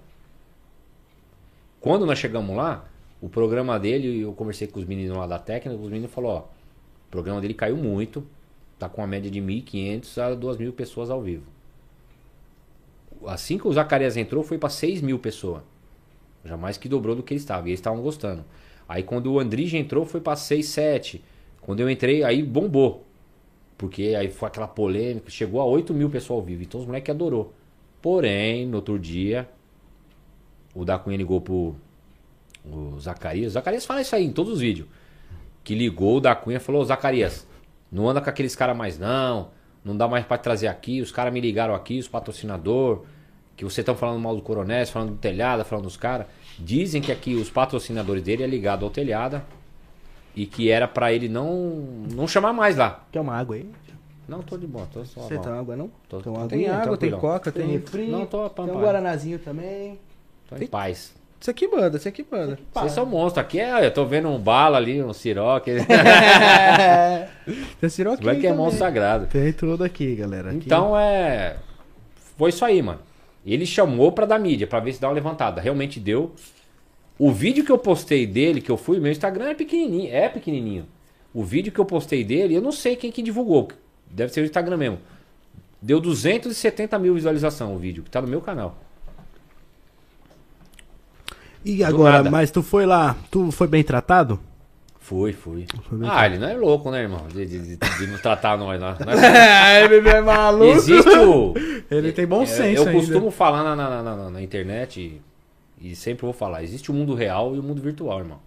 Quando 1.80 2.04
nós 2.06 2.18
chegamos 2.18 2.54
lá, 2.54 2.84
o 3.20 3.28
programa 3.28 3.80
dele, 3.80 4.20
eu 4.20 4.32
conversei 4.34 4.68
com 4.68 4.78
os 4.78 4.84
meninos 4.84 5.16
lá 5.16 5.26
da 5.26 5.38
técnica, 5.38 5.80
os 5.80 5.90
meninos 5.90 6.12
falaram, 6.12 6.36
ó, 6.36 6.38
o 6.40 7.10
programa 7.10 7.40
dele 7.40 7.54
caiu 7.54 7.76
muito, 7.76 8.24
tá 8.78 8.88
com 8.88 9.00
uma 9.00 9.06
média 9.06 9.30
de 9.30 9.40
1.500 9.40 10.18
a 10.18 10.36
2.000 10.36 10.72
pessoas 10.72 11.10
ao 11.10 11.22
vivo. 11.22 11.44
Assim 13.26 13.56
que 13.56 13.66
o 13.66 13.72
Zacarias 13.72 14.16
entrou, 14.16 14.42
foi 14.42 14.58
para 14.58 14.68
6 14.68 15.00
mil 15.00 15.18
pessoas. 15.18 15.62
Já 16.44 16.56
mais 16.56 16.76
que 16.76 16.88
dobrou 16.88 17.16
do 17.16 17.22
que 17.22 17.32
ele 17.32 17.40
estava, 17.40 17.66
e 17.66 17.70
eles 17.70 17.80
estavam 17.80 18.02
gostando. 18.02 18.44
Aí 18.88 19.02
quando 19.02 19.32
o 19.32 19.40
Andrige 19.40 19.76
entrou, 19.76 20.04
foi 20.04 20.20
para 20.20 20.36
6, 20.36 20.66
7. 20.66 21.24
Quando 21.60 21.80
eu 21.80 21.88
entrei, 21.88 22.22
aí 22.24 22.42
bombou. 22.42 23.06
Porque 23.82 24.14
aí 24.16 24.30
foi 24.30 24.46
aquela 24.46 24.68
polêmica, 24.68 25.28
chegou 25.28 25.60
a 25.60 25.64
8 25.64 25.92
mil 25.92 26.08
pessoas 26.08 26.38
ao 26.38 26.46
vivo, 26.46 26.62
então 26.62 26.78
os 26.78 26.86
moleques 26.86 27.12
adorou. 27.12 27.52
Porém, 28.00 28.64
no 28.64 28.76
outro 28.76 28.96
dia, 28.96 29.48
o 30.72 30.84
da 30.84 31.00
Cunha 31.00 31.16
ligou 31.16 31.40
pro 31.40 31.74
o 32.64 33.00
Zacarias. 33.00 33.50
O 33.50 33.54
Zacarias 33.54 33.84
fala 33.84 34.00
isso 34.00 34.14
aí 34.14 34.24
em 34.24 34.30
todos 34.30 34.52
os 34.52 34.60
vídeos. 34.60 34.86
Que 35.64 35.74
ligou 35.74 36.18
o 36.18 36.20
da 36.20 36.32
Cunha 36.32 36.58
e 36.58 36.60
falou: 36.60 36.80
"Ô, 36.80 36.84
Zacarias, 36.84 37.44
não 37.90 38.08
anda 38.08 38.20
com 38.20 38.30
aqueles 38.30 38.54
caras 38.54 38.76
mais 38.76 39.00
não. 39.00 39.50
Não 39.84 39.96
dá 39.96 40.06
mais 40.06 40.24
pra 40.24 40.38
trazer 40.38 40.68
aqui. 40.68 41.00
Os 41.00 41.10
caras 41.10 41.34
me 41.34 41.40
ligaram 41.40 41.74
aqui, 41.74 41.98
os 41.98 42.06
patrocinador. 42.06 43.02
Que 43.56 43.64
vocês 43.64 43.78
estão 43.78 43.96
falando 43.96 44.20
mal 44.20 44.36
do 44.36 44.42
Coronel, 44.42 44.86
falando 44.86 45.10
do 45.10 45.18
telhada, 45.18 45.64
falando 45.64 45.86
dos 45.86 45.96
caras. 45.96 46.28
Dizem 46.56 47.02
que 47.02 47.10
aqui 47.10 47.34
os 47.34 47.50
patrocinadores 47.50 48.22
dele 48.22 48.44
é 48.44 48.46
ligado 48.46 48.84
ao 48.84 48.92
telhada. 48.92 49.44
E 50.34 50.46
que 50.46 50.70
era 50.70 50.88
pra 50.88 51.12
ele 51.12 51.28
não 51.28 52.04
não 52.12 52.26
chamar 52.26 52.52
mais 52.52 52.76
lá. 52.76 53.04
Quer 53.12 53.20
uma 53.20 53.36
água 53.36 53.56
aí? 53.56 53.68
Não, 54.26 54.40
tô 54.40 54.56
de 54.56 54.66
boa, 54.66 54.86
tô 54.92 55.04
só. 55.04 55.20
Você 55.22 55.36
tem 55.36 55.52
água, 55.52 55.76
não? 55.76 55.90
Tô- 56.08 56.20
Tem 56.20 56.32
uma 56.32 56.46
Tem 56.46 56.68
água, 56.68 56.96
tem 56.96 57.10
coca, 57.10 57.52
Tem 57.52 57.64
tem. 57.66 57.72
refri? 57.72 58.06
Não, 58.06 58.24
tô 58.24 58.48
Tem 58.48 58.64
um 58.64 58.80
guaranazinho 58.80 59.38
também. 59.38 59.98
Tô 60.48 60.56
em 60.56 60.66
paz. 60.66 61.12
Isso 61.40 61.50
aqui 61.50 61.66
manda, 61.66 61.96
isso 61.96 62.06
aqui 62.06 62.24
manda. 62.30 62.56
Vocês 62.72 62.92
são 62.92 63.04
monstros. 63.04 63.44
Aqui 63.44 63.58
é, 63.58 63.84
eu 63.84 63.92
tô 63.92 64.04
vendo 64.04 64.28
um 64.28 64.38
bala 64.38 64.78
ali, 64.78 65.02
um 65.02 65.12
siroque. 65.12 65.72
Tem 67.80 67.90
siroquinho 67.90 68.24
Vai 68.24 68.36
que 68.40 68.46
é 68.46 68.52
monstro 68.52 68.78
sagrado. 68.78 69.26
Tem 69.26 69.52
tudo 69.52 69.82
aqui, 69.82 70.14
galera. 70.14 70.50
Aqui. 70.50 70.62
Então 70.64 70.96
é. 70.96 71.56
Foi 72.38 72.50
isso 72.50 72.64
aí, 72.64 72.80
mano. 72.80 73.00
Ele 73.44 73.66
chamou 73.66 74.12
pra 74.12 74.24
dar 74.24 74.38
mídia, 74.38 74.68
pra 74.68 74.78
ver 74.78 74.92
se 74.92 75.00
dá 75.00 75.08
uma 75.08 75.14
levantada. 75.14 75.60
Realmente 75.60 75.98
deu. 75.98 76.32
O 77.22 77.30
vídeo 77.30 77.64
que 77.64 77.70
eu 77.70 77.78
postei 77.78 78.26
dele, 78.26 78.60
que 78.60 78.70
eu 78.70 78.76
fui, 78.76 78.98
meu 78.98 79.12
Instagram 79.12 79.50
é 79.50 79.54
pequenininho, 79.54 80.12
é 80.12 80.28
pequenininho. 80.28 80.86
O 81.32 81.44
vídeo 81.44 81.70
que 81.72 81.78
eu 81.78 81.84
postei 81.84 82.24
dele, 82.24 82.54
eu 82.54 82.60
não 82.60 82.72
sei 82.72 82.96
quem 82.96 83.12
que 83.12 83.22
divulgou. 83.22 83.68
Deve 84.10 84.32
ser 84.32 84.40
o 84.40 84.44
Instagram 84.44 84.76
mesmo. 84.76 84.98
Deu 85.80 86.00
270 86.00 86.98
mil 86.98 87.14
visualização 87.14 87.74
o 87.74 87.78
vídeo, 87.78 88.02
que 88.02 88.10
tá 88.10 88.20
no 88.20 88.26
meu 88.26 88.40
canal. 88.40 88.76
E 91.64 91.84
agora, 91.84 92.28
mas 92.28 92.50
tu 92.50 92.60
foi 92.62 92.84
lá, 92.86 93.16
tu 93.30 93.52
foi 93.52 93.68
bem 93.68 93.84
tratado? 93.84 94.40
Fui, 94.98 95.32
fui. 95.32 95.64
Ah, 96.08 96.26
ele 96.26 96.38
não 96.38 96.48
é 96.48 96.54
louco, 96.54 96.90
né, 96.90 97.02
irmão? 97.02 97.26
De, 97.32 97.46
de, 97.46 97.76
de- 97.76 97.76
de 97.76 98.06
não 98.08 98.18
tratar 98.18 98.56
nós 98.56 98.80
lá. 98.80 98.96
Nós- 99.04 99.22
É, 99.22 99.86
bebê 99.86 100.10
é 100.10 100.20
maluco. 100.20 100.64
Existe 100.64 101.08
o. 101.08 101.54
Ele 101.90 102.10
tem 102.12 102.26
bom 102.26 102.42
É, 102.42 102.46
senso 102.46 102.82
Eu 102.82 102.88
ainda. 102.88 103.00
costumo 103.00 103.30
falar 103.30 103.62
na, 103.62 103.76
na- 103.76 104.02
na- 104.02 104.30
na 104.30 104.42
internet 104.42 105.20
e 105.82 105.96
sempre 105.96 106.24
vou 106.24 106.32
falar, 106.32 106.62
existe 106.62 106.92
o 106.92 106.94
mundo 106.94 107.12
real 107.12 107.56
e 107.56 107.58
o 107.58 107.62
mundo 107.62 107.82
virtual, 107.82 108.20
irmão. 108.20 108.38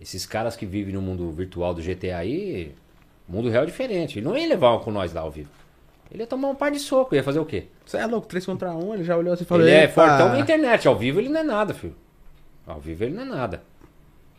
Esses 0.00 0.24
caras 0.24 0.56
que 0.56 0.64
vivem 0.64 0.94
no 0.94 1.02
mundo 1.02 1.30
virtual 1.30 1.74
do 1.74 1.82
GTA 1.82 2.16
aí, 2.16 2.74
o 3.28 3.32
mundo 3.32 3.50
real 3.50 3.64
é 3.64 3.66
diferente. 3.66 4.18
Ele 4.18 4.26
não 4.26 4.36
ia 4.36 4.48
levar 4.48 4.74
um 4.74 4.78
com 4.78 4.90
nós 4.90 5.12
lá 5.12 5.20
ao 5.20 5.30
vivo. 5.30 5.50
Ele 6.10 6.22
ia 6.22 6.26
tomar 6.26 6.48
um 6.48 6.54
par 6.54 6.70
de 6.70 6.78
soco, 6.78 7.14
ia 7.14 7.22
fazer 7.22 7.38
o 7.38 7.44
quê? 7.44 7.66
Você 7.84 7.98
é 7.98 8.06
louco, 8.06 8.26
3 8.26 8.46
contra 8.46 8.74
1, 8.74 8.94
ele 8.94 9.04
já 9.04 9.18
olhou 9.18 9.34
assim 9.34 9.42
e 9.42 9.46
falou... 9.46 9.66
ele 9.66 9.76
é 9.76 9.86
fortão 9.88 10.30
na 10.30 10.38
internet, 10.38 10.88
ao 10.88 10.96
vivo 10.96 11.20
ele 11.20 11.28
não 11.28 11.40
é 11.40 11.44
nada, 11.44 11.74
filho. 11.74 11.94
Ao 12.66 12.80
vivo 12.80 13.04
ele 13.04 13.14
não 13.14 13.22
é 13.22 13.26
nada. 13.26 13.62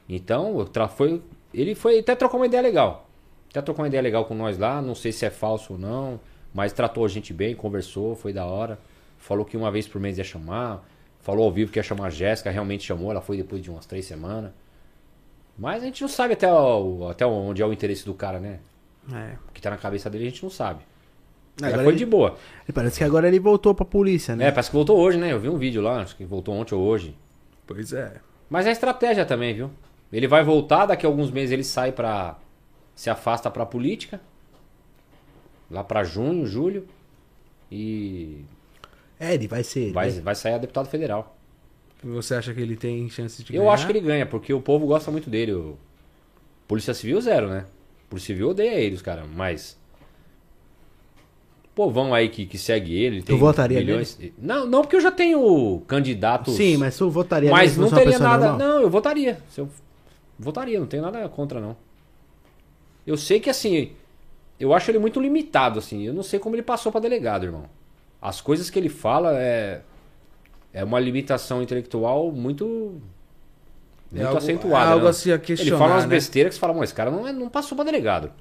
Então, 0.08 0.66
foi, 0.96 1.22
ele 1.54 1.76
foi 1.76 2.00
até 2.00 2.16
trocou 2.16 2.40
uma 2.40 2.48
ideia 2.48 2.64
legal. 2.64 3.08
Até 3.52 3.62
trocou 3.62 3.84
uma 3.84 3.88
ideia 3.88 4.02
legal 4.02 4.26
com 4.26 4.34
nós 4.34 4.58
lá, 4.58 4.82
não 4.82 4.96
sei 4.96 5.12
se 5.12 5.24
é 5.24 5.30
falso 5.30 5.74
ou 5.74 5.80
não, 5.80 6.20
mas 6.52 6.74
tratou 6.74 7.06
a 7.06 7.08
gente 7.08 7.32
bem, 7.32 7.54
conversou, 7.54 8.16
foi 8.16 8.34
da 8.34 8.46
hora. 8.46 8.80
Falou 9.20 9.46
que 9.46 9.56
uma 9.56 9.70
vez 9.70 9.88
por 9.88 10.02
mês 10.02 10.18
ia 10.18 10.24
chamar, 10.24 10.84
falou 11.22 11.46
ao 11.46 11.52
vivo 11.52 11.72
que 11.72 11.80
ia 11.80 11.84
chamar 11.84 12.08
a 12.08 12.10
Jéssica, 12.10 12.50
realmente 12.50 12.84
chamou, 12.86 13.12
ela 13.12 13.22
foi 13.22 13.38
depois 13.38 13.62
de 13.62 13.70
umas 13.70 13.86
três 13.86 14.06
semanas. 14.06 14.52
Mas 15.58 15.84
a 15.84 15.86
gente 15.86 16.02
não 16.02 16.08
sabe 16.08 16.34
até, 16.34 16.52
o- 16.52 17.08
até 17.10 17.26
onde 17.26 17.62
é 17.62 17.66
o 17.66 17.74
interesse 17.74 18.06
do 18.06 18.14
cara, 18.14 18.40
né? 18.40 18.60
É. 19.12 19.34
O 19.50 19.52
que 19.52 19.62
tá 19.62 19.70
na 19.70 19.78
cabeça 19.78 20.10
dele 20.10 20.28
a 20.28 20.30
gente 20.30 20.44
não 20.44 20.50
sabe. 20.50 20.82
Agora 21.58 21.74
Ela 21.74 21.84
foi 21.84 21.92
ele- 21.94 22.00
de 22.00 22.06
boa. 22.06 22.38
Parece 22.74 23.00
que 23.00 23.04
agora 23.04 23.28
ele 23.28 23.40
voltou 23.40 23.76
pra 23.76 23.84
polícia, 23.84 24.36
né? 24.36 24.48
É, 24.48 24.52
parece 24.52 24.70
que 24.70 24.76
voltou 24.76 24.98
hoje, 24.98 25.18
né? 25.18 25.34
Eu 25.34 25.40
vi 25.40 25.50
um 25.50 25.58
vídeo 25.58 25.82
lá, 25.82 26.02
acho 26.02 26.16
que 26.16 26.24
voltou 26.24 26.56
ontem 26.56 26.74
ou 26.74 26.82
hoje. 26.82 27.14
Pois 27.68 27.92
é. 27.92 28.22
Mas 28.50 28.66
é 28.66 28.72
estratégia 28.72 29.26
também, 29.26 29.54
viu? 29.54 29.70
Ele 30.14 30.28
vai 30.28 30.44
voltar, 30.44 30.86
daqui 30.86 31.06
a 31.06 31.10
alguns 31.10 31.30
meses 31.30 31.52
ele 31.52 31.64
sai 31.64 31.92
pra. 31.92 32.38
se 32.96 33.10
afasta 33.10 33.52
pra 33.52 33.66
política. 33.66 34.22
Lá 35.70 35.84
pra 35.84 36.04
junho, 36.04 36.46
julho. 36.46 36.88
E 37.72 38.44
É, 39.20 39.34
ele 39.34 39.48
vai 39.48 39.64
ser. 39.64 39.92
vai, 39.92 40.10
né? 40.10 40.22
vai 40.22 40.36
sair 40.36 40.54
a 40.54 40.58
deputado 40.58 40.88
federal. 40.88 41.36
Você 42.02 42.36
acha 42.36 42.54
que 42.54 42.62
ele 42.62 42.78
tem 42.78 43.10
chance 43.10 43.44
de 43.44 43.54
Eu 43.54 43.64
ganhar? 43.64 43.74
acho 43.74 43.86
que 43.86 43.92
ele 43.92 44.00
ganha, 44.00 44.26
porque 44.26 44.54
o 44.54 44.62
povo 44.62 44.88
gosta 44.88 45.12
muito 45.12 45.30
dele. 45.30 45.52
O... 45.52 45.78
Polícia 46.68 46.94
Civil, 46.94 47.20
zero, 47.20 47.50
né? 47.50 47.66
Polícia 48.10 48.28
Civil 48.34 48.50
odeia 48.50 48.76
ele, 48.76 48.96
os 48.96 49.02
caras, 49.02 49.26
mas. 49.36 49.78
Povão 51.76 52.14
aí 52.14 52.30
que, 52.30 52.46
que 52.46 52.58
segue 52.58 52.94
ele. 52.94 53.22
Tu 53.22 53.38
votaria 53.38 53.80
milhões... 53.80 54.20
Não, 54.38 54.66
não, 54.66 54.82
porque 54.82 54.96
eu 54.96 55.02
já 55.02 55.12
tenho 55.12 55.82
candidatos. 55.88 56.56
Sim, 56.56 56.78
mas 56.78 56.98
tu 56.98 57.10
votaria 57.10 57.50
Mas 57.50 57.78
não 57.78 57.88
uma 57.88 57.98
teria 57.98 58.20
nada. 58.20 58.50
normal? 58.50 58.68
Não, 58.68 58.82
eu 58.82 58.90
votaria. 58.90 59.40
Se 59.50 59.62
eu 59.62 59.70
votaria, 60.38 60.80
não 60.80 60.88
tenho 60.88 61.04
nada 61.04 61.28
contra, 61.30 61.62
não. 61.62 61.76
Eu 63.08 63.16
sei 63.16 63.40
que 63.40 63.50
assim, 63.50 63.94
eu 64.60 64.74
acho 64.74 64.92
ele 64.92 65.00
muito 65.00 65.22
limitado, 65.22 65.80
assim. 65.80 66.04
Eu 66.04 66.14
não 66.14 66.24
sei 66.24 66.38
como 66.38 66.56
ele 66.56 66.64
passou 66.64 66.92
pra 66.92 67.00
delegado, 67.00 67.46
irmão. 67.46 67.66
As 68.22 68.42
coisas 68.42 68.70
que 68.70 68.78
ele 68.80 68.90
fala 68.90 69.34
é. 69.40 69.82
É 70.74 70.84
uma 70.84 71.00
limitação 71.00 71.62
intelectual 71.64 72.32
muito. 72.32 73.02
Muito 74.12 74.24
É 74.24 74.26
algo- 74.26 74.38
acentuada. 74.38 74.90
é 74.90 74.94
algo 74.94 75.04
né? 75.06 75.10
a 75.12 75.14
se 75.14 75.38
questionar, 75.40 75.72
Ele 75.72 75.78
fala 75.80 75.94
umas 75.96 76.04
né? 76.04 76.10
besteiras 76.10 76.50
que 76.52 76.56
você 76.56 76.60
fala, 76.60 76.74
mas 76.74 76.84
esse 76.90 76.94
cara 76.96 77.10
não, 77.12 77.28
é- 77.28 77.34
não 77.34 77.50
passou 77.50 77.76
pra 77.76 77.86
delegado. 77.86 78.32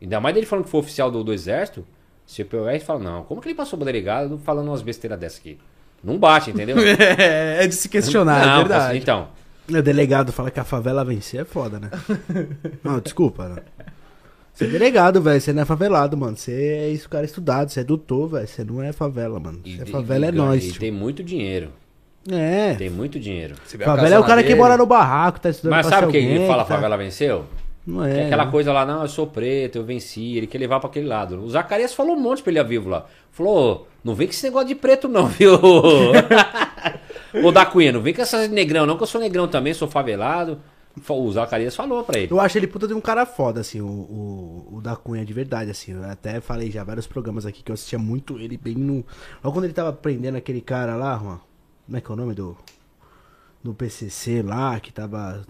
Ainda 0.00 0.20
mais 0.20 0.34
dele 0.34 0.46
falando 0.46 0.64
que 0.64 0.70
foi 0.70 0.80
oficial 0.80 1.10
do, 1.10 1.22
do 1.24 1.32
exército. 1.32 1.84
CPOR 2.26 2.78
fala, 2.80 2.98
não, 3.00 3.24
como 3.24 3.40
que 3.40 3.48
ele 3.48 3.54
passou 3.54 3.78
pra 3.78 3.86
delegado 3.86 4.38
falando 4.44 4.68
umas 4.68 4.82
besteiras 4.82 5.18
dessas 5.18 5.38
aqui? 5.40 5.58
Não 6.02 6.18
bate, 6.18 6.50
entendeu? 6.50 6.76
É, 7.18 7.64
é 7.64 7.66
de 7.66 7.74
se 7.74 7.88
questionar, 7.88 8.46
não, 8.46 8.54
é 8.54 8.58
verdade. 8.58 8.98
Então, 8.98 9.28
O 9.68 9.82
delegado 9.82 10.32
fala 10.32 10.50
que 10.50 10.58
a 10.60 10.64
favela 10.64 11.04
vencer 11.04 11.40
é 11.40 11.44
foda, 11.44 11.78
né? 11.78 11.90
não, 12.82 12.98
desculpa. 13.00 13.48
Né? 13.48 13.62
Você 14.54 14.64
é 14.64 14.66
delegado, 14.68 15.20
velho. 15.22 15.40
Você 15.40 15.52
não 15.52 15.62
é 15.62 15.64
favelado, 15.64 16.16
mano. 16.16 16.36
Você 16.36 16.52
é 16.52 16.88
isso, 16.90 17.08
cara 17.08 17.24
estudado. 17.24 17.70
Você 17.70 17.80
é 17.80 17.84
doutor, 17.84 18.28
velho. 18.28 18.46
Você 18.46 18.62
não 18.64 18.82
é 18.82 18.92
favela, 18.92 19.40
mano. 19.40 19.60
E, 19.64 19.76
Você 19.76 19.82
é 19.82 19.86
favela 19.86 20.26
e 20.26 20.28
é 20.28 20.32
nós. 20.32 20.64
E 20.64 20.78
tem 20.78 20.90
muito 20.90 21.22
dinheiro. 21.24 21.70
É. 22.30 22.74
Tem 22.74 22.88
muito 22.90 23.18
dinheiro. 23.18 23.54
Favela 23.84 24.14
é 24.14 24.18
o 24.18 24.24
cara 24.24 24.42
que 24.42 24.48
dele. 24.50 24.60
mora 24.60 24.76
no 24.76 24.86
barraco, 24.86 25.40
tá 25.40 25.50
estudando 25.50 25.72
Mas 25.72 25.86
sabe 25.86 26.06
o 26.06 26.10
que 26.10 26.18
ele 26.18 26.46
fala, 26.46 26.64
tá- 26.64 26.74
favela 26.76 26.96
venceu? 26.96 27.46
Não 27.84 28.04
Que 28.04 28.10
é. 28.10 28.18
é 28.20 28.26
aquela 28.26 28.44
né? 28.44 28.50
coisa 28.52 28.72
lá, 28.72 28.86
não, 28.86 29.02
eu 29.02 29.08
sou 29.08 29.26
preto, 29.26 29.76
eu 29.78 29.82
venci. 29.84 30.36
Ele 30.36 30.46
quer 30.46 30.58
levar 30.58 30.78
pra 30.78 30.88
aquele 30.88 31.08
lado. 31.08 31.42
O 31.42 31.50
Zacarias 31.50 31.92
falou 31.92 32.14
um 32.14 32.20
monte 32.20 32.40
pra 32.40 32.52
ele 32.52 32.60
a 32.60 32.62
vivo 32.62 32.88
lá. 32.88 33.06
Falou, 33.32 33.88
não 34.04 34.14
vem 34.14 34.28
com 34.28 34.32
esse 34.32 34.44
negócio 34.44 34.68
de 34.68 34.76
preto 34.76 35.08
não, 35.08 35.26
viu? 35.28 35.58
Ô 37.42 37.50
da 37.50 37.64
Cunha, 37.66 37.90
não 37.90 38.00
vem 38.00 38.12
com 38.14 38.22
essas 38.22 38.48
negrão 38.48 38.86
não, 38.86 38.96
que 38.96 39.02
eu 39.02 39.06
sou 39.06 39.20
negrão 39.20 39.48
também, 39.48 39.72
sou 39.74 39.88
favelado. 39.88 40.60
O 41.08 41.32
Zacarias 41.32 41.74
falou 41.74 42.04
pra 42.04 42.18
ele. 42.18 42.32
Eu 42.32 42.40
acho 42.40 42.58
ele 42.58 42.66
puta 42.66 42.86
de 42.86 42.94
um 42.94 43.00
cara 43.00 43.24
foda, 43.24 43.60
assim, 43.60 43.80
o, 43.80 43.86
o, 43.86 44.68
o 44.76 44.80
da 44.80 44.94
Cunha, 44.94 45.24
de 45.24 45.32
verdade, 45.32 45.70
assim. 45.70 45.92
Eu 45.92 46.04
até 46.04 46.40
falei 46.40 46.70
já 46.70 46.84
vários 46.84 47.06
programas 47.06 47.46
aqui 47.46 47.62
que 47.62 47.70
eu 47.70 47.74
assistia 47.74 47.98
muito 47.98 48.38
ele 48.38 48.56
bem 48.56 48.74
no. 48.74 49.04
Logo 49.42 49.56
quando 49.56 49.64
ele 49.64 49.72
tava 49.72 49.92
prendendo 49.92 50.36
aquele 50.36 50.60
cara 50.60 50.94
lá, 50.96 51.18
Juan, 51.18 51.40
como 51.86 51.96
é 51.96 52.00
que 52.00 52.10
é 52.10 52.14
o 52.14 52.16
nome 52.16 52.34
do. 52.34 52.56
Do 53.62 53.72
PCC 53.72 54.42
lá, 54.42 54.78
que 54.80 54.92
tava. 54.92 55.44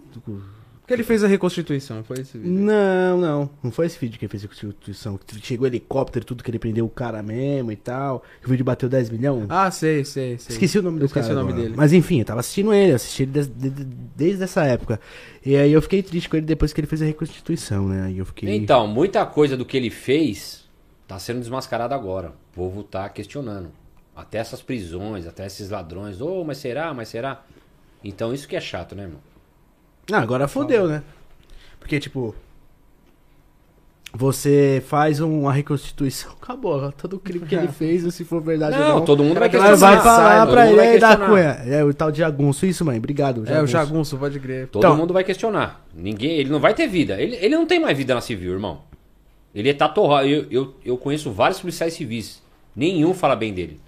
Porque 0.92 1.00
ele 1.02 1.06
fez 1.06 1.24
a 1.24 1.26
reconstituição, 1.26 2.04
foi 2.04 2.20
esse 2.20 2.36
vídeo. 2.36 2.52
Não, 2.52 3.18
não. 3.18 3.50
Não 3.62 3.70
foi 3.70 3.86
esse 3.86 3.98
vídeo 3.98 4.18
que 4.18 4.24
ele 4.26 4.30
fez 4.30 4.44
a 4.44 4.48
constituição. 4.48 5.16
que 5.18 5.40
Chegou 5.46 5.66
helicóptero, 5.66 6.24
tudo 6.24 6.44
que 6.44 6.50
ele 6.50 6.58
prendeu 6.58 6.84
o 6.84 6.88
cara 6.90 7.22
mesmo 7.22 7.72
e 7.72 7.76
tal. 7.76 8.22
que 8.40 8.46
O 8.46 8.50
vídeo 8.50 8.64
bateu 8.64 8.88
10 8.88 9.08
milhões. 9.10 9.46
Ah, 9.48 9.70
sei, 9.70 10.04
sei, 10.04 10.36
sei. 10.38 10.54
Esqueci 10.54 10.78
o 10.78 10.82
nome 10.82 10.98
do 10.98 11.06
Esqueci 11.06 11.28
cara. 11.28 11.38
o 11.38 11.40
nome 11.40 11.52
agora. 11.52 11.64
dele. 11.68 11.76
Mas 11.78 11.92
enfim, 11.92 12.18
eu 12.18 12.24
tava 12.24 12.40
assistindo 12.40 12.72
ele, 12.74 12.92
eu 12.92 12.96
assisti 12.96 13.22
ele 13.22 13.32
des- 13.32 13.48
de- 13.48 13.70
de- 13.70 13.84
desde 14.16 14.42
essa 14.42 14.64
época. 14.64 15.00
E 15.44 15.56
aí 15.56 15.72
eu 15.72 15.80
fiquei 15.80 16.02
triste 16.02 16.28
com 16.28 16.36
ele 16.36 16.44
depois 16.46 16.72
que 16.72 16.80
ele 16.80 16.86
fez 16.86 17.00
a 17.02 17.06
reconstituição, 17.06 17.88
né? 17.88 18.04
Aí 18.04 18.18
eu 18.18 18.26
fiquei. 18.26 18.54
Então, 18.54 18.86
muita 18.86 19.24
coisa 19.24 19.56
do 19.56 19.64
que 19.64 19.76
ele 19.76 19.90
fez 19.90 20.68
tá 21.08 21.18
sendo 21.18 21.40
desmascarado 21.40 21.94
agora. 21.94 22.28
O 22.52 22.54
povo 22.54 22.82
tá 22.82 23.08
questionando. 23.08 23.70
Até 24.14 24.38
essas 24.38 24.60
prisões, 24.60 25.26
até 25.26 25.46
esses 25.46 25.70
ladrões. 25.70 26.20
Ô, 26.20 26.44
mas 26.44 26.58
será? 26.58 26.92
Mas 26.92 27.08
será? 27.08 27.42
Então 28.04 28.34
isso 28.34 28.46
que 28.46 28.54
é 28.54 28.60
chato, 28.60 28.94
né, 28.94 29.04
irmão? 29.04 29.20
Ah, 30.10 30.18
agora 30.20 30.48
fodeu, 30.48 30.88
né? 30.88 31.02
Porque, 31.78 31.98
tipo. 32.00 32.34
Você 34.14 34.82
faz 34.88 35.20
uma 35.20 35.50
reconstituição, 35.52 36.32
acabou. 36.40 36.92
Todo 36.92 37.14
o 37.16 37.18
crime 37.18 37.46
que 37.46 37.54
ele 37.54 37.68
fez, 37.72 38.12
se 38.14 38.24
for 38.26 38.42
verdade 38.42 38.76
ou 38.76 38.82
Não, 38.82 38.94
não. 38.96 39.04
todo 39.06 39.24
mundo 39.24 39.38
vai 39.38 39.48
questionar. 39.48 39.76
vai 39.76 40.00
falar 40.02 40.44
todo 40.44 40.52
pra 40.52 40.70
ele 40.70 40.80
aí 40.80 40.98
da. 40.98 41.16
Cunha. 41.16 41.48
É 41.66 41.82
o 41.82 41.94
tal 41.94 42.12
de 42.12 42.18
jagunço, 42.18 42.66
isso, 42.66 42.84
mãe. 42.84 42.98
Obrigado. 42.98 43.42
É, 43.48 43.62
o 43.62 43.66
jagunço, 43.66 44.18
pode 44.18 44.38
crer. 44.38 44.68
Todo 44.68 44.82
Então- 44.84 44.96
mundo 44.96 45.14
vai 45.14 45.24
questionar. 45.24 45.82
Ninguém, 45.94 46.32
ele 46.32 46.50
não 46.50 46.60
vai 46.60 46.74
ter 46.74 46.86
vida. 46.86 47.18
Ele, 47.20 47.36
ele 47.36 47.54
não 47.56 47.64
tem 47.66 47.80
mais 47.80 47.96
vida 47.96 48.14
na 48.14 48.20
civil, 48.20 48.52
irmão. 48.52 48.82
Ele 49.54 49.72
tá 49.72 49.88
torrado. 49.88 50.28
Eu, 50.28 50.46
eu, 50.50 50.74
eu 50.84 50.96
conheço 50.98 51.30
vários 51.32 51.58
policiais 51.60 51.94
civis. 51.94 52.42
Nenhum 52.76 53.14
fala 53.14 53.34
bem 53.34 53.54
dele. 53.54 53.80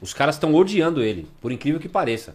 Os 0.00 0.14
caras 0.14 0.36
estão 0.36 0.54
odiando 0.54 1.02
ele, 1.02 1.26
por 1.40 1.52
incrível 1.52 1.80
que 1.80 1.88
pareça. 1.88 2.34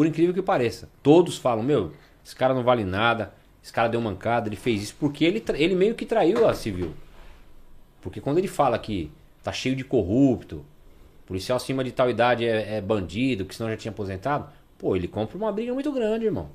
Por 0.00 0.06
incrível 0.06 0.32
que 0.32 0.40
pareça. 0.40 0.88
Todos 1.02 1.36
falam, 1.36 1.62
meu, 1.62 1.92
esse 2.24 2.34
cara 2.34 2.54
não 2.54 2.62
vale 2.62 2.84
nada, 2.84 3.34
esse 3.62 3.70
cara 3.70 3.86
deu 3.86 4.00
mancada, 4.00 4.48
ele 4.48 4.56
fez 4.56 4.82
isso 4.82 4.96
porque 4.98 5.26
ele, 5.26 5.44
ele 5.56 5.74
meio 5.74 5.94
que 5.94 6.06
traiu 6.06 6.48
a 6.48 6.54
civil. 6.54 6.94
Porque 8.00 8.18
quando 8.18 8.38
ele 8.38 8.48
fala 8.48 8.78
que 8.78 9.12
tá 9.42 9.52
cheio 9.52 9.76
de 9.76 9.84
corrupto, 9.84 10.64
policial 11.26 11.56
acima 11.56 11.84
de 11.84 11.92
tal 11.92 12.08
idade 12.08 12.46
é, 12.46 12.76
é 12.76 12.80
bandido, 12.80 13.44
que 13.44 13.54
senão 13.54 13.68
já 13.68 13.76
tinha 13.76 13.92
aposentado, 13.92 14.48
pô, 14.78 14.96
ele 14.96 15.06
compra 15.06 15.36
uma 15.36 15.52
briga 15.52 15.74
muito 15.74 15.92
grande, 15.92 16.24
irmão. 16.24 16.48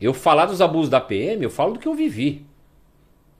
Eu 0.00 0.14
falar 0.14 0.46
dos 0.46 0.60
abusos 0.60 0.88
da 0.88 1.00
PM, 1.00 1.42
eu 1.42 1.50
falo 1.50 1.72
do 1.72 1.80
que 1.80 1.88
eu 1.88 1.94
vivi. 1.94 2.46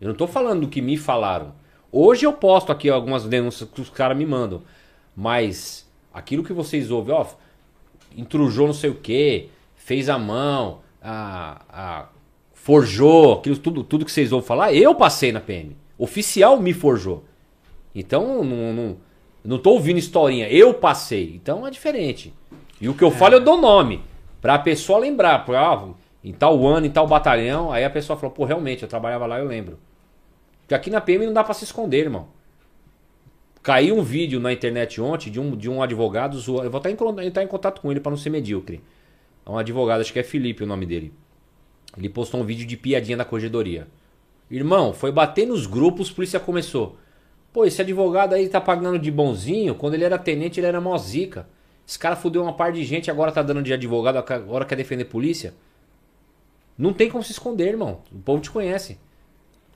Eu 0.01 0.09
não 0.09 0.17
tô 0.17 0.27
falando 0.27 0.63
do 0.63 0.69
que 0.69 0.83
me 0.83 0.97
falaram. 0.97 1.55
Hoje 1.93 2.27
eu 2.27 2.33
posto 2.33 2.73
aqui 2.73 2.91
algumas 2.91 3.23
denúncias 3.23 3.71
que 3.71 3.83
os 3.83 3.89
caras 3.89 4.19
me 4.19 4.27
mandam. 4.27 4.63
Mas 5.17 5.89
aquilo 6.13 6.43
que 6.43 6.53
vocês 6.53 6.91
ouvem, 6.91 7.15
ó, 7.15 7.25
intrujou 8.17 8.67
não 8.67 8.75
sei 8.75 8.91
o 8.91 8.95
que, 8.95 9.49
fez 9.77 10.09
a 10.09 10.19
mão, 10.19 10.81
a, 11.03 11.63
a- 11.69 12.09
forjou, 12.55 13.35
aquilo 13.35 13.57
tudo, 13.59 13.83
tudo 13.83 14.05
que 14.05 14.13
vocês 14.13 14.33
ouvem 14.33 14.47
falar, 14.47 14.73
eu 14.73 14.95
passei 14.95 15.33
na 15.33 15.41
PM. 15.41 15.77
Oficial 15.99 16.61
me 16.61 16.73
forjou. 16.73 17.25
Então 17.95 18.43
não, 18.45 18.73
não, 18.73 18.97
não 19.45 19.59
tô 19.59 19.71
ouvindo 19.73 19.99
historinha, 19.99 20.49
eu 20.49 20.73
passei. 20.75 21.33
Então 21.35 21.67
é 21.67 21.71
diferente. 21.71 22.33
E 22.81 22.89
o 22.89 22.95
que 22.95 23.03
eu 23.05 23.11
falo 23.11 23.35
eu 23.35 23.41
dou 23.41 23.61
nome. 23.61 24.03
Pra 24.41 24.59
pessoa 24.59 24.99
lembrar. 24.99 25.45
Pra, 25.45 25.61
ah, 25.73 25.89
em 26.25 26.33
tal 26.33 26.67
ano, 26.67 26.87
em 26.87 26.91
tal 26.91 27.07
batalhão. 27.07 27.71
Aí 27.71 27.85
a 27.85 27.91
pessoa 27.91 28.17
falou, 28.19 28.35
pô, 28.35 28.45
realmente, 28.45 28.83
eu 28.83 28.89
trabalhava 28.89 29.27
lá, 29.27 29.39
eu 29.39 29.47
lembro. 29.47 29.79
Porque 30.63 30.75
aqui 30.75 30.91
na 30.91 31.01
PM 31.01 31.27
não 31.27 31.33
dá 31.33 31.45
pra 31.45 31.55
se 31.55 31.65
esconder, 31.65 31.99
irmão. 32.05 32.29
Caiu 33.63 33.97
um 33.97 34.03
vídeo 34.03 34.41
na 34.41 34.53
internet 34.53 35.01
ontem 35.01 35.31
de 35.31 35.39
um, 35.39 35.57
de 35.57 35.71
um 35.71 35.83
advogado 35.83 36.37
zoando. 36.37 36.65
Eu 36.65 36.71
vou 36.71 36.79
estar 36.79 36.91
em, 36.91 37.45
em 37.45 37.47
contato 37.47 37.81
com 37.81 37.91
ele 37.91 38.01
pra 38.01 38.11
não 38.11 38.17
ser 38.17 38.31
medíocre. 38.31 38.83
É 39.47 39.51
um 39.51 39.57
advogado, 39.57 40.01
acho 40.01 40.13
que 40.13 40.19
é 40.19 40.25
Felipe 40.25 40.65
o 40.65 40.67
nome 40.67 40.85
dele. 40.85 41.13
Ele 41.97 42.09
postou 42.09 42.41
um 42.41 42.45
vídeo 42.45 42.67
de 42.67 42.77
piadinha 42.77 43.17
da 43.17 43.25
corregedoria. 43.25 43.87
Irmão, 44.51 44.93
foi 44.93 45.13
bater 45.13 45.47
nos 45.47 45.67
grupos, 45.67 46.11
polícia 46.11 46.41
começou. 46.41 46.97
Pô, 47.53 47.65
esse 47.65 47.81
advogado 47.81 48.35
aí 48.35 48.49
tá 48.49 48.61
pagando 48.61 48.99
de 48.99 49.11
bonzinho. 49.11 49.75
Quando 49.75 49.95
ele 49.95 50.05
era 50.05 50.19
tenente, 50.19 50.59
ele 50.59 50.67
era 50.67 50.81
mó 50.81 50.97
zica. 50.99 51.47
Esse 51.87 51.99
cara 51.99 52.17
fudeu 52.17 52.43
uma 52.43 52.55
par 52.55 52.73
de 52.73 52.83
gente, 52.83 53.11
agora 53.11 53.31
tá 53.31 53.43
dando 53.43 53.63
de 53.63 53.73
advogado, 53.73 54.17
agora 54.17 54.65
quer 54.65 54.77
defender 54.77 55.05
polícia. 55.05 55.55
Não 56.77 56.93
tem 56.93 57.11
como 57.11 57.23
se 57.23 57.33
esconder, 57.33 57.69
irmão. 57.69 58.01
O 58.11 58.19
povo 58.19 58.41
te 58.41 58.51
conhece. 58.51 58.99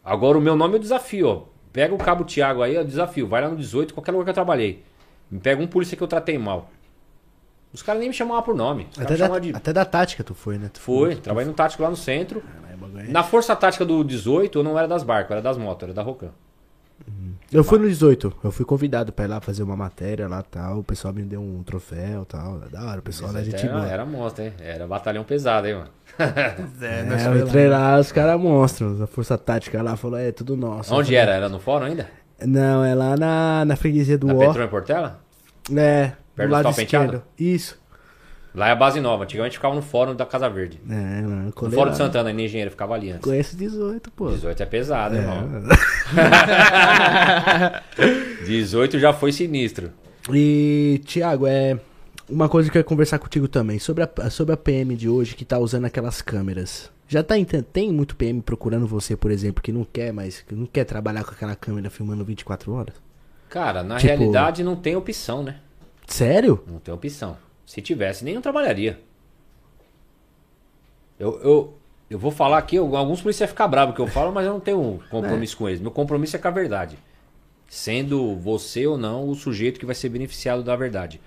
Agora 0.05 0.39
o 0.39 0.41
meu 0.41 0.57
nome 0.57 0.75
é 0.75 0.77
o 0.79 0.81
desafio, 0.81 1.29
ó. 1.29 1.56
Pega 1.77 1.95
o 1.95 1.99
cabo 1.99 2.25
Thiago 2.25 2.63
aí, 2.63 2.75
ó, 2.79 2.83
desafio. 2.83 3.29
Vai 3.29 3.43
lá 3.43 3.51
no 3.51 3.57
18, 3.57 3.93
qualquer 3.93 4.11
lugar 4.11 4.25
que 4.25 4.31
eu 4.31 4.35
trabalhei. 4.35 4.83
Me 5.31 5.39
pega 5.39 5.63
um 5.63 5.67
polícia 5.67 5.95
que 5.95 6.03
eu 6.03 6.09
tratei 6.09 6.39
mal. 6.39 6.71
Os 7.71 7.83
caras 7.83 8.01
nem 8.01 8.09
me 8.09 8.15
chamavam 8.15 8.43
por 8.43 8.55
nome. 8.55 8.89
Até 8.99 9.15
da, 9.15 9.39
de... 9.39 9.55
até 9.55 9.75
da 9.75 9.85
tática 9.85 10.25
tu 10.25 10.35
foi, 10.35 10.57
né? 10.57 10.71
Tu 10.73 10.81
Foi, 10.81 11.17
trabalhei 11.17 11.47
no 11.47 11.55
tático 11.55 11.83
lá 11.83 11.91
no 11.91 11.97
centro. 11.97 12.43
É- 12.97 13.03
Na 13.13 13.23
força 13.23 13.55
tática 13.55 13.85
do 13.85 14.03
18, 14.03 14.59
eu 14.59 14.63
não 14.63 14.79
era 14.79 14.89
das 14.89 15.03
barcas, 15.03 15.33
era 15.33 15.43
das 15.43 15.59
motos, 15.59 15.83
era 15.83 15.93
da 15.93 16.01
Rocan. 16.01 16.31
Eu 17.53 17.63
fui 17.63 17.79
no 17.79 17.89
18, 17.89 18.33
eu 18.43 18.51
fui 18.51 18.65
convidado 18.65 19.13
pra 19.13 19.25
ir 19.25 19.29
lá 19.29 19.41
fazer 19.41 19.63
uma 19.63 19.77
matéria 19.77 20.27
lá 20.27 20.43
tal. 20.43 20.81
O 20.81 20.85
pessoal 20.85 21.15
me 21.15 21.23
deu 21.23 21.41
um 21.41 21.63
troféu 21.63 22.23
e 22.23 22.27
tal. 22.27 22.59
Da 22.71 22.85
hora, 22.85 22.99
o 22.99 23.03
pessoal 23.03 23.33
da 23.33 23.43
gente 23.43 23.65
era, 23.65 23.73
boa. 23.73 23.87
era 23.87 24.05
monstro, 24.05 24.45
hein? 24.45 24.53
Era 24.59 24.87
batalhão 24.87 25.23
pesado, 25.23 25.67
hein, 25.67 25.75
mano? 25.75 25.91
É, 26.83 27.03
nós 27.05 27.25
É, 27.25 27.29
eu 27.29 27.47
entrei 27.47 27.69
lá, 27.69 27.99
os 28.01 28.11
caras 28.11 28.41
monstros. 28.41 29.01
A 29.01 29.07
força 29.07 29.39
tática 29.39 29.81
lá 29.83 29.97
falou: 29.97 30.19
é 30.19 30.33
tudo 30.33 30.57
nosso. 30.57 30.93
Onde 30.95 31.15
Eu 31.15 31.21
era? 31.21 31.33
Era 31.35 31.49
no 31.49 31.61
fórum 31.61 31.87
ainda? 31.87 32.09
falei, 32.39 32.53
Não, 32.53 32.85
é 32.85 32.95
lá 32.95 33.17
na, 33.17 33.65
na 33.65 33.77
freguesia 33.77 34.19
do 34.19 34.27
Na 34.27 34.35
O. 34.35 34.39
Petrol 34.39 34.65
em 34.65 34.69
Portela? 34.69 35.21
É, 35.75 36.13
Perto 36.35 36.37
do 36.37 36.47
do 36.49 36.53
lado 36.53 36.75
Penteado? 36.75 37.05
esquerdo. 37.05 37.23
Isso. 37.39 37.79
Lá 38.57 38.69
é 38.69 38.73
a 38.73 38.75
base 38.75 39.01
nova. 39.03 39.25
Antigamente 39.25 39.57
ficava 39.57 39.75
no 39.75 39.83
fórum 39.83 40.15
da 40.17 40.25
Casa 40.25 40.49
Verde. 40.49 40.81
É, 40.89 40.95
mano, 41.23 41.53
No 41.61 41.71
fórum 41.71 41.91
de 41.91 41.97
Santana, 41.99 42.31
em 42.33 42.45
engenheiro, 42.45 42.71
ficava 42.71 42.95
ali 42.95 43.11
antes. 43.11 43.23
Conheço 43.23 43.55
18, 43.55 44.11
pô. 44.11 44.31
18 44.31 44.63
é 44.63 44.67
pesado, 44.67 45.15
É. 45.15 45.19
irmão. 45.19 45.63
18 48.47 48.99
já 48.99 49.13
foi 49.13 49.31
sinistro. 49.33 49.93
E, 50.33 51.01
Thiago, 51.05 51.47
é. 51.47 51.79
Uma 52.29 52.49
coisa 52.49 52.69
que 52.69 52.77
eu 52.77 52.83
quero 52.83 52.89
conversar 52.89 53.19
contigo 53.19 53.47
também. 53.47 53.79
Sobre 53.79 54.03
a, 54.03 54.31
sobre 54.31 54.53
a 54.55 54.57
PM 54.57 54.97
de 54.97 55.09
hoje 55.09 55.37
que 55.37 55.45
tá 55.45 55.59
usando 55.59 55.85
aquelas 55.85 56.21
câmeras. 56.23 56.91
Já 57.07 57.23
tá 57.23 57.35
tem 57.73 57.93
muito 57.93 58.17
PM 58.17 58.41
procurando 58.43 58.85
você, 58.87 59.15
por 59.17 59.31
exemplo, 59.31 59.63
que 59.63 59.71
não 59.71 59.85
quer 59.85 60.13
mais, 60.13 60.41
que 60.41 60.55
não 60.55 60.67
quer 60.67 60.83
trabalhar 60.85 61.23
com 61.23 61.31
aquela 61.31 61.55
câmera 61.55 61.89
filmando 61.89 62.25
24 62.25 62.73
horas? 62.73 62.95
Cara, 63.49 63.85
na 63.85 63.97
Tipo- 63.97 64.09
realidade 64.09 64.65
não 64.65 64.75
tem 64.75 64.97
opção, 64.97 65.45
né? 65.45 65.57
Sério? 66.09 66.65
Não 66.67 66.81
tem 66.81 66.93
opção. 66.93 67.37
Se 67.67 67.83
tivesse, 67.83 68.25
nem 68.25 68.35
eu 68.35 68.41
trabalharia. 68.41 68.99
Eu, 71.19 71.41
eu, 71.41 71.79
eu 72.09 72.19
vou 72.19 72.31
falar 72.31 72.59
aqui, 72.59 72.77
alguns 72.77 73.21
policiais 73.21 73.51
ficam 73.51 73.69
bravos 73.69 73.95
que 73.95 74.01
eu 74.01 74.07
falo, 74.07 74.33
mas 74.33 74.47
eu 74.47 74.53
não 74.53 74.61
tenho 74.61 75.03
compromisso 75.11 75.57
com 75.57 75.69
eles. 75.69 75.81
Meu 75.81 75.91
compromisso 75.91 76.37
é 76.37 76.39
com 76.39 76.47
a 76.47 76.53
verdade. 76.53 76.97
Sendo 77.69 78.37
você 78.37 78.87
ou 78.87 78.97
não 78.97 79.29
o 79.29 79.35
sujeito 79.35 79.81
que 79.81 79.87
vai 79.87 79.95
ser 79.95 80.09
beneficiado 80.09 80.63
da 80.63 80.77
verdade. 80.77 81.21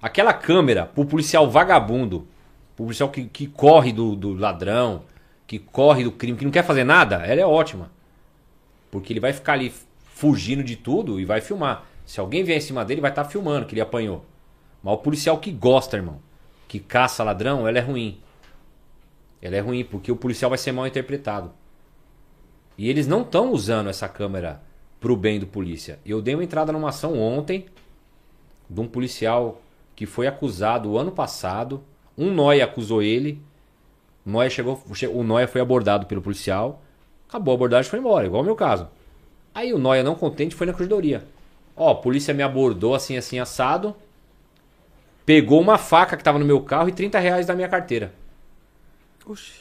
Aquela 0.00 0.32
câmera 0.32 0.86
pro 0.86 1.04
policial 1.04 1.50
vagabundo, 1.50 2.28
pro 2.76 2.84
policial 2.84 3.08
que, 3.08 3.24
que 3.24 3.48
corre 3.48 3.92
do, 3.92 4.14
do 4.14 4.34
ladrão, 4.34 5.02
que 5.46 5.58
corre 5.58 6.04
do 6.04 6.12
crime, 6.12 6.38
que 6.38 6.44
não 6.44 6.52
quer 6.52 6.64
fazer 6.64 6.84
nada, 6.84 7.16
ela 7.26 7.40
é 7.40 7.46
ótima. 7.46 7.90
Porque 8.90 9.12
ele 9.12 9.20
vai 9.20 9.32
ficar 9.32 9.54
ali 9.54 9.72
fugindo 10.14 10.62
de 10.62 10.76
tudo 10.76 11.18
e 11.18 11.24
vai 11.24 11.40
filmar. 11.40 11.84
Se 12.06 12.20
alguém 12.20 12.44
vier 12.44 12.58
em 12.58 12.60
cima 12.60 12.84
dele, 12.84 13.00
vai 13.00 13.10
estar 13.10 13.24
filmando 13.24 13.66
que 13.66 13.74
ele 13.74 13.80
apanhou. 13.80 14.24
Mas 14.82 14.94
o 14.94 14.98
policial 14.98 15.38
que 15.38 15.52
gosta, 15.52 15.96
irmão, 15.96 16.18
que 16.68 16.78
caça 16.78 17.22
ladrão, 17.24 17.66
ela 17.68 17.78
é 17.78 17.80
ruim. 17.80 18.18
Ela 19.40 19.56
é 19.56 19.60
ruim 19.60 19.84
porque 19.84 20.10
o 20.10 20.16
policial 20.16 20.48
vai 20.48 20.58
ser 20.58 20.72
mal 20.72 20.86
interpretado. 20.86 21.50
E 22.76 22.88
eles 22.88 23.06
não 23.06 23.22
estão 23.22 23.52
usando 23.52 23.88
essa 23.88 24.08
câmera 24.08 24.60
pro 25.00 25.16
bem 25.16 25.38
do 25.38 25.46
polícia. 25.46 25.98
Eu 26.06 26.22
dei 26.22 26.34
uma 26.34 26.44
entrada 26.44 26.72
numa 26.72 26.88
ação 26.88 27.18
ontem 27.18 27.66
de 28.68 28.80
um 28.80 28.86
policial 28.86 29.60
que 29.94 30.06
foi 30.06 30.26
acusado 30.26 30.96
ano 30.96 31.12
passado. 31.12 31.82
Um 32.16 32.32
Noia 32.32 32.64
acusou 32.64 33.02
ele. 33.02 33.40
O 34.24 34.30
Noia 34.30 34.48
chegou, 34.48 34.80
che- 34.94 35.06
o 35.08 35.22
Noia 35.22 35.46
foi 35.48 35.60
abordado 35.60 36.06
pelo 36.06 36.22
policial. 36.22 36.80
Acabou 37.28 37.52
a 37.52 37.54
abordagem 37.56 37.90
foi 37.90 37.98
embora, 37.98 38.26
igual 38.26 38.42
o 38.42 38.44
meu 38.44 38.54
caso. 38.56 38.88
Aí 39.54 39.72
o 39.74 39.78
Noia, 39.78 40.02
não 40.02 40.14
contente, 40.14 40.54
foi 40.54 40.66
na 40.66 40.72
corredoria. 40.72 41.24
Ó, 41.76 41.90
a 41.90 41.94
polícia 41.94 42.32
me 42.32 42.42
abordou 42.42 42.94
assim, 42.94 43.16
assim, 43.16 43.38
assado. 43.38 43.94
Pegou 45.24 45.60
uma 45.60 45.78
faca 45.78 46.16
que 46.16 46.24
tava 46.24 46.38
no 46.38 46.44
meu 46.44 46.60
carro 46.60 46.88
e 46.88 46.92
30 46.92 47.18
reais 47.18 47.46
da 47.46 47.54
minha 47.54 47.68
carteira. 47.68 48.12
Oxi. 49.26 49.52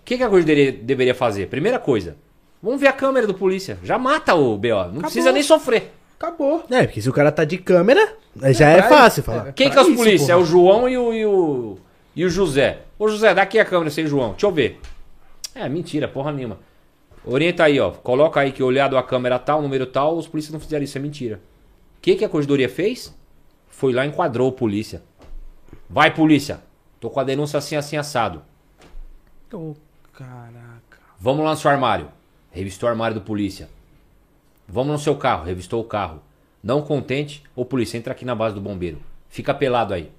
O 0.00 0.04
que, 0.06 0.16
que 0.16 0.22
a 0.22 0.28
corredoria 0.28 0.72
deveria 0.72 1.14
fazer? 1.14 1.48
Primeira 1.48 1.78
coisa, 1.78 2.16
vamos 2.62 2.80
ver 2.80 2.86
a 2.86 2.92
câmera 2.92 3.26
do 3.26 3.34
polícia. 3.34 3.78
Já 3.82 3.98
mata 3.98 4.34
o 4.34 4.56
BO. 4.56 4.68
Não 4.92 5.00
precisa 5.02 5.32
nem 5.32 5.42
sofrer. 5.42 5.92
Acabou. 6.18 6.64
É, 6.70 6.84
porque 6.86 7.02
se 7.02 7.10
o 7.10 7.12
cara 7.12 7.30
tá 7.30 7.44
de 7.44 7.58
câmera, 7.58 8.16
já 8.54 8.70
é, 8.70 8.78
pra 8.78 8.88
fácil 8.88 9.22
falar. 9.22 9.48
é. 9.48 9.52
Quem 9.52 9.68
que 9.68 9.74
Pra 9.74 9.82
é 9.82 9.86
os 9.86 9.96
polícia? 9.96 10.32
É 10.32 10.34
porra. 10.34 10.42
o 10.42 10.46
João 10.46 10.88
e 10.88 10.96
o, 10.96 11.12
e 11.12 11.26
o, 11.26 11.78
e 12.14 12.24
o 12.24 12.30
José. 12.30 12.78
Ô 12.98 13.06
José, 13.08 13.34
dá 13.34 13.42
aqui 13.42 13.58
a 13.58 13.64
câmera, 13.66 13.90
sem 13.90 14.06
João. 14.06 14.30
Deixa 14.30 14.46
eu 14.46 14.52
ver. 14.52 14.80
É, 15.54 15.68
mentira, 15.68 16.08
porra 16.08 16.32
nenhuma. 16.32 16.58
Orienta 17.24 17.64
aí, 17.64 17.78
ó. 17.78 17.90
Coloca 17.90 18.40
aí 18.40 18.52
que 18.52 18.62
olhado 18.62 18.96
a 18.96 19.02
câmera 19.02 19.38
tal, 19.38 19.60
número 19.60 19.84
tal, 19.84 20.16
os 20.16 20.26
polícias 20.28 20.52
não 20.54 20.60
fizeram 20.60 20.84
isso, 20.84 20.96
é 20.96 21.00
mentira. 21.00 21.36
O 21.98 22.00
que, 22.00 22.14
que 22.14 22.24
a 22.24 22.28
corredoria 22.28 22.68
fez? 22.68 23.14
Foi 23.76 23.92
lá 23.92 24.06
e 24.06 24.08
enquadrou 24.08 24.48
o 24.48 24.52
polícia. 24.52 25.02
Vai, 25.86 26.14
polícia. 26.14 26.62
Tô 26.98 27.10
com 27.10 27.20
a 27.20 27.24
denúncia 27.24 27.58
assim, 27.58 27.76
assim, 27.76 27.98
assado. 27.98 28.40
Ô, 29.52 29.74
caraca. 30.14 30.98
Vamos 31.20 31.44
lá 31.44 31.50
no 31.50 31.58
seu 31.58 31.70
armário. 31.70 32.08
Revistou 32.50 32.88
o 32.88 32.90
armário 32.90 33.16
do 33.16 33.20
polícia. 33.20 33.68
Vamos 34.66 34.92
no 34.92 34.98
seu 34.98 35.14
carro. 35.14 35.44
Revistou 35.44 35.78
o 35.82 35.84
carro. 35.84 36.22
Não 36.62 36.80
contente, 36.80 37.44
ô 37.54 37.66
polícia, 37.66 37.98
entra 37.98 38.12
aqui 38.14 38.24
na 38.24 38.34
base 38.34 38.54
do 38.54 38.62
bombeiro. 38.62 38.98
Fica 39.28 39.52
pelado 39.52 39.92
aí. 39.92 40.10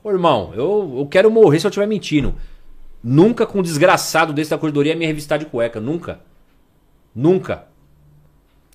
Ô 0.00 0.08
irmão, 0.12 0.52
eu, 0.54 0.98
eu 0.98 1.06
quero 1.06 1.32
morrer 1.32 1.58
se 1.58 1.66
eu 1.66 1.68
estiver 1.68 1.88
mentindo. 1.88 2.36
Nunca 3.02 3.44
com 3.44 3.58
um 3.58 3.62
desgraçado 3.62 4.32
desse 4.32 4.50
da 4.50 4.56
corredoria 4.56 4.94
me 4.94 5.04
revistar 5.04 5.36
de 5.36 5.46
cueca. 5.46 5.80
Nunca. 5.80 6.20
Nunca. 7.12 7.66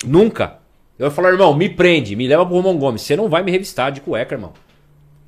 Nunca. 0.05 0.59
Eu 0.97 1.05
ia 1.05 1.11
falar, 1.11 1.29
irmão, 1.29 1.53
me 1.55 1.69
prende, 1.69 2.15
me 2.15 2.27
leva 2.27 2.45
pro 2.45 2.55
Romão 2.55 2.77
Gomes. 2.77 3.01
Você 3.01 3.15
não 3.15 3.29
vai 3.29 3.43
me 3.43 3.51
revistar 3.51 3.91
de 3.91 4.01
cueca, 4.01 4.35
irmão. 4.35 4.53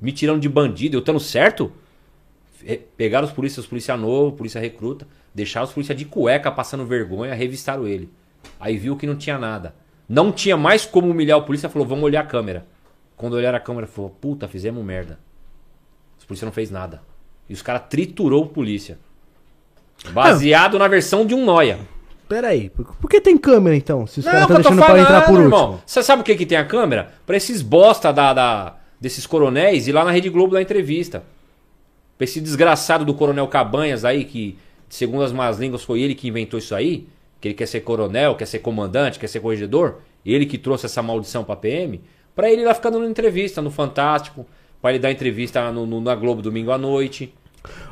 Me 0.00 0.12
tirando 0.12 0.40
de 0.40 0.48
bandido, 0.48 0.96
eu 0.96 1.00
estando 1.00 1.20
certo? 1.20 1.72
Pegaram 2.96 3.26
os 3.26 3.32
polícias, 3.32 3.64
os 3.64 3.68
polícia 3.68 3.96
novo, 3.96 4.36
polícia 4.36 4.60
recruta, 4.60 5.06
deixaram 5.34 5.66
os 5.66 5.72
polícia 5.72 5.94
de 5.94 6.04
cueca 6.04 6.50
passando 6.50 6.86
vergonha, 6.86 7.34
revistaram 7.34 7.86
ele. 7.86 8.10
Aí 8.58 8.76
viu 8.76 8.96
que 8.96 9.06
não 9.06 9.16
tinha 9.16 9.38
nada. 9.38 9.74
Não 10.08 10.32
tinha 10.32 10.56
mais 10.56 10.86
como 10.86 11.10
humilhar 11.10 11.38
o 11.38 11.42
polícia, 11.42 11.68
falou, 11.68 11.86
vamos 11.86 12.04
olhar 12.04 12.22
a 12.22 12.26
câmera. 12.26 12.66
Quando 13.16 13.34
olharam 13.34 13.58
a 13.58 13.60
câmera, 13.60 13.86
falou, 13.86 14.10
puta, 14.10 14.48
fizemos 14.48 14.82
merda. 14.84 15.18
Os 16.18 16.24
polícia 16.24 16.46
não 16.46 16.52
fez 16.52 16.70
nada. 16.70 17.02
E 17.48 17.52
os 17.52 17.62
caras 17.62 17.82
triturou 17.90 18.44
o 18.44 18.48
polícia. 18.48 18.98
Baseado 20.12 20.78
na 20.78 20.88
versão 20.88 21.26
de 21.26 21.34
um 21.34 21.44
noia. 21.44 21.78
Pera 22.28 22.48
aí, 22.48 22.68
por, 22.68 22.84
por 22.96 23.08
que 23.08 23.20
tem 23.20 23.36
câmera 23.38 23.74
então? 23.76 24.06
Se 24.06 24.20
os 24.20 24.24
caras 24.26 24.42
estão 24.42 24.56
tô 24.56 24.62
deixando 24.62 24.84
pra 24.84 25.00
entrar 25.00 25.22
por 25.22 25.30
último. 25.40 25.44
irmão. 25.44 25.80
Você 25.86 26.02
sabe 26.02 26.20
o 26.22 26.24
que, 26.24 26.36
que 26.36 26.44
tem 26.46 26.58
a 26.58 26.64
câmera? 26.64 27.12
Pra 27.26 27.36
esses 27.36 27.62
bosta 27.62 28.12
da, 28.12 28.34
da- 28.34 28.76
desses 29.00 29.26
coronéis 29.26 29.88
ir 29.88 29.92
lá 29.92 30.04
na 30.04 30.10
Rede 30.10 30.28
Globo 30.28 30.52
dar 30.54 30.60
entrevista. 30.62 31.22
Pra 32.18 32.24
esse 32.24 32.40
desgraçado 32.40 33.04
do 33.04 33.14
coronel 33.14 33.46
Cabanhas 33.48 34.04
aí, 34.04 34.24
que 34.24 34.58
segundo 34.88 35.22
as 35.22 35.32
más 35.32 35.58
línguas 35.58 35.82
foi 35.84 36.00
ele 36.02 36.14
que 36.14 36.28
inventou 36.28 36.58
isso 36.58 36.74
aí, 36.74 37.06
que 37.40 37.48
ele 37.48 37.54
quer 37.54 37.66
ser 37.66 37.80
coronel, 37.80 38.34
quer 38.34 38.46
ser 38.46 38.58
comandante, 38.58 39.18
quer 39.18 39.28
ser 39.28 39.40
corregedor, 39.40 39.96
ele 40.26 40.44
que 40.44 40.58
trouxe 40.58 40.86
essa 40.86 41.00
maldição 41.02 41.44
pra 41.44 41.54
PM, 41.56 42.00
pra 42.34 42.50
ele 42.50 42.62
ir 42.62 42.64
lá 42.64 42.74
ficar 42.74 42.90
dando 42.90 43.06
entrevista 43.06 43.62
no 43.62 43.70
Fantástico, 43.70 44.44
pra 44.82 44.90
ele 44.90 44.98
dar 44.98 45.10
entrevista 45.12 45.70
no, 45.70 45.86
no- 45.86 46.00
na 46.00 46.14
Globo 46.14 46.42
domingo 46.42 46.72
à 46.72 46.78
noite. 46.78 47.32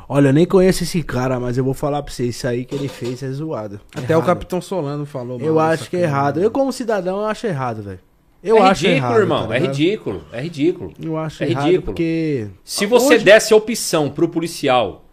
Olha, 0.09 0.29
eu 0.29 0.33
nem 0.33 0.47
conheço 0.47 0.85
esse 0.85 1.03
cara, 1.03 1.41
mas 1.41 1.59
eu 1.59 1.65
vou 1.65 1.75
falar 1.75 2.03
pra 2.03 2.13
você, 2.13 2.27
isso 2.27 2.47
aí 2.47 2.65
que 2.65 2.75
ele 2.75 2.87
fez 2.89 3.23
é 3.23 3.31
zoado. 3.31 3.81
Até 3.95 4.13
Errado. 4.13 4.23
o 4.23 4.27
Capitão 4.27 4.61
Solano 4.61 5.05
falou. 5.05 5.41
Eu 5.41 5.59
acho 5.59 5.91
que 5.91 5.97
é 5.97 6.03
errado. 6.03 6.41
Eu, 6.41 6.51
como 6.51 6.73
cidadão, 6.73 7.19
eu 7.21 7.25
acho 7.27 7.47
errado, 7.47 7.83
velho. 7.83 7.99
Eu 8.43 8.59
é 8.59 8.61
acho 8.61 8.83
ridículo, 8.87 8.97
errado, 9.09 9.21
irmão. 9.21 9.49
tá 9.49 9.57
é 9.57 9.59
ridículo. 9.59 10.25
É 10.33 10.41
ridículo. 10.41 10.93
Eu 11.03 11.17
acho 11.17 11.43
É 11.43 11.51
errado 11.51 11.65
ridículo. 11.65 11.87
porque. 11.87 12.49
Se 12.63 12.87
você 12.87 13.15
Hoje- 13.17 13.25
desse 13.25 13.53
a 13.53 13.57
opção 13.57 14.09
pro 14.09 14.29
policial, 14.29 15.05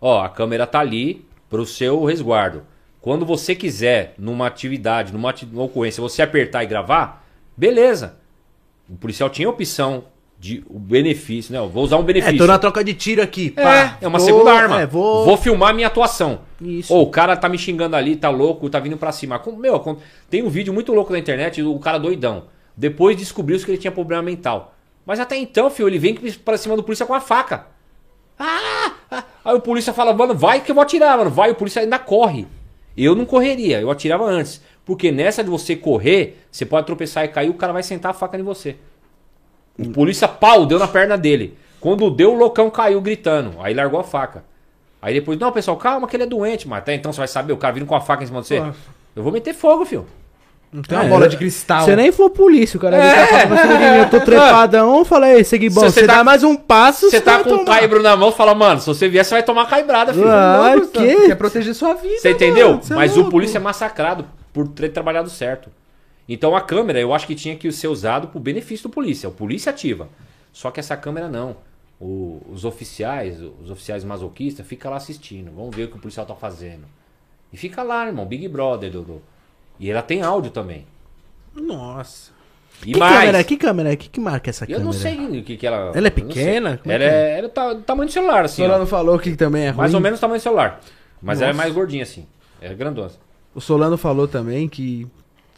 ó, 0.00 0.22
a 0.22 0.28
câmera 0.28 0.66
tá 0.66 0.78
ali 0.78 1.26
pro 1.50 1.66
seu 1.66 2.04
resguardo. 2.04 2.62
Quando 3.00 3.26
você 3.26 3.54
quiser, 3.56 4.14
numa 4.18 4.46
atividade, 4.46 5.12
numa, 5.12 5.30
ati- 5.30 5.46
numa 5.46 5.64
ocorrência, 5.64 6.00
você 6.00 6.22
apertar 6.22 6.62
e 6.62 6.66
gravar, 6.66 7.26
beleza. 7.56 8.16
O 8.88 8.96
policial 8.96 9.28
tinha 9.30 9.48
a 9.48 9.50
opção 9.50 10.04
de 10.38 10.62
o 10.70 10.78
benefício, 10.78 11.52
né? 11.52 11.58
Eu 11.58 11.68
vou 11.68 11.82
usar 11.82 11.96
um 11.96 12.00
É, 12.00 12.04
benefício. 12.04 12.38
tô 12.38 12.46
na 12.46 12.58
troca 12.58 12.84
de 12.84 12.94
tiro 12.94 13.20
aqui. 13.20 13.52
É, 13.56 13.62
pá. 13.62 13.98
é 14.00 14.06
uma 14.06 14.18
Tô- 14.18 14.24
segunda 14.24 14.52
arma. 14.52 14.80
É, 14.82 14.86
vou. 14.86 15.24
vou 15.24 15.36
filmar 15.36 15.74
minha 15.74 15.88
atuação. 15.88 16.40
Isso. 16.60 16.94
Ou 16.94 17.02
o 17.02 17.10
cara 17.10 17.36
tá 17.36 17.48
me 17.48 17.58
xingando 17.58 17.96
ali, 17.96 18.14
tá 18.14 18.30
louco, 18.30 18.70
tá 18.70 18.78
vindo 18.78 18.96
pra 18.96 19.10
cima. 19.10 19.40
Meu, 19.56 19.98
tem 20.30 20.42
um 20.42 20.48
vídeo 20.48 20.72
muito 20.72 20.92
louco 20.92 21.12
na 21.12 21.18
internet, 21.18 21.60
o 21.62 21.78
cara 21.78 21.98
doidão. 21.98 22.44
Depois 22.76 23.16
descobriu 23.16 23.58
que 23.58 23.70
ele 23.70 23.78
tinha 23.78 23.90
problema 23.90 24.22
mental. 24.22 24.74
Mas 25.04 25.18
até 25.18 25.36
então, 25.36 25.68
filho, 25.70 25.88
ele 25.88 25.98
vem 25.98 26.14
pra 26.44 26.56
cima 26.56 26.76
do 26.76 26.82
polícia 26.84 27.04
com 27.06 27.14
a 27.14 27.20
faca. 27.20 27.66
Ah! 28.38 28.92
ah. 29.10 29.24
Aí 29.44 29.54
o 29.56 29.60
polícia 29.60 29.92
fala, 29.92 30.12
mano, 30.14 30.34
vai 30.34 30.60
que 30.60 30.70
eu 30.70 30.74
vou 30.74 30.82
atirar, 30.82 31.18
mano. 31.18 31.30
Vai, 31.30 31.50
o 31.50 31.54
polícia 31.54 31.82
ainda 31.82 31.98
corre. 31.98 32.46
Eu 32.96 33.14
não 33.14 33.24
correria, 33.24 33.80
eu 33.80 33.90
atirava 33.90 34.24
antes. 34.24 34.60
Porque 34.84 35.10
nessa 35.10 35.42
de 35.42 35.50
você 35.50 35.74
correr, 35.74 36.38
você 36.50 36.64
pode 36.64 36.86
tropeçar 36.86 37.24
e 37.24 37.28
cair, 37.28 37.50
o 37.50 37.54
cara 37.54 37.72
vai 37.72 37.82
sentar 37.82 38.10
a 38.12 38.14
faca 38.14 38.38
em 38.38 38.42
você. 38.42 38.76
O 39.78 39.90
polícia, 39.90 40.26
pau, 40.26 40.66
deu 40.66 40.78
na 40.78 40.88
perna 40.88 41.16
dele. 41.16 41.56
Quando 41.80 42.10
deu, 42.10 42.32
o 42.32 42.36
loucão 42.36 42.68
caiu 42.70 43.00
gritando. 43.00 43.52
Aí 43.60 43.72
largou 43.72 44.00
a 44.00 44.04
faca. 44.04 44.42
Aí 45.00 45.14
depois, 45.14 45.38
não, 45.38 45.52
pessoal, 45.52 45.76
calma 45.76 46.08
que 46.08 46.16
ele 46.16 46.24
é 46.24 46.26
doente. 46.26 46.66
Mas 46.66 46.80
até 46.80 46.94
então 46.94 47.12
você 47.12 47.18
vai 47.18 47.28
saber, 47.28 47.52
o 47.52 47.56
cara 47.56 47.72
vindo 47.74 47.86
com 47.86 47.94
a 47.94 48.00
faca 48.00 48.24
em 48.24 48.26
cima 48.26 48.40
de 48.40 48.48
você. 48.48 48.60
Pô. 48.60 48.66
Eu 49.14 49.22
vou 49.22 49.32
meter 49.32 49.54
fogo, 49.54 49.84
filho. 49.84 50.04
Não 50.72 50.82
tem 50.82 50.98
uma 50.98 51.04
É, 51.06 51.08
bola 51.08 51.28
de 51.28 51.36
cristal. 51.38 51.84
Você 51.84 51.96
nem 51.96 52.12
for 52.12 52.28
polícia, 52.28 52.76
o 52.76 52.80
cara 52.80 52.96
É. 52.96 53.22
é. 53.22 53.26
tá 53.46 53.96
eu 53.98 54.10
tô 54.10 54.20
trepadão, 54.20 54.98
eu 54.98 55.04
falei, 55.04 55.42
segui 55.42 55.70
bom, 55.70 55.80
Se 55.80 55.86
você 55.92 56.00
você 56.00 56.06
tá- 56.06 56.16
dá 56.16 56.24
mais 56.24 56.44
um 56.44 56.54
passo, 56.56 57.08
Você 57.08 57.20
tá 57.22 57.42
com 57.42 57.54
o 57.54 57.64
caibro 57.64 58.02
na 58.02 58.14
mão, 58.16 58.30
fala, 58.30 58.54
mano, 58.54 58.78
se 58.78 58.86
você 58.86 59.08
vier, 59.08 59.24
você 59.24 59.30
vai 59.30 59.42
tomar 59.42 59.66
caibrada, 59.66 60.12
filho. 60.12 60.28
Ah, 60.28 60.74
Não, 60.76 60.86
que? 60.88 61.26
Quer 61.28 61.36
proteger 61.36 61.74
sua 61.74 61.94
vida, 61.94 62.18
Você 62.18 62.32
entendeu? 62.32 62.68
mano, 62.70 62.82
você 62.82 62.92
é 62.92 62.96
Mas 62.96 63.12
o 63.12 63.20
louco. 63.20 63.30
polícia 63.30 63.56
é 63.56 63.60
massacrado 63.60 64.26
por 64.52 64.68
ter 64.68 64.90
trabalhado 64.90 65.30
certo. 65.30 65.70
Então 66.28 66.54
a 66.54 66.60
câmera, 66.60 67.00
eu 67.00 67.14
acho 67.14 67.26
que 67.26 67.34
tinha 67.34 67.56
que 67.56 67.70
ser 67.72 67.88
usado 67.88 68.28
pro 68.28 68.38
benefício 68.40 68.88
do 68.88 68.92
polícia. 68.92 69.28
O 69.28 69.32
polícia 69.32 69.70
ativa. 69.70 70.08
Só 70.52 70.70
que 70.70 70.78
essa 70.80 70.96
câmera 70.96 71.28
não. 71.28 71.56
O- 72.00 72.40
os 72.52 72.64
oficiais, 72.64 73.40
os 73.40 73.70
oficiais 73.70 74.04
masoquistas, 74.04 74.66
fica 74.66 74.88
lá 74.90 74.96
assistindo. 74.96 75.50
Vamos 75.54 75.74
ver 75.74 75.84
o 75.84 75.88
que 75.88 75.96
o 75.96 76.00
policial 76.00 76.26
tá 76.26 76.34
fazendo. 76.34 76.84
E 77.52 77.56
fica 77.56 77.82
lá, 77.82 78.06
irmão, 78.06 78.26
Big 78.26 78.46
Brother, 78.46 78.90
Dudu. 78.90 79.22
E 79.80 79.90
ela 79.90 80.02
tem 80.02 80.22
áudio 80.22 80.50
também. 80.50 80.86
Nossa. 81.54 82.30
E 82.86 82.92
Que 82.92 82.98
mais. 82.98 83.18
câmera? 83.18 83.44
Que 83.44 83.56
câmera? 83.56 83.96
Que 83.96 84.08
que 84.08 84.20
marca 84.20 84.50
essa 84.50 84.64
Eu 84.64 84.68
câmera? 84.78 84.84
não 84.84 84.92
sei 84.92 85.40
o 85.40 85.42
que, 85.42 85.56
que 85.56 85.66
ela. 85.66 85.92
Ela 85.96 86.06
é 86.06 86.10
eu 86.10 86.12
pequena? 86.12 86.68
É 86.68 86.72
Ela 86.72 86.78
que 86.78 86.90
é, 86.92 87.38
ela 87.38 87.46
é 87.46 87.50
ta- 87.50 87.72
do 87.72 87.82
tamanho 87.82 88.08
do 88.08 88.12
celular, 88.12 88.42
O 88.42 88.44
assim. 88.44 88.62
ó. 88.62 88.66
Solano 88.66 88.86
falou 88.86 89.18
que 89.18 89.34
também 89.34 89.64
é 89.64 89.68
ruim. 89.70 89.78
Mais 89.78 89.94
ou 89.94 90.00
menos 90.00 90.18
o 90.18 90.20
tamanho 90.20 90.38
do 90.38 90.42
celular. 90.42 90.80
Mas 91.20 91.40
ela 91.40 91.50
é 91.50 91.52
Nossa. 91.52 91.62
mais 91.64 91.74
gordinha, 91.74 92.02
assim. 92.04 92.26
É 92.60 92.72
grandona. 92.74 93.10
O 93.54 93.60
Solano 93.60 93.96
falou 93.96 94.28
também 94.28 94.68
que 94.68 95.08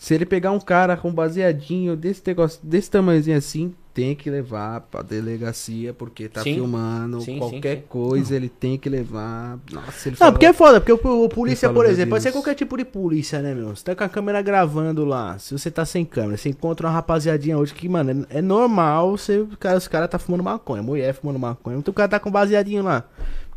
se 0.00 0.14
ele 0.14 0.24
pegar 0.24 0.50
um 0.50 0.58
cara 0.58 0.96
com 0.96 1.12
baseadinho 1.12 1.94
desse 1.94 2.22
negócio, 2.26 2.58
desse 2.62 2.90
tamanhozinho 2.90 3.36
assim, 3.36 3.74
tem 3.92 4.14
que 4.14 4.30
levar 4.30 4.80
pra 4.80 5.02
delegacia, 5.02 5.92
porque 5.92 6.26
tá 6.26 6.42
Sim. 6.42 6.54
filmando. 6.54 7.20
Sim, 7.20 7.38
qualquer 7.38 7.76
sim, 7.76 7.82
sim. 7.82 7.86
coisa 7.86 8.34
ele 8.34 8.48
tem 8.48 8.78
que 8.78 8.88
levar. 8.88 9.58
Nossa, 9.70 10.08
ele 10.08 10.12
Não, 10.12 10.16
falou. 10.16 10.32
porque 10.32 10.46
é 10.46 10.54
foda, 10.54 10.80
porque 10.80 11.06
o, 11.06 11.24
o 11.24 11.28
polícia, 11.28 11.68
por 11.68 11.84
exemplo, 11.84 12.12
pode 12.12 12.22
ser 12.22 12.32
qualquer 12.32 12.54
tipo 12.54 12.78
de 12.78 12.84
polícia, 12.86 13.42
né, 13.42 13.54
meu? 13.54 13.76
Você 13.76 13.84
tá 13.84 13.94
com 13.94 14.02
a 14.02 14.08
câmera 14.08 14.40
gravando 14.40 15.04
lá, 15.04 15.38
se 15.38 15.52
você 15.52 15.70
tá 15.70 15.84
sem 15.84 16.02
câmera, 16.06 16.38
você 16.38 16.48
encontra 16.48 16.86
uma 16.86 16.94
rapaziadinha 16.94 17.58
hoje 17.58 17.74
que, 17.74 17.86
mano, 17.86 18.26
é, 18.30 18.38
é 18.38 18.40
normal 18.40 19.18
você, 19.18 19.46
cara, 19.58 19.76
os 19.76 19.86
caras 19.86 20.08
tá 20.08 20.18
fumando 20.18 20.42
maconha, 20.42 20.82
mulher 20.82 21.12
fumando 21.12 21.38
maconha, 21.38 21.76
então 21.76 21.92
o 21.92 21.94
cara 21.94 22.08
tá 22.08 22.18
com 22.18 22.30
baseadinho 22.30 22.82
lá. 22.82 23.04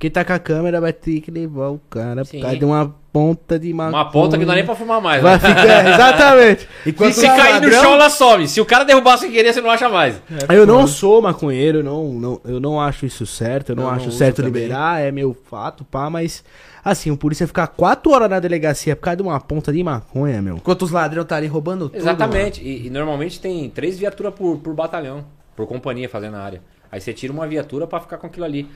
Quem 0.03 0.11
tá 0.11 0.25
com 0.25 0.33
a 0.33 0.39
câmera 0.39 0.81
vai 0.81 0.91
ter 0.91 1.21
que 1.21 1.31
levar 1.31 1.69
o 1.69 1.79
cara 1.89 2.25
Sim. 2.25 2.39
por 2.39 2.41
causa 2.41 2.57
de 2.57 2.65
uma 2.65 2.93
ponta 3.13 3.57
de 3.57 3.73
maconha. 3.73 4.03
Uma 4.03 4.11
ponta 4.11 4.37
que 4.37 4.43
não 4.43 4.47
dá 4.49 4.55
nem 4.55 4.65
pra 4.65 4.75
fumar 4.75 4.99
mais. 4.99 5.23
Vai 5.23 5.35
né? 5.35 5.39
ficar, 5.39 5.87
exatamente. 5.93 6.67
Enquanto 6.85 7.11
E 7.11 7.13
se 7.13 7.25
cair 7.25 7.37
no 7.37 7.67
ladrão- 7.67 7.81
chão, 7.81 7.93
ela 7.93 8.09
some. 8.09 8.45
Se 8.49 8.59
o 8.59 8.65
cara 8.65 8.83
derrubar 8.83 9.15
sem 9.17 9.31
querer, 9.31 9.53
você 9.53 9.61
não 9.61 9.69
acha 9.69 9.87
mais. 9.87 10.21
eu 10.49 10.67
não 10.67 10.87
sou 10.87 11.21
maconheiro, 11.21 11.77
eu 11.77 11.83
não, 11.85 12.13
não, 12.15 12.41
eu 12.43 12.59
não 12.59 12.81
acho 12.81 13.05
isso 13.05 13.25
certo, 13.25 13.69
eu 13.69 13.77
não, 13.77 13.83
não 13.83 13.91
acho 13.91 14.09
uso 14.09 14.17
certo 14.17 14.43
também. 14.43 14.63
liberar, 14.63 14.99
é 15.01 15.09
meu 15.09 15.33
fato, 15.49 15.85
pá, 15.85 16.09
mas 16.09 16.43
assim, 16.83 17.09
o 17.09 17.15
polícia 17.15 17.47
ficar 17.47 17.67
quatro 17.67 18.11
horas 18.11 18.29
na 18.29 18.41
delegacia 18.41 18.97
por 18.97 19.03
causa 19.03 19.15
de 19.15 19.23
uma 19.23 19.39
ponta 19.39 19.71
de 19.71 19.81
maconha, 19.81 20.41
meu. 20.41 20.57
Enquanto 20.57 20.81
os 20.81 20.91
ladrões 20.91 21.25
tá 21.27 21.37
ali 21.37 21.47
roubando 21.47 21.87
tudo. 21.87 21.97
Exatamente. 21.97 22.61
E, 22.61 22.87
e 22.87 22.89
normalmente 22.89 23.39
tem 23.39 23.69
três 23.69 23.97
viaturas 23.97 24.33
por, 24.33 24.57
por 24.57 24.73
batalhão, 24.73 25.23
por 25.55 25.65
companhia 25.65 26.09
fazendo 26.09 26.35
a 26.35 26.41
área. 26.41 26.61
Aí 26.91 26.99
você 26.99 27.13
tira 27.13 27.31
uma 27.31 27.47
viatura 27.47 27.87
pra 27.87 28.01
ficar 28.01 28.17
com 28.17 28.27
aquilo 28.27 28.45
ali. 28.45 28.67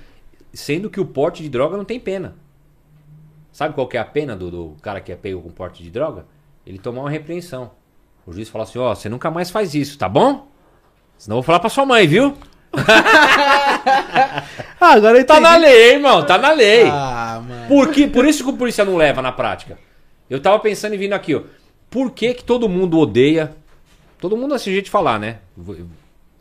Sendo 0.54 0.90
que 0.90 1.00
o 1.00 1.06
porte 1.06 1.44
de 1.44 1.50
droga 1.50 1.78
não 1.78 1.86
tem 1.86 2.00
pena. 2.00 2.36
Sabe 3.52 3.74
qual 3.74 3.88
que 3.88 3.98
é 3.98 4.00
a 4.00 4.06
pena 4.06 4.36
do, 4.36 4.52
do 4.52 4.76
cara 4.82 5.02
que 5.02 5.12
é 5.12 5.16
pego 5.16 5.42
com 5.42 5.50
porte 5.50 5.84
de 5.84 5.90
droga? 5.90 6.26
Ele 6.66 6.78
tomar 6.78 7.02
uma 7.02 7.10
repreensão. 7.10 7.72
O 8.26 8.34
juiz 8.34 8.50
fala 8.50 8.66
assim, 8.66 8.78
ó, 8.78 8.94
você 8.94 9.08
nunca 9.10 9.32
mais 9.32 9.50
faz 9.50 9.74
isso, 9.74 9.98
tá 9.98 10.08
bom? 10.10 10.48
Senão 11.18 11.38
eu 11.38 11.42
vou 11.42 11.44
falar 11.44 11.60
pra 11.60 11.70
sua 11.70 11.86
mãe, 11.86 12.08
viu? 12.08 12.38
Ah, 14.80 14.94
agora 14.94 15.24
Tá 15.24 15.40
na 15.40 15.58
lei, 15.58 15.94
irmão, 15.94 16.24
tá 16.26 16.38
na 16.38 16.52
lei. 16.52 16.88
Ah, 16.88 17.42
mano. 17.46 17.68
Por, 17.68 17.92
que, 17.92 18.08
por 18.08 18.26
isso 18.26 18.44
que 18.44 18.50
o 18.50 18.58
polícia 18.58 18.86
não 18.86 18.96
leva 18.96 19.22
na 19.22 19.32
prática. 19.32 19.80
Eu 20.30 20.40
tava 20.40 20.60
pensando 20.60 20.94
em 20.94 20.98
vindo 20.98 21.14
aqui, 21.14 21.34
ó. 21.34 21.42
Por 21.90 22.12
que, 22.12 22.34
que 22.36 22.44
todo 22.44 22.70
mundo 22.70 23.00
odeia? 23.00 23.56
Todo 24.20 24.38
mundo 24.38 24.54
assim, 24.54 24.72
jeito 24.72 24.86
de 24.86 24.92
falar, 24.92 25.20
né? 25.20 25.40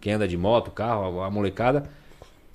Quem 0.00 0.14
anda 0.14 0.26
de 0.28 0.36
moto, 0.36 0.70
carro, 0.70 1.22
a 1.22 1.30
molecada. 1.30 1.88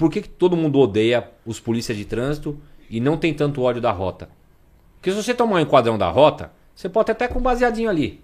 Por 0.02 0.10
que, 0.10 0.24
que 0.24 0.30
todo 0.30 0.58
mundo 0.58 0.80
odeia 0.80 1.30
os 1.46 1.60
polícias 1.60 1.96
de 1.96 2.06
trânsito 2.06 2.60
e 2.90 3.00
não 3.00 3.18
tem 3.18 3.36
tanto 3.36 3.62
ódio 3.62 3.80
da 3.80 3.92
rota? 3.92 4.30
Porque 4.96 5.12
se 5.12 5.16
você 5.16 5.32
tomar 5.32 5.58
um 5.58 5.60
enquadrão 5.60 5.96
da 5.96 6.10
rota, 6.10 6.52
você 6.74 6.90
pode 6.90 7.12
até 7.12 7.28
com 7.28 7.38
um 7.38 7.42
baseadinho 7.44 7.88
ali. 7.88 8.20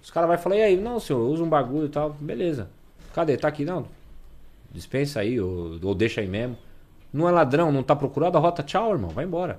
Os 0.00 0.12
caras 0.12 0.28
vão 0.28 0.38
falar, 0.38 0.58
e 0.58 0.62
aí, 0.62 0.76
não, 0.76 1.00
senhor, 1.00 1.28
usa 1.28 1.42
um 1.42 1.48
bagulho 1.48 1.86
e 1.86 1.88
tal. 1.88 2.10
Beleza. 2.20 2.70
Cadê? 3.12 3.36
Tá 3.36 3.48
aqui, 3.48 3.64
não. 3.64 3.86
Dispensa 4.70 5.18
aí, 5.18 5.40
ou, 5.40 5.76
ou 5.82 5.92
deixa 5.92 6.20
aí 6.20 6.28
mesmo. 6.28 6.56
Não 7.12 7.28
é 7.28 7.32
ladrão, 7.32 7.72
não 7.72 7.82
tá 7.82 7.96
procurado 7.96 8.38
a 8.38 8.40
rota, 8.40 8.62
tchau, 8.62 8.92
irmão, 8.92 9.10
vai 9.10 9.24
embora. 9.24 9.58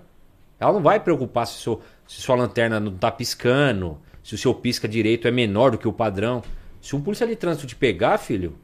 Ela 0.57 0.71
não 0.71 0.81
vai 0.81 0.97
preocupar 0.97 1.45
se, 1.45 1.61
seu, 1.61 1.81
se 2.07 2.21
sua 2.21 2.37
lanterna 2.37 2.79
não 2.79 2.95
tá 2.95 3.11
piscando, 3.11 3.97
se 4.23 4.33
o 4.33 4.37
seu 4.37 4.55
pisca 4.55 4.87
direito 4.87 5.27
é 5.27 5.31
menor 5.31 5.71
do 5.71 5.77
que 5.77 5.89
o 5.89 5.91
padrão. 5.91 6.41
Se 6.81 6.95
um 6.95 7.01
polícia 7.01 7.27
de 7.27 7.35
trânsito 7.35 7.67
te 7.67 7.75
pegar, 7.75 8.17
filho, 8.17 8.55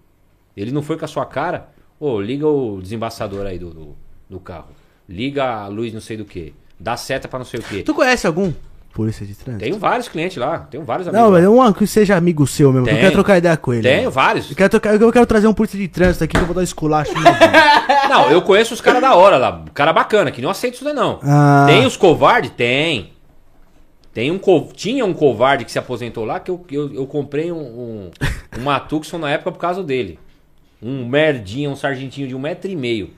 ele 0.56 0.72
não 0.72 0.82
foi 0.82 0.98
com 0.98 1.04
a 1.04 1.10
sua 1.10 1.26
cara, 1.26 1.78
ô, 2.00 2.20
liga 2.22 2.48
o 2.48 2.80
desembaçador 2.82 3.46
aí 3.46 3.58
do, 3.60 3.70
do, 3.72 3.96
do 4.30 4.40
carro. 4.40 4.70
Liga 5.08 5.44
a 5.46 5.68
luz 5.68 5.94
não 5.94 6.02
sei 6.02 6.18
do 6.18 6.26
que. 6.26 6.54
Dá 6.80 6.96
seta 6.96 7.28
pra 7.28 7.40
não 7.40 7.46
sei 7.46 7.60
o 7.60 7.64
que. 7.64 7.84
Tu 7.84 7.94
conhece 7.94 8.26
algum 8.28 8.54
polícia 8.94 9.26
de 9.26 9.34
trânsito? 9.36 9.64
Tenho 9.64 9.78
vários 9.78 10.08
clientes 10.08 10.38
lá, 10.38 10.60
tenho 10.60 10.84
vários 10.84 11.08
amigos. 11.08 11.24
Não, 11.26 11.32
mas 11.32 11.70
um 11.70 11.74
que 11.74 11.86
seja 11.88 12.16
amigo 12.16 12.46
seu 12.48 12.72
mesmo, 12.72 12.86
que 12.86 12.92
eu 12.92 12.96
Tenho. 12.96 13.02
quero 13.06 13.14
trocar 13.14 13.38
ideia 13.38 13.58
com 13.58 13.74
ele. 13.74 13.84
Tenho 13.84 13.98
mano. 14.04 14.12
vários. 14.12 14.50
Eu 14.50 14.56
quero, 14.56 14.70
trocar- 14.70 15.02
eu 15.02 15.12
quero 15.12 15.26
trazer 15.26 15.48
um 15.48 15.54
polícia 15.54 15.78
de 15.80 15.88
trânsito 15.88 16.24
aqui 16.24 16.36
que 16.38 16.42
eu 16.42 16.46
vou 16.46 16.54
dar 16.56 16.62
um 16.62 16.64
esculacho. 16.64 17.12
Não, 18.10 18.30
eu 18.32 18.42
conheço 18.42 18.74
os 18.74 18.82
caras 18.82 19.02
da 19.02 19.16
hora 19.16 19.38
lá. 19.38 19.64
Cara 19.74 19.94
bacana, 19.94 20.32
que 20.32 20.42
não 20.42 20.50
aceita 20.50 20.76
isso 20.76 20.84
daí 20.84 20.94
não. 20.94 21.20
Ah. 21.22 21.66
Tem 21.68 21.86
os 21.86 21.96
covardes? 21.96 22.52
Tem. 22.52 23.14
Tem 24.14 24.32
um 24.32 24.40
co- 24.40 24.70
Tinha 24.74 25.06
um 25.06 25.14
covarde 25.14 25.64
que 25.66 25.72
se 25.72 25.78
aposentou 25.78 26.26
lá 26.26 26.40
que 26.40 26.50
eu, 26.50 26.66
eu, 26.72 26.94
eu 26.94 27.06
comprei 27.08 27.52
um, 27.52 27.58
um, 27.60 28.12
uma 28.58 28.80
Tucson 28.80 29.20
na 29.20 29.30
época 29.30 29.52
por 29.52 29.60
causa 29.60 29.84
dele. 29.84 30.18
Um 30.82 31.06
merdinha, 31.06 31.70
um 31.70 31.76
sargentinho 31.76 32.28
de 32.28 32.36
um 32.36 32.40
metro 32.40 32.70
e 32.70 32.76
meio. 32.76 33.12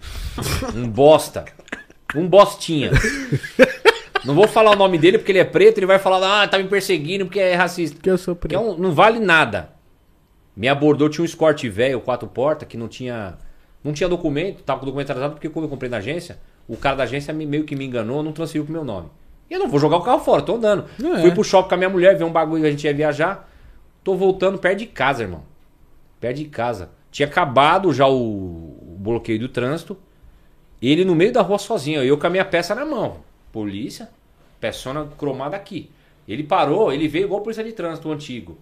Um 0.76 0.88
bosta. 0.89 1.45
Um 2.16 2.28
bostinha. 2.28 2.91
Não 4.26 4.36
vou 4.36 4.47
falar 4.47 4.72
o 4.72 4.76
nome 4.76 4.97
dele 4.97 5.18
porque 5.18 5.32
ele 5.32 5.39
é 5.39 5.43
preto, 5.45 5.78
ele 5.80 5.86
vai 5.86 5.97
falar, 5.99 6.43
ah, 6.43 6.47
tá 6.47 6.57
me 6.57 6.66
perseguindo 6.66 7.26
porque 7.26 7.39
é 7.39 7.55
racista. 7.55 7.99
que 8.01 8.09
eu 8.09 8.18
sou 8.18 8.36
preto. 8.36 8.53
é 8.55 8.59
um- 8.59 8.78
não 8.78 8.91
vale 8.91 9.20
nada. 9.20 9.70
Me 10.55 10.68
abordou, 10.68 11.09
tinha 11.09 11.22
um 11.24 11.26
Escort 11.26 11.64
velho, 11.70 11.99
quatro 12.01 12.28
portas, 12.28 12.68
que 12.68 12.78
não 12.78 12.88
tinha. 12.88 13.38
Não 13.84 13.93
tinha 13.93 14.07
documento, 14.07 14.62
tava 14.62 14.80
com 14.80 14.86
o 14.86 14.88
documento 14.88 15.09
atrasado, 15.09 15.32
porque 15.34 15.49
quando 15.49 15.66
eu 15.66 15.70
comprei 15.70 15.89
na 15.89 15.97
agência, 15.97 16.38
o 16.68 16.78
cara 16.78 16.95
da 16.97 17.03
agência 17.03 17.34
me- 17.34 17.47
meio 17.47 17.64
que 17.64 17.76
me 17.76 17.84
enganou, 17.86 18.22
não 18.22 18.32
transferiu 18.32 18.64
pro 18.64 18.74
meu 18.74 18.84
nome. 18.84 19.09
E 19.49 19.53
eu 19.55 19.59
não 19.59 19.68
vou 19.68 19.80
jogar 19.80 19.97
o 19.97 20.01
carro 20.01 20.20
fora, 20.20 20.41
tô 20.43 20.55
andando. 20.55 20.86
É. 21.03 21.22
Fui 21.22 21.32
pro 21.32 21.43
shopping 21.43 21.70
com 21.70 21.76
a 21.76 21.78
minha 21.78 21.89
mulher, 21.89 22.16
ver 22.16 22.24
um 22.24 22.32
bagulho, 22.32 22.64
a 22.66 22.70
gente 22.70 22.84
ia 22.86 22.93
viajar. 22.93 23.49
Tô 24.03 24.16
voltando 24.16 24.59
perto 24.59 24.78
de 24.80 24.86
casa, 24.86 25.24
irmão. 25.24 25.43
Perto 26.20 26.38
de 26.38 26.45
casa. 26.45 26.91
Tinha 27.12 27.28
acabado 27.28 27.93
já 27.93 28.07
o, 28.07 28.95
bloqueio 29.01 29.39
do 29.39 29.49
trânsito. 29.49 29.97
Ele 30.82 31.03
no 31.03 31.14
meio 31.14 31.34
da 31.34 31.41
rua 31.41 31.59
sozinho, 31.59 32.03
eu 32.03 32.18
com 32.18 32.28
a 32.28 32.30
minha 32.30 32.45
peça 32.45 32.74
na 32.74 32.86
mão. 32.86 33.18
Polícia, 33.51 34.09
peçona 34.59 35.07
cromada 35.18 35.55
aqui. 35.55 35.91
Ele 36.28 36.43
parou, 36.43 36.91
ele 36.93 37.07
veio 37.07 37.26
igual 37.26 37.41
polícia 37.41 37.64
de 37.64 37.72
trânsito 37.74 38.12
antigo. 38.12 38.57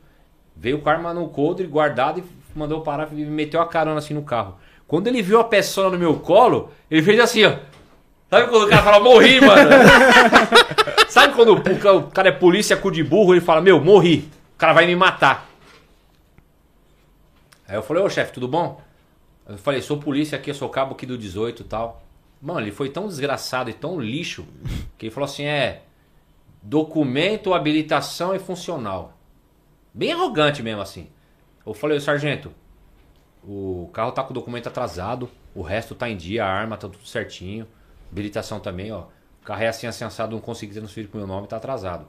Veio 0.55 0.79
com 0.79 0.89
a 0.89 0.93
arma 0.93 1.13
no 1.13 1.29
coldre, 1.29 1.67
guardado 1.67 2.19
e 2.19 2.23
mandou 2.57 2.81
parar 2.81 3.09
e 3.13 3.23
meteu 3.23 3.61
a 3.61 3.67
carona 3.67 3.99
assim 3.99 4.13
no 4.13 4.23
carro. 4.23 4.57
Quando 4.87 5.07
ele 5.07 5.21
viu 5.21 5.39
a 5.39 5.43
peçona 5.43 5.91
no 5.91 5.99
meu 5.99 6.15
colo, 6.15 6.71
ele 6.89 7.03
fez 7.03 7.19
assim, 7.19 7.45
ó. 7.45 7.53
Sabe 8.29 8.47
quando 8.49 8.65
o 8.65 8.69
cara 8.69 8.83
fala, 8.83 8.99
morri, 8.99 9.39
mano? 9.39 9.69
Sabe 11.09 11.33
quando 11.33 11.53
o 11.53 12.03
cara 12.11 12.29
é 12.29 12.31
polícia 12.31 12.77
cu 12.77 12.91
de 12.91 13.03
burro, 13.03 13.33
ele 13.33 13.41
fala, 13.41 13.61
meu, 13.61 13.79
morri. 13.79 14.29
O 14.55 14.57
cara 14.57 14.73
vai 14.73 14.85
me 14.85 14.95
matar. 14.95 15.48
Aí 17.69 17.75
eu 17.75 17.83
falei, 17.83 18.01
ô 18.01 18.09
chefe, 18.09 18.33
tudo 18.33 18.47
bom? 18.47 18.81
Eu 19.47 19.57
falei, 19.57 19.79
sou 19.79 19.99
polícia 19.99 20.35
aqui, 20.35 20.49
eu 20.49 20.55
sou 20.55 20.67
cabo 20.69 20.95
aqui 20.95 21.05
do 21.05 21.15
18 21.17 21.61
e 21.61 21.65
tal. 21.65 22.01
Mano, 22.41 22.61
ele 22.61 22.71
foi 22.71 22.89
tão 22.89 23.07
desgraçado 23.07 23.69
e 23.69 23.73
tão 23.73 23.99
lixo 23.99 24.45
que 24.97 25.05
ele 25.05 25.13
falou 25.13 25.25
assim: 25.25 25.43
é. 25.43 25.83
Documento, 26.61 27.53
habilitação 27.53 28.35
e 28.35 28.39
funcional. 28.39 29.17
Bem 29.93 30.11
arrogante 30.11 30.63
mesmo 30.63 30.81
assim. 30.81 31.09
Eu 31.65 31.73
falei, 31.73 31.99
sargento, 31.99 32.51
o 33.43 33.89
carro 33.93 34.11
tá 34.11 34.23
com 34.23 34.31
o 34.31 34.33
documento 34.33 34.67
atrasado, 34.67 35.29
o 35.53 35.61
resto 35.61 35.93
tá 35.93 36.09
em 36.09 36.17
dia, 36.17 36.43
a 36.43 36.49
arma 36.49 36.75
tá 36.75 36.87
tudo 36.89 37.05
certinho, 37.05 37.67
habilitação 38.11 38.59
também, 38.59 38.91
ó. 38.91 39.05
O 39.41 39.45
carro 39.45 39.61
é 39.61 39.67
assim, 39.67 39.87
assim, 39.87 40.03
assado, 40.03 40.33
não 40.33 40.41
consegui 40.41 40.73
transferir 40.73 41.09
pro 41.09 41.19
meu 41.19 41.27
nome, 41.27 41.47
tá 41.47 41.57
atrasado. 41.57 42.07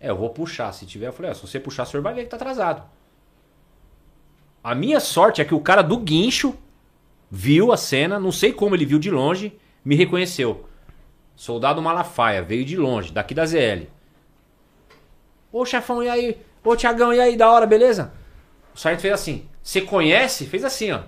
É, 0.00 0.10
eu 0.10 0.16
vou 0.16 0.30
puxar, 0.30 0.72
se 0.72 0.86
tiver, 0.86 1.06
eu 1.06 1.12
falei, 1.12 1.30
ó, 1.30 1.34
se 1.34 1.40
você 1.40 1.58
puxar, 1.58 1.84
o 1.84 1.86
senhor 1.86 2.02
vai 2.02 2.14
ver 2.14 2.24
que 2.24 2.30
tá 2.30 2.36
atrasado. 2.36 2.82
A 4.68 4.74
minha 4.74 5.00
sorte 5.00 5.40
é 5.40 5.46
que 5.46 5.54
o 5.54 5.60
cara 5.60 5.80
do 5.80 5.96
guincho 5.96 6.54
viu 7.30 7.72
a 7.72 7.76
cena, 7.78 8.20
não 8.20 8.30
sei 8.30 8.52
como 8.52 8.74
ele 8.74 8.84
viu 8.84 8.98
de 8.98 9.10
longe, 9.10 9.58
me 9.82 9.96
reconheceu. 9.96 10.68
Soldado 11.34 11.80
Malafaia, 11.80 12.42
veio 12.42 12.66
de 12.66 12.76
longe, 12.76 13.10
daqui 13.10 13.32
da 13.32 13.46
ZL. 13.46 13.86
Ô 15.50 15.64
chefão, 15.64 16.02
e 16.02 16.08
aí? 16.10 16.36
Ô 16.62 16.76
Tiagão, 16.76 17.14
e 17.14 17.18
aí, 17.18 17.34
da 17.34 17.50
hora, 17.50 17.66
beleza? 17.66 18.12
O 18.74 18.78
sargento 18.78 19.00
fez 19.00 19.14
assim, 19.14 19.48
você 19.62 19.80
conhece? 19.80 20.44
Fez 20.44 20.62
assim, 20.62 20.92
ó. 20.92 20.98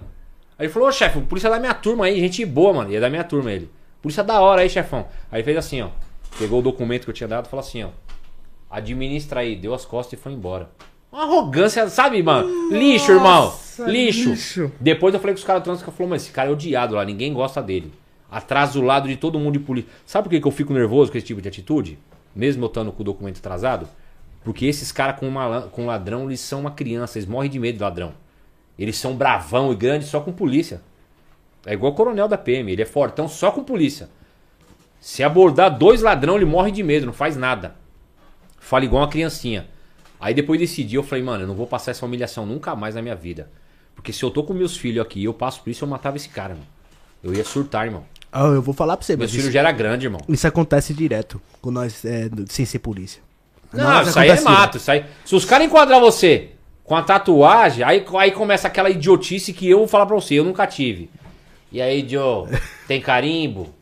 Aí 0.58 0.64
ele 0.64 0.72
falou, 0.72 0.88
ô 0.88 0.92
chefe, 0.92 1.20
polícia 1.20 1.50
da 1.50 1.60
minha 1.60 1.74
turma 1.74 2.06
aí, 2.06 2.18
gente 2.18 2.46
boa, 2.46 2.72
mano. 2.72 2.90
E 2.90 2.96
é 2.96 3.00
da 3.00 3.10
minha 3.10 3.24
turma 3.24 3.52
ele. 3.52 3.70
Polícia 4.00 4.24
da 4.24 4.40
hora 4.40 4.62
aí, 4.62 4.70
chefão. 4.70 5.06
Aí 5.30 5.42
fez 5.42 5.58
assim, 5.58 5.82
ó. 5.82 5.90
Pegou 6.38 6.60
o 6.60 6.62
documento 6.62 7.04
que 7.04 7.10
eu 7.10 7.14
tinha 7.14 7.28
dado 7.28 7.44
e 7.44 7.50
falou 7.50 7.62
assim, 7.62 7.82
ó. 7.82 7.90
Administra 8.70 9.40
aí, 9.40 9.54
deu 9.54 9.74
as 9.74 9.84
costas 9.84 10.18
e 10.18 10.22
foi 10.22 10.32
embora. 10.32 10.70
Uma 11.12 11.22
arrogância, 11.22 11.88
sabe, 11.88 12.22
mano? 12.22 12.70
Lixo, 12.70 13.12
irmão. 13.12 13.52
Lixo. 13.86 14.30
lixo. 14.30 14.72
Depois 14.80 15.12
eu 15.12 15.20
falei 15.20 15.34
com 15.34 15.38
os 15.38 15.44
caras 15.44 15.62
do 15.62 15.64
trânsito 15.64 15.90
que 15.90 15.96
falou, 15.96 16.10
mas 16.10 16.22
esse 16.22 16.30
cara 16.30 16.48
é 16.48 16.52
odiado 16.52 16.94
lá, 16.94 17.04
ninguém 17.04 17.32
gosta 17.32 17.62
dele. 17.62 17.92
Atrás 18.30 18.74
do 18.74 18.82
lado 18.82 19.08
de 19.08 19.16
todo 19.16 19.38
mundo 19.38 19.54
de 19.54 19.64
polícia. 19.64 19.90
Sabe 20.06 20.24
por 20.24 20.30
que 20.30 20.40
que 20.40 20.46
eu 20.46 20.52
fico 20.52 20.72
nervoso 20.72 21.10
com 21.10 21.18
esse 21.18 21.26
tipo 21.26 21.42
de 21.42 21.48
atitude? 21.48 21.98
Mesmo 22.34 22.64
eu 22.64 22.68
estando 22.68 22.92
com 22.92 23.02
o 23.02 23.04
documento 23.04 23.38
atrasado? 23.38 23.88
Porque 24.44 24.66
esses 24.66 24.92
caras 24.92 25.18
com, 25.18 25.28
com 25.70 25.86
ladrão, 25.86 26.26
eles 26.26 26.40
são 26.40 26.60
uma 26.60 26.70
criança, 26.70 27.18
eles 27.18 27.28
morrem 27.28 27.50
de 27.50 27.58
medo 27.58 27.76
de 27.76 27.82
ladrão. 27.82 28.12
Eles 28.78 28.96
são 28.96 29.14
bravão 29.14 29.72
e 29.72 29.76
grande 29.76 30.06
só 30.06 30.20
com 30.20 30.32
polícia. 30.32 30.80
É 31.66 31.74
igual 31.74 31.92
o 31.92 31.94
coronel 31.94 32.28
da 32.28 32.38
PM, 32.38 32.70
ele 32.72 32.82
é 32.82 32.86
fortão 32.86 33.28
só 33.28 33.50
com 33.50 33.62
polícia. 33.62 34.08
Se 35.00 35.22
abordar 35.22 35.76
dois 35.76 36.00
ladrão, 36.00 36.36
ele 36.36 36.44
morre 36.44 36.70
de 36.70 36.82
medo, 36.82 37.06
não 37.06 37.12
faz 37.12 37.36
nada. 37.36 37.74
Fala 38.58 38.84
igual 38.84 39.02
uma 39.02 39.08
criancinha. 39.10 39.66
Aí 40.20 40.34
depois 40.34 40.60
desse 40.60 40.84
dia 40.84 40.98
eu 40.98 41.02
falei, 41.02 41.24
mano, 41.24 41.44
eu 41.44 41.48
não 41.48 41.54
vou 41.54 41.66
passar 41.66 41.92
essa 41.92 42.04
humilhação 42.04 42.44
nunca 42.44 42.76
mais 42.76 42.94
na 42.94 43.02
minha 43.02 43.16
vida. 43.16 43.50
Porque 43.94 44.12
se 44.12 44.22
eu 44.22 44.30
tô 44.30 44.44
com 44.44 44.52
meus 44.52 44.76
filhos 44.76 45.04
aqui 45.04 45.20
e 45.20 45.24
eu 45.24 45.34
passo 45.34 45.62
por 45.62 45.70
isso, 45.70 45.84
eu 45.84 45.88
matava 45.88 46.16
esse 46.16 46.28
cara, 46.28 46.54
mano. 46.54 46.66
Eu 47.22 47.34
ia 47.34 47.44
surtar, 47.44 47.86
irmão. 47.86 48.04
Ah, 48.32 48.44
eu 48.46 48.62
vou 48.62 48.74
falar 48.74 48.96
pra 48.96 49.04
você, 49.04 49.16
Meus 49.16 49.24
mas 49.24 49.30
filhos 49.32 49.46
isso, 49.46 49.52
já 49.52 49.60
era 49.60 49.72
grande, 49.72 50.06
irmão. 50.06 50.20
isso 50.28 50.46
acontece 50.46 50.94
direto 50.94 51.40
com 51.60 51.70
nós, 51.70 52.04
é, 52.04 52.30
sem 52.48 52.64
ser 52.64 52.78
polícia. 52.78 53.20
Não, 53.72 53.84
Nós 53.84 54.08
isso 54.08 54.18
aí 54.18 54.28
é 54.28 54.40
mato. 54.40 54.76
Isso 54.76 54.90
aí... 54.90 55.04
Se 55.24 55.34
os 55.34 55.44
caras 55.44 55.66
enquadrar 55.66 56.00
você 56.00 56.50
com 56.84 56.96
a 56.96 57.02
tatuagem, 57.02 57.84
aí, 57.84 58.04
aí 58.18 58.32
começa 58.32 58.68
aquela 58.68 58.90
idiotice 58.90 59.52
que 59.52 59.68
eu 59.68 59.78
vou 59.78 59.88
falar 59.88 60.06
pra 60.06 60.14
você, 60.14 60.34
eu 60.34 60.44
nunca 60.44 60.66
tive. 60.66 61.10
E 61.72 61.80
aí, 61.80 62.06
Joe, 62.08 62.48
tem 62.86 63.00
carimbo? 63.00 63.74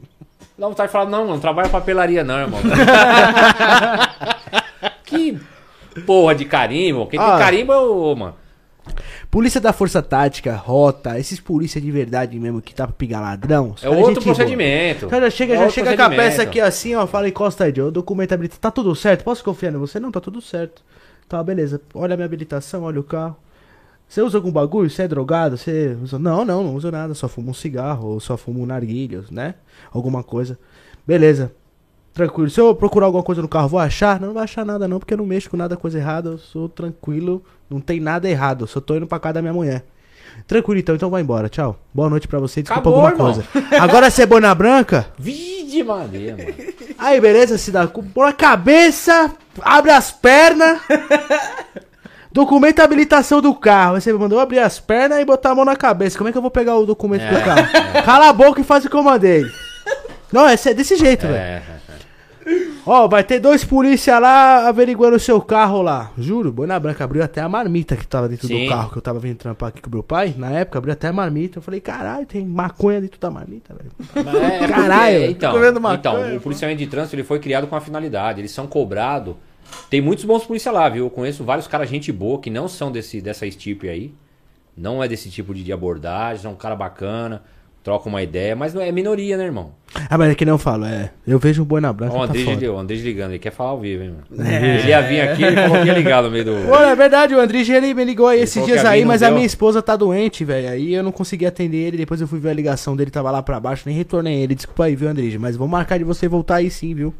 Dá 0.58 0.66
vontade 0.66 0.88
de 0.88 0.92
falar, 0.92 1.08
não, 1.08 1.20
mano, 1.20 1.34
não 1.34 1.40
trabalha 1.40 1.68
em 1.68 1.70
papelaria 1.70 2.24
não, 2.24 2.40
irmão. 2.40 2.60
porra 5.98 6.34
de 6.34 6.44
carimbo? 6.44 7.06
Quem 7.06 7.18
tem 7.18 7.28
Ah. 7.28 7.38
carimbo 7.38 7.72
é 7.72 7.78
o, 7.78 8.14
mano. 8.14 8.34
Polícia 9.30 9.60
da 9.60 9.72
Força 9.72 10.00
Tática, 10.02 10.54
Rota, 10.56 11.18
esses 11.18 11.38
polícia 11.38 11.78
de 11.80 11.90
verdade 11.90 12.38
mesmo 12.40 12.62
que 12.62 12.74
tá 12.74 12.86
pra 12.86 12.96
pegar 12.96 13.20
ladrão. 13.20 13.72
os 13.72 13.82
É 13.84 13.88
caras 13.88 13.98
outro 13.98 14.14
gente 14.14 14.24
boa. 14.24 14.34
procedimento. 14.36 15.06
O 15.06 15.08
cara 15.10 15.30
chega, 15.30 15.52
É 15.52 15.56
já 15.56 15.62
outro 15.64 15.74
chega 15.74 15.88
com 15.88 15.92
a 15.92 15.96
procedimento. 16.06 16.30
peça 16.30 16.42
aqui 16.42 16.60
assim, 16.60 16.94
ó, 16.94 17.06
fala, 17.06 17.28
encosta 17.28 17.64
aí, 17.64 17.72
Joe, 17.74 17.90
documento 17.90 18.32
habilitado. 18.32 18.60
Tá 18.60 18.70
tudo 18.70 18.94
certo? 18.94 19.24
Posso 19.24 19.44
confiar 19.44 19.72
em 19.74 19.76
você? 19.76 20.00
Não, 20.00 20.10
tá 20.10 20.20
tudo 20.20 20.40
certo. 20.40 20.82
Tá, 21.28 21.42
beleza. 21.42 21.80
Olha 21.94 22.14
a 22.14 22.16
minha 22.16 22.24
habilitação, 22.24 22.84
olha 22.84 22.98
o 23.00 23.04
carro. 23.04 23.36
Você 24.08 24.22
usa 24.22 24.38
algum 24.38 24.50
bagulho? 24.50 24.88
Você 24.88 25.02
é 25.02 25.08
drogado? 25.08 25.58
Você 25.58 25.94
usa... 26.02 26.18
Não, 26.18 26.42
não, 26.42 26.64
não 26.64 26.74
uso 26.74 26.90
nada. 26.90 27.12
Só 27.14 27.28
fumo 27.28 27.50
um 27.50 27.54
cigarro 27.54 28.08
ou 28.08 28.20
só 28.20 28.38
fumo 28.38 28.62
um 28.62 28.66
narguilho, 28.66 29.26
né? 29.30 29.56
Alguma 29.92 30.22
coisa. 30.22 30.58
Beleza. 31.06 31.52
Tranquilo. 32.18 32.50
Se 32.50 32.60
eu 32.60 32.74
procurar 32.74 33.06
alguma 33.06 33.22
coisa 33.22 33.40
no 33.40 33.46
carro, 33.46 33.68
vou 33.68 33.78
achar? 33.78 34.18
Não, 34.20 34.26
não 34.28 34.34
vai 34.34 34.42
achar 34.42 34.64
nada 34.66 34.88
não, 34.88 34.98
porque 34.98 35.14
eu 35.14 35.18
não 35.18 35.24
mexo 35.24 35.48
com 35.48 35.56
nada 35.56 35.76
coisa 35.76 35.98
errada. 35.98 36.30
Eu 36.30 36.38
sou 36.38 36.68
tranquilo. 36.68 37.44
Não 37.70 37.78
tem 37.80 38.00
nada 38.00 38.28
errado. 38.28 38.64
Eu 38.64 38.66
só 38.66 38.80
tô 38.80 38.96
indo 38.96 39.06
pra 39.06 39.20
casa 39.20 39.34
da 39.34 39.40
minha 39.42 39.54
mulher. 39.54 39.84
Tranquilo 40.44 40.80
então, 40.80 40.96
então 40.96 41.10
vai 41.10 41.22
embora. 41.22 41.48
Tchau. 41.48 41.78
Boa 41.94 42.10
noite 42.10 42.26
pra 42.26 42.40
você. 42.40 42.60
Desculpa 42.60 42.90
Acabou, 42.90 43.06
alguma 43.06 43.30
irmão. 43.30 43.44
coisa. 43.44 43.80
Agora 43.80 44.10
você 44.10 44.22
é 44.24 44.54
branca? 44.54 45.06
Vide 45.16 45.84
maneira, 45.84 46.36
mano. 46.38 46.72
Aí, 46.98 47.20
beleza, 47.20 47.56
se 47.56 47.70
dá. 47.70 47.86
Põe 47.86 48.28
a 48.30 48.32
cabeça, 48.32 49.30
abre 49.62 49.92
as 49.92 50.10
pernas. 50.10 50.80
Documento 52.32 52.80
habilitação 52.80 53.40
do 53.40 53.54
carro. 53.54 53.94
Aí 53.94 54.00
você 54.00 54.12
mandou 54.12 54.40
abrir 54.40 54.58
as 54.58 54.80
pernas 54.80 55.20
e 55.20 55.24
botar 55.24 55.52
a 55.52 55.54
mão 55.54 55.64
na 55.64 55.76
cabeça. 55.76 56.18
Como 56.18 56.28
é 56.28 56.32
que 56.32 56.38
eu 56.38 56.42
vou 56.42 56.50
pegar 56.50 56.74
o 56.74 56.84
documento 56.84 57.22
do 57.28 57.36
É, 57.36 57.44
carro? 57.44 58.04
Cala 58.04 58.28
a 58.28 58.32
boca 58.32 58.60
e 58.60 58.64
faz 58.64 58.84
o 58.84 58.90
que 58.90 58.96
eu 58.96 59.04
mandei. 59.04 59.44
Não, 60.32 60.48
é 60.48 60.54
é 60.54 60.74
desse 60.74 60.96
jeito, 60.96 61.28
velho. 61.28 61.77
É, 62.48 62.68
Ó, 62.86 63.06
vai 63.06 63.22
ter 63.22 63.38
dois 63.38 63.64
polícia 63.64 64.18
lá 64.18 64.68
averiguando 64.68 65.16
o 65.16 65.20
seu 65.20 65.40
carro 65.40 65.82
lá. 65.82 66.10
Juro, 66.16 66.50
Boina 66.50 66.78
Branca 66.80 67.04
abriu 67.04 67.22
até 67.22 67.40
a 67.40 67.48
marmita 67.48 67.94
que 67.96 68.06
tava 68.06 68.28
dentro 68.28 68.46
Sim. 68.46 68.64
do 68.64 68.68
carro 68.70 68.90
que 68.90 68.96
eu 68.98 69.02
tava 69.02 69.18
vindo 69.18 69.36
trampar 69.36 69.68
aqui 69.68 69.82
com 69.82 69.90
meu 69.90 70.02
pai. 70.02 70.34
Na 70.36 70.50
época, 70.50 70.78
abriu 70.78 70.92
até 70.92 71.08
a 71.08 71.12
marmita. 71.12 71.58
Eu 71.58 71.62
falei, 71.62 71.80
caralho, 71.80 72.24
tem 72.26 72.46
maconha 72.46 73.00
dentro 73.00 73.20
da 73.20 73.30
marmita, 73.30 73.74
velho. 73.74 73.90
É 74.00 74.58
porque- 74.58 74.72
Caralho, 74.72 75.24
então, 75.26 75.52
comendo 75.52 75.80
maconha, 75.80 75.98
então, 75.98 76.36
o 76.36 76.40
policiamento 76.40 76.78
de 76.78 76.86
trânsito 76.86 77.14
ele 77.16 77.24
foi 77.24 77.38
criado 77.38 77.66
com 77.66 77.74
uma 77.74 77.80
finalidade. 77.80 78.40
Eles 78.40 78.50
são 78.50 78.66
cobrados. 78.66 79.34
Tem 79.90 80.00
muitos 80.00 80.24
bons 80.24 80.44
policiais 80.46 80.74
lá, 80.76 80.88
viu? 80.88 81.04
Eu 81.04 81.10
conheço 81.10 81.44
vários 81.44 81.66
caras 81.66 81.90
gente 81.90 82.10
boa 82.10 82.40
que 82.40 82.48
não 82.48 82.68
são 82.68 82.90
desse, 82.90 83.20
dessa 83.20 83.46
estipe 83.46 83.88
aí. 83.88 84.14
Não 84.74 85.02
é 85.02 85.08
desse 85.08 85.28
tipo 85.28 85.52
de, 85.52 85.62
de 85.62 85.72
abordagem, 85.72 86.42
são 86.42 86.52
um 86.52 86.56
cara 86.56 86.74
bacana, 86.76 87.42
troca 87.88 88.06
uma 88.06 88.22
ideia, 88.22 88.54
mas 88.54 88.74
não 88.74 88.82
é 88.82 88.92
minoria, 88.92 89.38
né, 89.38 89.44
irmão? 89.44 89.70
Ah, 90.10 90.18
mas 90.18 90.30
é 90.30 90.34
que 90.34 90.44
nem 90.44 90.52
eu 90.52 90.58
falo, 90.58 90.84
é. 90.84 91.10
Eu 91.26 91.38
vejo 91.38 91.62
o 91.62 91.64
Boina 91.64 91.90
Branca. 91.90 92.12
Ó, 92.12 92.16
o 92.22 92.26
tá 92.26 92.34
Andrés, 92.34 92.62
o 92.62 92.76
Andrés 92.76 93.00
ligando, 93.02 93.30
ele 93.30 93.38
quer 93.38 93.50
falar 93.50 93.70
ao 93.70 93.80
vivo, 93.80 94.02
hein, 94.02 94.10
mano? 94.28 94.46
Ele 94.52 94.88
ia 94.90 95.00
vir 95.00 95.20
aqui, 95.22 95.42
ele 95.42 95.56
falou 95.56 95.80
que 95.80 95.86
ia 95.86 95.94
ligar 95.94 96.22
no 96.22 96.30
meio 96.30 96.44
do. 96.44 96.52
Pô, 96.68 96.76
é 96.76 96.94
verdade, 96.94 97.34
o 97.34 97.40
Andrige 97.40 97.72
ele 97.72 97.94
me 97.94 98.04
ligou 98.04 98.26
aí 98.26 98.36
Ele 98.40 98.44
esses 98.44 98.62
dias 98.66 98.84
a 98.84 98.90
aí, 98.90 99.00
não 99.00 99.08
mas 99.08 99.22
a 99.22 99.28
deu. 99.28 99.36
minha 99.36 99.46
esposa 99.46 99.80
tá 99.80 99.96
doente, 99.96 100.44
velho. 100.44 100.68
Aí 100.68 100.92
eu 100.92 101.02
não 101.02 101.10
consegui 101.10 101.46
atender 101.46 101.78
ele. 101.78 101.96
Depois 101.96 102.20
eu 102.20 102.28
fui 102.28 102.38
ver 102.38 102.50
a 102.50 102.52
ligação 102.52 102.94
dele, 102.94 103.10
tava 103.10 103.30
lá 103.30 103.42
pra 103.42 103.58
baixo, 103.58 103.84
nem 103.86 103.96
retornei 103.96 104.42
ele. 104.42 104.54
Desculpa 104.54 104.84
aí, 104.84 104.94
viu, 104.94 105.08
Andrige? 105.08 105.38
Mas 105.38 105.56
vou 105.56 105.66
marcar 105.66 105.96
de 105.96 106.04
você 106.04 106.28
voltar 106.28 106.56
aí 106.56 106.70
sim, 106.70 106.92
viu? 106.94 107.14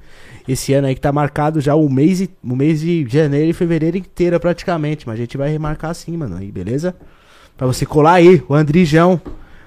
Esse 0.46 0.74
ano 0.74 0.88
aí 0.88 0.94
que 0.94 1.00
tá 1.00 1.10
marcado 1.10 1.62
já 1.62 1.74
o 1.74 1.88
mês, 1.88 2.20
e- 2.20 2.28
o 2.44 2.54
mês 2.54 2.80
de 2.82 3.06
janeiro 3.08 3.48
e 3.48 3.52
fevereiro 3.54 3.96
inteiro 3.96 4.38
praticamente. 4.38 5.06
Mas 5.06 5.14
a 5.14 5.22
gente 5.22 5.38
vai 5.38 5.48
remarcar 5.50 5.94
sim, 5.94 6.14
mano. 6.18 6.36
Aí, 6.36 6.52
beleza? 6.52 6.94
Pra 7.56 7.66
você 7.66 7.86
colar 7.86 8.12
aí, 8.12 8.42
o 8.46 8.52
Andrijão. 8.54 9.18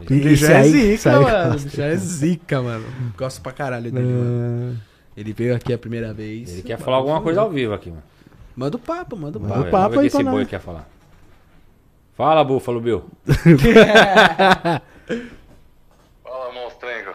Ele 0.09 0.35
já 0.35 0.51
é 0.51 0.57
aí 0.57 0.69
zica, 0.97 1.19
mano. 1.19 1.59
Já 1.59 1.85
é 1.85 1.95
zica, 1.95 2.61
mano. 2.61 2.85
Gosto 3.17 3.41
pra 3.41 3.51
caralho 3.51 3.91
dele, 3.91 4.05
mano. 4.05 4.79
Ele 5.15 5.33
veio 5.33 5.55
aqui 5.55 5.73
a 5.73 5.77
primeira 5.77 6.13
vez. 6.13 6.51
Ele 6.53 6.61
quer 6.63 6.77
falar 6.77 6.97
alguma 6.97 7.21
coisa 7.21 7.41
ao 7.41 7.49
vivo 7.49 7.73
aqui, 7.73 7.89
mano. 7.89 8.03
Manda 8.55 8.75
o 8.77 8.79
papo, 8.79 9.15
manda 9.15 9.37
o 9.37 9.41
Manda 9.41 9.53
papo. 9.55 9.67
o 9.67 9.71
papo 9.71 9.99
aí 9.99 10.09
que 10.09 10.15
esse 10.17 10.23
boi 10.23 10.45
quer 10.45 10.59
falar. 10.59 10.87
Fala, 12.15 12.43
Búfalo 12.43 12.79
Bill. 12.81 13.03
Fala, 16.23 16.51
monstrengo. 16.53 17.13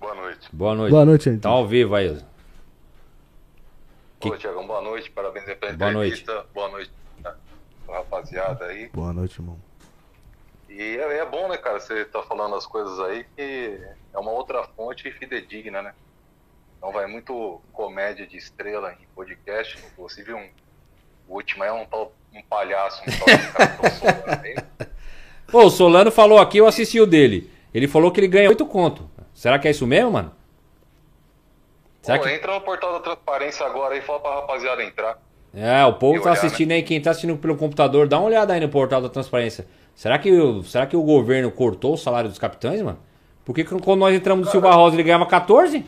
Boa 0.00 0.14
noite. 0.14 0.48
Boa 0.52 0.74
noite. 0.74 0.90
Boa 0.90 1.04
noite, 1.04 1.24
Tá 1.24 1.30
então. 1.36 1.50
ao 1.52 1.66
vivo 1.66 1.94
aí. 1.94 2.18
Que- 4.20 4.28
Ô, 4.30 4.36
Tiagão, 4.36 4.66
boa 4.66 4.82
noite. 4.82 5.10
Parabéns 5.10 5.48
aí 5.48 5.54
pela 5.56 5.72
Boa 5.74 5.92
noite. 5.92 6.24
Boa 6.54 6.68
noite, 6.70 6.90
rapaziada 7.88 8.64
aí. 8.66 8.88
Boa 8.92 9.12
noite, 9.12 9.38
irmão. 9.40 9.56
E 10.78 10.96
é, 10.96 11.18
é 11.18 11.26
bom, 11.26 11.48
né, 11.48 11.56
cara, 11.56 11.80
você 11.80 12.04
tá 12.04 12.22
falando 12.22 12.54
as 12.54 12.64
coisas 12.64 13.00
aí 13.00 13.26
que 13.36 13.80
é 14.14 14.18
uma 14.18 14.30
outra 14.30 14.62
fonte 14.62 15.10
fidedigna, 15.10 15.82
né? 15.82 15.92
Não 16.80 16.92
vai 16.92 17.08
muito 17.08 17.60
comédia 17.72 18.24
de 18.24 18.36
estrela 18.36 18.92
em 18.92 19.04
podcast. 19.12 19.76
Viu 20.24 20.36
um. 20.36 20.48
O 21.26 21.34
último 21.34 21.64
é 21.64 21.72
um 21.72 21.84
tal 21.84 22.12
um 22.32 22.40
palhaço, 22.44 23.02
um 23.02 23.18
tal 23.18 23.26
cara 23.52 23.76
tão 23.76 23.90
solano 23.98 24.44
aí. 24.44 24.56
Pô, 25.50 25.64
o 25.64 25.70
Solano 25.70 26.12
falou 26.12 26.38
aqui, 26.38 26.58
eu 26.58 26.66
assisti 26.68 27.00
o 27.00 27.06
dele. 27.06 27.50
Ele 27.74 27.88
falou 27.88 28.12
que 28.12 28.20
ele 28.20 28.28
ganha 28.28 28.48
8 28.48 28.64
conto. 28.66 29.10
Será 29.34 29.58
que 29.58 29.66
é 29.66 29.72
isso 29.72 29.84
mesmo, 29.84 30.12
mano? 30.12 30.32
Será 32.02 32.18
Pô, 32.18 32.24
que... 32.24 32.30
entra 32.30 32.54
no 32.54 32.60
portal 32.60 32.92
da 32.92 33.00
transparência 33.00 33.66
agora 33.66 33.94
aí 33.94 34.00
e 34.00 34.02
fala 34.02 34.20
pra 34.20 34.34
rapaziada 34.36 34.84
entrar. 34.84 35.18
É, 35.54 35.84
o 35.84 35.94
povo 35.94 36.16
E 36.16 36.18
tá 36.22 36.30
olhar, 36.30 36.32
assistindo 36.38 36.72
aí, 36.72 36.82
quem 36.82 37.00
tá 37.00 37.10
assistindo 37.10 37.36
pelo 37.36 37.56
computador, 37.56 38.06
dá 38.06 38.18
uma 38.18 38.26
olhada 38.28 38.52
aí 38.52 38.60
no 38.60 38.68
portal 38.68 39.00
da 39.00 39.08
transparência. 39.08 39.66
Será 39.94 40.18
que, 40.18 40.30
o- 40.30 40.62
será 40.62 40.86
que 40.86 40.96
o 40.96 41.02
governo 41.02 41.50
cortou 41.50 41.94
o 41.94 41.96
salário 41.96 42.28
dos 42.28 42.38
capitães, 42.38 42.80
mano? 42.82 42.98
Porque 43.44 43.64
quando 43.64 43.96
nós 44.00 44.14
entramos 44.14 44.44
no 44.46 44.50
Silva 44.52 44.70
Rosa 44.72 44.94
ele 44.96 45.02
ganhava 45.02 45.26
14? 45.26 45.84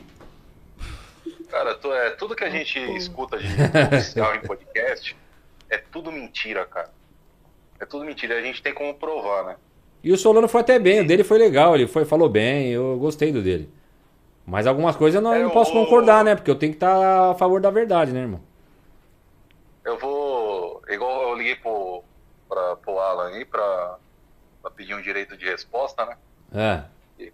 Cara, 1.48 1.74
tu- 1.74 1.92
é, 1.92 2.10
tudo 2.10 2.34
que 2.34 2.44
a 2.44 2.50
gente 2.50 2.78
escuta 2.96 3.38
de 3.38 3.46
oficial 3.46 4.34
em 4.34 4.40
podcast 4.40 5.16
é 5.68 5.78
tudo 5.78 6.10
mentira, 6.10 6.64
cara. 6.64 6.90
É 7.80 7.84
tudo 7.86 8.04
mentira. 8.04 8.38
A 8.38 8.42
gente 8.42 8.62
tem 8.62 8.72
como 8.74 8.94
provar, 8.94 9.44
né? 9.44 9.56
E 10.02 10.12
o 10.12 10.16
Solano 10.16 10.48
foi 10.48 10.62
até 10.62 10.78
bem, 10.78 11.00
o 11.00 11.06
dele 11.06 11.22
foi 11.22 11.36
legal, 11.38 11.74
ele 11.74 11.86
foi, 11.86 12.04
falou 12.06 12.28
bem, 12.28 12.68
eu 12.68 12.96
gostei 12.98 13.30
do 13.30 13.42
dele. 13.42 13.68
Mas 14.46 14.66
algumas 14.66 14.96
coisas 14.96 15.16
eu 15.16 15.20
não, 15.22 15.34
É, 15.34 15.42
não 15.42 15.50
posso 15.50 15.70
o- 15.70 15.74
concordar, 15.74 16.24
né? 16.24 16.34
Porque 16.34 16.50
eu 16.50 16.54
tenho 16.54 16.72
que 16.72 16.76
estar 16.76 17.30
a 17.30 17.34
favor 17.34 17.60
da 17.60 17.70
verdade, 17.70 18.10
né, 18.10 18.20
irmão? 18.20 18.40
Eu 19.84 19.98
vou. 19.98 20.82
Igual 20.88 21.30
eu 21.30 21.34
liguei 21.34 21.56
pro, 21.56 22.04
pra, 22.48 22.76
pro 22.76 22.98
Alan 22.98 23.28
aí 23.28 23.44
pra, 23.44 23.98
pra 24.62 24.70
pedir 24.70 24.94
um 24.94 25.02
direito 25.02 25.36
de 25.36 25.46
resposta, 25.46 26.04
né? 26.06 26.16
É. 26.52 27.30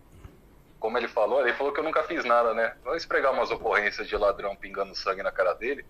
Como 0.78 0.98
ele 0.98 1.08
falou, 1.08 1.40
ele 1.40 1.54
falou 1.54 1.72
que 1.72 1.80
eu 1.80 1.84
nunca 1.84 2.04
fiz 2.04 2.24
nada, 2.24 2.54
né? 2.54 2.74
Vamos 2.84 3.02
espregar 3.02 3.32
umas 3.32 3.50
ocorrências 3.50 4.06
de 4.06 4.16
ladrão 4.16 4.54
pingando 4.54 4.94
sangue 4.94 5.22
na 5.22 5.32
cara 5.32 5.54
dele. 5.54 5.84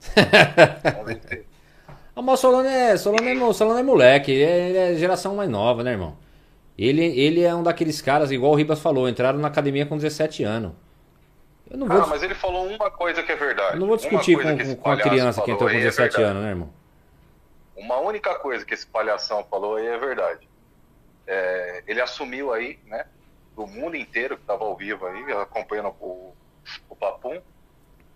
Vamos 0.94 1.06
ver 1.06 1.20
se. 1.28 1.46
Ah, 2.14 2.22
mas 2.22 2.38
o 2.38 2.42
Solano 2.42 2.68
é, 2.68 2.96
Solano 2.96 3.28
é, 3.28 3.52
Solano 3.52 3.78
é 3.78 3.82
moleque, 3.82 4.32
ele 4.32 4.42
é, 4.44 4.68
ele 4.68 4.78
é 4.78 4.94
geração 4.96 5.34
mais 5.36 5.48
nova, 5.48 5.82
né, 5.82 5.92
irmão? 5.92 6.16
Ele, 6.76 7.04
ele 7.04 7.42
é 7.42 7.54
um 7.54 7.62
daqueles 7.62 8.00
caras, 8.00 8.30
igual 8.30 8.52
o 8.52 8.54
Ribas 8.54 8.80
falou, 8.80 9.08
entraram 9.08 9.38
na 9.38 9.48
academia 9.48 9.84
com 9.84 9.96
17 9.96 10.42
anos. 10.44 10.72
Eu 11.70 11.78
não 11.78 11.86
vou, 11.86 12.02
Ah, 12.02 12.06
mas 12.06 12.22
ele 12.22 12.34
falou 12.34 12.66
uma 12.66 12.90
coisa 12.90 13.22
que 13.22 13.30
é 13.30 13.36
verdade. 13.36 13.74
eu 13.74 13.80
não 13.80 13.86
vou 13.86 13.96
discutir 13.96 14.36
com, 14.36 14.42
com, 14.58 14.76
com 14.76 14.90
a 14.90 14.96
criança 14.96 15.40
que 15.42 15.50
entrou 15.50 15.68
com 15.68 15.74
aí 15.74 15.80
é 15.80 15.84
17 15.84 16.16
verdade. 16.16 16.22
anos, 16.30 16.42
né, 16.42 16.48
irmão? 16.50 16.70
Uma 17.76 17.98
única 17.98 18.34
coisa 18.38 18.64
que 18.64 18.74
esse 18.74 18.86
palhação 18.86 19.44
falou 19.44 19.76
aí 19.76 19.86
é 19.86 19.96
verdade. 19.98 20.48
É, 21.26 21.84
ele 21.86 22.00
assumiu 22.00 22.52
aí, 22.52 22.78
né, 22.86 23.06
do 23.54 23.66
mundo 23.66 23.96
inteiro 23.96 24.36
que 24.36 24.42
estava 24.42 24.64
ao 24.64 24.76
vivo 24.76 25.06
aí, 25.06 25.32
acompanhando 25.32 25.88
o, 26.00 26.34
o 26.88 26.96
Papum, 26.96 27.40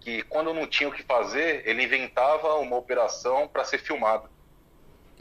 que 0.00 0.22
quando 0.24 0.52
não 0.52 0.66
tinha 0.66 0.88
o 0.88 0.92
que 0.92 1.02
fazer, 1.02 1.62
ele 1.64 1.84
inventava 1.84 2.54
uma 2.56 2.76
operação 2.76 3.46
para 3.48 3.64
ser 3.64 3.78
filmado. 3.78 4.28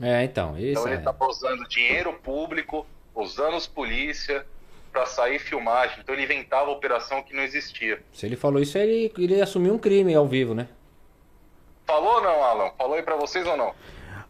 É, 0.02 0.24
então, 0.24 0.58
isso 0.58 0.72
Então 0.80 0.88
é. 0.88 0.94
ele 0.96 1.04
tava 1.04 1.26
usando 1.26 1.68
dinheiro 1.70 2.12
público, 2.14 2.86
usando 3.14 3.56
os 3.56 3.68
polícia 3.68 4.46
pra 4.94 5.06
sair 5.08 5.40
filmagem. 5.40 5.98
Então 6.02 6.14
ele 6.14 6.24
inventava 6.24 6.70
operação 6.70 7.22
que 7.24 7.36
não 7.36 7.42
existia. 7.42 8.00
Se 8.14 8.26
ele 8.28 8.38
falou 8.38 8.62
isso, 8.62 8.78
ele, 8.78 9.12
ele 9.18 9.42
assumiu 9.42 9.74
um 9.74 9.78
crime 9.80 10.14
ao 10.14 10.28
vivo, 10.28 10.54
né? 10.54 10.70
Falou 11.86 12.14
ou 12.14 12.22
não, 12.22 12.44
Alan? 12.44 12.72
Falou 12.78 12.96
aí 12.96 13.02
pra 13.02 13.16
vocês 13.16 13.46
ou 13.46 13.58
não? 13.58 13.74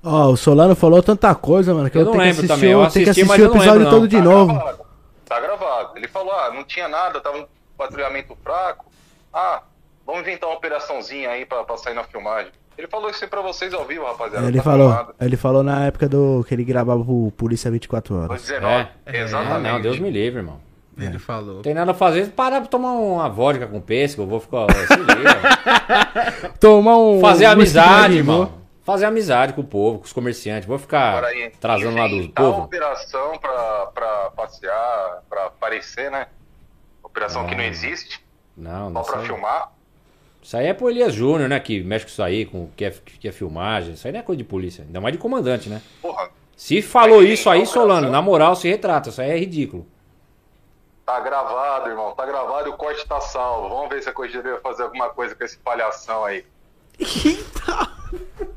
Ó, 0.01 0.31
o 0.31 0.37
Solano 0.37 0.75
falou 0.75 1.03
tanta 1.03 1.33
coisa, 1.35 1.73
mano, 1.73 1.89
que 1.89 1.97
Eu 1.97 2.01
eu, 2.01 2.05
não 2.05 2.11
tenho 2.13 2.23
que 2.23 2.29
assistir, 2.29 2.47
também, 2.47 2.71
eu 2.71 2.81
eu 2.81 2.89
tenho 2.89 3.05
que 3.05 3.11
assisti, 3.11 3.21
assistir 3.21 3.41
mas 3.41 3.51
o 3.51 3.55
episódio 3.55 3.83
lembro, 3.83 3.89
todo 3.89 4.07
de 4.07 4.17
tá 4.17 4.23
novo. 4.23 4.53
Gravado. 4.53 4.85
Tá 5.25 5.39
gravado. 5.39 5.97
Ele 5.97 6.07
falou, 6.07 6.33
ah, 6.33 6.51
não 6.51 6.63
tinha 6.63 6.87
nada, 6.87 7.21
tava 7.21 7.37
um 7.37 7.47
patrulhamento 7.77 8.35
fraco. 8.43 8.85
Ah, 9.31 9.63
vamos 10.05 10.21
inventar 10.21 10.49
uma 10.49 10.57
operaçãozinha 10.57 11.29
aí 11.29 11.45
pra, 11.45 11.63
pra 11.63 11.77
sair 11.77 11.93
na 11.93 12.03
filmagem. 12.03 12.51
Ele 12.77 12.87
falou 12.87 13.09
isso 13.09 13.23
aí 13.23 13.29
pra 13.29 13.41
vocês 13.41 13.73
ao 13.73 13.85
vivo, 13.85 14.05
rapaziada. 14.05 14.47
Ele 14.47 14.57
tá 14.57 14.63
falou, 14.63 14.89
filmado. 14.89 15.15
ele 15.21 15.37
falou 15.37 15.63
na 15.63 15.85
época 15.85 16.09
do 16.09 16.43
que 16.47 16.53
ele 16.53 16.63
gravava 16.63 17.03
pro 17.03 17.31
Polícia 17.37 17.69
24 17.71 18.13
Foi 18.15 18.23
horas. 18.25 18.41
19. 18.41 18.73
É. 18.73 18.89
É, 19.05 19.21
Exatamente. 19.21 19.71
não, 19.71 19.81
Deus 19.81 19.99
me 19.99 20.09
livre, 20.09 20.39
irmão. 20.39 20.59
Ele 20.97 21.17
falou. 21.17 21.55
Não 21.55 21.61
tem 21.63 21.73
nada 21.73 21.89
a 21.91 21.93
fazer, 21.95 22.29
parar 22.31 22.61
pra 22.61 22.69
tomar 22.69 22.91
uma 22.91 23.27
vodka 23.27 23.65
com 23.65 23.81
pêssego, 23.81 24.23
eu 24.23 24.27
vou 24.27 24.39
ficar. 24.39 24.67
Se 24.87 24.95
liga. 24.95 26.53
Tomar 26.59 26.97
um. 26.97 27.19
Fazer 27.19 27.47
um 27.47 27.51
amizade, 27.51 28.17
irmão. 28.17 28.51
Fazer 28.83 29.05
amizade 29.05 29.53
com 29.53 29.61
o 29.61 29.63
povo, 29.63 29.99
com 29.99 30.05
os 30.05 30.13
comerciantes. 30.13 30.67
Vou 30.67 30.77
ficar 30.77 31.23
trazendo 31.59 31.95
lá 31.97 32.07
do 32.07 32.29
povo. 32.29 32.63
operação 32.63 33.37
pra, 33.39 33.87
pra 33.93 34.31
passear, 34.35 35.23
pra 35.29 35.45
aparecer, 35.45 36.11
né? 36.11 36.27
Operação 37.01 37.45
que 37.47 37.55
não 37.55 37.63
existe, 37.63 38.23
Não, 38.57 38.85
só 38.87 38.89
não 38.89 39.03
pra 39.03 39.17
sei. 39.17 39.25
filmar. 39.25 39.71
Isso 40.43 40.57
aí 40.57 40.67
é 40.67 40.73
pro 40.73 40.89
Elias 40.89 41.13
Júnior, 41.13 41.47
né? 41.47 41.57
Que 41.59 41.81
mexe 41.81 42.05
com 42.05 42.11
isso 42.11 42.21
aí, 42.21 42.45
com 42.45 42.67
que 42.75 42.83
é, 42.83 42.91
que 43.19 43.27
é 43.27 43.31
filmagem. 43.31 43.93
Isso 43.93 44.05
aí 44.05 44.11
não 44.11 44.19
é 44.19 44.23
coisa 44.23 44.37
de 44.37 44.43
polícia. 44.43 44.83
Ainda 44.83 44.99
mais 44.99 45.13
de 45.13 45.17
comandante, 45.17 45.69
né? 45.69 45.81
Porra, 46.01 46.29
Se 46.55 46.81
falou 46.81 47.21
Mas, 47.21 47.29
isso 47.31 47.49
aí, 47.49 47.65
Solano, 47.65 47.91
operação- 47.93 48.11
na 48.11 48.21
moral, 48.21 48.55
se 48.55 48.67
retrata. 48.69 49.09
Isso 49.09 49.21
aí 49.21 49.31
é 49.31 49.37
ridículo. 49.37 49.87
tá 51.05 51.19
gravado, 51.21 51.89
irmão. 51.89 52.13
Tá 52.13 52.25
gravado 52.25 52.67
e 52.67 52.71
o 52.71 52.77
corte 52.77 53.05
tá 53.07 53.19
salvo. 53.21 53.69
Vamos 53.69 53.89
ver 53.89 54.03
se 54.03 54.09
a 54.09 54.13
corregedoria 54.13 54.53
vai 54.53 54.61
fazer 54.61 54.83
alguma 54.83 55.09
coisa 55.09 55.33
com 55.33 55.43
esse 55.43 55.57
palhação 55.57 56.25
aí. 56.25 56.43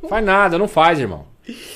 Faz 0.08 0.24
nada, 0.24 0.58
não 0.58 0.68
faz, 0.68 0.98
irmão. 1.00 1.26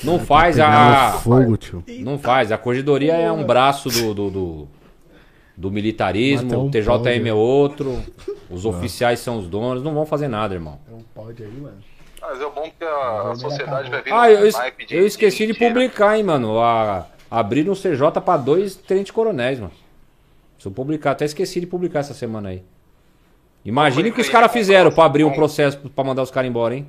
Não 0.04 0.18
faz 0.18 0.56
Pegar 0.56 1.08
a. 1.08 1.12
fogo, 1.12 1.56
tio. 1.56 1.84
Não 2.00 2.18
faz. 2.18 2.50
A 2.52 2.58
corregedoria 2.58 3.14
é 3.14 3.30
um 3.32 3.44
braço 3.44 3.88
do, 3.88 4.12
do, 4.14 4.30
do, 4.30 4.68
do 5.60 5.70
militarismo, 5.70 6.58
um 6.58 6.66
o 6.68 6.70
TJM 6.70 7.28
é 7.28 7.34
outro, 7.34 8.02
os 8.48 8.64
oficiais 8.64 9.20
são 9.20 9.36
os 9.38 9.46
donos, 9.46 9.82
não 9.82 9.92
vão 9.92 10.06
fazer 10.06 10.26
nada, 10.26 10.54
irmão. 10.54 10.78
Não 10.90 11.00
pode 11.14 11.42
aí, 11.42 11.52
mano. 11.52 11.76
Mas 12.18 12.40
é 12.40 12.44
bom 12.50 12.70
que 12.78 12.82
a, 12.84 13.30
a 13.30 13.34
sociedade 13.34 13.90
vai 13.90 14.02
vir 14.02 14.10
Ah, 14.12 14.30
eu, 14.30 14.46
es- 14.46 14.54
naipe 14.56 14.86
eu 14.90 15.06
esqueci 15.06 15.46
de 15.46 15.52
mentira. 15.52 15.68
publicar, 15.70 16.16
hein, 16.16 16.24
mano. 16.24 16.58
A, 16.58 17.06
abriram 17.30 17.72
um 17.72 17.76
CJ 17.76 18.20
pra 18.24 18.38
dois 18.38 18.74
tenentes 18.74 19.10
coronéis, 19.10 19.60
mano. 19.60 19.72
Se 20.58 20.66
eu 20.66 20.72
publicar, 20.72 21.10
até 21.10 21.26
esqueci 21.26 21.60
de 21.60 21.66
publicar 21.66 22.00
essa 22.00 22.14
semana 22.14 22.48
aí. 22.50 22.62
Imagine 23.62 24.08
o 24.08 24.14
que 24.14 24.20
os 24.22 24.28
caras 24.30 24.50
fizeram 24.50 24.90
pra 24.90 25.04
abrir 25.04 25.24
um 25.24 25.32
processo 25.32 25.76
pra 25.90 26.02
mandar 26.04 26.22
os 26.22 26.30
caras 26.30 26.48
embora, 26.48 26.74
hein? 26.74 26.88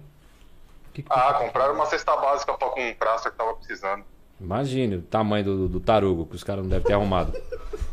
Ah, 1.10 1.34
compraram 1.34 1.74
uma 1.76 1.86
cesta 1.88 2.16
básica 2.16 2.54
pra 2.54 2.70
com 2.70 2.82
um 2.82 2.94
praça 2.94 3.30
que 3.32 3.38
tava 3.38 3.54
precisando. 3.56 4.04
Imagine 4.40 4.96
o 4.96 5.02
tamanho 5.02 5.44
do, 5.44 5.68
do 5.68 5.80
tarugo 5.82 6.26
que 6.26 6.36
os 6.36 6.44
caras 6.44 6.64
não 6.64 6.70
devem 6.70 6.86
ter 6.86 6.94
arrumado. 6.94 7.34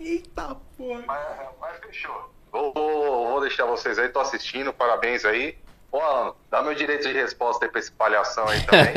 Eita 0.00 0.56
porra. 0.78 1.02
Mas, 1.06 1.20
mas 1.60 1.76
fechou. 1.86 2.30
Vou, 2.50 2.72
vou- 2.72 3.28
vou 3.32 3.40
deixar 3.42 3.66
vocês 3.66 3.98
aí, 3.98 4.08
tô 4.08 4.18
assistindo, 4.20 4.72
parabéns 4.72 5.24
aí. 5.24 5.54
Ô, 5.92 5.98
Alan, 5.98 6.32
dá 6.50 6.62
meu 6.62 6.74
direito 6.74 7.06
de 7.06 7.12
resposta 7.14 7.64
aí 7.66 7.70
pra 7.70 7.80
esse 7.80 7.92
palhação 7.92 8.46
aí 8.48 8.60
também. 8.62 8.92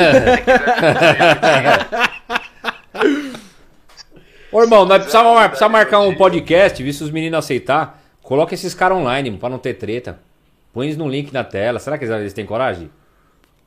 Se 3.95 4.05
Ô, 4.51 4.61
irmão, 4.61 4.85
nós 4.85 4.99
precisamos 4.99 5.33
mar- 5.33 5.49
precisa 5.49 5.67
marcar 5.69 5.99
um 5.99 6.13
podcast, 6.15 6.81
visto 6.83 7.01
os 7.01 7.09
meninos 7.11 7.39
aceitar. 7.39 7.99
Coloca 8.21 8.53
esses 8.53 8.73
caras 8.75 8.97
online, 8.97 9.35
pra 9.37 9.49
não 9.49 9.57
ter 9.57 9.73
treta. 9.73 10.19
Põe 10.71 10.85
eles 10.87 10.97
no 10.97 11.09
link 11.09 11.31
na 11.33 11.43
tela. 11.43 11.79
Será 11.79 11.97
que 11.97 12.05
eles 12.05 12.33
têm 12.33 12.45
coragem? 12.45 12.89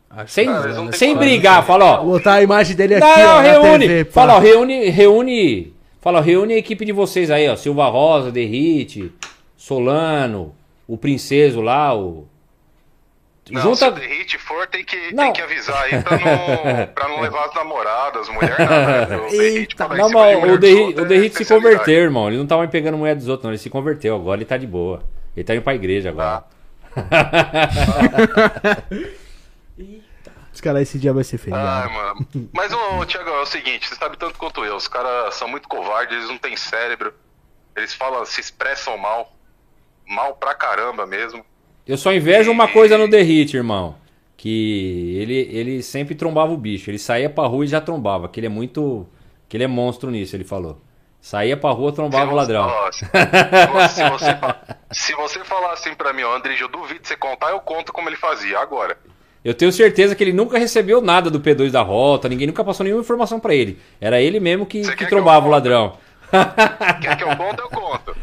Acho 0.08 0.32
Sem, 0.32 0.46
têm 0.46 0.52
sem 0.92 1.14
coragem. 1.14 1.16
brigar, 1.16 1.64
fala, 1.66 1.84
ó. 1.84 1.96
Vou 2.04 2.12
botar 2.18 2.34
a 2.34 2.42
imagem 2.42 2.76
dele 2.76 2.94
aqui, 2.94 3.04
Não, 3.04 3.12
ó, 3.12 3.36
na 3.36 3.40
reúne. 3.42 3.86
TV, 3.88 4.04
fala, 4.10 4.36
ó, 4.36 4.38
reúne, 4.38 4.88
reúne. 4.88 5.75
Fala, 6.06 6.20
ó, 6.20 6.22
reúne 6.22 6.54
a 6.54 6.58
equipe 6.58 6.84
de 6.84 6.92
vocês 6.92 7.32
aí, 7.32 7.48
ó. 7.48 7.56
Silva 7.56 7.88
Rosa, 7.88 8.30
Derrite, 8.30 9.12
Solano, 9.56 10.54
o 10.86 10.96
Princeso 10.96 11.60
lá, 11.60 11.92
o. 11.98 12.28
Não, 13.50 13.60
Junta. 13.60 13.92
se 13.92 14.06
Hit 14.06 14.38
for, 14.38 14.68
tem 14.68 14.84
que, 14.84 15.12
Não. 15.12 15.24
tem 15.24 15.32
que 15.32 15.42
avisar 15.42 15.82
aí 15.82 16.00
pra 16.00 16.16
não, 16.16 16.86
pra 16.94 17.08
não 17.08 17.20
levar 17.20 17.46
as 17.46 17.54
namoradas, 17.56 18.22
as 18.22 18.28
mulheres 18.32 18.56
nada. 18.56 19.16
Hit, 19.26 19.42
Eita. 19.42 19.88
Não, 19.88 20.08
mas 20.10 20.38
mulher 20.38 20.54
o 20.54 20.58
Derrite, 20.58 21.00
é 21.00 21.04
Derrite 21.04 21.44
se 21.44 21.44
converteu, 21.44 21.96
irmão. 21.96 22.28
Ele 22.28 22.36
não 22.36 22.46
tava 22.46 22.68
pegando 22.68 22.96
mulher 22.96 23.16
dos 23.16 23.26
outros, 23.26 23.42
não. 23.42 23.50
Ele 23.50 23.58
se 23.58 23.68
converteu. 23.68 24.14
Agora 24.14 24.38
ele 24.38 24.44
tá 24.44 24.56
de 24.56 24.66
boa. 24.68 25.02
Ele 25.36 25.42
tá 25.42 25.56
indo 25.56 25.62
pra 25.62 25.74
igreja 25.74 26.10
agora. 26.10 26.44
Os 30.56 30.60
caras, 30.62 30.80
esse 30.80 30.98
dia 30.98 31.12
vai 31.12 31.22
ser 31.22 31.36
feriado. 31.36 31.90
mano. 31.90 32.26
Mas, 32.50 32.72
ô, 32.72 33.04
Thiago, 33.04 33.28
é 33.28 33.42
o 33.42 33.44
seguinte, 33.44 33.86
você 33.86 33.94
sabe 33.94 34.16
tanto 34.16 34.38
quanto 34.38 34.64
eu, 34.64 34.74
os 34.74 34.88
caras 34.88 35.34
são 35.34 35.46
muito 35.46 35.68
covardes, 35.68 36.16
eles 36.16 36.30
não 36.30 36.38
têm 36.38 36.56
cérebro, 36.56 37.12
eles 37.76 37.92
falam, 37.92 38.24
se 38.24 38.40
expressam 38.40 38.96
mal, 38.96 39.36
mal 40.08 40.34
pra 40.36 40.54
caramba 40.54 41.04
mesmo. 41.06 41.44
Eu 41.86 41.98
só 41.98 42.10
invejo 42.10 42.50
uma 42.50 42.66
coisa 42.68 42.96
no 42.96 43.06
Derrite, 43.06 43.54
irmão. 43.54 43.96
Que 44.34 45.18
ele, 45.18 45.34
ele 45.34 45.82
sempre 45.82 46.14
trombava 46.14 46.50
o 46.54 46.56
bicho. 46.56 46.90
Ele 46.90 46.98
saía 46.98 47.28
pra 47.28 47.46
rua 47.46 47.66
e 47.66 47.68
já 47.68 47.80
trombava. 47.80 48.26
Que 48.30 48.40
ele 48.40 48.46
é 48.46 48.50
muito. 48.50 49.06
Que 49.50 49.58
ele 49.58 49.64
é 49.64 49.68
monstro 49.68 50.10
nisso, 50.10 50.34
ele 50.34 50.44
falou. 50.44 50.80
Saía 51.20 51.56
pra 51.56 51.70
rua, 51.70 51.92
trombava 51.92 52.32
o 52.32 52.34
ladrão. 52.34 52.66
Ó, 52.66 52.92
se, 52.92 53.04
se 53.94 54.08
você, 54.08 54.38
se 54.90 55.12
você 55.14 55.44
falar 55.44 55.74
assim 55.74 55.94
pra 55.94 56.14
mim, 56.14 56.22
ó, 56.22 56.34
André, 56.34 56.56
eu 56.58 56.68
duvido 56.68 57.06
você 57.06 57.16
contar, 57.16 57.50
eu 57.50 57.60
conto 57.60 57.92
como 57.92 58.08
ele 58.08 58.16
fazia, 58.16 58.58
agora. 58.58 58.98
Eu 59.46 59.54
tenho 59.54 59.70
certeza 59.70 60.14
que 60.16 60.24
ele 60.24 60.32
nunca 60.32 60.58
recebeu 60.58 61.00
nada 61.00 61.30
do 61.30 61.38
P2 61.40 61.70
da 61.70 61.80
rota, 61.80 62.28
ninguém 62.28 62.48
nunca 62.48 62.64
passou 62.64 62.82
nenhuma 62.82 63.02
informação 63.02 63.38
pra 63.38 63.54
ele. 63.54 63.78
Era 64.00 64.20
ele 64.20 64.40
mesmo 64.40 64.66
que, 64.66 64.82
que 64.82 64.96
que 64.96 65.06
trombava 65.06 65.38
o 65.38 65.42
conte? 65.44 65.52
ladrão. 65.52 65.92
Quer 67.00 67.16
que 67.16 67.22
eu 67.22 67.36
conto, 67.36 67.60
eu 67.62 67.68
conto. 67.68 68.16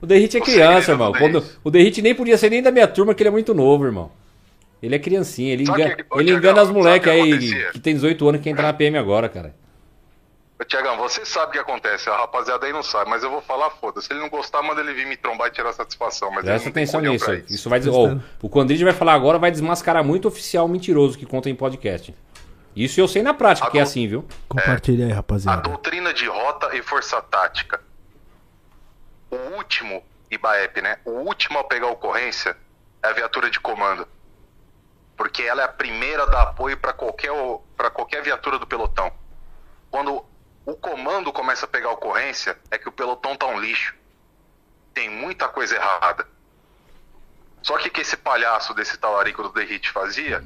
O 0.00 0.06
Derrite 0.06 0.36
é 0.36 0.40
O 0.40 0.44
criança, 0.44 0.92
irmão. 0.92 1.10
do 1.10 1.18
Quando, 1.18 1.44
o 1.64 1.70
Derrite 1.70 2.00
nem 2.00 2.14
podia 2.14 2.38
ser 2.38 2.50
nem 2.50 2.62
da 2.62 2.70
minha 2.70 2.86
turma, 2.86 3.12
que 3.12 3.22
ele 3.22 3.28
é 3.28 3.32
muito 3.32 3.52
novo, 3.52 3.84
irmão. 3.84 4.10
Ele 4.80 4.94
é 4.94 4.98
criancinha, 5.00 5.52
ele, 5.52 5.64
engana, 5.64 5.96
que- 5.96 6.04
ele 6.20 6.30
engana 6.30 6.60
as 6.62 6.70
moleques 6.70 7.02
que 7.02 7.10
aí 7.10 7.32
acontecia? 7.32 7.70
que 7.72 7.80
tem 7.80 7.94
18 7.94 8.28
anos 8.28 8.40
que 8.40 8.48
entra 8.48 8.62
na 8.62 8.72
PM 8.72 8.96
agora, 8.96 9.28
cara. 9.28 9.56
Tiagão, 10.66 10.96
você 10.96 11.24
sabe 11.24 11.50
o 11.50 11.52
que 11.52 11.58
acontece, 11.58 12.10
a 12.10 12.16
rapaziada 12.16 12.66
aí 12.66 12.72
não 12.72 12.82
sabe, 12.82 13.08
mas 13.08 13.22
eu 13.22 13.30
vou 13.30 13.40
falar, 13.40 13.70
foda-se. 13.70 14.08
Se 14.08 14.12
ele 14.12 14.20
não 14.20 14.28
gostar, 14.28 14.60
manda 14.62 14.80
ele 14.80 14.92
vir 14.92 15.06
me 15.06 15.16
trombar 15.16 15.48
e 15.48 15.50
tirar 15.52 15.72
satisfação. 15.72 16.30
Mas 16.32 16.44
Presta 16.44 16.68
atenção 16.68 17.00
nisso. 17.00 17.30
aí. 17.30 17.44
Isso 17.48 17.70
vai 17.70 17.78
dizer, 17.78 17.92
ó, 17.92 18.16
o 18.42 18.48
Condrige 18.48 18.82
vai 18.84 18.92
falar 18.92 19.14
agora, 19.14 19.38
vai 19.38 19.50
desmascarar 19.52 20.02
muito 20.02 20.26
oficial 20.26 20.66
mentiroso 20.66 21.16
que 21.16 21.24
conta 21.24 21.48
em 21.48 21.54
podcast. 21.54 22.14
Isso 22.74 23.00
eu 23.00 23.06
sei 23.08 23.22
na 23.22 23.32
prática 23.34 23.70
que 23.70 23.78
é 23.78 23.80
Agora- 23.80 23.90
assim, 23.90 24.06
viu? 24.08 24.24
Compartilha 24.48 25.06
aí, 25.06 25.12
A 25.12 25.16
rapaziada. 25.16 25.62
doutrina 25.62 26.12
de 26.12 26.26
rota 26.26 26.74
e 26.76 26.82
força 26.82 27.20
tática. 27.22 27.80
O 29.30 29.36
último, 29.56 30.02
IBAEP, 30.30 30.82
né? 30.82 30.98
O 31.04 31.10
último 31.10 31.58
a 31.58 31.64
pegar 31.64 31.86
a 31.86 31.90
ocorrência 31.90 32.56
é 33.02 33.08
a 33.08 33.12
viatura 33.12 33.50
de 33.50 33.60
comando. 33.60 34.06
Porque 35.16 35.42
ela 35.42 35.62
é 35.62 35.64
a 35.64 35.68
primeira 35.68 36.22
a 36.24 36.26
dar 36.26 36.42
apoio 36.42 36.76
para 36.76 36.92
qualquer, 36.92 37.30
pra 37.76 37.90
qualquer 37.90 38.22
viatura 38.22 38.58
do 38.58 38.66
pelotão. 38.66 39.10
Quando 39.90 40.24
o 40.68 40.76
comando 40.76 41.32
começa 41.32 41.64
a 41.64 41.68
pegar 41.68 41.92
ocorrência, 41.92 42.58
é 42.70 42.76
que 42.76 42.86
o 42.86 42.92
pelotão 42.92 43.34
tá 43.34 43.46
um 43.46 43.58
lixo. 43.58 43.94
Tem 44.92 45.08
muita 45.08 45.48
coisa 45.48 45.74
errada. 45.74 46.28
Só 47.62 47.78
que 47.78 47.88
que 47.88 48.02
esse 48.02 48.18
palhaço 48.18 48.74
desse 48.74 48.98
talarico 48.98 49.42
do 49.42 49.48
Derrite 49.48 49.90
fazia, 49.90 50.44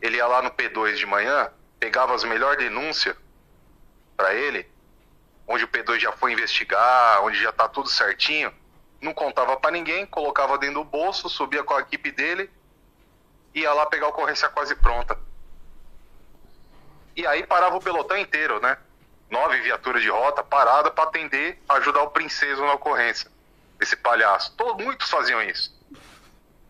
ele 0.00 0.18
ia 0.18 0.28
lá 0.28 0.42
no 0.42 0.52
P2 0.52 0.94
de 0.94 1.06
manhã, 1.06 1.50
pegava 1.80 2.14
as 2.14 2.22
melhores 2.22 2.56
denúncias 2.56 3.16
pra 4.16 4.32
ele, 4.32 4.64
onde 5.44 5.64
o 5.64 5.68
P2 5.68 5.98
já 5.98 6.12
foi 6.12 6.34
investigar, 6.34 7.20
onde 7.24 7.42
já 7.42 7.50
tá 7.50 7.68
tudo 7.68 7.88
certinho, 7.88 8.54
não 9.00 9.12
contava 9.12 9.56
pra 9.56 9.72
ninguém, 9.72 10.06
colocava 10.06 10.56
dentro 10.56 10.76
do 10.76 10.84
bolso, 10.84 11.28
subia 11.28 11.64
com 11.64 11.74
a 11.74 11.80
equipe 11.80 12.12
dele, 12.12 12.48
ia 13.52 13.72
lá 13.72 13.86
pegar 13.86 14.06
a 14.06 14.10
ocorrência 14.10 14.48
quase 14.48 14.76
pronta. 14.76 15.18
E 17.16 17.26
aí 17.26 17.44
parava 17.44 17.76
o 17.76 17.82
pelotão 17.82 18.16
inteiro, 18.16 18.60
né? 18.60 18.78
Nove 19.30 19.60
viaturas 19.60 20.02
de 20.02 20.08
rota 20.08 20.42
parada 20.42 20.90
pra 20.90 21.04
atender, 21.04 21.60
ajudar 21.68 22.02
o 22.02 22.10
princeso 22.10 22.62
na 22.64 22.72
ocorrência. 22.74 23.30
Esse 23.80 23.94
palhaço. 23.96 24.54
Todos, 24.56 24.84
muitos 24.84 25.08
faziam 25.10 25.42
isso. 25.42 25.70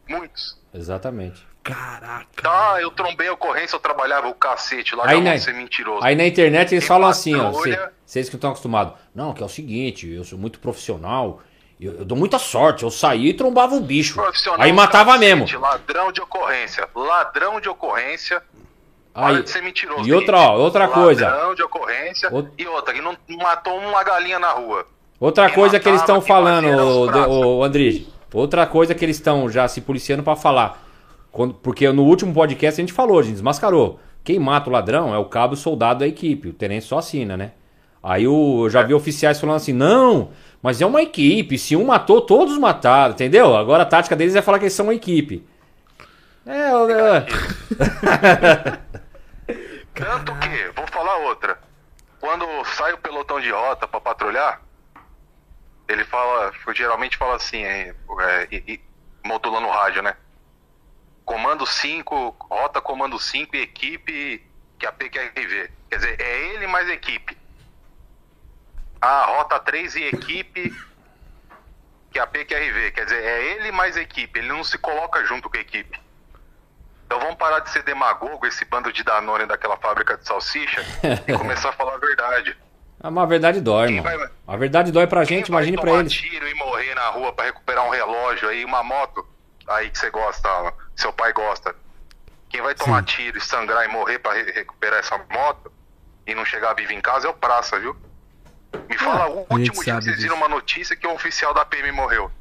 Muitos. 0.08 0.58
Exatamente. 0.72 1.46
Caraca. 1.62 2.26
Tá, 2.42 2.78
eu 2.80 2.90
trombei 2.90 3.28
a 3.28 3.32
ocorrência, 3.34 3.76
eu 3.76 3.80
trabalhava 3.80 4.26
o 4.28 4.34
cacete 4.34 4.94
lá, 4.96 5.06
Aí, 5.08 5.22
vou 5.22 5.38
ser 5.38 5.52
mentiroso. 5.54 6.04
Aí 6.04 6.16
na 6.16 6.26
internet 6.26 6.72
eles 6.72 6.82
Tem 6.84 6.88
falam 6.88 7.08
assim, 7.08 7.34
ó. 7.34 7.50
patrulha. 7.52 7.76
cê- 7.76 7.90
Vocês 8.06 8.28
que 8.30 8.36
estão 8.36 8.50
acostumados. 8.50 8.94
Não, 9.14 9.34
que 9.34 9.42
é 9.42 9.46
o 9.46 9.48
seguinte, 9.50 10.08
eu 10.10 10.24
sou 10.24 10.38
muito 10.38 10.58
profissional. 10.60 11.42
Eu, 11.78 11.98
eu 11.98 12.04
dou 12.04 12.16
muita 12.16 12.38
sorte. 12.38 12.82
Eu 12.84 12.90
saí 12.90 13.28
e 13.28 13.34
trombava 13.34 13.74
o 13.74 13.80
bicho. 13.80 14.18
Aí 14.58 14.72
matava 14.72 15.12
cacete, 15.12 15.36
mesmo. 15.36 15.60
Ladrão 15.60 16.10
de 16.10 16.20
ocorrência. 16.22 16.88
Ladrão 16.94 17.60
de 17.60 17.68
ocorrência. 17.68 18.42
Para 19.18 19.36
Aí, 19.36 19.42
de 19.42 19.50
ser 19.50 19.62
mentiroso. 19.62 20.08
e 20.08 20.12
outra, 20.12 20.36
ó, 20.38 20.58
outra 20.58 20.86
Ladrão 20.86 21.02
coisa. 21.02 21.54
de 21.56 21.62
ocorrência. 21.62 22.28
Out- 22.30 22.50
E 22.56 22.66
outra, 22.66 22.94
que 22.94 23.00
não 23.00 23.16
matou 23.38 23.76
uma 23.78 24.02
galinha 24.04 24.38
na 24.38 24.50
rua. 24.52 24.86
Outra 25.18 25.50
coisa 25.50 25.80
que 25.80 25.88
eles 25.88 26.00
estão 26.00 26.20
falando, 26.20 26.68
o, 26.68 27.58
o 27.58 27.64
Andrige. 27.64 28.08
Outra 28.32 28.64
coisa 28.66 28.94
que 28.94 29.04
eles 29.04 29.16
estão 29.16 29.50
já 29.50 29.66
se 29.66 29.80
policiando 29.80 30.22
pra 30.22 30.36
falar. 30.36 30.84
Quando- 31.32 31.54
porque 31.54 31.90
no 31.90 32.04
último 32.04 32.32
podcast 32.32 32.80
a 32.80 32.82
gente 32.82 32.92
falou, 32.92 33.18
a 33.18 33.22
gente 33.22 33.32
desmascarou. 33.32 33.98
Quem 34.22 34.38
mata 34.38 34.70
o 34.70 34.72
ladrão 34.72 35.12
é 35.14 35.18
o 35.18 35.24
cabo 35.24 35.56
soldado 35.56 36.00
da 36.00 36.06
equipe. 36.06 36.48
O 36.48 36.52
tenente 36.52 36.84
só 36.84 36.98
assina, 36.98 37.36
né? 37.36 37.52
Aí 38.02 38.28
o, 38.28 38.66
eu 38.66 38.70
já 38.70 38.82
vi 38.82 38.94
oficiais 38.94 39.40
falando 39.40 39.56
assim: 39.56 39.72
não, 39.72 40.28
mas 40.62 40.80
é 40.80 40.86
uma 40.86 41.02
equipe. 41.02 41.58
Se 41.58 41.74
um 41.74 41.86
matou, 41.86 42.20
todos 42.20 42.56
mataram, 42.56 43.14
entendeu? 43.14 43.56
Agora 43.56 43.82
a 43.82 43.86
tática 43.86 44.14
deles 44.14 44.36
é 44.36 44.42
falar 44.42 44.58
que 44.60 44.64
eles 44.66 44.74
são 44.74 44.86
uma 44.86 44.94
equipe. 44.94 45.44
É, 46.46 46.72
o- 46.74 46.86
Tanto 49.98 50.34
que, 50.38 50.68
vou 50.76 50.86
falar 50.86 51.16
outra. 51.16 51.60
Quando 52.20 52.46
sai 52.64 52.92
o 52.92 52.98
pelotão 52.98 53.40
de 53.40 53.50
rota 53.50 53.86
pra 53.86 54.00
patrulhar, 54.00 54.60
ele 55.88 56.04
fala, 56.04 56.52
geralmente 56.74 57.16
fala 57.16 57.36
assim, 57.36 57.64
é, 57.64 57.94
é, 58.20 58.78
modulando 59.24 59.66
o 59.66 59.70
rádio, 59.70 60.02
né? 60.02 60.16
Comando 61.24 61.66
5, 61.66 62.36
rota 62.40 62.80
comando 62.80 63.18
5 63.18 63.56
e 63.56 63.60
equipe 63.60 64.46
que 64.78 64.86
a 64.86 64.92
PQRV. 64.92 65.70
Quer 65.90 65.96
dizer, 65.96 66.20
é 66.20 66.54
ele 66.54 66.66
mais 66.66 66.88
equipe. 66.88 67.36
A 69.00 69.26
rota 69.26 69.58
3 69.60 69.96
e 69.96 70.04
equipe 70.04 70.74
que 72.10 72.18
a 72.18 72.26
PQRV. 72.26 72.92
Quer 72.92 73.04
dizer, 73.04 73.22
é 73.22 73.44
ele 73.52 73.72
mais 73.72 73.96
equipe. 73.96 74.38
Ele 74.38 74.48
não 74.48 74.64
se 74.64 74.78
coloca 74.78 75.24
junto 75.24 75.50
com 75.50 75.56
a 75.56 75.60
equipe. 75.60 76.00
Então 77.08 77.18
vamos 77.20 77.36
parar 77.36 77.60
de 77.60 77.70
ser 77.70 77.82
demagogo, 77.84 78.46
esse 78.46 78.66
bando 78.66 78.92
de 78.92 79.02
Danone 79.02 79.46
daquela 79.46 79.78
fábrica 79.78 80.18
de 80.18 80.26
salsicha, 80.26 80.82
e 81.26 81.32
começar 81.32 81.70
a 81.70 81.72
falar 81.72 81.94
a 81.94 81.98
verdade. 81.98 82.54
Ah, 83.00 83.12
mas 83.12 83.22
a 83.22 83.26
verdade 83.28 83.60
dói, 83.60 84.00
mano. 84.00 84.18
vai- 84.18 84.28
A 84.44 84.56
verdade 84.56 84.90
dói 84.90 85.06
pra 85.06 85.22
gente, 85.22 85.44
Quem 85.44 85.54
vai 85.54 85.62
imagine 85.62 85.76
pra 85.76 85.86
tomar 85.86 86.00
eles. 86.00 86.12
tiro 86.12 86.48
e 86.48 86.54
morrer 86.54 86.96
na 86.96 87.08
rua 87.10 87.32
pra 87.32 87.44
recuperar 87.44 87.86
um 87.86 87.90
relógio 87.90 88.48
aí, 88.48 88.64
uma 88.64 88.82
moto, 88.82 89.24
aí 89.68 89.88
que 89.88 89.96
você 89.96 90.10
gosta, 90.10 90.48
seu 90.96 91.12
pai 91.12 91.32
gosta. 91.32 91.76
Quem 92.50 92.60
vai 92.60 92.74
tomar 92.74 93.04
tiro 93.04 93.38
e 93.38 93.40
sangrar 93.40 93.84
e 93.84 93.88
morrer 93.88 94.18
pra 94.18 94.32
re- 94.32 94.50
recuperar 94.50 94.98
essa 94.98 95.16
moto 95.30 95.70
e 96.26 96.34
não 96.34 96.44
chegar 96.44 96.74
vivo 96.74 96.92
em 96.92 97.00
casa 97.00 97.28
é 97.28 97.30
o 97.30 97.34
praça, 97.34 97.78
viu? 97.78 97.96
Me 98.88 98.98
fala 98.98 99.28
o 99.30 99.46
a 99.48 99.54
gente 99.58 99.68
último 99.68 99.84
dia 99.84 99.94
que 99.94 100.02
vocês 100.02 100.20
viram 100.20 100.34
uma 100.34 100.48
notícia 100.48 100.96
que 100.96 101.06
um 101.06 101.14
oficial 101.14 101.54
da 101.54 101.64
PM 101.64 101.92
morreu. 101.92 102.32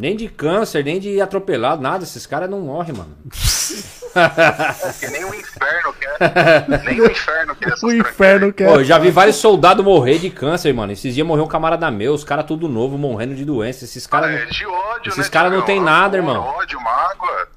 Nem 0.00 0.16
de 0.16 0.30
câncer, 0.30 0.82
nem 0.82 0.98
de 0.98 1.20
atropelado, 1.20 1.82
nada. 1.82 2.04
Esses 2.04 2.26
caras 2.26 2.48
não 2.48 2.62
morrem, 2.62 2.94
mano. 2.94 3.14
Porque 3.22 5.08
nem 5.08 5.26
o 5.26 5.34
inferno 5.34 5.92
quer. 5.92 6.68
nem 6.86 7.00
o 7.02 7.10
inferno 7.10 7.54
quer 7.54 7.68
essas 7.68 7.82
O 7.82 7.92
inferno 7.92 8.50
quer. 8.50 8.66
Pô, 8.66 8.76
eu 8.76 8.84
já 8.84 8.96
vi 8.98 9.10
vários 9.10 9.36
soldados 9.36 9.84
morrer 9.84 10.18
de 10.18 10.30
câncer, 10.30 10.72
mano. 10.72 10.90
Esses 10.90 11.14
dias 11.14 11.26
morreu 11.26 11.44
um 11.44 11.48
camarada 11.48 11.90
meu, 11.90 12.14
os 12.14 12.24
caras 12.24 12.46
tudo 12.46 12.66
novo, 12.66 12.96
morrendo 12.96 13.34
de 13.34 13.44
doença. 13.44 13.84
Esses 13.84 14.06
caras. 14.06 14.30
É 14.30 14.46
de 14.46 14.66
ódio, 14.66 15.10
Esses 15.10 15.26
né, 15.26 15.30
caras 15.30 15.52
não 15.52 15.60
tem 15.60 15.78
nada, 15.78 16.18
Amor, 16.18 16.30
irmão. 16.30 16.46
Ódio, 16.46 16.80
mágoa. 16.80 17.48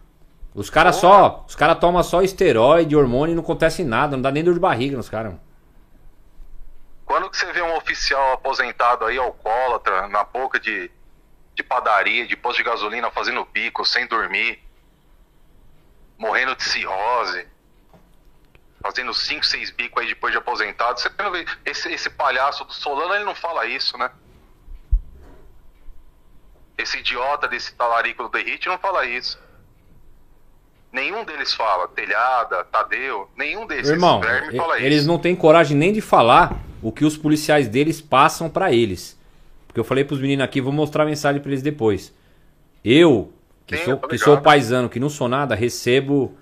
Os 0.54 0.70
caras 0.70 0.98
só. 0.98 1.46
Os 1.48 1.56
caras 1.56 1.80
tomam 1.80 2.04
só 2.04 2.22
esteroide, 2.22 2.94
hormônio 2.94 3.32
e 3.32 3.36
não 3.36 3.44
acontece 3.44 3.86
nada. 3.86 4.18
Não 4.18 4.22
dá 4.22 4.32
nem 4.32 4.44
dor 4.44 4.54
de 4.54 4.60
barriga 4.60 4.98
nos 4.98 5.08
caras. 5.08 5.34
Quando 7.06 7.30
que 7.30 7.38
você 7.38 7.50
vê 7.54 7.62
um 7.62 7.78
oficial 7.78 8.34
aposentado 8.34 9.06
aí, 9.06 9.18
alcoólatra, 9.18 10.10
na 10.10 10.26
boca 10.26 10.60
de, 10.60 10.92
de 11.56 11.64
padaria, 11.64 12.26
de 12.26 12.36
posto 12.36 12.58
de 12.58 12.64
gasolina, 12.64 13.12
fazendo 13.12 13.46
bico, 13.46 13.86
sem 13.86 14.08
dormir, 14.08 14.60
morrendo 16.18 16.56
de 16.56 16.64
cirrose, 16.64 17.48
fazendo 18.82 19.14
5, 19.14 19.46
6 19.46 19.72
bicos 19.72 20.02
aí 20.02 20.10
depois 20.10 20.32
de 20.32 20.38
aposentado, 20.38 21.00
você 21.00 21.10
não 21.18 21.32
vê, 21.32 21.46
esse, 21.66 21.92
esse 21.92 22.10
palhaço 22.10 22.66
do 22.66 22.74
Solano, 22.74 23.14
ele 23.14 23.24
não 23.24 23.36
fala 23.36 23.66
isso, 23.66 23.98
né? 23.98 24.12
Esse 26.78 26.98
idiota 26.98 27.48
desse 27.48 27.74
talarico 27.76 28.24
do 28.24 28.30
Derrite 28.30 28.68
não 28.68 28.80
fala 28.80 29.06
isso. 29.06 29.40
Nenhum 30.92 31.24
deles 31.24 31.54
fala. 31.54 31.88
Telhada, 31.88 32.64
Tadeu, 32.66 33.30
nenhum 33.36 33.66
desses 33.66 33.90
Irmão, 33.90 34.22
eles 34.78 35.00
isso. 35.00 35.08
não 35.08 35.18
têm 35.18 35.36
coragem 35.36 35.78
nem 35.78 35.94
de 35.94 36.02
falar 36.02 36.56
o 36.82 36.92
que 36.92 37.06
os 37.06 37.18
policiais 37.18 37.68
deles 37.68 38.02
passam 38.02 38.50
pra 38.50 38.72
eles. 38.72 39.20
Porque 39.74 39.80
eu 39.80 39.84
falei 39.84 40.04
pros 40.04 40.22
meninos 40.22 40.46
aqui, 40.46 40.62
vou 40.62 40.72
mostrar 40.72 41.02
a 41.02 41.06
mensagem 41.08 41.42
pra 41.42 41.50
eles 41.50 41.64
depois. 41.64 42.14
Eu, 42.86 43.34
que, 43.66 43.76
Sim, 43.76 43.86
sou, 43.86 43.98
tô 43.98 44.08
que 44.08 44.20
sou 44.20 44.38
paisano, 44.40 44.88
que 44.88 45.00
não 45.00 45.10
sou 45.10 45.28
nada, 45.28 45.56
recebo 45.56 46.36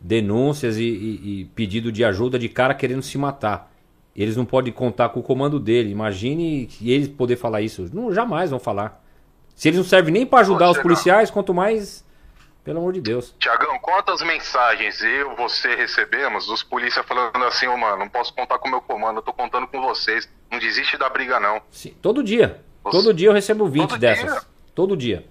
denúncias 0.00 0.76
e, 0.76 0.82
e- 0.82 1.40
e 1.40 1.44
pedido 1.54 1.92
de 1.92 2.04
ajuda 2.04 2.36
de 2.36 2.48
cara 2.48 2.74
querendo 2.74 3.00
se 3.02 3.16
matar. 3.16 3.72
Eles 4.16 4.36
não 4.36 4.44
podem 4.44 4.72
contar 4.72 5.08
com 5.10 5.20
o 5.20 5.22
comando 5.22 5.60
dele. 5.60 5.90
Imagine 5.90 6.68
eles 6.82 7.06
poder 7.06 7.36
falar 7.36 7.62
isso. 7.62 7.88
Não, 7.92 8.12
jamais 8.12 8.50
vão 8.50 8.58
falar. 8.58 9.00
Se 9.54 9.68
eles 9.68 9.78
não 9.78 9.84
servem 9.84 10.12
nem 10.12 10.26
pra 10.26 10.40
ajudar 10.40 10.66
Pode 10.66 10.78
os 10.78 10.82
policiais, 10.82 11.30
quanto 11.30 11.54
mais. 11.54 12.04
Pelo 12.64 12.78
amor 12.78 12.94
de 12.94 13.00
Deus. 13.02 13.34
Tiagão, 13.38 13.78
quantas 13.78 14.22
mensagens 14.22 15.02
eu, 15.02 15.36
você 15.36 15.74
recebemos 15.74 16.46
dos 16.46 16.62
polícia 16.62 17.02
falando 17.02 17.44
assim, 17.44 17.66
ô 17.66 17.76
mano, 17.76 17.98
não 17.98 18.08
posso 18.08 18.32
contar 18.32 18.58
com 18.58 18.68
o 18.68 18.70
meu 18.70 18.80
comando, 18.80 19.18
eu 19.18 19.22
tô 19.22 19.32
contando 19.34 19.66
com 19.66 19.82
vocês. 19.82 20.26
Não 20.50 20.58
desiste 20.58 20.96
da 20.96 21.10
briga, 21.10 21.38
não. 21.38 21.60
Sim, 21.70 21.94
todo 22.00 22.22
dia. 22.24 22.62
Você- 22.82 22.96
Todo 22.96 23.12
dia 23.14 23.28
eu 23.28 23.32
recebo 23.34 23.66
20 23.68 23.90
Todo 23.90 23.98
dessas. 24.00 24.30
dia? 24.32 24.42
Todo 24.74 24.96
dia. 24.96 25.24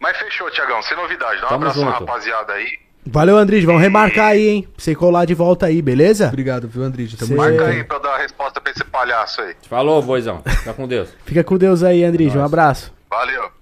Mas 0.00 0.16
fechou, 0.18 0.50
Tiagão, 0.50 0.82
sem 0.82 0.96
novidade. 0.96 1.40
Dá 1.40 1.46
um 1.46 1.48
Tamo 1.50 1.62
abraço 1.62 1.80
na 1.84 1.90
junto. 1.92 2.00
rapaziada 2.04 2.52
aí. 2.52 2.78
Valeu, 3.06 3.36
Andrés. 3.36 3.64
Vamos 3.64 3.80
remarcar 3.80 4.26
aí, 4.32 4.48
hein? 4.48 4.62
Pra 4.62 4.82
você 4.84 4.94
colar 4.94 5.24
de 5.26 5.34
volta 5.34 5.66
aí, 5.66 5.80
beleza? 5.80 6.26
Obrigado, 6.28 6.68
viu? 6.68 6.82
Tamo 6.82 7.08
Cê-. 7.16 7.34
Marca 7.34 7.66
aí 7.66 7.84
pra 7.84 7.96
eu 7.96 8.00
dar 8.02 8.14
a 8.14 8.18
resposta 8.18 8.60
pra 8.60 8.72
esse 8.72 8.84
palhaço 8.84 9.40
aí. 9.42 9.54
Falou, 9.68 10.02
boizão. 10.02 10.42
Fica 10.44 10.74
com 10.74 10.88
Deus. 10.88 11.08
Fica 11.24 11.44
com 11.44 11.56
Deus 11.56 11.82
aí, 11.82 12.02
Andrés. 12.04 12.34
Um 12.34 12.44
abraço. 12.44 12.92
Valeu. 13.08 13.55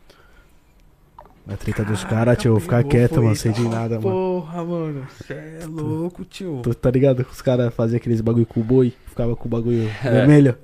A 1.47 1.57
treta 1.57 1.85
dos 1.85 2.03
caras, 2.05 2.39
tio. 2.39 2.49
eu 2.49 2.53
Vou 2.55 2.61
ficar 2.61 2.83
quieto, 2.85 3.23
mano. 3.23 3.37
Sei 3.37 3.53
de 3.53 3.63
nada, 3.69 4.01
mano. 4.01 4.03
Porra, 4.03 4.65
mano. 4.65 5.07
Cê 5.27 5.35
é 5.61 5.67
louco, 5.67 6.25
tio. 6.25 6.61
Tu 6.63 6.75
tá 6.75 6.91
ligado? 6.91 7.27
Os 7.31 7.43
caras 7.43 7.73
faziam 7.75 7.99
aqueles 7.99 8.21
bagulho 8.23 8.47
com 8.47 8.61
o 8.61 8.65
boi. 8.65 8.95
Ficava 9.07 9.37
com 9.37 9.47
o 9.47 9.51
bagulho 9.51 9.89
É. 10.03 10.11
vermelho. 10.11 10.57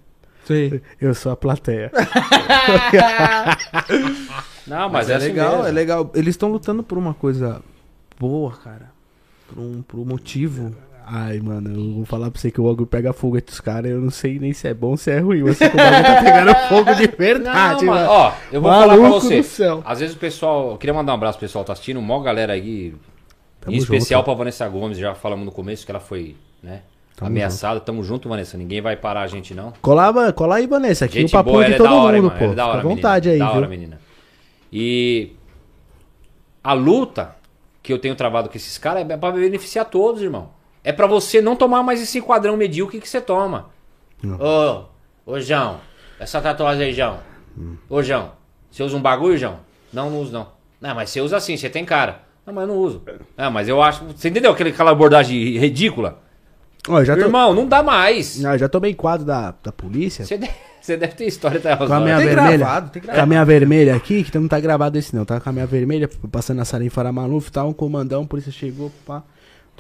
Sei. 0.47 0.81
Eu 1.01 1.15
sou 1.15 1.31
a 1.33 1.37
plateia. 1.37 1.93
Não, 4.67 4.89
mas, 4.89 5.09
Mas, 5.09 5.11
é, 5.11 5.13
é 5.13 5.17
assim 5.17 5.27
legal, 5.29 5.53
mesmo. 5.57 5.67
é 5.67 5.71
legal. 5.71 6.11
Eles 6.15 6.29
estão 6.35 6.51
lutando 6.51 6.83
por 6.83 6.97
uma 6.99 7.13
coisa 7.15 7.61
boa, 8.19 8.53
cara. 8.53 8.91
Por 9.49 9.59
um, 9.61 9.83
por 9.83 9.99
um 10.01 10.05
motivo. 10.05 10.75
Ai, 11.13 11.41
mano, 11.41 11.71
eu 11.75 11.95
vou 11.97 12.05
falar 12.05 12.31
pra 12.31 12.41
você 12.41 12.53
que 12.53 12.61
o 12.61 12.65
bagulho 12.65 12.87
pega 12.87 13.13
fogo 13.13 13.37
entre 13.37 13.53
os 13.53 13.61
caras. 13.61 13.91
Eu 13.91 14.01
não 14.01 14.11
sei 14.11 14.39
nem 14.39 14.53
se 14.53 14.69
é 14.69 14.73
bom 14.75 14.91
ou 14.91 14.97
se 14.97 15.11
é 15.11 15.19
ruim. 15.19 15.41
Sei 15.55 15.69
que 15.69 15.75
o 15.75 15.77
bagulho 15.77 16.03
tá 16.05 16.23
pegando 16.23 16.55
fogo 16.69 16.95
de 16.95 17.07
verdade, 17.09 17.85
Não, 17.85 17.93
mano. 17.95 18.09
ó, 18.09 18.33
eu 18.53 18.61
vou 18.61 18.71
Maluco 18.71 18.97
falar 18.97 19.01
pra 19.03 19.11
você. 19.21 19.37
do 19.39 19.43
céu. 19.43 19.83
Às 19.85 19.99
vezes 19.99 20.15
o 20.15 20.19
pessoal. 20.21 20.71
Eu 20.71 20.77
queria 20.79 20.95
mandar 20.95 21.11
um 21.13 21.17
abraço 21.17 21.37
pro 21.39 21.47
pessoal 21.49 21.65
que 21.65 21.67
tá 21.67 21.73
assistindo. 21.73 22.01
Mó 22.01 22.21
galera 22.21 22.53
aí. 22.53 22.95
Tamo 23.61 23.75
em 23.75 23.79
especial 23.79 24.21
junto. 24.21 24.25
pra 24.27 24.35
Vanessa 24.35 24.69
Gomes, 24.69 24.99
já 24.99 25.15
falamos 25.15 25.45
no 25.45 25.51
começo 25.51 25.85
que 25.85 25.91
ela 25.91 25.99
foi, 26.01 26.37
né? 26.63 26.83
Tamo 27.17 27.29
ameaçada. 27.29 27.81
Tamo 27.81 28.05
junto, 28.05 28.29
Vanessa. 28.29 28.57
Ninguém 28.57 28.81
vai 28.81 28.95
parar 28.97 29.23
a 29.23 29.27
gente, 29.27 29.53
não. 29.53 29.73
Cola, 29.83 30.13
mano, 30.13 30.33
cola 30.33 30.57
aí, 30.57 30.67
Vanessa. 30.69 31.07
Aqui 31.07 31.21
Gente 31.21 31.31
o 31.31 31.33
papo 31.33 31.51
boa, 31.51 31.65
é 31.65 31.69
de 31.69 31.75
é 31.75 31.77
todo 31.77 31.89
da 31.89 31.95
hora, 31.95 32.17
mundo, 32.23 32.27
mano. 32.29 32.39
pô. 32.39 32.45
É 32.53 32.55
da 32.55 32.67
hora, 32.69 32.77
Fica 32.79 32.89
à 32.93 32.95
vontade 32.95 33.29
menina. 33.31 33.45
aí, 33.45 33.51
Da 33.51 33.57
hora, 33.59 33.67
viu? 33.67 33.71
menina. 33.79 34.01
E 34.73 35.33
a 36.63 36.73
luta 36.73 37.35
que 37.83 37.93
eu 37.93 37.99
tenho 37.99 38.15
travado 38.15 38.49
com 38.49 38.57
esses 38.57 38.79
caras 38.79 39.09
é 39.11 39.17
pra 39.17 39.33
beneficiar 39.33 39.85
todos, 39.87 40.23
irmão. 40.23 40.59
É 40.83 40.93
pra 40.93 41.07
você 41.07 41.41
não 41.43 41.55
tomar 41.57 41.83
mais 41.83 42.01
esse 42.01 42.21
quadrão 42.21 42.57
medíocre 42.57 43.01
que 43.01 43.09
você 43.09 43.21
toma. 43.21 43.71
Ô, 44.25 44.85
ô, 45.33 45.41
João, 45.41 45.81
essa 46.19 46.41
tatuagem 46.41 46.87
aí, 46.87 46.93
João. 46.93 47.19
Ô, 47.89 48.03
João, 48.03 48.33
você 48.71 48.83
usa 48.83 48.97
um 48.97 49.03
bagulho, 49.03 49.37
João? 49.37 49.59
Não, 49.93 50.09
não 50.11 50.21
uso, 50.21 50.33
não. 50.33 50.49
Não, 50.81 50.95
mas 50.95 51.11
você 51.11 51.21
usa 51.21 51.37
assim, 51.37 51.57
você 51.57 51.69
tem 51.69 51.85
cara. 51.85 52.23
Não, 52.47 52.55
mas 52.55 52.63
eu 52.69 52.75
não 52.75 52.81
uso. 52.83 53.03
Ah, 53.37 53.51
mas 53.51 53.69
eu 53.69 53.83
acho. 53.83 54.05
Você 54.17 54.29
entendeu 54.29 54.51
aquele- 54.53 54.71
aquela 54.71 54.91
abordagem 54.93 55.39
ridícula? 55.59 56.19
Ó, 56.89 57.05
já, 57.05 57.15
tô, 57.15 57.23
Irmão, 57.23 57.53
não 57.53 57.67
dá 57.67 57.83
mais. 57.83 58.43
Ah, 58.43 58.57
já 58.57 58.67
tomei 58.69 58.95
quadro 58.95 59.27
da, 59.27 59.55
da 59.63 59.71
polícia. 59.71 60.25
Você 60.25 60.39
deve, 60.39 60.53
você 60.81 60.97
deve 60.97 61.13
ter 61.15 61.27
história 61.27 61.59
até 61.59 61.77
Com 61.77 61.93
a 61.93 62.01
minha 62.01 62.17
Tem 62.17 62.27
vermelha. 62.29 62.57
gravado, 62.57 62.91
tem 62.91 63.03
Com 63.03 63.07
gravado. 63.07 63.23
a 63.23 63.27
minha 63.27 63.45
vermelha 63.45 63.95
aqui, 63.95 64.25
que 64.25 64.39
não 64.39 64.49
tá 64.49 64.59
gravado 64.59 64.97
esse 64.97 65.15
não, 65.15 65.27
tá 65.27 65.39
com 65.39 65.51
a 65.51 65.53
minha 65.53 65.67
vermelha, 65.67 66.09
passando 66.33 66.57
na 66.57 66.65
sala 66.65 66.83
em 66.83 66.89
Faramaluf, 66.89 67.53
tá 67.53 67.63
um 67.65 67.73
comandão, 67.75 68.23
a 68.23 68.27
polícia 68.27 68.51
chegou, 68.51 68.91
pá. 69.07 69.23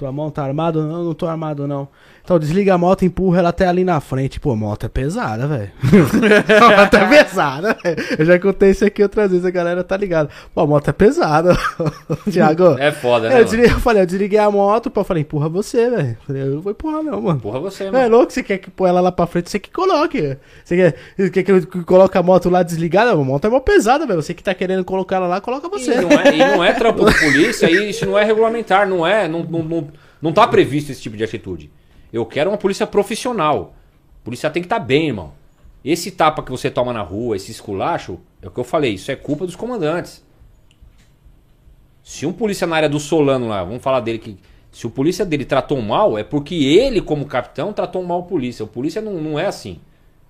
Tua 0.01 0.11
mão 0.11 0.31
tá 0.31 0.43
armado? 0.43 0.83
Não, 0.83 1.05
não 1.05 1.13
tô 1.13 1.27
armado 1.27 1.69
não. 1.69 1.87
Então 2.31 2.39
desliga 2.39 2.75
a 2.75 2.79
moto, 2.79 3.05
empurra 3.05 3.41
ela 3.41 3.49
até 3.49 3.67
ali 3.67 3.83
na 3.83 3.99
frente. 4.01 4.39
Pô, 4.39 4.55
moto 4.55 4.87
é 4.87 4.89
pesada, 4.89 5.49
velho. 5.49 5.73
moto 5.83 6.95
é 6.95 7.09
pesada, 7.09 7.77
velho. 7.83 7.97
Eu 8.17 8.25
já 8.25 8.39
contei 8.39 8.71
isso 8.71 8.85
aqui 8.85 9.03
outras 9.03 9.33
vezes, 9.33 9.45
a 9.45 9.51
galera 9.51 9.83
tá 9.83 9.97
ligada. 9.97 10.31
Pô, 10.55 10.61
a 10.61 10.67
moto 10.69 10.87
é 10.87 10.93
pesada. 10.93 11.59
Thiago. 12.31 12.79
É 12.79 12.93
foda, 12.93 13.29
né? 13.29 13.41
eu, 13.41 13.65
eu 13.65 13.81
falei, 13.81 14.03
eu 14.03 14.07
desliguei 14.07 14.39
a 14.39 14.49
moto, 14.49 14.93
pô, 14.93 15.01
eu 15.01 15.05
falei, 15.05 15.23
empurra 15.23 15.49
você, 15.49 15.91
velho. 15.91 16.17
Falei, 16.25 16.43
eu 16.43 16.47
não 16.47 16.61
vou 16.61 16.71
empurrar 16.71 17.03
não, 17.03 17.21
mano. 17.21 17.41
Porra, 17.41 17.59
você, 17.59 17.83
É 17.83 17.91
mano. 17.91 18.17
louco, 18.19 18.33
você 18.33 18.45
quer 18.45 18.59
que 18.59 18.71
pôr 18.71 18.87
ela 18.87 19.01
lá 19.01 19.11
pra 19.11 19.27
frente, 19.27 19.51
você 19.51 19.59
que 19.59 19.73
coloque. 19.73 20.37
Você 20.65 20.77
quer, 20.77 21.31
quer 21.33 21.43
que 21.43 21.51
eu 21.51 21.85
coloque 21.85 22.17
a 22.17 22.23
moto 22.23 22.49
lá 22.49 22.63
desligada? 22.63 23.11
A 23.11 23.17
moto 23.17 23.45
é 23.45 23.51
mó 23.51 23.59
pesada, 23.59 24.07
velho. 24.07 24.23
Você 24.23 24.35
que 24.35 24.45
tá 24.45 24.55
querendo 24.55 24.85
colocar 24.85 25.17
ela 25.17 25.27
lá, 25.27 25.41
coloca 25.41 25.67
E 25.67 25.71
você. 25.71 26.01
não, 26.01 26.11
é, 26.13 26.33
e 26.33 26.39
não 26.39 26.63
é 26.63 26.73
trampo 26.75 27.05
de 27.05 27.19
polícia, 27.19 27.69
e 27.69 27.91
isso 27.91 28.07
não 28.07 28.17
é 28.17 28.23
regulamentar, 28.23 28.89
não 28.89 29.05
é. 29.05 29.27
Não, 29.27 29.43
não, 29.43 29.65
não, 29.65 29.89
não 30.23 30.33
tá 30.33 30.47
previsto 30.47 30.93
esse 30.93 31.03
tipo 31.03 31.17
de 31.17 31.25
atitude. 31.25 31.69
Eu 32.13 32.27
quero 32.27 32.51
uma 32.51 32.59
polícia 32.59 32.87
profissional. 32.87 33.75
A 34.21 34.25
polícia 34.25 34.51
tem 34.51 34.63
que 34.63 34.67
estar 34.67 34.79
bem, 34.79 35.09
irmão. 35.09 35.33
Esse 35.85 36.11
tapa 36.11 36.43
que 36.43 36.51
você 36.51 36.71
toma 36.71 36.93
na 36.93 37.03
rua, 37.03 37.37
esse 37.37 37.51
esculacho, 37.51 38.19
é 38.43 38.49
o 38.49 38.51
que 38.51 38.59
eu 38.59 38.65
falei, 38.65 38.95
isso 38.95 39.11
é 39.11 39.17
culpa 39.17 39.47
dos 39.47 39.57
comandantes. 39.57 40.23
Se 42.03 42.27
um 42.27 42.33
polícia 42.33 42.67
na 42.67 42.77
área 42.77 42.89
do 42.89 43.01
Solano 43.01 43.49
lá, 43.49 43.65
vamos 43.65 43.83
falar 43.83 44.01
dele 44.01 44.19
que. 44.19 44.37
Se 44.73 44.87
o 44.87 44.91
polícia 44.91 45.25
dele 45.25 45.45
tratou 45.45 45.81
mal, 45.83 46.17
é 46.17 46.23
porque 46.23 46.55
ele, 46.55 47.01
como 47.01 47.27
capitão, 47.27 47.73
tratou 47.73 48.03
mal 48.05 48.21
o 48.21 48.25
polícia. 48.25 48.65
O 48.65 48.69
polícia 48.69 49.01
não, 49.01 49.15
não 49.15 49.39
é 49.39 49.47
assim. 49.47 49.81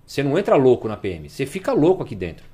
Você 0.06 0.22
não 0.22 0.38
entra 0.38 0.56
louco 0.56 0.88
na 0.88 0.96
PM, 0.96 1.28
você 1.28 1.44
fica 1.44 1.72
louco 1.72 2.02
aqui 2.02 2.14
dentro. 2.14 2.44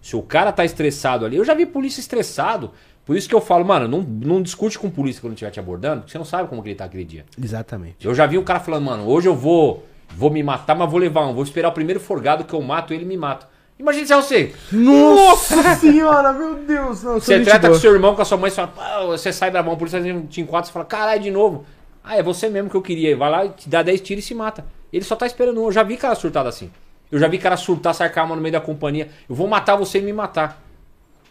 Se 0.00 0.16
o 0.16 0.22
cara 0.22 0.50
tá 0.50 0.64
estressado 0.64 1.24
ali, 1.24 1.36
eu 1.36 1.44
já 1.44 1.54
vi 1.54 1.64
polícia 1.64 2.00
estressado. 2.00 2.72
Por 3.04 3.16
isso 3.16 3.28
que 3.28 3.34
eu 3.34 3.40
falo, 3.40 3.64
mano, 3.64 3.88
não, 3.88 4.00
não 4.00 4.42
discute 4.42 4.78
com 4.78 4.88
polícia 4.88 5.20
quando 5.20 5.32
estiver 5.34 5.50
te 5.50 5.58
abordando, 5.58 6.02
porque 6.02 6.12
você 6.12 6.18
não 6.18 6.24
sabe 6.24 6.48
como 6.48 6.62
que 6.62 6.68
ele 6.68 6.76
tá 6.76 6.84
aquele 6.84 7.04
dia. 7.04 7.24
Exatamente. 7.42 8.06
Eu 8.06 8.14
já 8.14 8.26
vi 8.26 8.38
um 8.38 8.44
cara 8.44 8.60
falando, 8.60 8.84
mano, 8.84 9.08
hoje 9.08 9.28
eu 9.28 9.34
vou 9.34 9.84
vou 10.14 10.30
me 10.30 10.42
matar, 10.42 10.74
mas 10.74 10.90
vou 10.90 11.00
levar 11.00 11.26
um. 11.26 11.34
Vou 11.34 11.42
esperar 11.42 11.68
o 11.68 11.72
primeiro 11.72 11.98
forgado 11.98 12.44
que 12.44 12.54
eu 12.54 12.60
mato, 12.62 12.92
ele 12.94 13.04
me 13.04 13.16
mata. 13.16 13.48
Imagina 13.78 14.06
se 14.06 14.12
é 14.12 14.16
você. 14.16 14.54
Nossa 14.70 15.74
senhora, 15.76 16.32
meu 16.32 16.54
Deus. 16.54 17.02
Não, 17.02 17.14
Você 17.14 17.40
trata 17.40 17.66
boa. 17.66 17.72
com 17.72 17.80
seu 17.80 17.92
irmão, 17.92 18.14
com 18.14 18.22
a 18.22 18.24
sua 18.24 18.38
mãe, 18.38 18.50
você 18.50 18.64
fala, 18.66 19.06
você 19.06 19.32
sai 19.32 19.50
bravão, 19.50 19.72
a 19.72 19.76
polícia 19.76 20.00
te 20.28 20.40
enquadra, 20.40 20.66
você 20.66 20.72
fala, 20.72 20.84
caralho, 20.84 21.20
de 21.22 21.30
novo. 21.30 21.64
Ah, 22.04 22.16
é 22.16 22.22
você 22.22 22.48
mesmo 22.48 22.70
que 22.70 22.76
eu 22.76 22.82
queria. 22.82 23.16
Vai 23.16 23.30
lá, 23.30 23.48
te 23.48 23.68
dá 23.68 23.82
10 23.82 24.00
tiros 24.00 24.24
e 24.24 24.28
se 24.28 24.34
mata. 24.34 24.64
Ele 24.92 25.04
só 25.04 25.16
tá 25.16 25.26
esperando 25.26 25.60
um. 25.60 25.64
Eu 25.64 25.72
já 25.72 25.82
vi 25.82 25.96
cara 25.96 26.14
surtado 26.14 26.48
assim. 26.48 26.70
Eu 27.10 27.18
já 27.18 27.28
vi 27.28 27.38
cara 27.38 27.56
surtar, 27.56 27.94
sacar 27.94 28.18
a 28.18 28.22
arma 28.24 28.36
no 28.36 28.42
meio 28.42 28.52
da 28.52 28.60
companhia. 28.60 29.08
Eu 29.28 29.34
vou 29.34 29.48
matar 29.48 29.76
você 29.76 29.98
e 29.98 30.02
me 30.02 30.12
matar. 30.12 30.62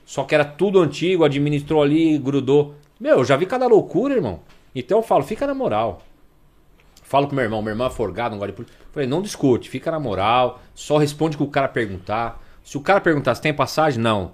Só 0.05 0.23
que 0.23 0.35
era 0.35 0.45
tudo 0.45 0.79
antigo, 0.79 1.23
administrou 1.23 1.81
ali, 1.81 2.17
grudou. 2.17 2.75
Meu, 2.99 3.19
eu 3.19 3.25
já 3.25 3.35
vi 3.35 3.45
cada 3.45 3.67
loucura, 3.67 4.13
irmão. 4.13 4.41
Então 4.75 4.99
eu 4.99 5.03
falo, 5.03 5.23
fica 5.23 5.47
na 5.47 5.53
moral. 5.53 6.01
Falo 7.03 7.27
pro 7.27 7.35
meu 7.35 7.43
irmão, 7.43 7.61
meu 7.61 7.73
irmão 7.73 7.87
é 7.87 7.89
forgado, 7.89 8.31
não 8.31 8.39
gosta 8.39 8.51
de 8.51 8.55
polícia. 8.55 8.77
Falei, 8.91 9.07
não 9.07 9.21
discute, 9.21 9.69
fica 9.69 9.91
na 9.91 9.99
moral, 9.99 10.61
só 10.73 10.97
responde 10.97 11.35
o 11.35 11.39
que 11.39 11.43
o 11.43 11.47
cara 11.47 11.67
perguntar. 11.67 12.41
Se 12.63 12.77
o 12.77 12.81
cara 12.81 13.01
perguntar 13.01 13.35
se 13.35 13.41
tem 13.41 13.53
passagem, 13.53 14.01
não. 14.01 14.31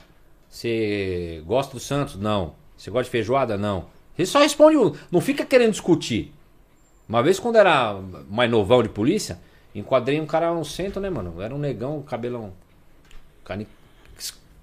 Você 0.49 1.41
gosta 1.45 1.73
do 1.73 1.79
Santos? 1.79 2.15
Não. 2.15 2.53
Você 2.75 2.91
gosta 2.91 3.05
de 3.05 3.09
feijoada? 3.09 3.57
Não. 3.57 3.85
Ele 4.17 4.25
só 4.25 4.39
responde, 4.39 4.77
não 5.11 5.21
fica 5.21 5.45
querendo 5.45 5.71
discutir. 5.71 6.33
Uma 7.07 7.23
vez 7.23 7.39
quando 7.39 7.55
era 7.55 7.99
mais 8.29 8.49
novão 8.49 8.83
de 8.83 8.89
polícia, 8.89 9.39
enquadrei 9.73 10.19
um 10.19 10.25
cara 10.25 10.53
no 10.53 10.65
centro, 10.65 10.99
né, 10.99 11.09
mano? 11.09 11.41
Era 11.41 11.55
um 11.55 11.59
negão, 11.59 12.01
cabelão. 12.01 12.53
Cani... 13.43 13.67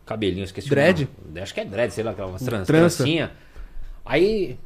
Cabelinho, 0.06 0.44
esqueci 0.44 0.68
Dread? 0.68 1.04
o 1.04 1.26
nome. 1.28 1.40
Acho 1.40 1.54
que 1.54 1.60
é 1.60 1.64
dread, 1.64 1.92
sei 1.92 2.04
lá, 2.04 2.10
aquela 2.10 2.28
trans, 2.38 2.66
Trança. 2.66 2.66
trancinha. 2.66 3.32
Aí 4.04 4.58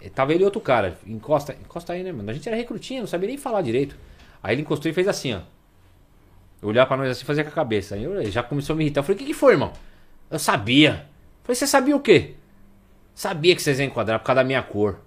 eh, 0.00 0.08
tava 0.10 0.32
ele 0.34 0.42
e 0.42 0.44
outro 0.44 0.60
cara. 0.60 0.98
Encosta, 1.06 1.54
encosta 1.54 1.92
aí, 1.92 2.02
né, 2.02 2.10
mano? 2.12 2.28
A 2.30 2.32
gente 2.34 2.48
era 2.48 2.56
recrutinha, 2.56 3.00
não 3.00 3.06
sabia 3.06 3.28
nem 3.28 3.38
falar 3.38 3.62
direito. 3.62 3.96
Aí 4.42 4.54
ele 4.54 4.62
encostou 4.62 4.90
e 4.90 4.94
fez 4.94 5.06
assim, 5.06 5.34
ó. 5.34 5.40
Eu 6.60 6.68
olhava 6.68 6.88
pra 6.88 6.96
nós 6.96 7.10
assim 7.10 7.22
e 7.22 7.26
fazia 7.26 7.44
com 7.44 7.50
a 7.50 7.52
cabeça. 7.52 7.94
Aí 7.94 8.02
eu, 8.04 8.24
já 8.30 8.42
começou 8.42 8.74
a 8.74 8.76
me 8.76 8.84
irritar. 8.84 9.00
Eu 9.00 9.04
falei, 9.04 9.16
o 9.16 9.18
que, 9.18 9.26
que 9.26 9.34
foi, 9.34 9.52
irmão? 9.52 9.72
Eu 10.30 10.38
sabia. 10.38 10.90
Eu 10.90 11.44
falei, 11.44 11.54
você 11.56 11.66
sabia 11.66 11.96
o 11.96 12.00
quê? 12.00 12.34
Sabia 13.14 13.54
que 13.54 13.62
vocês 13.62 13.78
iam 13.78 13.86
enquadrar 13.86 14.18
por 14.18 14.26
causa 14.26 14.40
da 14.42 14.44
minha 14.44 14.62
cor. 14.62 14.98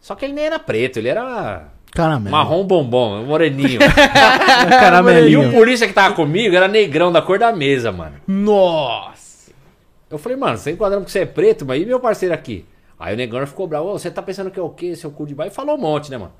Só 0.00 0.14
que 0.14 0.24
ele 0.24 0.34
nem 0.34 0.44
era 0.44 0.58
preto, 0.58 0.98
ele 0.98 1.08
era 1.08 1.68
Caramelo. 1.94 2.30
marrom 2.30 2.64
bombom, 2.64 3.24
moreninho. 3.24 3.78
e 4.66 4.68
Caramelinho. 4.70 5.48
o 5.48 5.52
polícia 5.52 5.86
que 5.86 5.92
tava 5.92 6.14
comigo 6.14 6.54
era 6.54 6.66
negrão 6.68 7.12
da 7.12 7.22
cor 7.22 7.38
da 7.38 7.52
mesa, 7.52 7.92
mano. 7.92 8.16
Nossa! 8.26 9.52
Eu 10.10 10.18
falei, 10.18 10.36
mano, 10.36 10.56
você 10.58 10.72
enquadrando 10.72 11.02
porque 11.04 11.12
você 11.12 11.20
é 11.20 11.26
preto, 11.26 11.64
mas 11.64 11.80
e 11.80 11.86
meu 11.86 12.00
parceiro 12.00 12.34
aqui? 12.34 12.64
Aí 12.98 13.14
o 13.14 13.16
negão 13.16 13.44
ficou 13.46 13.66
bravo, 13.66 13.88
"Ô, 13.88 13.98
você 13.98 14.10
tá 14.10 14.22
pensando 14.22 14.50
que 14.50 14.58
é 14.58 14.62
o 14.62 14.70
quê, 14.70 14.94
seu 14.94 15.10
cu 15.10 15.26
de 15.26 15.34
baixo? 15.34 15.52
E 15.52 15.54
falou 15.54 15.76
um 15.76 15.80
monte, 15.80 16.10
né, 16.10 16.16
mano? 16.16 16.32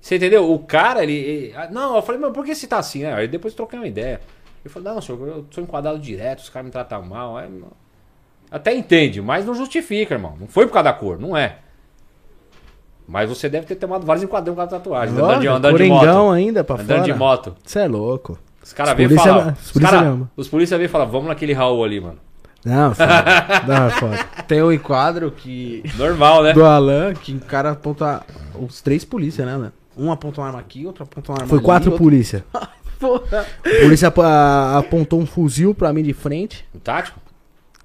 Você 0.00 0.16
entendeu? 0.16 0.52
O 0.52 0.58
cara, 0.58 1.02
ele. 1.02 1.14
ele- 1.14 1.54
ah, 1.56 1.68
não, 1.70 1.96
eu 1.96 2.02
falei, 2.02 2.20
mas 2.20 2.32
por 2.32 2.44
que 2.44 2.54
você 2.54 2.66
tá 2.66 2.78
assim, 2.78 3.02
né? 3.02 3.14
Aí 3.14 3.26
depois 3.26 3.54
troquei 3.54 3.78
uma 3.78 3.88
ideia. 3.88 4.20
Ele 4.62 4.72
falou, 4.72 4.94
não, 4.94 5.00
senhor, 5.00 5.26
eu 5.28 5.46
sou 5.50 5.64
enquadrado 5.64 5.98
direto, 5.98 6.40
os 6.40 6.48
caras 6.50 6.66
me 6.66 6.72
tratam 6.72 7.02
mal. 7.02 7.36
Aí, 7.38 7.48
até 8.50 8.74
entende, 8.74 9.20
mas 9.22 9.44
não 9.46 9.54
justifica, 9.54 10.14
irmão. 10.14 10.36
Não 10.38 10.46
foi 10.46 10.66
por 10.66 10.72
causa 10.74 10.84
da 10.84 10.92
cor, 10.92 11.18
não 11.18 11.34
é. 11.36 11.56
Mas 13.06 13.28
você 13.28 13.48
deve 13.48 13.66
ter 13.66 13.74
tomado 13.76 14.06
vários 14.06 14.24
enquadrões 14.24 14.56
com 14.56 14.62
a 14.62 14.66
tatuagem, 14.66 15.14
andando 15.14 15.40
de, 15.40 15.48
andando 15.48 15.76
de 15.76 15.84
moto. 15.84 16.30
ainda 16.30 16.64
pra 16.64 16.76
Andando 16.76 16.88
fora. 16.88 17.02
de 17.02 17.14
moto. 17.18 17.56
Você 17.64 17.80
é 17.80 17.86
louco. 17.86 18.38
Os 18.62 18.72
caras 18.72 18.92
Os 18.92 18.96
vêm 18.96 19.06
e 19.06 19.08
polícia- 19.10 19.32
falam. 19.34 19.52
os 19.52 19.60
Os, 19.66 19.72
polícia 19.72 19.96
cara, 19.98 20.10
mesmo. 20.10 20.30
os 20.36 20.48
polícia 20.48 20.78
vêm 20.78 20.86
e 20.86 20.88
falam, 20.88 21.08
vamos 21.10 21.28
naquele 21.28 21.52
Raul 21.52 21.84
ali, 21.84 22.00
mano. 22.00 22.16
Não, 22.64 22.94
foda. 22.96 23.24
Não, 23.68 23.86
é 23.86 23.90
foda. 23.90 24.24
Tem 24.48 24.62
um 24.62 24.72
enquadro 24.72 25.30
que. 25.30 25.82
Normal, 25.98 26.42
né? 26.44 26.52
Do 26.54 26.64
Alan, 26.64 27.12
Que 27.12 27.34
o 27.34 27.40
cara 27.40 27.72
aponta. 27.72 28.22
Os 28.58 28.80
três 28.80 29.04
polícias, 29.04 29.46
né, 29.46 29.58
né? 29.58 29.70
Um 29.96 30.10
aponta 30.10 30.40
uma 30.40 30.46
arma 30.46 30.60
aqui, 30.60 30.86
outro 30.86 31.02
aponta 31.04 31.30
uma 31.30 31.36
arma 31.40 31.48
foi 31.48 31.58
ali, 31.58 31.64
quatro 31.64 31.90
outro- 31.90 32.02
polícia. 32.04 32.42
Porra. 32.98 33.44
A 33.66 33.82
polícia 33.82 34.08
apa- 34.08 34.78
apontou 34.78 35.20
um 35.20 35.26
fuzil 35.26 35.74
pra 35.74 35.92
mim 35.92 36.02
de 36.02 36.14
frente. 36.14 36.64
Um 36.74 36.78
tático? 36.78 37.20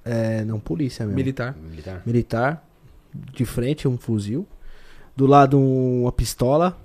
É, 0.02 0.42
não, 0.44 0.58
polícia 0.58 1.04
mesmo. 1.04 1.16
Militar. 1.16 1.54
Militar. 1.62 2.02
Militar. 2.06 2.64
De 3.34 3.44
frente, 3.44 3.86
um 3.86 3.98
fuzil. 3.98 4.46
Do 5.16 5.26
lado, 5.26 5.58
um- 5.58 6.02
uma 6.02 6.12
pistola. 6.12 6.76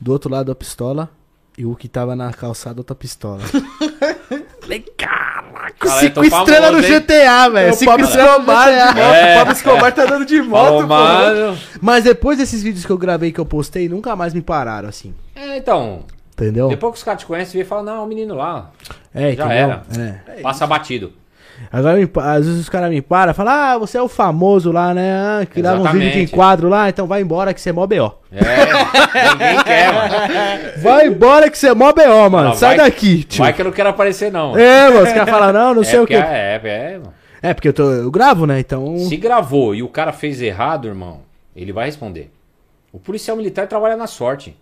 Do 0.00 0.12
outro 0.12 0.30
lado, 0.30 0.50
a 0.50 0.54
pistola. 0.54 1.10
E 1.58 1.66
o 1.66 1.74
que 1.76 1.88
tava 1.88 2.16
na 2.16 2.32
calçada, 2.32 2.80
outra 2.80 2.94
pistola. 2.94 3.40
Falei, 4.60 4.80
caraca. 4.96 5.72
Cara, 5.78 6.00
Cinco 6.00 6.24
estrelas 6.24 6.72
no 6.72 6.78
hein? 6.84 7.00
GTA, 7.00 7.48
velho. 7.48 7.72
O 7.72 7.76
Cinco 7.76 7.90
Pablo 7.90 8.06
estrelas 8.06 8.38
no 8.38 8.44
GTA. 8.46 9.00
É. 9.00 9.34
O 9.34 9.38
Pablo 9.38 9.52
Escobar 9.52 9.92
tá 9.92 10.04
dando 10.06 10.26
de 10.26 10.40
moto, 10.42 10.86
mano. 10.86 11.58
Mas 11.80 12.04
depois 12.04 12.38
desses 12.38 12.62
vídeos 12.62 12.84
que 12.84 12.92
eu 12.92 12.98
gravei, 12.98 13.32
que 13.32 13.40
eu 13.40 13.46
postei, 13.46 13.88
nunca 13.88 14.14
mais 14.14 14.32
me 14.34 14.40
pararam, 14.42 14.88
assim. 14.88 15.14
É, 15.34 15.56
então. 15.56 16.04
Entendeu? 16.32 16.68
Depois 16.68 16.92
que 16.92 16.98
os 16.98 17.04
caras 17.04 17.20
te 17.20 17.26
conhecem, 17.26 17.52
vem 17.52 17.62
e 17.62 17.64
fala, 17.64 17.82
não, 17.82 18.04
o 18.04 18.06
menino 18.06 18.34
lá. 18.34 18.70
É, 19.14 19.32
Já 19.34 19.44
entendeu? 19.44 19.50
era. 19.50 19.82
É. 20.28 20.40
Passa 20.40 20.66
batido. 20.66 21.12
Agora, 21.72 21.96
me 21.96 22.10
às 22.16 22.46
vezes 22.46 22.60
os 22.62 22.68
caras 22.68 22.90
me 22.90 23.00
param 23.00 23.30
e 23.30 23.34
falam, 23.34 23.52
ah, 23.52 23.78
você 23.78 23.96
é 23.96 24.02
o 24.02 24.08
famoso 24.08 24.72
lá, 24.72 24.92
né? 24.92 25.12
Ah, 25.14 25.46
que 25.46 25.62
dava 25.62 25.76
vídeos 25.76 25.92
de 25.92 25.98
Exatamente. 26.08 26.32
enquadro 26.32 26.68
lá, 26.68 26.88
então 26.88 27.06
vai 27.06 27.20
embora 27.20 27.54
que 27.54 27.60
você 27.60 27.70
é 27.70 27.72
mó 27.72 27.86
B.O. 27.86 28.12
É, 28.32 28.40
ninguém 29.32 29.64
quer, 29.64 29.92
mano. 29.92 30.14
Vai 30.82 31.06
embora 31.06 31.50
que 31.50 31.56
você 31.58 31.68
é 31.68 31.74
mó 31.74 31.92
B.O., 31.92 32.28
mano. 32.30 32.48
Não, 32.48 32.54
Sai 32.54 32.76
vai- 32.76 32.86
daqui, 32.86 33.22
tio. 33.24 33.44
Vai 33.44 33.52
que 33.52 33.60
eu 33.60 33.64
não 33.64 33.72
quero 33.72 33.88
aparecer, 33.88 34.32
não. 34.32 34.56
É, 34.58 34.88
mano, 34.88 35.02
os 35.02 35.12
caras 35.12 35.30
falam, 35.30 35.52
não, 35.52 35.74
não 35.74 35.82
é, 35.82 35.84
sei 35.84 36.00
o 36.00 36.06
quê. 36.06 36.14
É, 36.14 36.60
é, 36.62 36.68
é, 36.68 36.98
mano. 36.98 37.14
É, 37.42 37.54
porque 37.54 37.68
eu, 37.68 37.72
tô, 37.72 37.90
eu 37.90 38.10
gravo, 38.10 38.46
né? 38.46 38.58
Então. 38.60 38.96
Se 38.98 39.16
gravou 39.16 39.74
e 39.74 39.82
o 39.82 39.88
cara 39.88 40.12
fez 40.12 40.42
errado, 40.42 40.88
irmão, 40.88 41.20
ele 41.54 41.72
vai 41.72 41.86
responder. 41.86 42.32
O 42.92 42.98
policial 42.98 43.36
militar 43.36 43.66
trabalha 43.66 43.96
na 43.96 44.06
sorte. 44.06 44.56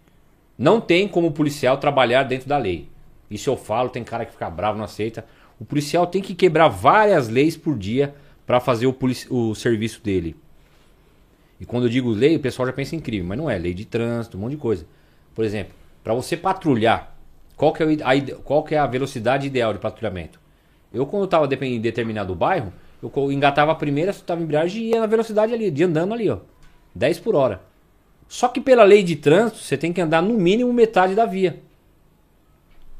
Não 0.57 0.81
tem 0.81 1.09
como 1.09 1.29
o 1.29 1.33
policial 1.33 1.77
trabalhar 1.79 2.23
dentro 2.25 2.49
da 2.49 2.59
lei. 2.59 2.89
Isso 3.31 3.51
eu 3.51 3.57
falo, 3.57 3.89
tem 3.89 4.03
cara 4.05 4.25
que 4.25 4.33
fica 4.33 4.49
bravo, 4.51 4.79
não 4.79 4.85
aceita. 4.85 5.25
O 5.61 5.65
policial 5.65 6.07
tem 6.07 6.23
que 6.23 6.35
quebrar 6.35 6.69
várias 6.69 7.29
leis 7.29 7.57
por 7.57 7.77
dia 7.77 8.15
para 8.47 8.61
fazer 8.61 8.87
o, 8.87 8.97
o 9.31 9.55
serviço 9.55 10.03
dele. 10.03 10.37
E 11.61 11.67
quando 11.67 11.85
eu 11.85 11.89
digo 11.89 12.11
lei, 12.11 12.37
o 12.37 12.41
pessoal 12.41 12.67
já 12.67 12.73
pensa 12.73 12.95
em 12.95 13.01
crime, 13.01 13.27
mas 13.27 13.37
não 13.37 13.51
é. 13.51 13.59
Lei 13.59 13.75
de 13.75 13.85
trânsito, 13.85 14.37
um 14.37 14.41
monte 14.41 14.53
de 14.53 14.59
coisa. 14.59 14.87
Por 15.35 15.45
exemplo, 15.45 15.75
para 16.05 16.15
você 16.15 16.37
patrulhar, 16.37 17.17
qual 17.57 17.73
que, 17.73 17.83
é 17.83 17.87
a, 17.87 18.37
qual 18.45 18.63
que 18.63 18.75
é 18.75 18.79
a 18.79 18.87
velocidade 18.87 19.47
ideal 19.47 19.73
de 19.73 19.81
patrulhamento? 19.81 20.41
Eu, 20.93 21.05
quando 21.05 21.25
estava 21.25 21.53
em 21.65 21.81
determinado 21.81 22.35
bairro, 22.35 22.73
eu 23.03 23.33
engatava 23.33 23.73
a 23.73 23.75
primeira, 23.75 24.11
estava 24.11 24.41
em 24.41 24.45
embreagem 24.45 24.83
e 24.85 24.91
ia 24.91 25.01
na 25.01 25.07
velocidade 25.07 25.53
ali, 25.53 25.71
de 25.71 25.85
andando 25.85 26.15
ali, 26.15 26.31
ó. 26.31 26.39
10 26.95 27.19
por 27.21 27.35
hora. 27.35 27.61
Só 28.29 28.49
que 28.49 28.61
pela 28.61 28.85
lei 28.85 29.03
de 29.03 29.17
trânsito, 29.17 29.59
você 29.59 29.77
tem 29.77 29.93
que 29.93 30.01
andar 30.01 30.23
no 30.23 30.35
mínimo 30.35 30.73
metade 30.73 31.15
da 31.15 31.27
via. 31.27 31.61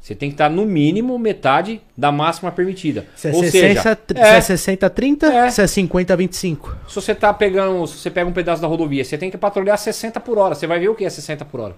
Você 0.01 0.15
tem 0.15 0.29
que 0.29 0.33
estar 0.35 0.49
no 0.49 0.65
mínimo 0.65 1.19
metade 1.19 1.81
da 1.95 2.11
máxima 2.11 2.51
permitida. 2.51 3.05
Se 3.15 3.27
é 3.27 3.31
Ou 3.31 3.41
60, 3.43 3.51
seja, 3.81 3.95
tr- 3.95 4.17
é, 4.17 4.41
se 4.41 4.53
é 4.53 4.57
60, 4.57 4.89
30, 4.89 5.27
É. 5.27 5.49
se 5.51 5.61
é 5.61 5.67
50, 5.67 6.15
25. 6.15 6.75
se 6.87 6.95
você 6.95 7.13
tá 7.13 7.33
pegando, 7.33 7.85
se 7.85 7.97
você 7.97 8.09
pega 8.09 8.29
um 8.29 8.33
pedaço 8.33 8.61
da 8.61 8.67
rodovia, 8.67 9.03
você 9.03 9.17
tem 9.17 9.29
que 9.29 9.37
patrulhar 9.37 9.77
60 9.77 10.19
por 10.19 10.37
hora. 10.37 10.55
Você 10.55 10.65
vai 10.65 10.79
ver 10.79 10.89
o 10.89 10.95
que 10.95 11.03
é 11.05 11.09
60 11.09 11.43
por 11.45 11.59
hora. 11.59 11.75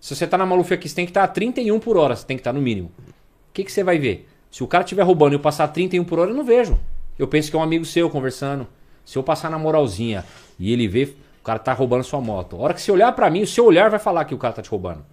Se 0.00 0.14
você 0.16 0.26
tá 0.26 0.38
na 0.38 0.46
Maluf 0.46 0.72
aqui, 0.72 0.88
você 0.88 0.94
tem 0.94 1.04
que 1.04 1.10
estar 1.10 1.24
a 1.24 1.28
31 1.28 1.78
por 1.80 1.96
hora, 1.96 2.14
você 2.16 2.24
tem 2.26 2.36
que 2.36 2.40
estar 2.40 2.52
no 2.52 2.60
mínimo. 2.60 2.90
O 2.98 3.52
que, 3.52 3.64
que 3.64 3.72
você 3.72 3.84
vai 3.84 3.98
ver? 3.98 4.28
Se 4.50 4.62
o 4.62 4.66
cara 4.66 4.84
estiver 4.84 5.02
roubando 5.02 5.32
e 5.32 5.36
eu 5.36 5.40
passar 5.40 5.68
31 5.68 6.04
por 6.04 6.18
hora, 6.18 6.30
eu 6.30 6.34
não 6.34 6.44
vejo. 6.44 6.78
Eu 7.18 7.26
penso 7.28 7.50
que 7.50 7.56
é 7.56 7.58
um 7.58 7.62
amigo 7.62 7.84
seu 7.84 8.08
conversando. 8.08 8.66
Se 9.04 9.16
eu 9.18 9.22
passar 9.22 9.50
na 9.50 9.58
moralzinha 9.58 10.24
e 10.58 10.72
ele 10.72 10.86
vê 10.88 11.12
O 11.40 11.44
cara 11.44 11.58
tá 11.58 11.72
roubando 11.72 12.04
sua 12.04 12.20
moto. 12.20 12.54
A 12.56 12.60
hora 12.60 12.74
que 12.74 12.80
você 12.80 12.92
olhar 12.92 13.10
pra 13.12 13.28
mim, 13.28 13.42
o 13.42 13.46
seu 13.46 13.64
olhar 13.64 13.90
vai 13.90 13.98
falar 13.98 14.24
que 14.24 14.32
o 14.34 14.38
cara 14.38 14.54
tá 14.54 14.62
te 14.62 14.70
roubando. 14.70 15.04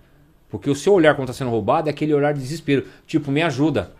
Porque 0.49 0.69
o 0.69 0.75
seu 0.75 0.93
olhar 0.93 1.15
quando 1.15 1.27
tá 1.27 1.33
sendo 1.33 1.49
roubado 1.51 1.87
é 1.89 1.91
aquele 1.91 2.13
olhar 2.13 2.33
de 2.33 2.39
desespero. 2.39 2.85
Tipo, 3.05 3.31
me 3.31 3.41
ajuda. 3.41 3.91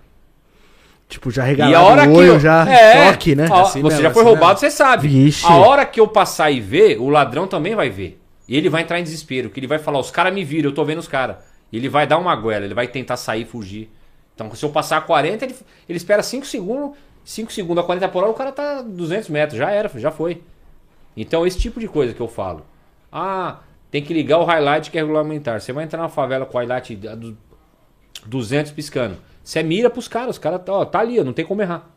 Tipo, 1.07 1.31
já 1.31 1.43
E 1.43 1.47
regalado 1.49 1.75
a 1.75 1.81
hora 1.89 2.01
o 2.03 2.05
que 2.13 2.17
olho, 2.19 2.27
eu, 2.33 2.39
já 2.39 2.69
é, 2.71 3.07
choque, 3.11 3.35
né? 3.35 3.47
a- 3.51 3.61
Assim 3.61 3.81
você 3.81 3.95
mesmo, 3.95 4.01
já 4.03 4.11
foi 4.11 4.21
assim 4.21 4.29
roubado, 4.31 4.59
você 4.59 4.69
sabe. 4.69 5.07
Vixe. 5.07 5.45
A 5.45 5.55
hora 5.55 5.85
que 5.85 5.99
eu 5.99 6.07
passar 6.07 6.51
e 6.51 6.59
ver, 6.61 6.99
o 6.99 7.09
ladrão 7.09 7.47
também 7.47 7.73
vai 7.75 7.89
ver. 7.89 8.19
E 8.47 8.55
ele 8.55 8.69
vai 8.69 8.81
entrar 8.83 8.99
em 8.99 9.03
desespero, 9.03 9.49
que 9.49 9.59
ele 9.59 9.67
vai 9.67 9.79
falar, 9.79 9.99
os 9.99 10.11
caras 10.11 10.33
me 10.33 10.43
viram, 10.43 10.69
eu 10.69 10.73
tô 10.75 10.83
vendo 10.85 10.99
os 10.99 11.07
caras. 11.07 11.37
E 11.71 11.77
ele 11.77 11.89
vai 11.89 12.05
dar 12.05 12.17
uma 12.17 12.35
goela, 12.35 12.65
ele 12.65 12.73
vai 12.73 12.87
tentar 12.87 13.17
sair, 13.17 13.45
fugir. 13.45 13.91
Então, 14.35 14.53
se 14.55 14.63
eu 14.63 14.69
passar 14.69 14.97
a 14.97 15.01
40, 15.01 15.45
ele, 15.45 15.55
ele 15.87 15.97
espera 15.97 16.21
5 16.23 16.45
segundos, 16.45 16.97
5 17.25 17.51
segundos 17.51 17.83
a 17.83 17.85
40 17.85 18.07
por 18.09 18.23
hora, 18.23 18.31
o 18.31 18.35
cara 18.35 18.51
tá 18.51 18.81
200 18.81 19.29
metros, 19.29 19.57
já 19.57 19.69
era, 19.71 19.89
já 19.95 20.11
foi. 20.11 20.41
Então, 21.17 21.45
esse 21.45 21.57
tipo 21.59 21.79
de 21.79 21.87
coisa 21.87 22.13
que 22.13 22.21
eu 22.21 22.27
falo. 22.27 22.65
Ah, 23.11 23.57
tem 23.91 24.01
que 24.03 24.13
ligar 24.13 24.37
o 24.39 24.45
highlight 24.45 24.89
que 24.91 24.97
é 24.97 25.01
regulamentar. 25.01 25.59
Você 25.61 25.71
vai 25.73 25.83
entrar 25.83 26.01
na 26.01 26.09
favela 26.09 26.45
com 26.45 26.57
o 26.57 26.59
highlight 26.61 26.99
a 27.07 27.15
du- 27.15 27.37
200 28.25 28.71
piscando. 28.71 29.17
Você 29.43 29.63
mira 29.63 29.89
pros 29.89 30.07
caras, 30.07 30.31
os 30.31 30.37
caras 30.37 30.61
tá, 30.63 30.71
ó, 30.73 30.85
tá 30.85 30.99
ali, 30.99 31.19
ó, 31.19 31.23
não 31.23 31.33
tem 31.33 31.45
como 31.45 31.61
errar. 31.61 31.89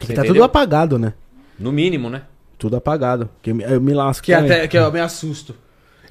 Você 0.00 0.08
tá 0.08 0.12
entendeu? 0.22 0.34
tudo 0.34 0.44
apagado, 0.44 0.98
né? 0.98 1.14
No 1.58 1.70
mínimo, 1.72 2.10
né? 2.10 2.22
Tudo 2.58 2.76
apagado. 2.76 3.28
Que 3.40 3.50
eu, 3.50 3.54
me- 3.54 3.64
eu 3.64 3.80
me 3.80 3.94
lasco 3.94 4.24
Que 4.24 4.32
também. 4.34 4.50
até 4.50 4.68
que 4.68 4.76
eu 4.76 4.90
me 4.92 5.00
assusto. 5.00 5.54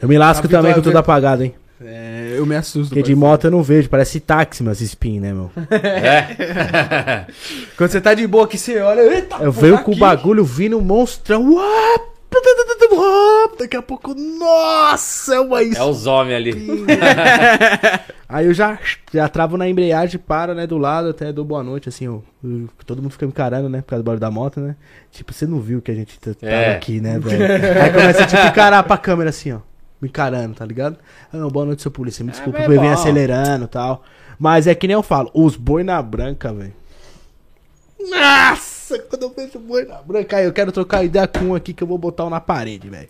Eu 0.02 0.08
me 0.08 0.18
lasco 0.18 0.48
também 0.48 0.74
com 0.74 0.82
tudo 0.82 0.98
apagado, 0.98 1.44
hein? 1.44 1.54
É, 1.86 2.36
eu 2.38 2.46
me 2.46 2.56
assusto. 2.56 2.90
Porque 2.90 3.02
de 3.04 3.14
parceiro. 3.14 3.20
moto 3.20 3.44
eu 3.46 3.52
não 3.52 3.62
vejo, 3.62 3.90
parece 3.90 4.20
táxi, 4.22 4.64
meus 4.64 4.80
spin, 4.80 5.20
né, 5.20 5.34
meu? 5.34 5.52
É. 5.70 7.26
Quando 7.78 7.90
você 7.92 8.00
tá 8.02 8.14
de 8.14 8.26
boa 8.26 8.46
aqui, 8.46 8.58
você 8.58 8.80
olha. 8.80 9.02
Eita, 9.02 9.36
Eu 9.38 9.52
tá 9.54 9.60
com 9.84 9.92
o 9.92 9.94
aqui. 9.94 10.00
bagulho 10.00 10.46
vindo 10.46 10.80
monstrão. 10.82 11.54
Uá! 11.54 12.00
Daqui 13.60 13.78
a 13.78 13.82
pouco, 13.82 14.14
nossa, 14.16 15.36
é 15.36 15.40
uma 15.40 15.62
É 15.64 15.84
os 15.84 16.06
homens 16.06 16.36
ali. 16.36 16.54
Aí 18.28 18.46
eu 18.48 18.54
já, 18.54 18.80
já 19.14 19.28
travo 19.30 19.58
na 19.58 19.68
embreagem, 19.70 20.20
para, 20.20 20.54
né, 20.56 20.66
do 20.66 20.78
lado, 20.78 21.10
até 21.10 21.32
dou 21.32 21.46
boa 21.46 21.64
noite, 21.64 21.88
assim, 21.90 22.08
ó. 22.08 22.20
Todo 22.86 23.02
mundo 23.02 23.12
fica 23.12 23.26
me 23.26 23.32
encarando, 23.32 23.70
né, 23.70 23.82
por 23.82 23.88
causa 23.90 24.02
do 24.04 24.06
barulho 24.06 24.20
da 24.20 24.32
moto, 24.32 24.60
né? 24.60 24.76
Tipo, 25.12 25.34
você 25.34 25.46
não 25.46 25.60
viu 25.60 25.82
que 25.82 25.92
a 25.92 25.96
gente 25.96 26.20
t- 26.20 26.34
tava 26.34 26.52
É. 26.52 26.76
aqui, 26.76 27.00
né, 27.00 27.20
velho? 27.20 27.44
Aí 27.84 27.92
começa, 27.92 28.26
tipo, 28.26 28.42
encarar 28.48 28.84
pra 28.84 28.98
câmera, 28.98 29.30
assim, 29.30 29.52
ó. 29.54 29.60
Me 30.02 30.10
encarando, 30.10 30.56
tá 30.56 30.66
ligado? 30.66 30.98
Ah, 31.32 31.38
não, 31.38 31.50
boa 31.50 31.66
noite, 31.66 31.82
seu 31.82 31.92
polícia. 31.92 32.26
Me 32.26 32.32
desculpa 32.32 32.58
mas 32.60 32.68
por 32.68 32.74
é 32.74 32.78
eu 32.78 32.82
bom. 32.82 32.92
acelerando 32.92 33.66
e 33.66 33.68
tal. 33.70 34.04
Mas 34.38 34.68
é 34.68 34.76
que 34.76 34.88
nem 34.88 34.96
eu 34.96 35.04
falo, 35.04 35.30
os 35.34 35.56
boi 35.56 35.84
na 35.84 36.02
branca, 36.02 36.52
velho. 36.52 36.74
Nossa, 38.10 38.73
quando 39.10 39.24
eu 39.24 39.30
vejo 39.30 39.60
branca, 40.06 40.38
aí 40.38 40.46
eu 40.46 40.54
quero 40.54 40.72
trocar 40.72 41.04
ideia 41.04 41.28
com 41.28 41.46
um 41.46 41.56
aqui 41.56 41.74
que 41.74 41.84
eu 41.84 41.88
vou 41.88 41.98
botar 41.98 42.26
um 42.26 42.30
na 42.30 42.40
parede, 42.40 42.90
velho. 42.90 43.10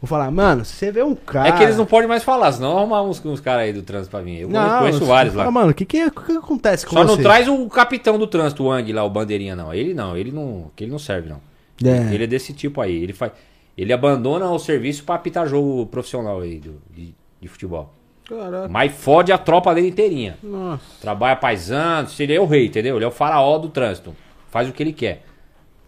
Vou 0.00 0.08
falar, 0.08 0.30
mano, 0.30 0.64
se 0.64 0.72
você 0.74 0.90
vê 0.90 1.02
um 1.02 1.14
cara. 1.14 1.48
É 1.48 1.52
que 1.52 1.62
eles 1.62 1.76
não 1.76 1.84
podem 1.84 2.08
mais 2.08 2.22
falar, 2.22 2.50
senão 2.52 2.78
arrumar 2.78 3.02
uns, 3.02 3.22
uns 3.22 3.38
caras 3.38 3.64
aí 3.64 3.72
do 3.72 3.82
trânsito 3.82 4.10
pra 4.10 4.22
mim. 4.22 4.36
Eu 4.38 4.48
conheço 4.48 4.98
você 5.00 5.04
vários 5.04 5.34
fala, 5.34 5.44
lá. 5.44 5.50
Mano, 5.50 5.70
o 5.72 5.74
que, 5.74 5.84
que, 5.84 6.06
o 6.06 6.10
que 6.10 6.24
que 6.24 6.32
acontece 6.38 6.86
com 6.86 6.92
Só 6.94 7.02
você? 7.04 7.16
não 7.16 7.22
traz 7.22 7.48
o 7.48 7.68
capitão 7.68 8.18
do 8.18 8.26
trânsito, 8.26 8.64
o 8.64 8.72
Ang 8.72 8.90
lá, 8.94 9.04
o 9.04 9.10
bandeirinha, 9.10 9.54
não. 9.54 9.74
Ele 9.74 9.92
não, 9.92 10.16
ele 10.16 10.32
não, 10.32 10.70
que 10.74 10.84
ele 10.84 10.90
não 10.90 10.98
serve, 10.98 11.28
não. 11.28 11.40
É. 11.84 12.14
Ele 12.14 12.24
é 12.24 12.26
desse 12.26 12.54
tipo 12.54 12.80
aí. 12.80 12.96
Ele 13.02 13.12
faz, 13.12 13.32
ele 13.76 13.92
abandona 13.92 14.50
o 14.50 14.58
serviço 14.58 15.04
pra 15.04 15.16
apitar 15.16 15.46
jogo 15.46 15.84
profissional 15.86 16.40
aí 16.40 16.58
do, 16.58 16.80
de, 16.90 17.14
de 17.38 17.48
futebol. 17.48 17.92
Caraca. 18.26 18.68
Mas 18.68 18.92
fode 18.92 19.32
a 19.32 19.38
tropa 19.38 19.74
dele 19.74 19.88
inteirinha. 19.88 20.38
Nossa. 20.42 20.82
Trabalha 21.00 21.36
paisando, 21.36 22.08
ele 22.18 22.32
é 22.32 22.40
o 22.40 22.46
rei, 22.46 22.66
entendeu? 22.66 22.96
Ele 22.96 23.04
é 23.04 23.08
o 23.08 23.10
faraó 23.10 23.58
do 23.58 23.68
trânsito. 23.68 24.14
Faz 24.50 24.68
o 24.68 24.72
que 24.72 24.82
ele 24.82 24.92
quer. 24.92 25.24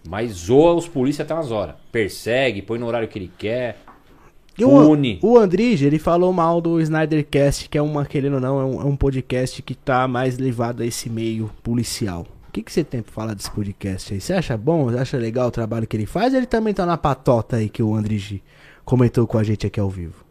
Mas 0.09 0.32
zoa 0.32 0.74
os 0.74 0.89
polícias 0.89 1.24
até 1.24 1.34
umas 1.34 1.51
horas. 1.51 1.76
Persegue, 1.93 2.62
põe 2.62 2.78
no 2.78 2.86
horário 2.86 3.09
que 3.09 3.18
ele 3.18 3.30
quer. 3.39 3.78
E 4.59 4.64
o, 4.64 4.90
Une. 4.90 5.18
o 5.22 5.39
Andrige, 5.39 5.86
ele 5.86 5.98
falou 5.98 6.32
mal 6.32 6.60
do 6.60 6.80
Snydercast, 6.80 7.68
que 7.68 7.78
é 7.78 7.82
uma, 7.82 8.05
querendo 8.05 8.34
ou 8.34 8.40
não, 8.40 8.60
é 8.60 8.64
um, 8.64 8.82
é 8.82 8.84
um 8.84 8.97
podcast 8.97 9.62
que 9.62 9.74
tá 9.74 10.06
mais 10.06 10.36
levado 10.39 10.82
a 10.82 10.86
esse 10.86 11.09
meio 11.09 11.51
policial. 11.62 12.26
O 12.48 12.52
que, 12.52 12.62
que 12.62 12.70
você 12.70 12.84
tem 12.84 13.01
pra 13.01 13.10
falar 13.12 13.32
desse 13.32 13.51
podcast 13.51 14.12
aí? 14.12 14.20
Você 14.20 14.34
acha 14.34 14.56
bom? 14.59 14.84
Você 14.84 14.98
acha 14.98 15.16
legal 15.16 15.48
o 15.48 15.51
trabalho 15.51 15.86
que 15.86 15.97
ele 15.97 16.05
faz? 16.05 16.34
Ou 16.34 16.39
ele 16.39 16.47
também 16.47 16.74
tá 16.74 16.84
na 16.84 16.98
patota 16.98 17.56
aí 17.56 17.70
que 17.70 17.82
o 17.82 17.94
Andrige 17.94 18.43
comentou 18.84 19.26
com 19.26 19.39
a 19.39 19.43
gente 19.43 19.66
aqui 19.66 19.80
ao 19.80 19.89
vivo? 19.89 20.22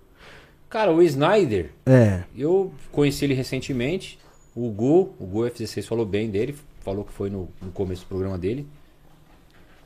Cara, 0.70 0.92
o 0.94 1.02
Snyder, 1.02 1.72
É. 1.86 2.22
eu 2.38 2.72
conheci 2.92 3.26
ele 3.26 3.34
recentemente. 3.34 4.20
O 4.56 4.70
Gu, 4.70 5.14
o 5.20 5.26
Gu 5.26 5.46
F16 5.48 5.84
falou 5.88 6.06
bem 6.06 6.30
dele, 6.30 6.56
falou 6.82 7.06
que 7.06 7.12
foi 7.12 7.30
no, 7.30 7.50
no 7.62 7.72
começo 7.72 8.04
do 8.04 8.08
programa 8.08 8.38
dele. 8.38 8.68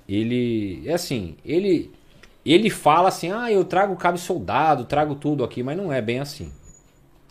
Ele, 0.07 0.83
é 0.85 0.93
assim, 0.93 1.35
ele 1.43 1.91
ele 2.45 2.69
fala 2.69 3.09
assim: 3.09 3.31
"Ah, 3.31 3.51
eu 3.51 3.65
trago 3.65 3.95
cabo 3.95 4.17
soldado, 4.17 4.85
trago 4.85 5.15
tudo 5.15 5.43
aqui", 5.43 5.63
mas 5.63 5.77
não 5.77 5.91
é 5.91 6.01
bem 6.01 6.19
assim. 6.19 6.51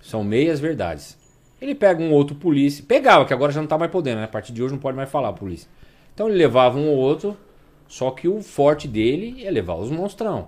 São 0.02 0.24
meias 0.24 0.60
verdades. 0.60 1.16
Ele 1.60 1.74
pega 1.74 2.02
um 2.02 2.12
outro 2.12 2.36
polícia, 2.36 2.84
pegava, 2.86 3.24
que 3.24 3.32
agora 3.32 3.52
já 3.52 3.60
não 3.60 3.68
tá 3.68 3.78
mais 3.78 3.90
podendo, 3.90 4.18
né? 4.18 4.24
A 4.24 4.28
partir 4.28 4.52
de 4.52 4.62
hoje 4.62 4.74
não 4.74 4.80
pode 4.80 4.96
mais 4.96 5.08
falar 5.08 5.32
polícia. 5.32 5.68
Então 6.12 6.28
ele 6.28 6.36
levava 6.36 6.78
um 6.78 6.88
ou 6.88 6.96
outro, 6.96 7.36
só 7.88 8.10
que 8.10 8.28
o 8.28 8.42
forte 8.42 8.86
dele 8.86 9.44
é 9.46 9.50
levar 9.50 9.76
os 9.76 9.90
monstrão. 9.90 10.46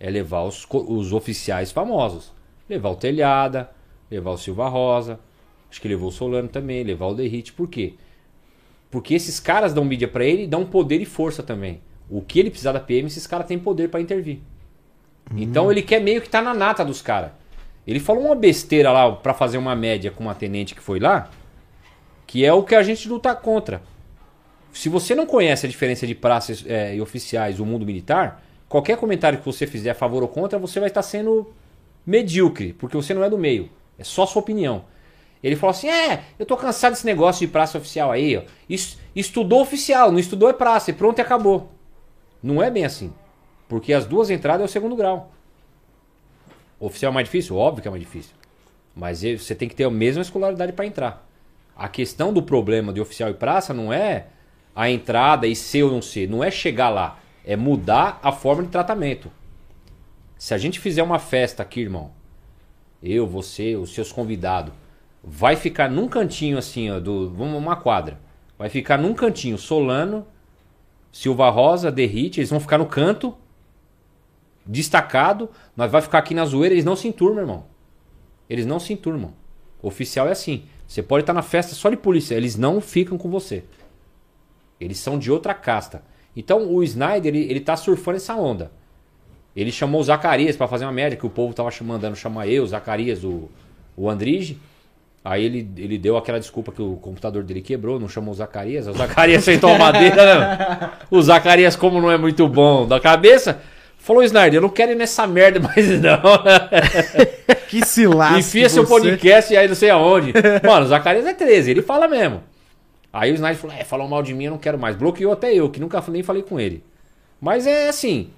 É 0.00 0.10
levar 0.10 0.42
os, 0.42 0.66
os 0.70 1.12
oficiais 1.12 1.70
famosos. 1.70 2.32
Levar 2.68 2.90
o 2.90 2.96
Telhada, 2.96 3.70
levar 4.10 4.32
o 4.32 4.38
Silva 4.38 4.68
Rosa, 4.68 5.20
acho 5.70 5.80
que 5.80 5.88
levou 5.88 6.08
o 6.08 6.12
Solano 6.12 6.48
também, 6.48 6.82
levar 6.82 7.06
o 7.06 7.14
Derrite. 7.14 7.52
Por 7.52 7.68
quê? 7.68 7.94
Porque 8.90 9.14
esses 9.14 9.40
caras 9.40 9.74
dão 9.74 9.84
mídia 9.84 10.08
pra 10.08 10.24
ele 10.24 10.44
e 10.44 10.46
dão 10.46 10.64
poder 10.64 11.00
e 11.00 11.04
força 11.04 11.42
também. 11.42 11.80
O 12.08 12.22
que 12.22 12.38
ele 12.38 12.50
precisar 12.50 12.72
da 12.72 12.80
PM, 12.80 13.06
esses 13.06 13.26
caras 13.26 13.46
têm 13.46 13.58
poder 13.58 13.88
pra 13.88 14.00
intervir. 14.00 14.40
Então 15.34 15.72
ele 15.72 15.82
quer 15.82 16.00
meio 16.00 16.20
que 16.22 16.28
tá 16.28 16.40
na 16.40 16.54
nata 16.54 16.84
dos 16.84 17.02
caras. 17.02 17.32
Ele 17.86 18.00
falou 18.00 18.24
uma 18.24 18.34
besteira 18.34 18.92
lá 18.92 19.12
pra 19.12 19.34
fazer 19.34 19.58
uma 19.58 19.74
média 19.74 20.10
com 20.10 20.24
uma 20.24 20.34
tenente 20.34 20.74
que 20.74 20.80
foi 20.80 20.98
lá, 20.98 21.30
que 22.26 22.44
é 22.44 22.52
o 22.52 22.62
que 22.62 22.74
a 22.74 22.82
gente 22.82 23.08
luta 23.08 23.34
contra. 23.34 23.82
Se 24.72 24.88
você 24.88 25.14
não 25.14 25.24
conhece 25.24 25.66
a 25.66 25.68
diferença 25.68 26.06
de 26.06 26.14
praças 26.14 26.64
é, 26.66 26.94
e 26.94 27.00
oficiais 27.00 27.56
do 27.56 27.64
mundo 27.64 27.86
militar, 27.86 28.42
qualquer 28.68 28.96
comentário 28.96 29.38
que 29.38 29.46
você 29.46 29.66
fizer 29.66 29.90
a 29.90 29.94
favor 29.94 30.22
ou 30.22 30.28
contra, 30.28 30.58
você 30.58 30.78
vai 30.78 30.88
estar 30.88 31.02
sendo 31.02 31.52
medíocre, 32.04 32.72
porque 32.72 32.96
você 32.96 33.14
não 33.14 33.24
é 33.24 33.30
do 33.30 33.38
meio. 33.38 33.70
É 33.98 34.04
só 34.04 34.26
sua 34.26 34.42
opinião. 34.42 34.84
Ele 35.46 35.56
falou 35.56 35.70
assim: 35.70 35.88
é, 35.88 36.24
eu 36.38 36.44
tô 36.44 36.56
cansado 36.56 36.92
desse 36.92 37.06
negócio 37.06 37.46
de 37.46 37.52
praça 37.52 37.78
oficial 37.78 38.10
aí, 38.10 38.36
ó. 38.36 38.42
Es- 38.68 38.98
Estudou 39.14 39.62
oficial, 39.62 40.10
não 40.12 40.18
estudou 40.18 40.50
é 40.50 40.52
praça, 40.52 40.90
e 40.90 40.92
pronto 40.92 41.18
e 41.18 41.22
acabou. 41.22 41.70
Não 42.42 42.62
é 42.62 42.70
bem 42.70 42.84
assim. 42.84 43.12
Porque 43.68 43.92
as 43.92 44.04
duas 44.04 44.28
entradas 44.28 44.62
é 44.62 44.64
o 44.64 44.68
segundo 44.68 44.94
grau. 44.96 45.32
Oficial 46.78 47.10
é 47.10 47.14
mais 47.14 47.26
difícil? 47.26 47.56
Óbvio 47.56 47.80
que 47.82 47.88
é 47.88 47.90
mais 47.90 48.02
difícil. 48.02 48.32
Mas 48.94 49.22
você 49.22 49.54
tem 49.54 49.68
que 49.68 49.74
ter 49.74 49.84
a 49.84 49.90
mesma 49.90 50.20
escolaridade 50.20 50.72
para 50.72 50.84
entrar. 50.84 51.26
A 51.76 51.88
questão 51.88 52.32
do 52.32 52.42
problema 52.42 52.92
de 52.92 53.00
oficial 53.00 53.30
e 53.30 53.34
praça 53.34 53.72
não 53.72 53.92
é 53.92 54.26
a 54.74 54.90
entrada 54.90 55.46
e 55.46 55.56
ser 55.56 55.84
ou 55.84 55.90
não 55.90 56.02
ser. 56.02 56.28
Não 56.28 56.42
é 56.44 56.50
chegar 56.50 56.90
lá. 56.90 57.18
É 57.44 57.56
mudar 57.56 58.18
a 58.22 58.32
forma 58.32 58.62
de 58.64 58.68
tratamento. 58.68 59.30
Se 60.36 60.52
a 60.52 60.58
gente 60.58 60.78
fizer 60.80 61.02
uma 61.02 61.18
festa 61.18 61.62
aqui, 61.62 61.80
irmão, 61.80 62.10
eu, 63.02 63.26
você, 63.26 63.76
os 63.76 63.94
seus 63.94 64.12
convidados, 64.12 64.72
vai 65.26 65.56
ficar 65.56 65.90
num 65.90 66.06
cantinho 66.06 66.56
assim, 66.56 66.88
ó, 66.88 67.00
do, 67.00 67.28
vamos 67.30 67.58
uma 67.58 67.74
quadra. 67.74 68.20
Vai 68.56 68.68
ficar 68.68 68.96
num 68.96 69.12
cantinho 69.12 69.58
Solano, 69.58 70.24
Silva 71.10 71.50
Rosa, 71.50 71.90
Derrite, 71.90 72.38
eles 72.38 72.50
vão 72.50 72.60
ficar 72.60 72.78
no 72.78 72.86
canto, 72.86 73.36
destacado, 74.64 75.50
nós 75.76 75.90
vai 75.90 76.00
ficar 76.00 76.18
aqui 76.18 76.32
na 76.32 76.44
zoeira, 76.44 76.74
eles 76.74 76.84
não 76.84 76.94
se 76.94 77.08
enturmam, 77.08 77.40
irmão. 77.40 77.64
Eles 78.48 78.64
não 78.64 78.78
se 78.78 78.92
enturmam. 78.92 79.34
Oficial 79.82 80.28
é 80.28 80.32
assim. 80.32 80.64
Você 80.86 81.02
pode 81.02 81.24
estar 81.24 81.32
na 81.32 81.42
festa 81.42 81.74
só 81.74 81.90
de 81.90 81.96
polícia, 81.96 82.36
eles 82.36 82.56
não 82.56 82.80
ficam 82.80 83.18
com 83.18 83.28
você. 83.28 83.64
Eles 84.80 84.98
são 84.98 85.18
de 85.18 85.32
outra 85.32 85.52
casta. 85.54 86.04
Então 86.36 86.72
o 86.72 86.82
Snyder, 86.84 87.34
ele, 87.34 87.50
ele 87.50 87.60
tá 87.60 87.76
surfando 87.76 88.18
essa 88.18 88.36
onda. 88.36 88.70
Ele 89.56 89.72
chamou 89.72 90.00
o 90.00 90.04
Zacarias 90.04 90.54
pra 90.54 90.68
fazer 90.68 90.84
uma 90.84 90.92
média, 90.92 91.18
que 91.18 91.26
o 91.26 91.30
povo 91.30 91.52
tava 91.52 91.70
mandando 91.82 92.14
chamar 92.14 92.46
eu, 92.46 92.62
o 92.62 92.66
Zacarias, 92.66 93.24
o, 93.24 93.48
o 93.96 94.08
Andrige. 94.08 94.60
Aí 95.28 95.44
ele, 95.44 95.68
ele 95.76 95.98
deu 95.98 96.16
aquela 96.16 96.38
desculpa 96.38 96.70
que 96.70 96.80
o 96.80 96.94
computador 96.98 97.42
dele 97.42 97.60
quebrou, 97.60 97.98
não 97.98 98.08
chamou 98.08 98.30
o 98.30 98.36
Zacarias. 98.36 98.86
O 98.86 98.92
Zacarias 98.92 99.42
sentou 99.42 99.74
a 99.74 99.76
madeira, 99.76 100.24
né? 100.24 100.90
O 101.10 101.20
Zacarias, 101.20 101.74
como 101.74 102.00
não 102.00 102.08
é 102.08 102.16
muito 102.16 102.46
bom 102.46 102.86
da 102.86 103.00
cabeça, 103.00 103.60
falou, 103.98 104.22
Snyder, 104.22 104.58
eu 104.58 104.62
não 104.62 104.68
quero 104.68 104.92
ir 104.92 104.94
nessa 104.94 105.26
merda 105.26 105.58
mais 105.58 105.88
não. 106.00 106.20
Que 107.68 107.84
se 107.84 108.06
lasque 108.06 108.38
Enfia 108.38 108.68
seu 108.68 108.84
você. 108.84 108.88
podcast 108.88 109.56
aí 109.56 109.66
não 109.66 109.74
sei 109.74 109.90
aonde. 109.90 110.32
Mano, 110.64 110.84
o 110.84 110.88
Zacarias 110.88 111.26
é 111.26 111.34
13, 111.34 111.72
ele 111.72 111.82
fala 111.82 112.06
mesmo. 112.06 112.40
Aí 113.12 113.32
o 113.32 113.34
Snyder 113.34 113.58
falou, 113.60 113.76
é, 113.76 113.82
falou 113.82 114.08
mal 114.08 114.22
de 114.22 114.32
mim, 114.32 114.44
eu 114.44 114.52
não 114.52 114.58
quero 114.58 114.78
mais. 114.78 114.94
Bloqueou 114.94 115.32
até 115.32 115.52
eu, 115.52 115.68
que 115.68 115.80
nunca 115.80 116.00
nem 116.06 116.22
falei 116.22 116.44
com 116.44 116.60
ele. 116.60 116.84
Mas 117.40 117.66
é 117.66 117.88
assim, 117.88 118.30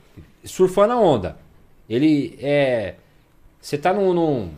surfando 0.42 0.94
a 0.94 0.96
onda. 0.98 1.36
Ele 1.86 2.38
é... 2.40 2.94
Você 3.60 3.76
tá 3.76 3.92
num... 3.92 4.14
num 4.14 4.50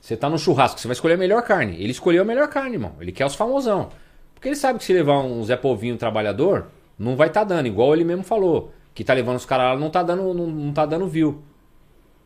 você 0.00 0.16
tá 0.16 0.28
no 0.30 0.38
churrasco, 0.38 0.80
você 0.80 0.88
vai 0.88 0.94
escolher 0.94 1.14
a 1.14 1.18
melhor 1.18 1.42
carne. 1.42 1.76
Ele 1.76 1.90
escolheu 1.90 2.22
a 2.22 2.24
melhor 2.24 2.48
carne, 2.48 2.76
irmão. 2.76 2.92
Ele 3.00 3.12
quer 3.12 3.26
os 3.26 3.34
famosão. 3.34 3.90
Porque 4.34 4.48
ele 4.48 4.56
sabe 4.56 4.78
que 4.78 4.84
se 4.84 4.92
levar 4.92 5.18
um 5.18 5.42
Zé 5.44 5.56
Povinho 5.56 5.96
trabalhador, 5.96 6.68
não 6.98 7.16
vai 7.16 7.28
tá 7.30 7.44
dando. 7.44 7.66
Igual 7.66 7.94
ele 7.94 8.04
mesmo 8.04 8.24
falou. 8.24 8.72
que 8.94 9.04
tá 9.04 9.12
levando 9.12 9.36
os 9.36 9.44
caras 9.44 9.74
lá 9.74 9.78
não 9.78 9.90
tá 9.90 10.02
dando, 10.02 10.34
não, 10.34 10.46
não 10.46 10.72
tá 10.72 10.86
dando 10.86 11.06
view. 11.06 11.42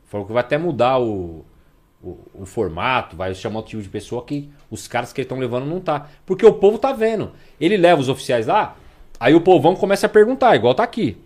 Falou 0.07 0.27
que 0.27 0.33
vai 0.33 0.43
até 0.43 0.57
mudar 0.57 0.99
o, 1.01 1.45
o, 2.03 2.19
o 2.35 2.47
formato, 2.47 3.17
vai 3.17 3.35
chamar 3.35 3.61
o 3.61 3.63
tipo 3.63 3.83
de 3.83 3.89
pessoa 3.89 4.25
que 4.25 4.49
os 4.71 4.87
caras 4.87 5.13
que 5.13 5.21
estão 5.21 5.39
levando 5.39 5.67
não 5.67 5.81
tá. 5.81 6.09
Porque 6.25 6.47
o 6.47 6.53
povo 6.53 6.79
tá 6.79 6.93
vendo. 6.93 7.33
Ele 7.61 7.77
leva 7.77 8.01
os 8.01 8.09
oficiais 8.09 8.47
lá, 8.47 8.77
aí 9.19 9.35
o 9.35 9.41
povão 9.41 9.75
começa 9.75 10.07
a 10.07 10.09
perguntar, 10.09 10.55
igual 10.55 10.75
tá 10.75 10.85
aqui. 10.85 11.17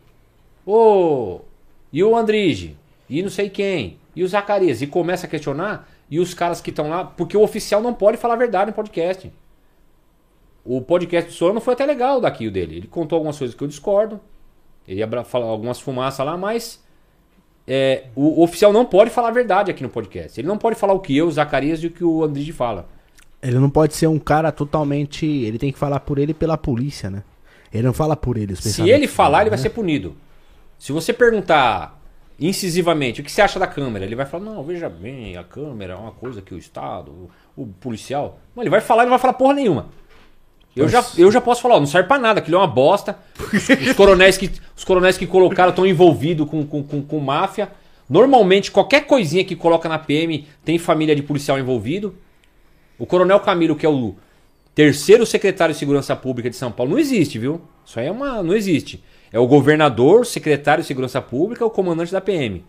Ô, 0.65 1.41
e 1.93 2.03
o 2.03 2.16
Andrige? 2.16 2.77
E 3.11 3.23
não 3.23 3.31
sei 3.31 3.51
quem? 3.51 3.99
E 4.15 4.23
o 4.23 4.29
Zacarias? 4.29 4.81
E 4.83 4.87
começa 4.87 5.27
a 5.27 5.31
questionar, 5.31 5.89
e 6.10 6.18
os 6.18 6.35
caras 6.35 6.60
que 6.60 6.70
estão 6.70 6.89
lá, 6.89 7.05
porque 7.05 7.36
o 7.36 7.43
oficial 7.43 7.82
não 7.82 7.93
pode 7.93 8.16
falar 8.16 8.35
a 8.35 8.39
verdade 8.39 8.70
no 8.70 8.74
podcast. 8.74 9.30
O 10.64 10.80
podcast 10.80 11.30
do 11.30 11.35
Solano 11.35 11.60
foi 11.60 11.74
até 11.74 11.86
legal 11.86 12.20
daqui 12.20 12.47
o 12.47 12.51
dele. 12.51 12.76
Ele 12.76 12.86
contou 12.86 13.16
algumas 13.16 13.39
coisas 13.39 13.56
que 13.56 13.62
eu 13.62 13.68
discordo. 13.68 14.20
Ele 14.86 15.01
ia 15.01 15.24
falar 15.24 15.47
algumas 15.47 15.80
fumaças 15.80 16.24
lá, 16.24 16.36
mas 16.36 16.82
é, 17.66 18.05
o, 18.14 18.40
o 18.40 18.43
oficial 18.43 18.72
não 18.72 18.85
pode 18.85 19.10
falar 19.10 19.28
a 19.28 19.32
verdade 19.32 19.70
aqui 19.70 19.82
no 19.82 19.89
podcast. 19.89 20.40
Ele 20.40 20.48
não 20.48 20.59
pode 20.59 20.76
falar 20.76 20.94
o 20.94 21.01
que 21.01 21.16
eu, 21.16 21.26
o 21.26 21.30
Zacarias 21.30 21.82
e 21.82 21.86
o 21.86 21.90
que 21.90 22.05
o 22.05 22.24
Andrige 22.24 22.52
fala. 22.52 22.89
Ele 23.43 23.59
não 23.59 23.70
pode 23.70 23.94
ser 23.94 24.06
um 24.06 24.18
cara 24.18 24.51
totalmente. 24.51 25.26
Ele 25.26 25.59
tem 25.59 25.70
que 25.70 25.78
falar 25.78 26.01
por 26.01 26.18
ele 26.18 26.32
pela 26.35 26.56
polícia, 26.56 27.10
né? 27.10 27.22
Ele 27.72 27.85
não 27.85 27.93
fala 27.93 28.16
por 28.16 28.36
ele. 28.36 28.56
Se 28.56 28.89
ele 28.89 29.06
falar, 29.06 29.39
dele, 29.39 29.44
ele 29.44 29.51
vai 29.51 29.59
ser 29.59 29.70
punido. 29.70 30.16
Se 30.78 30.93
você 30.93 31.12
perguntar 31.12 31.98
incisivamente 32.39 33.20
o 33.20 33.24
que 33.24 33.32
você 33.32 33.43
acha 33.43 33.59
da 33.59 33.66
câmera, 33.66 34.05
ele 34.05 34.15
vai 34.15 34.27
falar: 34.27 34.44
Não, 34.44 34.62
veja 34.62 34.89
bem, 34.89 35.36
a 35.36 35.44
câmera 35.44 35.94
é 35.94 35.97
uma 35.97 36.12
coisa 36.12 36.40
que 36.40 36.55
o 36.55 36.59
Estado, 36.59 37.10
o, 37.10 37.31
o 37.62 37.66
policial. 37.66 38.39
Não, 38.55 38.62
ele 38.62 38.70
vai 38.70 38.81
falar 38.81 39.02
e 39.02 39.06
não 39.06 39.10
vai 39.10 39.19
falar 39.19 39.35
porra 39.35 39.55
nenhuma. 39.55 39.89
Eu 40.77 40.89
já, 40.89 41.05
eu 41.16 41.32
já 41.32 41.40
posso 41.40 41.60
falar, 41.60 41.74
ó, 41.74 41.81
não 41.81 41.86
serve 41.86 42.06
pra 42.06 42.19
nada, 42.19 42.39
aquilo 42.39 42.56
é 42.56 42.60
uma 42.60 42.66
bosta. 42.66 43.19
Os 43.85 43.93
coronéis 43.94 44.36
que, 44.36 44.51
os 44.77 44.85
coronéis 44.85 45.19
que 45.19 45.27
colocaram 45.27 45.70
estão 45.70 45.85
envolvidos 45.85 46.48
com, 46.48 46.65
com, 46.65 46.85
com, 46.85 47.02
com 47.02 47.19
máfia. 47.19 47.69
Normalmente, 48.09 48.70
qualquer 48.70 49.05
coisinha 49.05 49.44
que 49.44 49.56
coloca 49.56 49.89
na 49.89 49.98
PM 49.98 50.47
tem 50.65 50.78
família 50.78 51.16
de 51.16 51.23
policial 51.23 51.59
envolvido. 51.59 52.15
O 52.97 53.05
Coronel 53.05 53.40
Camilo, 53.40 53.74
que 53.74 53.85
é 53.85 53.89
o 53.89 54.15
terceiro 54.74 55.27
secretário 55.27 55.73
de 55.73 55.78
Segurança 55.78 56.15
Pública 56.15 56.48
de 56.48 56.56
São 56.56 56.70
Paulo, 56.70 56.93
não 56.93 56.98
existe, 56.98 57.39
viu? 57.39 57.60
Isso 57.85 57.98
aí 57.98 58.06
é 58.06 58.12
uma. 58.12 58.43
não 58.43 58.55
existe. 58.55 59.02
É 59.32 59.38
o 59.38 59.46
governador, 59.46 60.24
secretário 60.24 60.82
de 60.82 60.88
Segurança 60.88 61.20
Pública, 61.20 61.64
o 61.64 61.70
comandante 61.70 62.12
da 62.12 62.20
PM. 62.20 62.64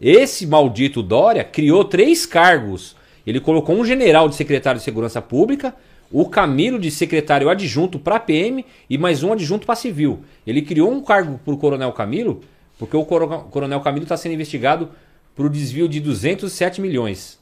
Esse 0.00 0.46
maldito 0.46 1.02
Dória 1.02 1.44
criou 1.44 1.84
três 1.84 2.26
cargos. 2.26 2.96
Ele 3.26 3.40
colocou 3.40 3.74
um 3.76 3.84
general 3.84 4.28
de 4.28 4.34
secretário 4.34 4.78
de 4.78 4.84
Segurança 4.84 5.22
Pública, 5.22 5.74
o 6.10 6.28
Camilo 6.28 6.78
de 6.78 6.90
secretário 6.90 7.48
adjunto 7.48 7.98
para 7.98 8.20
PM 8.20 8.64
e 8.88 8.98
mais 8.98 9.22
um 9.22 9.32
adjunto 9.32 9.66
para 9.66 9.74
civil. 9.74 10.20
Ele 10.46 10.62
criou 10.62 10.92
um 10.92 11.02
cargo 11.02 11.40
para 11.44 11.54
o 11.54 11.56
Coronel 11.58 11.92
Camilo, 11.92 12.40
porque 12.78 12.96
o 12.96 13.04
Coro- 13.04 13.44
Coronel 13.50 13.80
Camilo 13.80 14.04
está 14.04 14.16
sendo 14.16 14.34
investigado 14.34 14.90
por 15.34 15.48
desvio 15.48 15.88
de 15.88 16.00
207 16.00 16.80
milhões. 16.80 17.38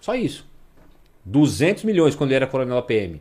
Só 0.00 0.14
isso. 0.14 0.46
200 1.24 1.84
milhões 1.84 2.14
quando 2.14 2.30
ele 2.30 2.36
era 2.36 2.46
coronel 2.46 2.76
da 2.76 2.82
PM. 2.82 3.20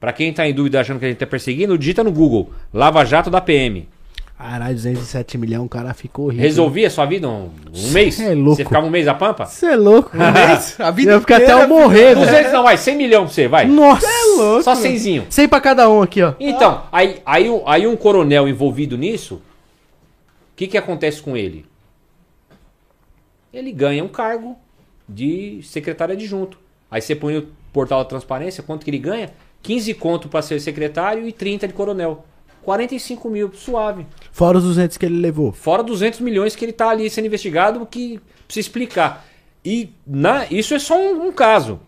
Pra 0.00 0.12
quem 0.12 0.32
tá 0.32 0.46
em 0.48 0.54
dúvida 0.54 0.80
achando 0.80 0.98
que 0.98 1.04
a 1.04 1.08
gente 1.08 1.18
tá 1.18 1.26
perseguindo, 1.26 1.76
digita 1.76 2.04
no 2.04 2.12
Google 2.12 2.50
Lava 2.72 3.04
Jato 3.04 3.30
da 3.30 3.40
PM. 3.40 3.88
Caralho, 4.38 4.72
207 4.76 5.36
milhões, 5.36 5.66
o 5.66 5.68
cara 5.68 5.92
ficou 5.92 6.26
horrível. 6.26 6.44
Resolvia 6.44 6.86
a 6.86 6.90
sua 6.90 7.04
vida 7.06 7.28
um, 7.28 7.50
um 7.74 7.90
mês? 7.90 8.20
é 8.20 8.32
louco. 8.36 8.54
Você 8.54 8.64
ficava 8.64 8.86
um 8.86 8.90
mês 8.90 9.04
na 9.04 9.14
pampa? 9.14 9.44
Você 9.46 9.66
é 9.66 9.74
louco, 9.76 10.16
Um 10.16 10.20
mês? 10.32 10.76
A 10.78 10.92
vida 10.92 11.10
Eu 11.10 11.14
ia 11.16 11.20
ficar 11.20 11.36
até 11.38 11.52
eu 11.52 11.66
morrer, 11.66 12.14
velho. 12.14 12.20
200 12.20 12.52
não, 12.52 12.62
vai, 12.62 12.76
100 12.76 12.96
milhões 12.96 13.24
pra 13.24 13.32
você, 13.34 13.48
vai. 13.48 13.66
Nossa, 13.66 14.06
é 14.06 14.36
louco. 14.36 14.62
Só 14.62 14.74
100zinho. 14.74 15.24
100 15.28 15.48
pra 15.48 15.60
cada 15.60 15.90
um 15.90 16.00
aqui, 16.02 16.22
ó. 16.22 16.34
Então, 16.38 16.84
aí, 16.92 17.20
aí, 17.26 17.50
um- 17.50 17.62
aí 17.66 17.84
um 17.88 17.96
coronel 17.96 18.46
envolvido 18.48 18.96
nisso, 18.96 19.34
o 19.34 19.42
que, 20.54 20.68
que 20.68 20.78
acontece 20.78 21.20
com 21.20 21.36
ele? 21.36 21.66
Ele 23.52 23.72
ganha 23.72 24.04
um 24.04 24.08
cargo 24.08 24.56
de 25.08 25.60
secretário 25.64 26.14
adjunto. 26.14 26.58
Aí 26.88 27.00
você 27.00 27.16
põe 27.16 27.34
no 27.34 27.46
portal 27.72 27.98
da 28.04 28.08
transparência, 28.08 28.62
quanto 28.62 28.84
que 28.84 28.90
ele 28.90 28.98
ganha? 28.98 29.30
15 29.62 29.94
conto 29.94 30.28
para 30.28 30.42
ser 30.42 30.60
secretário 30.60 31.26
e 31.26 31.32
30 31.32 31.68
de 31.68 31.74
coronel. 31.74 32.24
45 32.62 33.30
mil, 33.30 33.50
suave. 33.54 34.06
Fora 34.30 34.58
os 34.58 34.64
200 34.64 34.96
que 34.96 35.06
ele 35.06 35.20
levou. 35.20 35.52
Fora 35.52 35.82
200 35.82 36.20
milhões 36.20 36.54
que 36.54 36.64
ele 36.64 36.72
tá 36.72 36.90
ali 36.90 37.08
sendo 37.08 37.26
investigado, 37.26 37.86
que 37.86 38.20
precisa 38.46 38.66
explicar. 38.66 39.24
E 39.64 39.90
na, 40.06 40.46
isso 40.50 40.74
é 40.74 40.78
só 40.78 40.98
um, 40.98 41.28
um 41.28 41.32
caso. 41.32 41.80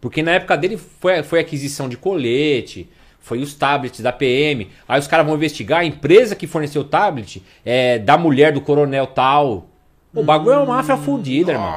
Porque 0.00 0.22
na 0.22 0.32
época 0.32 0.56
dele 0.56 0.76
foi, 0.76 1.22
foi 1.22 1.40
aquisição 1.40 1.88
de 1.88 1.96
colete, 1.96 2.90
foi 3.20 3.40
os 3.40 3.54
tablets 3.54 4.00
da 4.00 4.12
PM. 4.12 4.68
Aí 4.86 4.98
os 4.98 5.06
caras 5.06 5.24
vão 5.24 5.36
investigar 5.36 5.80
a 5.80 5.84
empresa 5.84 6.34
que 6.34 6.46
forneceu 6.46 6.82
o 6.82 6.84
tablet 6.84 7.42
é 7.64 7.98
da 7.98 8.18
mulher 8.18 8.52
do 8.52 8.60
coronel 8.60 9.06
tal. 9.06 9.68
O 10.14 10.22
bagulho 10.22 10.52
é 10.52 10.58
uma 10.58 10.76
máfia 10.76 10.96
fudida, 10.96 11.52
irmão. 11.52 11.72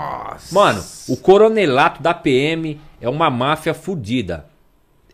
Mano, 0.51 0.83
o 1.07 1.15
coronelato 1.15 2.01
da 2.01 2.13
PM 2.13 2.79
é 2.99 3.07
uma 3.07 3.29
máfia 3.29 3.73
fudida. 3.73 4.45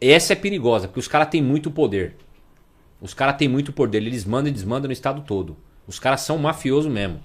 Essa 0.02 0.34
é 0.34 0.36
perigosa, 0.36 0.88
porque 0.88 1.00
os 1.00 1.08
caras 1.08 1.30
têm 1.30 1.42
muito 1.42 1.70
poder. 1.70 2.16
Os 3.00 3.14
caras 3.14 3.38
têm 3.38 3.48
muito 3.48 3.72
poder, 3.72 4.00
eles 4.00 4.26
mandam 4.26 4.50
e 4.50 4.54
desmandam 4.54 4.88
no 4.88 4.94
estado 4.94 5.22
todo. 5.22 5.56
Os 5.88 6.00
caras 6.00 6.22
são 6.22 6.38
mafiosos 6.38 6.92
mesmo. 6.92 7.22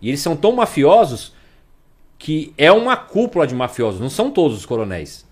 E 0.00 0.08
eles 0.08 0.20
são 0.20 0.36
tão 0.36 0.52
mafiosos 0.52 1.34
que 2.18 2.52
é 2.58 2.70
uma 2.70 2.96
cúpula 2.96 3.46
de 3.46 3.54
mafiosos, 3.54 4.00
não 4.00 4.10
são 4.10 4.30
todos 4.30 4.56
os 4.58 4.66
coronéis. 4.66 5.26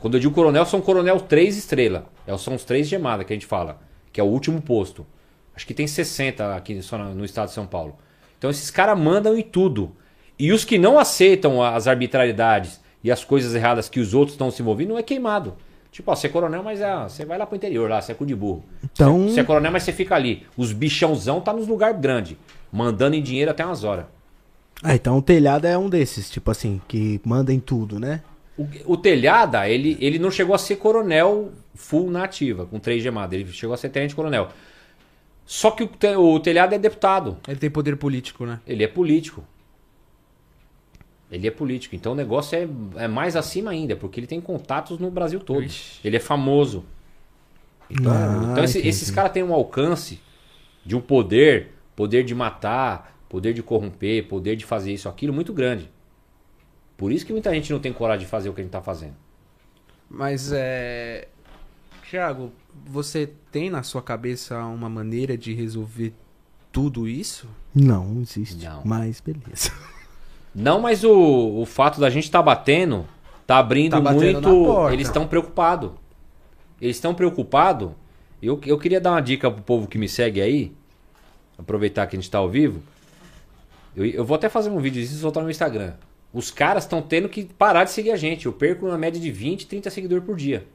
Quando 0.00 0.14
eu 0.14 0.20
digo 0.20 0.34
coronel, 0.34 0.66
são 0.66 0.80
coronel 0.80 1.20
3 1.20 1.56
estrela. 1.56 2.06
É, 2.26 2.36
São 2.36 2.54
os 2.54 2.64
três 2.64 2.88
gemadas 2.88 3.26
que 3.26 3.32
a 3.32 3.36
gente 3.36 3.46
fala, 3.46 3.80
que 4.12 4.20
é 4.20 4.24
o 4.24 4.26
último 4.26 4.60
posto. 4.60 5.06
Acho 5.54 5.66
que 5.66 5.72
tem 5.72 5.86
60 5.86 6.54
aqui 6.54 6.82
só 6.82 6.98
no 6.98 7.14
no 7.14 7.24
estado 7.24 7.48
de 7.48 7.54
São 7.54 7.66
Paulo. 7.66 7.96
Então 8.36 8.50
esses 8.50 8.70
caras 8.70 8.98
mandam 8.98 9.36
em 9.36 9.42
tudo. 9.42 9.96
E 10.38 10.52
os 10.52 10.64
que 10.64 10.76
não 10.76 10.98
aceitam 10.98 11.62
as 11.62 11.86
arbitrariedades 11.86 12.80
e 13.02 13.10
as 13.10 13.24
coisas 13.24 13.54
erradas 13.54 13.88
que 13.88 14.00
os 14.00 14.12
outros 14.12 14.34
estão 14.34 14.50
se 14.50 14.60
envolvendo, 14.60 14.90
não 14.90 14.98
é 14.98 15.02
queimado. 15.02 15.56
Tipo, 15.96 16.10
ó, 16.10 16.14
você 16.14 16.26
é 16.26 16.30
coronel, 16.30 16.62
mas 16.62 16.78
é, 16.78 16.94
você 17.04 17.24
vai 17.24 17.38
lá 17.38 17.46
pro 17.46 17.56
interior, 17.56 17.88
lá, 17.88 18.02
você 18.02 18.12
é 18.12 18.14
cu 18.14 18.26
de 18.26 18.34
burro. 18.34 18.62
Então- 18.84 19.30
Você 19.30 19.40
é 19.40 19.44
coronel, 19.44 19.72
mas 19.72 19.82
você 19.82 19.94
fica 19.94 20.14
ali. 20.14 20.46
Os 20.54 20.70
bichãozão 20.70 21.40
tá 21.40 21.54
nos 21.54 21.66
lugares 21.66 21.98
grandes, 21.98 22.36
mandando 22.70 23.16
em 23.16 23.22
dinheiro 23.22 23.50
até 23.50 23.64
umas 23.64 23.82
horas. 23.82 24.04
Ah, 24.82 24.94
então 24.94 25.16
o 25.16 25.22
telhado 25.22 25.66
é 25.66 25.78
um 25.78 25.88
desses, 25.88 26.28
tipo 26.28 26.50
assim, 26.50 26.82
que 26.86 27.18
manda 27.24 27.50
em 27.50 27.58
tudo, 27.58 27.98
né? 27.98 28.20
O, 28.58 28.66
o 28.92 28.96
Telhada, 28.98 29.66
ele, 29.70 29.96
ele 29.98 30.18
não 30.18 30.30
chegou 30.30 30.54
a 30.54 30.58
ser 30.58 30.76
coronel 30.76 31.50
full 31.74 32.10
na 32.10 32.24
ativa, 32.24 32.66
com 32.66 32.78
três 32.78 33.02
gemadas. 33.02 33.32
Ele 33.40 33.50
chegou 33.50 33.72
a 33.72 33.78
ser 33.78 33.88
tenente 33.88 34.14
coronel. 34.14 34.48
Só 35.46 35.70
que 35.70 35.82
o, 35.82 36.34
o 36.34 36.40
Telhada 36.40 36.74
é 36.74 36.78
deputado. 36.78 37.38
Ele 37.48 37.58
tem 37.58 37.70
poder 37.70 37.96
político, 37.96 38.44
né? 38.44 38.60
Ele 38.66 38.84
é 38.84 38.88
político. 38.88 39.42
Ele 41.30 41.46
é 41.46 41.50
político. 41.50 41.94
Então 41.96 42.12
o 42.12 42.14
negócio 42.14 42.56
é, 42.56 42.68
é 43.04 43.08
mais 43.08 43.34
acima 43.36 43.70
ainda, 43.72 43.96
porque 43.96 44.20
ele 44.20 44.26
tem 44.26 44.40
contatos 44.40 44.98
no 44.98 45.10
Brasil 45.10 45.40
todo. 45.40 45.62
Ixi. 45.64 46.00
Ele 46.04 46.16
é 46.16 46.20
famoso. 46.20 46.84
Então, 47.90 48.12
Ah, 48.12 48.48
então 48.52 48.64
esse- 48.64 48.86
esses 48.86 49.10
caras 49.10 49.32
têm 49.32 49.42
um 49.42 49.52
alcance 49.54 50.20
de 50.84 50.94
um 50.96 51.00
poder, 51.00 51.72
poder 51.94 52.24
de 52.24 52.34
matar, 52.34 53.16
poder 53.28 53.52
de 53.52 53.62
corromper, 53.62 54.26
poder 54.28 54.56
de 54.56 54.64
fazer 54.64 54.92
isso, 54.92 55.08
aquilo, 55.08 55.32
muito 55.32 55.52
grande. 55.52 55.90
Por 56.96 57.12
isso 57.12 57.26
que 57.26 57.32
muita 57.32 57.52
gente 57.52 57.72
não 57.72 57.78
tem 57.80 57.92
coragem 57.92 58.24
de 58.24 58.30
fazer 58.30 58.48
o 58.48 58.54
que 58.54 58.60
a 58.60 58.64
gente 58.64 58.72
tá 58.72 58.80
fazendo. 58.82 59.14
Mas 60.08 60.52
é. 60.52 61.28
Thiago, 62.08 62.52
você 62.86 63.32
tem 63.50 63.68
na 63.68 63.82
sua 63.82 64.00
cabeça 64.00 64.56
uma 64.66 64.88
maneira 64.88 65.36
de 65.36 65.52
resolver 65.52 66.14
tudo 66.70 67.08
isso? 67.08 67.48
Não, 67.74 68.04
não 68.06 68.22
existe. 68.22 68.64
Não. 68.64 68.82
Mas 68.84 69.20
beleza. 69.20 69.72
Não, 70.56 70.80
mas 70.80 71.04
o, 71.04 71.60
o 71.60 71.66
fato 71.66 72.00
da 72.00 72.08
gente 72.08 72.24
estar 72.24 72.40
batendo 72.40 73.06
tá 73.46 73.58
abrindo 73.58 73.92
Tá 73.92 74.00
batendo 74.00 74.48
muito. 74.48 74.88
Eles 74.88 75.06
estão 75.06 75.26
preocupados. 75.26 75.90
Eles 76.80 76.96
estão 76.96 77.14
preocupados. 77.14 77.90
Eu, 78.42 78.58
eu 78.64 78.78
queria 78.78 78.98
dar 78.98 79.10
uma 79.10 79.20
dica 79.20 79.50
pro 79.50 79.62
povo 79.62 79.86
que 79.86 79.98
me 79.98 80.08
segue 80.08 80.40
aí. 80.40 80.72
Aproveitar 81.58 82.06
que 82.06 82.16
a 82.16 82.18
gente 82.18 82.30
tá 82.30 82.38
ao 82.38 82.48
vivo. 82.48 82.82
Eu, 83.94 84.06
eu 84.06 84.24
vou 84.24 84.34
até 84.34 84.48
fazer 84.48 84.70
um 84.70 84.78
vídeo 84.78 85.02
disso 85.02 85.14
e 85.14 85.18
soltar 85.18 85.42
no 85.42 85.46
meu 85.46 85.50
Instagram. 85.50 85.92
Os 86.32 86.50
caras 86.50 86.84
estão 86.84 87.02
tendo 87.02 87.28
que 87.28 87.44
parar 87.44 87.84
de 87.84 87.90
seguir 87.90 88.10
a 88.10 88.16
gente. 88.16 88.46
Eu 88.46 88.52
perco 88.52 88.88
na 88.88 88.96
média 88.96 89.20
de 89.20 89.30
20, 89.30 89.66
30 89.66 89.90
seguidores 89.90 90.24
por 90.24 90.36
dia. 90.36 90.66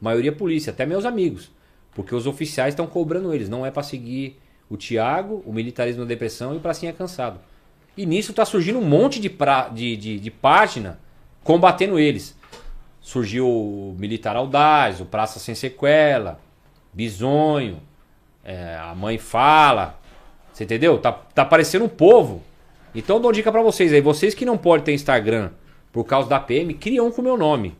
Maioria 0.00 0.32
polícia, 0.32 0.72
até 0.72 0.84
meus 0.84 1.04
amigos. 1.04 1.48
Porque 1.94 2.12
os 2.12 2.26
oficiais 2.26 2.74
estão 2.74 2.88
cobrando 2.88 3.32
eles. 3.32 3.48
Não 3.48 3.64
é 3.64 3.70
pra 3.70 3.84
seguir 3.84 4.36
o 4.68 4.76
Thiago, 4.76 5.44
o 5.46 5.52
militarismo 5.52 6.02
da 6.02 6.08
depressão 6.08 6.54
e 6.54 6.56
o 6.56 6.60
Pracinha 6.60 6.92
Cansado. 6.92 7.38
E 7.98 8.06
nisso 8.06 8.32
tá 8.32 8.44
surgindo 8.44 8.78
um 8.78 8.84
monte 8.84 9.18
de, 9.18 9.28
pra, 9.28 9.68
de, 9.70 9.96
de, 9.96 10.20
de 10.20 10.30
página 10.30 11.00
combatendo 11.42 11.98
eles. 11.98 12.38
Surgiu 13.00 13.44
o 13.48 13.96
Militar 13.98 14.36
Audaz, 14.36 15.00
o 15.00 15.04
Praça 15.04 15.40
Sem 15.40 15.52
Sequela, 15.52 16.38
Bisonho, 16.92 17.82
é, 18.44 18.76
a 18.80 18.94
Mãe 18.94 19.18
Fala. 19.18 19.98
Você 20.52 20.62
entendeu? 20.62 20.96
Tá, 20.98 21.10
tá 21.10 21.42
aparecendo 21.42 21.86
um 21.86 21.88
povo. 21.88 22.40
Então 22.94 23.20
dou 23.20 23.32
dica 23.32 23.50
pra 23.50 23.62
vocês 23.62 23.92
aí. 23.92 24.00
Vocês 24.00 24.32
que 24.32 24.46
não 24.46 24.56
podem 24.56 24.84
ter 24.84 24.94
Instagram 24.94 25.50
por 25.92 26.04
causa 26.04 26.28
da 26.28 26.38
PM, 26.38 26.74
criam 26.74 27.10
com 27.10 27.20
o 27.20 27.24
meu 27.24 27.36
nome. 27.36 27.76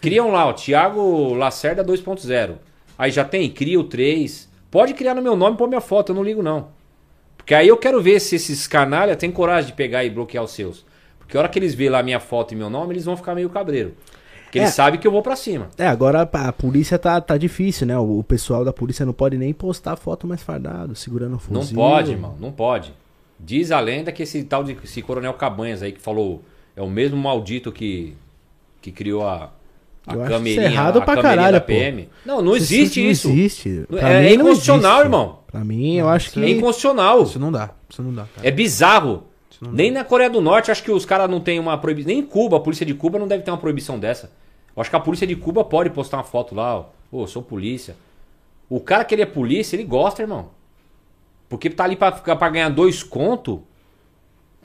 Criam 0.00 0.30
lá, 0.30 0.46
ó, 0.46 0.52
Thiago 0.52 1.34
Lacerda 1.34 1.82
2.0. 1.82 2.54
Aí 2.96 3.10
já 3.10 3.24
tem, 3.24 3.50
cria 3.50 3.80
o 3.80 3.82
3. 3.82 4.48
Pode 4.70 4.94
criar 4.94 5.14
no 5.14 5.22
meu 5.22 5.34
nome 5.34 5.56
e 5.56 5.58
pôr 5.58 5.66
minha 5.66 5.80
foto, 5.80 6.12
eu 6.12 6.14
não 6.14 6.22
ligo 6.22 6.40
não. 6.40 6.68
Porque 7.44 7.54
aí 7.54 7.68
eu 7.68 7.76
quero 7.76 8.00
ver 8.00 8.20
se 8.20 8.36
esses 8.36 8.66
canalha 8.66 9.14
têm 9.14 9.30
coragem 9.30 9.66
de 9.66 9.76
pegar 9.76 10.02
e 10.02 10.08
bloquear 10.08 10.42
os 10.42 10.52
seus. 10.52 10.82
Porque 11.18 11.36
a 11.36 11.40
hora 11.40 11.48
que 11.48 11.58
eles 11.58 11.74
verem 11.74 11.92
lá 11.92 12.02
minha 12.02 12.18
foto 12.18 12.54
e 12.54 12.56
meu 12.56 12.70
nome, 12.70 12.94
eles 12.94 13.04
vão 13.04 13.18
ficar 13.18 13.34
meio 13.34 13.50
cabreiro. 13.50 13.94
Porque 14.44 14.58
eles 14.58 14.70
É. 14.70 14.72
sabem 14.72 14.98
que 14.98 15.06
eu 15.06 15.10
vou 15.12 15.20
pra 15.20 15.36
cima. 15.36 15.68
É, 15.76 15.86
agora 15.86 16.22
a 16.32 16.48
a 16.48 16.52
polícia 16.52 16.98
tá, 16.98 17.20
tá 17.20 17.36
difícil, 17.36 17.86
né? 17.86 17.98
O, 17.98 18.20
o 18.20 18.24
pessoal 18.24 18.64
da 18.64 18.72
polícia 18.72 19.04
não 19.04 19.12
pode 19.12 19.36
nem 19.36 19.52
postar 19.52 19.94
foto 19.96 20.26
mais 20.26 20.42
fardado, 20.42 20.94
segurando 20.94 21.36
o 21.36 21.38
fuzil. 21.38 21.60
Não 21.60 21.74
pode, 21.74 22.12
irmão, 22.12 22.34
não 22.40 22.50
pode. 22.50 22.94
Diz 23.38 23.70
a 23.70 23.78
lenda 23.80 24.10
que 24.10 24.22
esse 24.22 24.42
tal 24.44 24.64
de 24.64 24.78
esse 24.82 25.02
Coronel 25.02 25.34
Cabanhas 25.34 25.82
aí 25.82 25.92
que 25.92 26.00
falou 26.00 26.42
é 26.74 26.80
o 26.80 26.88
mesmo 26.88 27.16
maldito 27.18 27.70
que, 27.70 28.16
que 28.80 28.90
criou 28.90 29.26
a, 29.26 29.50
a 30.06 30.14
Eu 30.14 30.22
acho 30.22 30.30
isso 30.30 30.38
camerinha, 30.38 30.64
errado 30.64 30.98
a 30.98 31.02
pra 31.02 31.20
caralho, 31.22 31.52
da 31.52 31.60
pô. 31.60 31.66
PM. 31.66 32.08
Não, 32.24 32.42
não 32.42 32.56
existe 32.56 33.02
não 33.02 33.10
isso. 33.10 33.28
existe. 33.30 33.84
Pra 33.88 34.12
É, 34.12 34.32
é 34.32 34.36
não 34.36 34.44
inconstitucional, 34.46 35.00
irmão. 35.02 35.38
Pra 35.50 35.64
mim, 35.64 35.96
eu 35.96 36.08
acho 36.08 36.32
que. 36.32 36.42
É 36.42 36.50
inconstitucional. 36.50 37.22
Isso 37.22 37.38
não 37.38 37.50
dá. 37.52 37.70
Isso 37.88 38.02
não 38.02 38.12
dá, 38.12 38.26
cara. 38.34 38.46
É 38.46 38.50
bizarro. 38.50 39.24
Não. 39.60 39.72
Nem 39.72 39.90
na 39.90 40.04
Coreia 40.04 40.28
do 40.28 40.40
Norte, 40.40 40.70
acho 40.70 40.82
que 40.82 40.90
os 40.90 41.06
caras 41.06 41.30
não 41.30 41.40
têm 41.40 41.58
uma 41.58 41.78
proibição. 41.78 42.08
Nem 42.08 42.18
em 42.18 42.26
Cuba, 42.26 42.56
a 42.58 42.60
polícia 42.60 42.84
de 42.84 42.92
Cuba 42.92 43.18
não 43.18 43.26
deve 43.26 43.42
ter 43.44 43.50
uma 43.50 43.56
proibição 43.56 43.98
dessa. 43.98 44.30
Eu 44.76 44.80
acho 44.80 44.90
que 44.90 44.96
a 44.96 45.00
polícia 45.00 45.26
de 45.26 45.36
Cuba 45.36 45.64
pode 45.64 45.88
postar 45.90 46.18
uma 46.18 46.24
foto 46.24 46.54
lá, 46.54 46.80
ó. 46.80 46.84
Pô, 47.10 47.22
eu 47.22 47.26
sou 47.26 47.40
polícia. 47.42 47.96
O 48.68 48.80
cara 48.80 49.04
que 49.04 49.14
ele 49.14 49.22
é 49.22 49.26
polícia, 49.26 49.76
ele 49.76 49.84
gosta, 49.84 50.20
irmão. 50.20 50.50
Porque 51.48 51.70
tá 51.70 51.84
ali 51.84 51.96
pra, 51.96 52.10
pra 52.12 52.48
ganhar 52.48 52.68
dois 52.68 53.02
conto. 53.02 53.62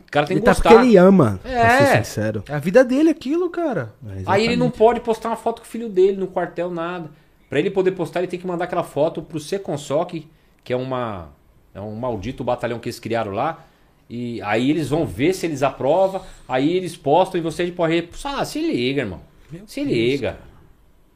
O 0.10 0.11
cara 0.11 0.26
tem 0.26 0.34
Ele 0.38 0.41
que 0.41 0.45
tá 0.45 0.53
gostar. 0.53 0.69
porque 0.72 0.86
ele 0.88 0.98
ama, 0.98 1.40
pra 1.44 1.52
É. 1.52 1.86
ser 1.98 2.03
sincero. 2.06 2.44
É 2.49 2.56
a 2.56 2.60
vida 2.60 2.84
dele 2.84 3.11
aquilo, 3.11 3.48
cara. 3.49 3.94
É, 4.07 4.23
Aí 4.26 4.44
ele 4.44 4.56
não 4.56 4.72
pode 4.72 4.99
postar 5.02 5.30
uma 5.30 5.36
foto 5.36 5.61
com 5.61 5.68
o 5.68 5.69
filho 5.69 5.88
dele 5.88 6.18
no 6.18 6.27
quartel, 6.27 6.72
nada. 6.72 7.11
Pra 7.48 7.60
ele 7.60 7.69
poder 7.69 7.91
postar, 7.91 8.19
ele 8.22 8.27
tem 8.27 8.40
que 8.40 8.48
mandar 8.48 8.65
aquela 8.65 8.84
foto 8.84 9.22
pro 9.22 9.40
Seconsok, 9.40 10.27
que 10.64 10.73
é 10.73 10.76
uma 10.76 11.30
é 11.76 11.80
um 11.80 11.94
maldito 11.95 12.44
batalhão 12.44 12.80
que 12.80 12.90
eles 12.90 12.99
criaram 12.99 13.31
lá. 13.31 13.64
E 14.10 14.41
aí 14.41 14.72
eles 14.72 14.90
vão 14.90 15.06
ver 15.06 15.34
se 15.34 15.45
eles 15.45 15.61
aprovam, 15.61 16.22
aí 16.48 16.76
eles 16.76 16.98
postam 16.98 17.40
e 17.40 17.44
você 17.44 17.68
pode... 17.72 18.10
Ah, 18.23 18.44
se 18.44 18.60
liga, 18.60 19.02
irmão. 19.03 19.22
se 19.68 19.84
liga. 19.84 20.38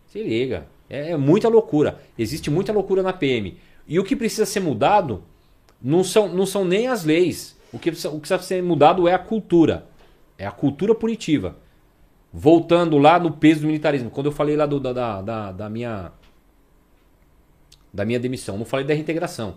Se 0.08 0.22
liga. 0.22 0.68
É, 0.88 1.12
é 1.12 1.18
muita 1.18 1.50
loucura. 1.50 2.00
Existe 2.18 2.52
muita 2.52 2.72
loucura 2.72 3.02
na 3.02 3.12
PM. 3.12 3.58
E 3.88 4.00
o 4.00 4.04
que 4.04 4.16
precisa 4.16 4.46
ser 4.46 4.60
mudado 4.60 5.24
não 5.82 6.04
são, 6.04 6.28
não 6.30 6.46
são 6.46 6.64
nem 6.64 6.88
as 6.88 7.04
leis. 7.04 7.53
O 7.74 7.80
que, 7.80 7.90
o 7.90 7.94
que 7.94 8.20
precisa 8.20 8.40
ser 8.40 8.62
mudado 8.64 9.08
é 9.08 9.14
a 9.14 9.20
cultura. 9.20 9.88
É 10.38 10.46
a 10.46 10.52
cultura 10.52 10.94
punitiva. 10.94 11.58
Voltando 12.32 12.98
lá 12.98 13.20
no 13.20 13.32
peso 13.32 13.62
do 13.62 13.68
militarismo. 13.68 14.10
Quando 14.10 14.28
eu 14.28 14.32
falei 14.32 14.56
lá 14.56 14.66
do- 14.66 14.80
da, 14.80 14.94
da, 14.94 15.22
da, 15.22 15.52
da 15.52 15.70
minha. 15.70 16.12
Da 17.94 18.06
minha 18.06 18.20
demissão. 18.20 18.58
Não 18.58 18.66
falei 18.66 18.86
da 18.86 18.94
reintegração. 18.94 19.56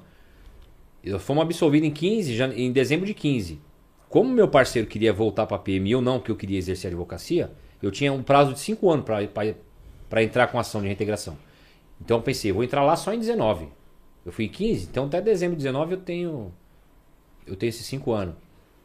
Eu 1.02 1.18
fomos 1.18 1.42
absolvidos 1.42 1.88
em 1.88 1.92
15, 1.92 2.34
já- 2.34 2.48
em 2.48 2.72
dezembro 2.72 3.06
de 3.06 3.14
15. 3.14 3.60
Como 4.08 4.30
meu 4.32 4.48
parceiro 4.48 4.88
queria 4.88 5.12
voltar 5.12 5.46
para 5.46 5.56
a 5.56 5.60
PM 5.60 5.88
e 5.88 5.92
eu 5.92 6.00
não, 6.00 6.18
porque 6.18 6.30
eu 6.30 6.36
queria 6.36 6.58
exercer 6.58 6.88
a 6.88 6.90
advocacia, 6.92 7.50
eu 7.82 7.90
tinha 7.90 8.12
um 8.12 8.22
prazo 8.22 8.52
de 8.52 8.60
5 8.60 8.90
anos 8.90 9.04
para 10.08 10.22
entrar 10.22 10.46
com 10.48 10.58
ação 10.58 10.80
de 10.80 10.86
reintegração. 10.86 11.36
Então 12.00 12.18
eu 12.18 12.22
pensei, 12.22 12.52
vou 12.52 12.62
entrar 12.64 12.84
lá 12.84 12.96
só 12.96 13.12
em 13.12 13.18
19. 13.18 13.68
Eu 14.24 14.32
fui 14.32 14.46
em 14.46 14.48
15, 14.48 14.86
então 14.90 15.06
até 15.06 15.20
dezembro 15.20 15.56
de 15.56 15.62
19 15.62 15.92
eu 15.94 16.00
tenho 16.00 16.52
eu 17.46 17.56
tenho 17.56 17.70
esses 17.70 17.86
5 17.86 18.12
anos. 18.12 18.34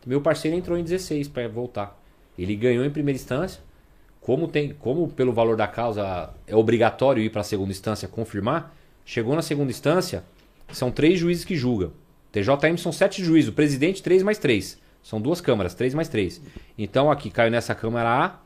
Meu 0.06 0.22
parceiro 0.22 0.58
entrou 0.58 0.78
em 0.78 0.84
16 0.84 1.28
para 1.28 1.48
voltar. 1.48 2.00
Ele 2.38 2.56
ganhou 2.56 2.84
em 2.84 2.90
primeira 2.90 3.16
instância. 3.16 3.62
Como 4.20 4.48
tem, 4.48 4.74
como 4.74 5.08
pelo 5.10 5.34
valor 5.34 5.58
da 5.58 5.68
causa 5.68 6.30
é 6.46 6.56
obrigatório 6.56 7.24
ir 7.24 7.30
para 7.30 7.42
a 7.42 7.44
segunda 7.44 7.72
instância 7.72 8.08
confirmar, 8.08 8.76
chegou 9.04 9.36
na 9.36 9.42
segunda 9.42 9.72
instância, 9.72 10.24
são 10.72 10.92
três 10.92 11.20
juízes 11.20 11.44
que 11.44 11.56
julgam. 11.56 11.92
TJM 12.32 12.78
são 12.78 12.92
sete 12.92 13.24
juízes, 13.24 13.50
o 13.50 13.54
presidente 13.54 14.02
3 14.04 14.24
mais 14.24 14.38
3. 14.38 14.80
São 15.04 15.20
duas 15.20 15.42
câmaras, 15.42 15.74
3 15.74 15.96
mais 15.96 16.08
3. 16.08 16.40
Então 16.78 17.10
aqui 17.10 17.32
caiu 17.32 17.52
nessa 17.52 17.74
câmara 17.74 18.26
A, 18.26 18.40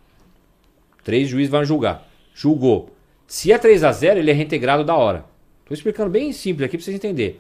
três 1.04 1.28
juízes 1.28 1.52
vão 1.52 1.66
julgar. 1.66 2.08
Julgou. 2.34 2.96
Se 3.28 3.52
é 3.52 3.58
3 3.58 3.84
a 3.84 3.92
0 3.92 4.20
ele 4.20 4.32
é 4.32 4.34
reintegrado 4.34 4.84
da 4.84 4.96
hora. 4.96 5.26
Tô 5.66 5.74
explicando 5.74 6.10
bem 6.10 6.32
simples 6.32 6.68
aqui 6.68 6.78
pra 6.78 6.84
vocês 6.86 6.96
entenderem. 6.96 7.40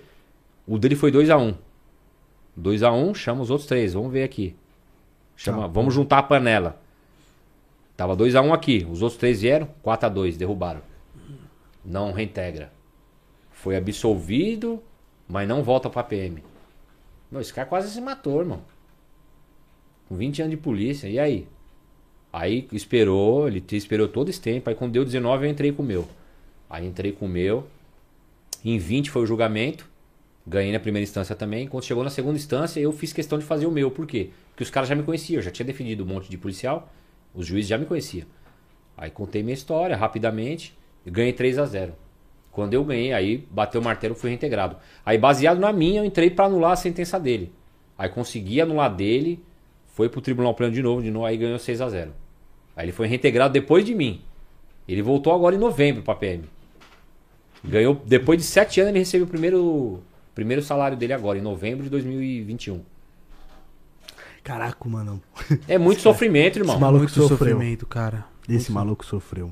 O 0.67 0.77
dele 0.77 0.95
foi 0.95 1.11
2 1.11 1.29
a 1.29 1.37
1 1.37 1.55
2 2.55 2.83
a 2.83 2.91
1 2.91 3.13
chama 3.13 3.41
os 3.41 3.49
outros 3.49 3.67
três. 3.67 3.93
Vamos 3.93 4.11
ver 4.11 4.23
aqui. 4.23 4.55
Chama, 5.35 5.63
Tá, 5.63 5.67
vamos 5.67 5.93
juntar 5.93 6.19
a 6.19 6.23
panela. 6.23 6.81
Tava 7.97 8.15
2 8.15 8.35
a 8.35 8.41
1 8.41 8.53
aqui. 8.53 8.87
Os 8.89 9.01
outros 9.01 9.19
três 9.19 9.41
vieram, 9.41 9.67
4 9.81 10.07
a 10.07 10.09
2 10.09 10.37
derrubaram. 10.37 10.81
Não 11.83 12.11
reintegra. 12.11 12.71
Foi 13.51 13.75
absolvido, 13.75 14.81
mas 15.27 15.47
não 15.47 15.63
volta 15.63 15.89
pra 15.89 16.03
PM. 16.03 16.43
Meu, 17.31 17.41
esse 17.41 17.53
cara 17.53 17.67
quase 17.67 17.89
se 17.89 18.01
matou, 18.01 18.39
irmão. 18.39 18.61
Com 20.07 20.15
20 20.15 20.41
anos 20.41 20.51
de 20.51 20.57
polícia. 20.57 21.07
E 21.07 21.19
aí? 21.19 21.47
Aí 22.31 22.67
esperou, 22.71 23.47
ele 23.47 23.63
esperou 23.71 24.07
todo 24.07 24.29
esse 24.29 24.41
tempo. 24.41 24.69
Aí 24.69 24.75
quando 24.75 24.91
deu 24.91 25.05
19 25.05 25.45
eu 25.45 25.51
entrei 25.51 25.71
com 25.71 25.83
o 25.83 25.85
meu. 25.85 26.07
Aí 26.69 26.85
entrei 26.85 27.11
com 27.11 27.25
o 27.25 27.29
meu. 27.29 27.67
Em 28.63 28.77
20 28.77 29.09
foi 29.09 29.23
o 29.23 29.25
julgamento. 29.25 29.87
Ganhei 30.47 30.71
na 30.71 30.79
primeira 30.79 31.03
instância 31.03 31.35
também. 31.35 31.67
Quando 31.67 31.83
chegou 31.83 32.03
na 32.03 32.09
segunda 32.09 32.37
instância, 32.37 32.79
eu 32.79 32.91
fiz 32.91 33.11
questão 33.11 33.39
de 33.39 33.45
fazer 33.45 33.65
o 33.65 33.71
meu. 33.71 33.89
Por 33.89 34.05
quê? 34.05 34.29
Porque 34.49 34.63
os 34.63 34.69
caras 34.69 34.87
já 34.87 34.95
me 34.95 35.03
conheciam. 35.03 35.39
Eu 35.39 35.41
já 35.41 35.49
tinha 35.49 35.65
defendido 35.65 36.03
um 36.03 36.07
monte 36.07 36.29
de 36.29 36.37
policial. 36.37 36.91
Os 37.33 37.47
juízes 37.47 37.67
já 37.67 37.77
me 37.77 37.85
conheciam. 37.85 38.27
Aí 38.95 39.09
contei 39.09 39.41
minha 39.41 39.55
história 39.55 39.95
rapidamente. 39.95 40.77
E 41.05 41.09
ganhei 41.09 41.33
3 41.33 41.57
a 41.57 41.65
0 41.65 41.93
Quando 42.51 42.73
eu 42.73 42.83
ganhei, 42.83 43.13
aí 43.13 43.45
bateu 43.49 43.81
o 43.81 43.83
martelo, 43.83 44.15
fui 44.15 44.29
reintegrado. 44.29 44.77
Aí 45.05 45.17
baseado 45.17 45.59
na 45.59 45.73
minha, 45.73 46.01
eu 46.01 46.05
entrei 46.05 46.29
pra 46.29 46.45
anular 46.45 46.71
a 46.71 46.75
sentença 46.75 47.19
dele. 47.19 47.51
Aí 47.97 48.09
consegui 48.09 48.61
anular 48.61 48.93
dele. 48.93 49.43
Foi 49.87 50.09
pro 50.09 50.21
tribunal 50.21 50.53
pleno 50.53 50.73
de 50.73 50.81
novo, 50.81 51.01
de 51.01 51.09
novo, 51.09 51.25
aí 51.25 51.37
ganhou 51.37 51.57
6 51.57 51.79
a 51.79 51.89
0 51.89 52.11
Aí 52.75 52.85
ele 52.85 52.91
foi 52.91 53.07
reintegrado 53.07 53.53
depois 53.53 53.85
de 53.85 53.95
mim. 53.95 54.21
Ele 54.87 55.01
voltou 55.01 55.33
agora 55.33 55.55
em 55.55 55.57
novembro 55.57 56.03
pra 56.03 56.15
PM. 56.15 56.43
Ganhou, 57.63 57.95
depois 58.05 58.39
de 58.39 58.45
sete 58.45 58.79
anos, 58.79 58.91
ele 58.91 58.99
recebeu 58.99 59.25
o 59.25 59.29
primeiro, 59.29 60.03
primeiro 60.35 60.61
salário 60.61 60.95
dele 60.97 61.13
agora, 61.13 61.39
em 61.39 61.41
novembro 61.41 61.83
de 61.83 61.89
2021. 61.89 62.81
Caraca, 64.43 64.87
mano. 64.87 65.21
É 65.67 65.77
muito 65.77 66.01
sofrimento, 66.03 66.59
irmão. 66.59 66.75
Esse 66.75 66.81
maluco 66.81 66.99
Muito 66.99 67.13
sofreu. 67.13 67.37
sofrimento, 67.37 67.85
cara. 67.87 68.25
Esse 68.47 68.71
maluco 68.71 69.03
sofreu. 69.05 69.51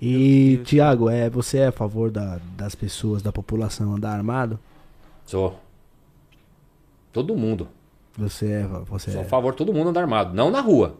E, 0.00 0.60
Tiago, 0.64 1.08
é, 1.08 1.28
você 1.28 1.58
é 1.58 1.66
a 1.68 1.72
favor 1.72 2.10
da- 2.10 2.38
das 2.56 2.74
pessoas, 2.74 3.22
da 3.22 3.32
população 3.32 3.94
andar 3.94 4.12
armado? 4.12 4.58
Sou. 5.26 5.58
Todo 7.12 7.34
mundo. 7.36 7.68
Você 8.16 8.46
é. 8.52 8.62
Você 8.88 9.10
Sou 9.10 9.20
a 9.20 9.24
é. 9.24 9.26
favor 9.26 9.52
de 9.52 9.58
todo 9.58 9.72
mundo 9.72 9.88
andar 9.90 10.02
armado. 10.02 10.34
Não 10.34 10.50
na 10.50 10.60
rua. 10.60 10.96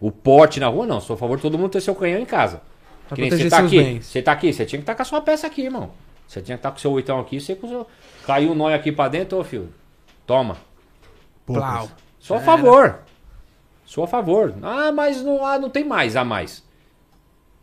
O 0.00 0.10
porte 0.10 0.60
na 0.60 0.68
rua, 0.68 0.86
não. 0.86 1.00
Sou 1.00 1.14
a 1.14 1.18
favor 1.18 1.36
de 1.36 1.42
todo 1.42 1.58
mundo 1.58 1.70
ter 1.70 1.80
seu 1.80 1.94
canhão 1.94 2.20
em 2.20 2.24
casa. 2.26 2.62
Pra 3.08 3.16
Que 3.16 3.22
nem 3.22 3.30
você 3.30 3.48
tá 3.50 3.58
seus 3.58 3.66
aqui. 3.72 3.78
bens. 3.82 4.06
Você 4.06 4.22
tá 4.22 4.32
aqui, 4.32 4.52
você 4.52 4.64
tinha 4.64 4.78
que 4.78 4.82
estar 4.82 4.94
com 4.94 5.02
a 5.02 5.04
sua 5.04 5.20
peça 5.20 5.46
aqui, 5.46 5.62
irmão. 5.62 5.90
Você 6.26 6.40
tinha 6.40 6.56
que 6.56 6.60
estar 6.60 6.70
com 6.70 6.76
o 6.78 6.80
seu 6.80 6.92
oitão 6.92 7.20
aqui, 7.20 7.40
você 7.40 7.54
com 7.54 7.66
o 7.66 7.70
seu... 7.70 7.86
Caiu 8.26 8.50
um 8.50 8.54
nóio 8.56 8.74
aqui 8.74 8.90
pra 8.90 9.06
dentro, 9.06 9.38
ô 9.38 9.44
filho. 9.44 9.72
Toma. 10.26 10.56
Plau. 11.46 11.88
Sou 12.18 12.36
a 12.36 12.40
favor. 12.40 12.98
Sou 13.84 14.02
a 14.02 14.08
favor. 14.08 14.52
Ah, 14.62 14.90
mas 14.90 15.22
não, 15.22 15.46
ah, 15.46 15.58
não 15.60 15.70
tem 15.70 15.84
mais 15.84 16.16
a 16.16 16.24
mais. 16.24 16.64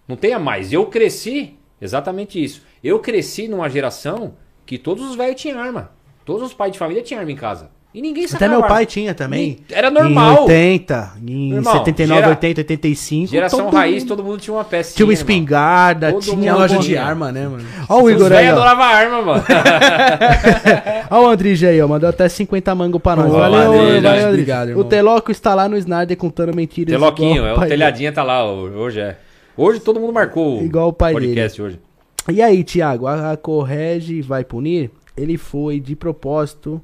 Não 0.07 0.15
tem 0.15 0.31
a 0.31 0.39
mais. 0.39 0.71
Eu 0.71 0.85
cresci, 0.85 1.59
exatamente 1.81 2.41
isso. 2.41 2.63
Eu 2.81 2.99
cresci 2.99 3.49
numa 3.49 3.69
geração 3.69 4.35
que 4.65 4.77
todos 4.77 5.09
os 5.09 5.17
velhos 5.17 5.41
tinham 5.41 5.59
arma. 5.59 5.91
Todos 6.23 6.43
os 6.43 6.53
pais 6.53 6.71
de 6.71 6.79
família 6.79 7.03
tinham 7.03 7.19
arma 7.19 7.31
em 7.33 7.35
casa. 7.35 7.69
E 7.93 8.01
ninguém 8.01 8.23
Até 8.23 8.31
sacava 8.33 8.51
meu 8.53 8.63
pai 8.67 8.87
tinha 8.87 9.13
também. 9.13 9.59
Era 9.69 9.91
normal. 9.91 10.35
Em 10.35 10.39
80, 10.41 11.11
em 11.27 11.53
Irmão, 11.53 11.73
79, 11.73 12.19
gera- 12.21 12.29
80, 12.29 12.61
85. 12.61 13.27
Geração 13.31 13.65
todo 13.65 13.75
raiz, 13.75 13.99
mundo 14.03 14.07
todo 14.09 14.23
mundo 14.23 14.39
tinha 14.39 14.53
uma 14.55 14.63
peça. 14.63 14.95
Tinha 14.95 15.05
uma 15.05 15.13
espingarda, 15.13 16.11
Todo 16.11 16.23
tinha 16.23 16.55
loja 16.55 16.79
de 16.79 16.97
arma, 16.97 17.31
né, 17.31 17.47
mano? 17.47 17.63
Ó 17.87 18.01
o 18.01 18.09
Igor 18.09 18.31
aí, 18.31 18.47
ó. 18.49 18.53
adoravam 18.53 18.83
arma, 18.83 19.21
mano. 19.21 19.43
Ó 21.11 21.21
o 21.21 21.27
Andrige 21.29 21.67
aí, 21.67 21.79
ó. 21.81 21.87
Mandou 21.87 22.09
até 22.09 22.27
50 22.27 22.73
mango 22.73 22.99
pra 22.99 23.15
nós. 23.15 23.31
Ó, 23.31 23.37
Valeu, 23.37 23.71
valeu, 23.73 24.01
valeu. 24.01 24.29
Obrigado, 24.29 24.67
O 24.67 24.71
irmão. 24.71 24.83
Teloco 24.85 25.31
está 25.31 25.53
lá 25.53 25.69
no 25.69 25.77
Snyder 25.77 26.17
contando 26.17 26.55
mentiras. 26.55 26.91
Teloquinho, 26.91 27.45
é 27.45 27.53
o 27.53 27.57
o 27.59 27.67
telhadinha 27.67 28.11
tá 28.11 28.23
lá 28.23 28.43
hoje 28.51 28.99
é. 28.99 29.17
Hoje 29.55 29.79
todo 29.79 29.99
mundo 29.99 30.11
marcou 30.13 30.61
o 30.61 30.65
Igual 30.65 30.87
o 30.89 30.93
pai 30.93 31.13
podcast 31.13 31.61
hoje. 31.61 31.79
dele. 32.27 32.39
E 32.39 32.41
aí, 32.41 32.63
Tiago, 32.63 33.05
a, 33.05 33.33
a 33.33 33.37
Correge 33.37 34.21
vai 34.21 34.43
punir? 34.43 34.89
Ele 35.15 35.37
foi 35.37 35.79
de 35.79 35.95
propósito 35.95 36.81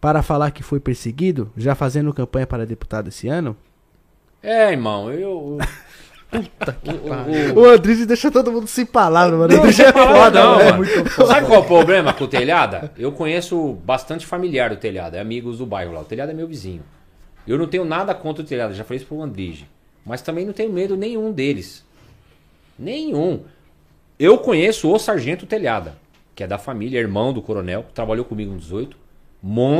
para 0.00 0.22
falar 0.22 0.50
que 0.50 0.62
foi 0.62 0.80
perseguido, 0.80 1.52
já 1.56 1.74
fazendo 1.74 2.14
campanha 2.14 2.46
para 2.46 2.64
deputado 2.64 3.08
esse 3.08 3.28
ano? 3.28 3.56
É, 4.42 4.72
irmão, 4.72 5.10
eu. 5.12 5.58
Puta 6.30 6.72
que 6.72 7.58
O 7.58 7.64
Andrige 7.64 8.06
deixa 8.06 8.30
todo 8.30 8.52
mundo 8.52 8.68
sem 8.68 8.86
palavra, 8.86 9.36
mano. 9.36 9.52
O 9.52 9.56
Não, 9.56 9.62
Andrige 9.64 9.82
não 9.82 9.88
é 9.88 9.92
foda, 9.92 10.42
não, 10.42 10.50
mano. 10.50 10.60
É 10.60 10.64
mano. 10.64 10.76
muito 10.76 11.10
foda. 11.10 11.28
Sabe 11.28 11.46
qual 11.46 11.60
é 11.60 11.64
o 11.64 11.66
problema 11.66 12.12
com 12.12 12.24
o 12.24 12.28
telhada? 12.28 12.92
Eu 12.96 13.10
conheço 13.10 13.72
bastante 13.84 14.24
familiar 14.24 14.70
do 14.70 14.76
telhado, 14.76 15.16
é 15.16 15.20
amigos 15.20 15.58
do 15.58 15.66
bairro 15.66 15.92
lá. 15.92 16.00
O 16.00 16.04
telhado 16.04 16.30
é 16.30 16.34
meu 16.34 16.46
vizinho. 16.46 16.82
Eu 17.46 17.58
não 17.58 17.66
tenho 17.66 17.84
nada 17.84 18.14
contra 18.14 18.44
o 18.44 18.46
telhado, 18.46 18.74
já 18.74 18.84
falei 18.84 18.98
isso 18.98 19.06
pro 19.06 19.20
Andrige. 19.20 19.66
Mas 20.06 20.22
também 20.22 20.46
não 20.46 20.52
tenho 20.52 20.72
medo 20.72 20.96
nenhum 20.96 21.32
deles. 21.32 21.84
Nenhum. 22.78 23.42
Eu 24.18 24.38
conheço 24.38 24.90
o 24.90 24.98
Sargento 24.98 25.46
Telhada, 25.46 25.96
que 26.34 26.44
é 26.44 26.46
da 26.46 26.58
família, 26.58 26.98
irmão 27.00 27.32
do 27.32 27.42
coronel, 27.42 27.84
trabalhou 27.92 28.24
comigo 28.24 28.52
no 28.52 28.58
18. 28.58 28.96
Monstro. 29.42 29.70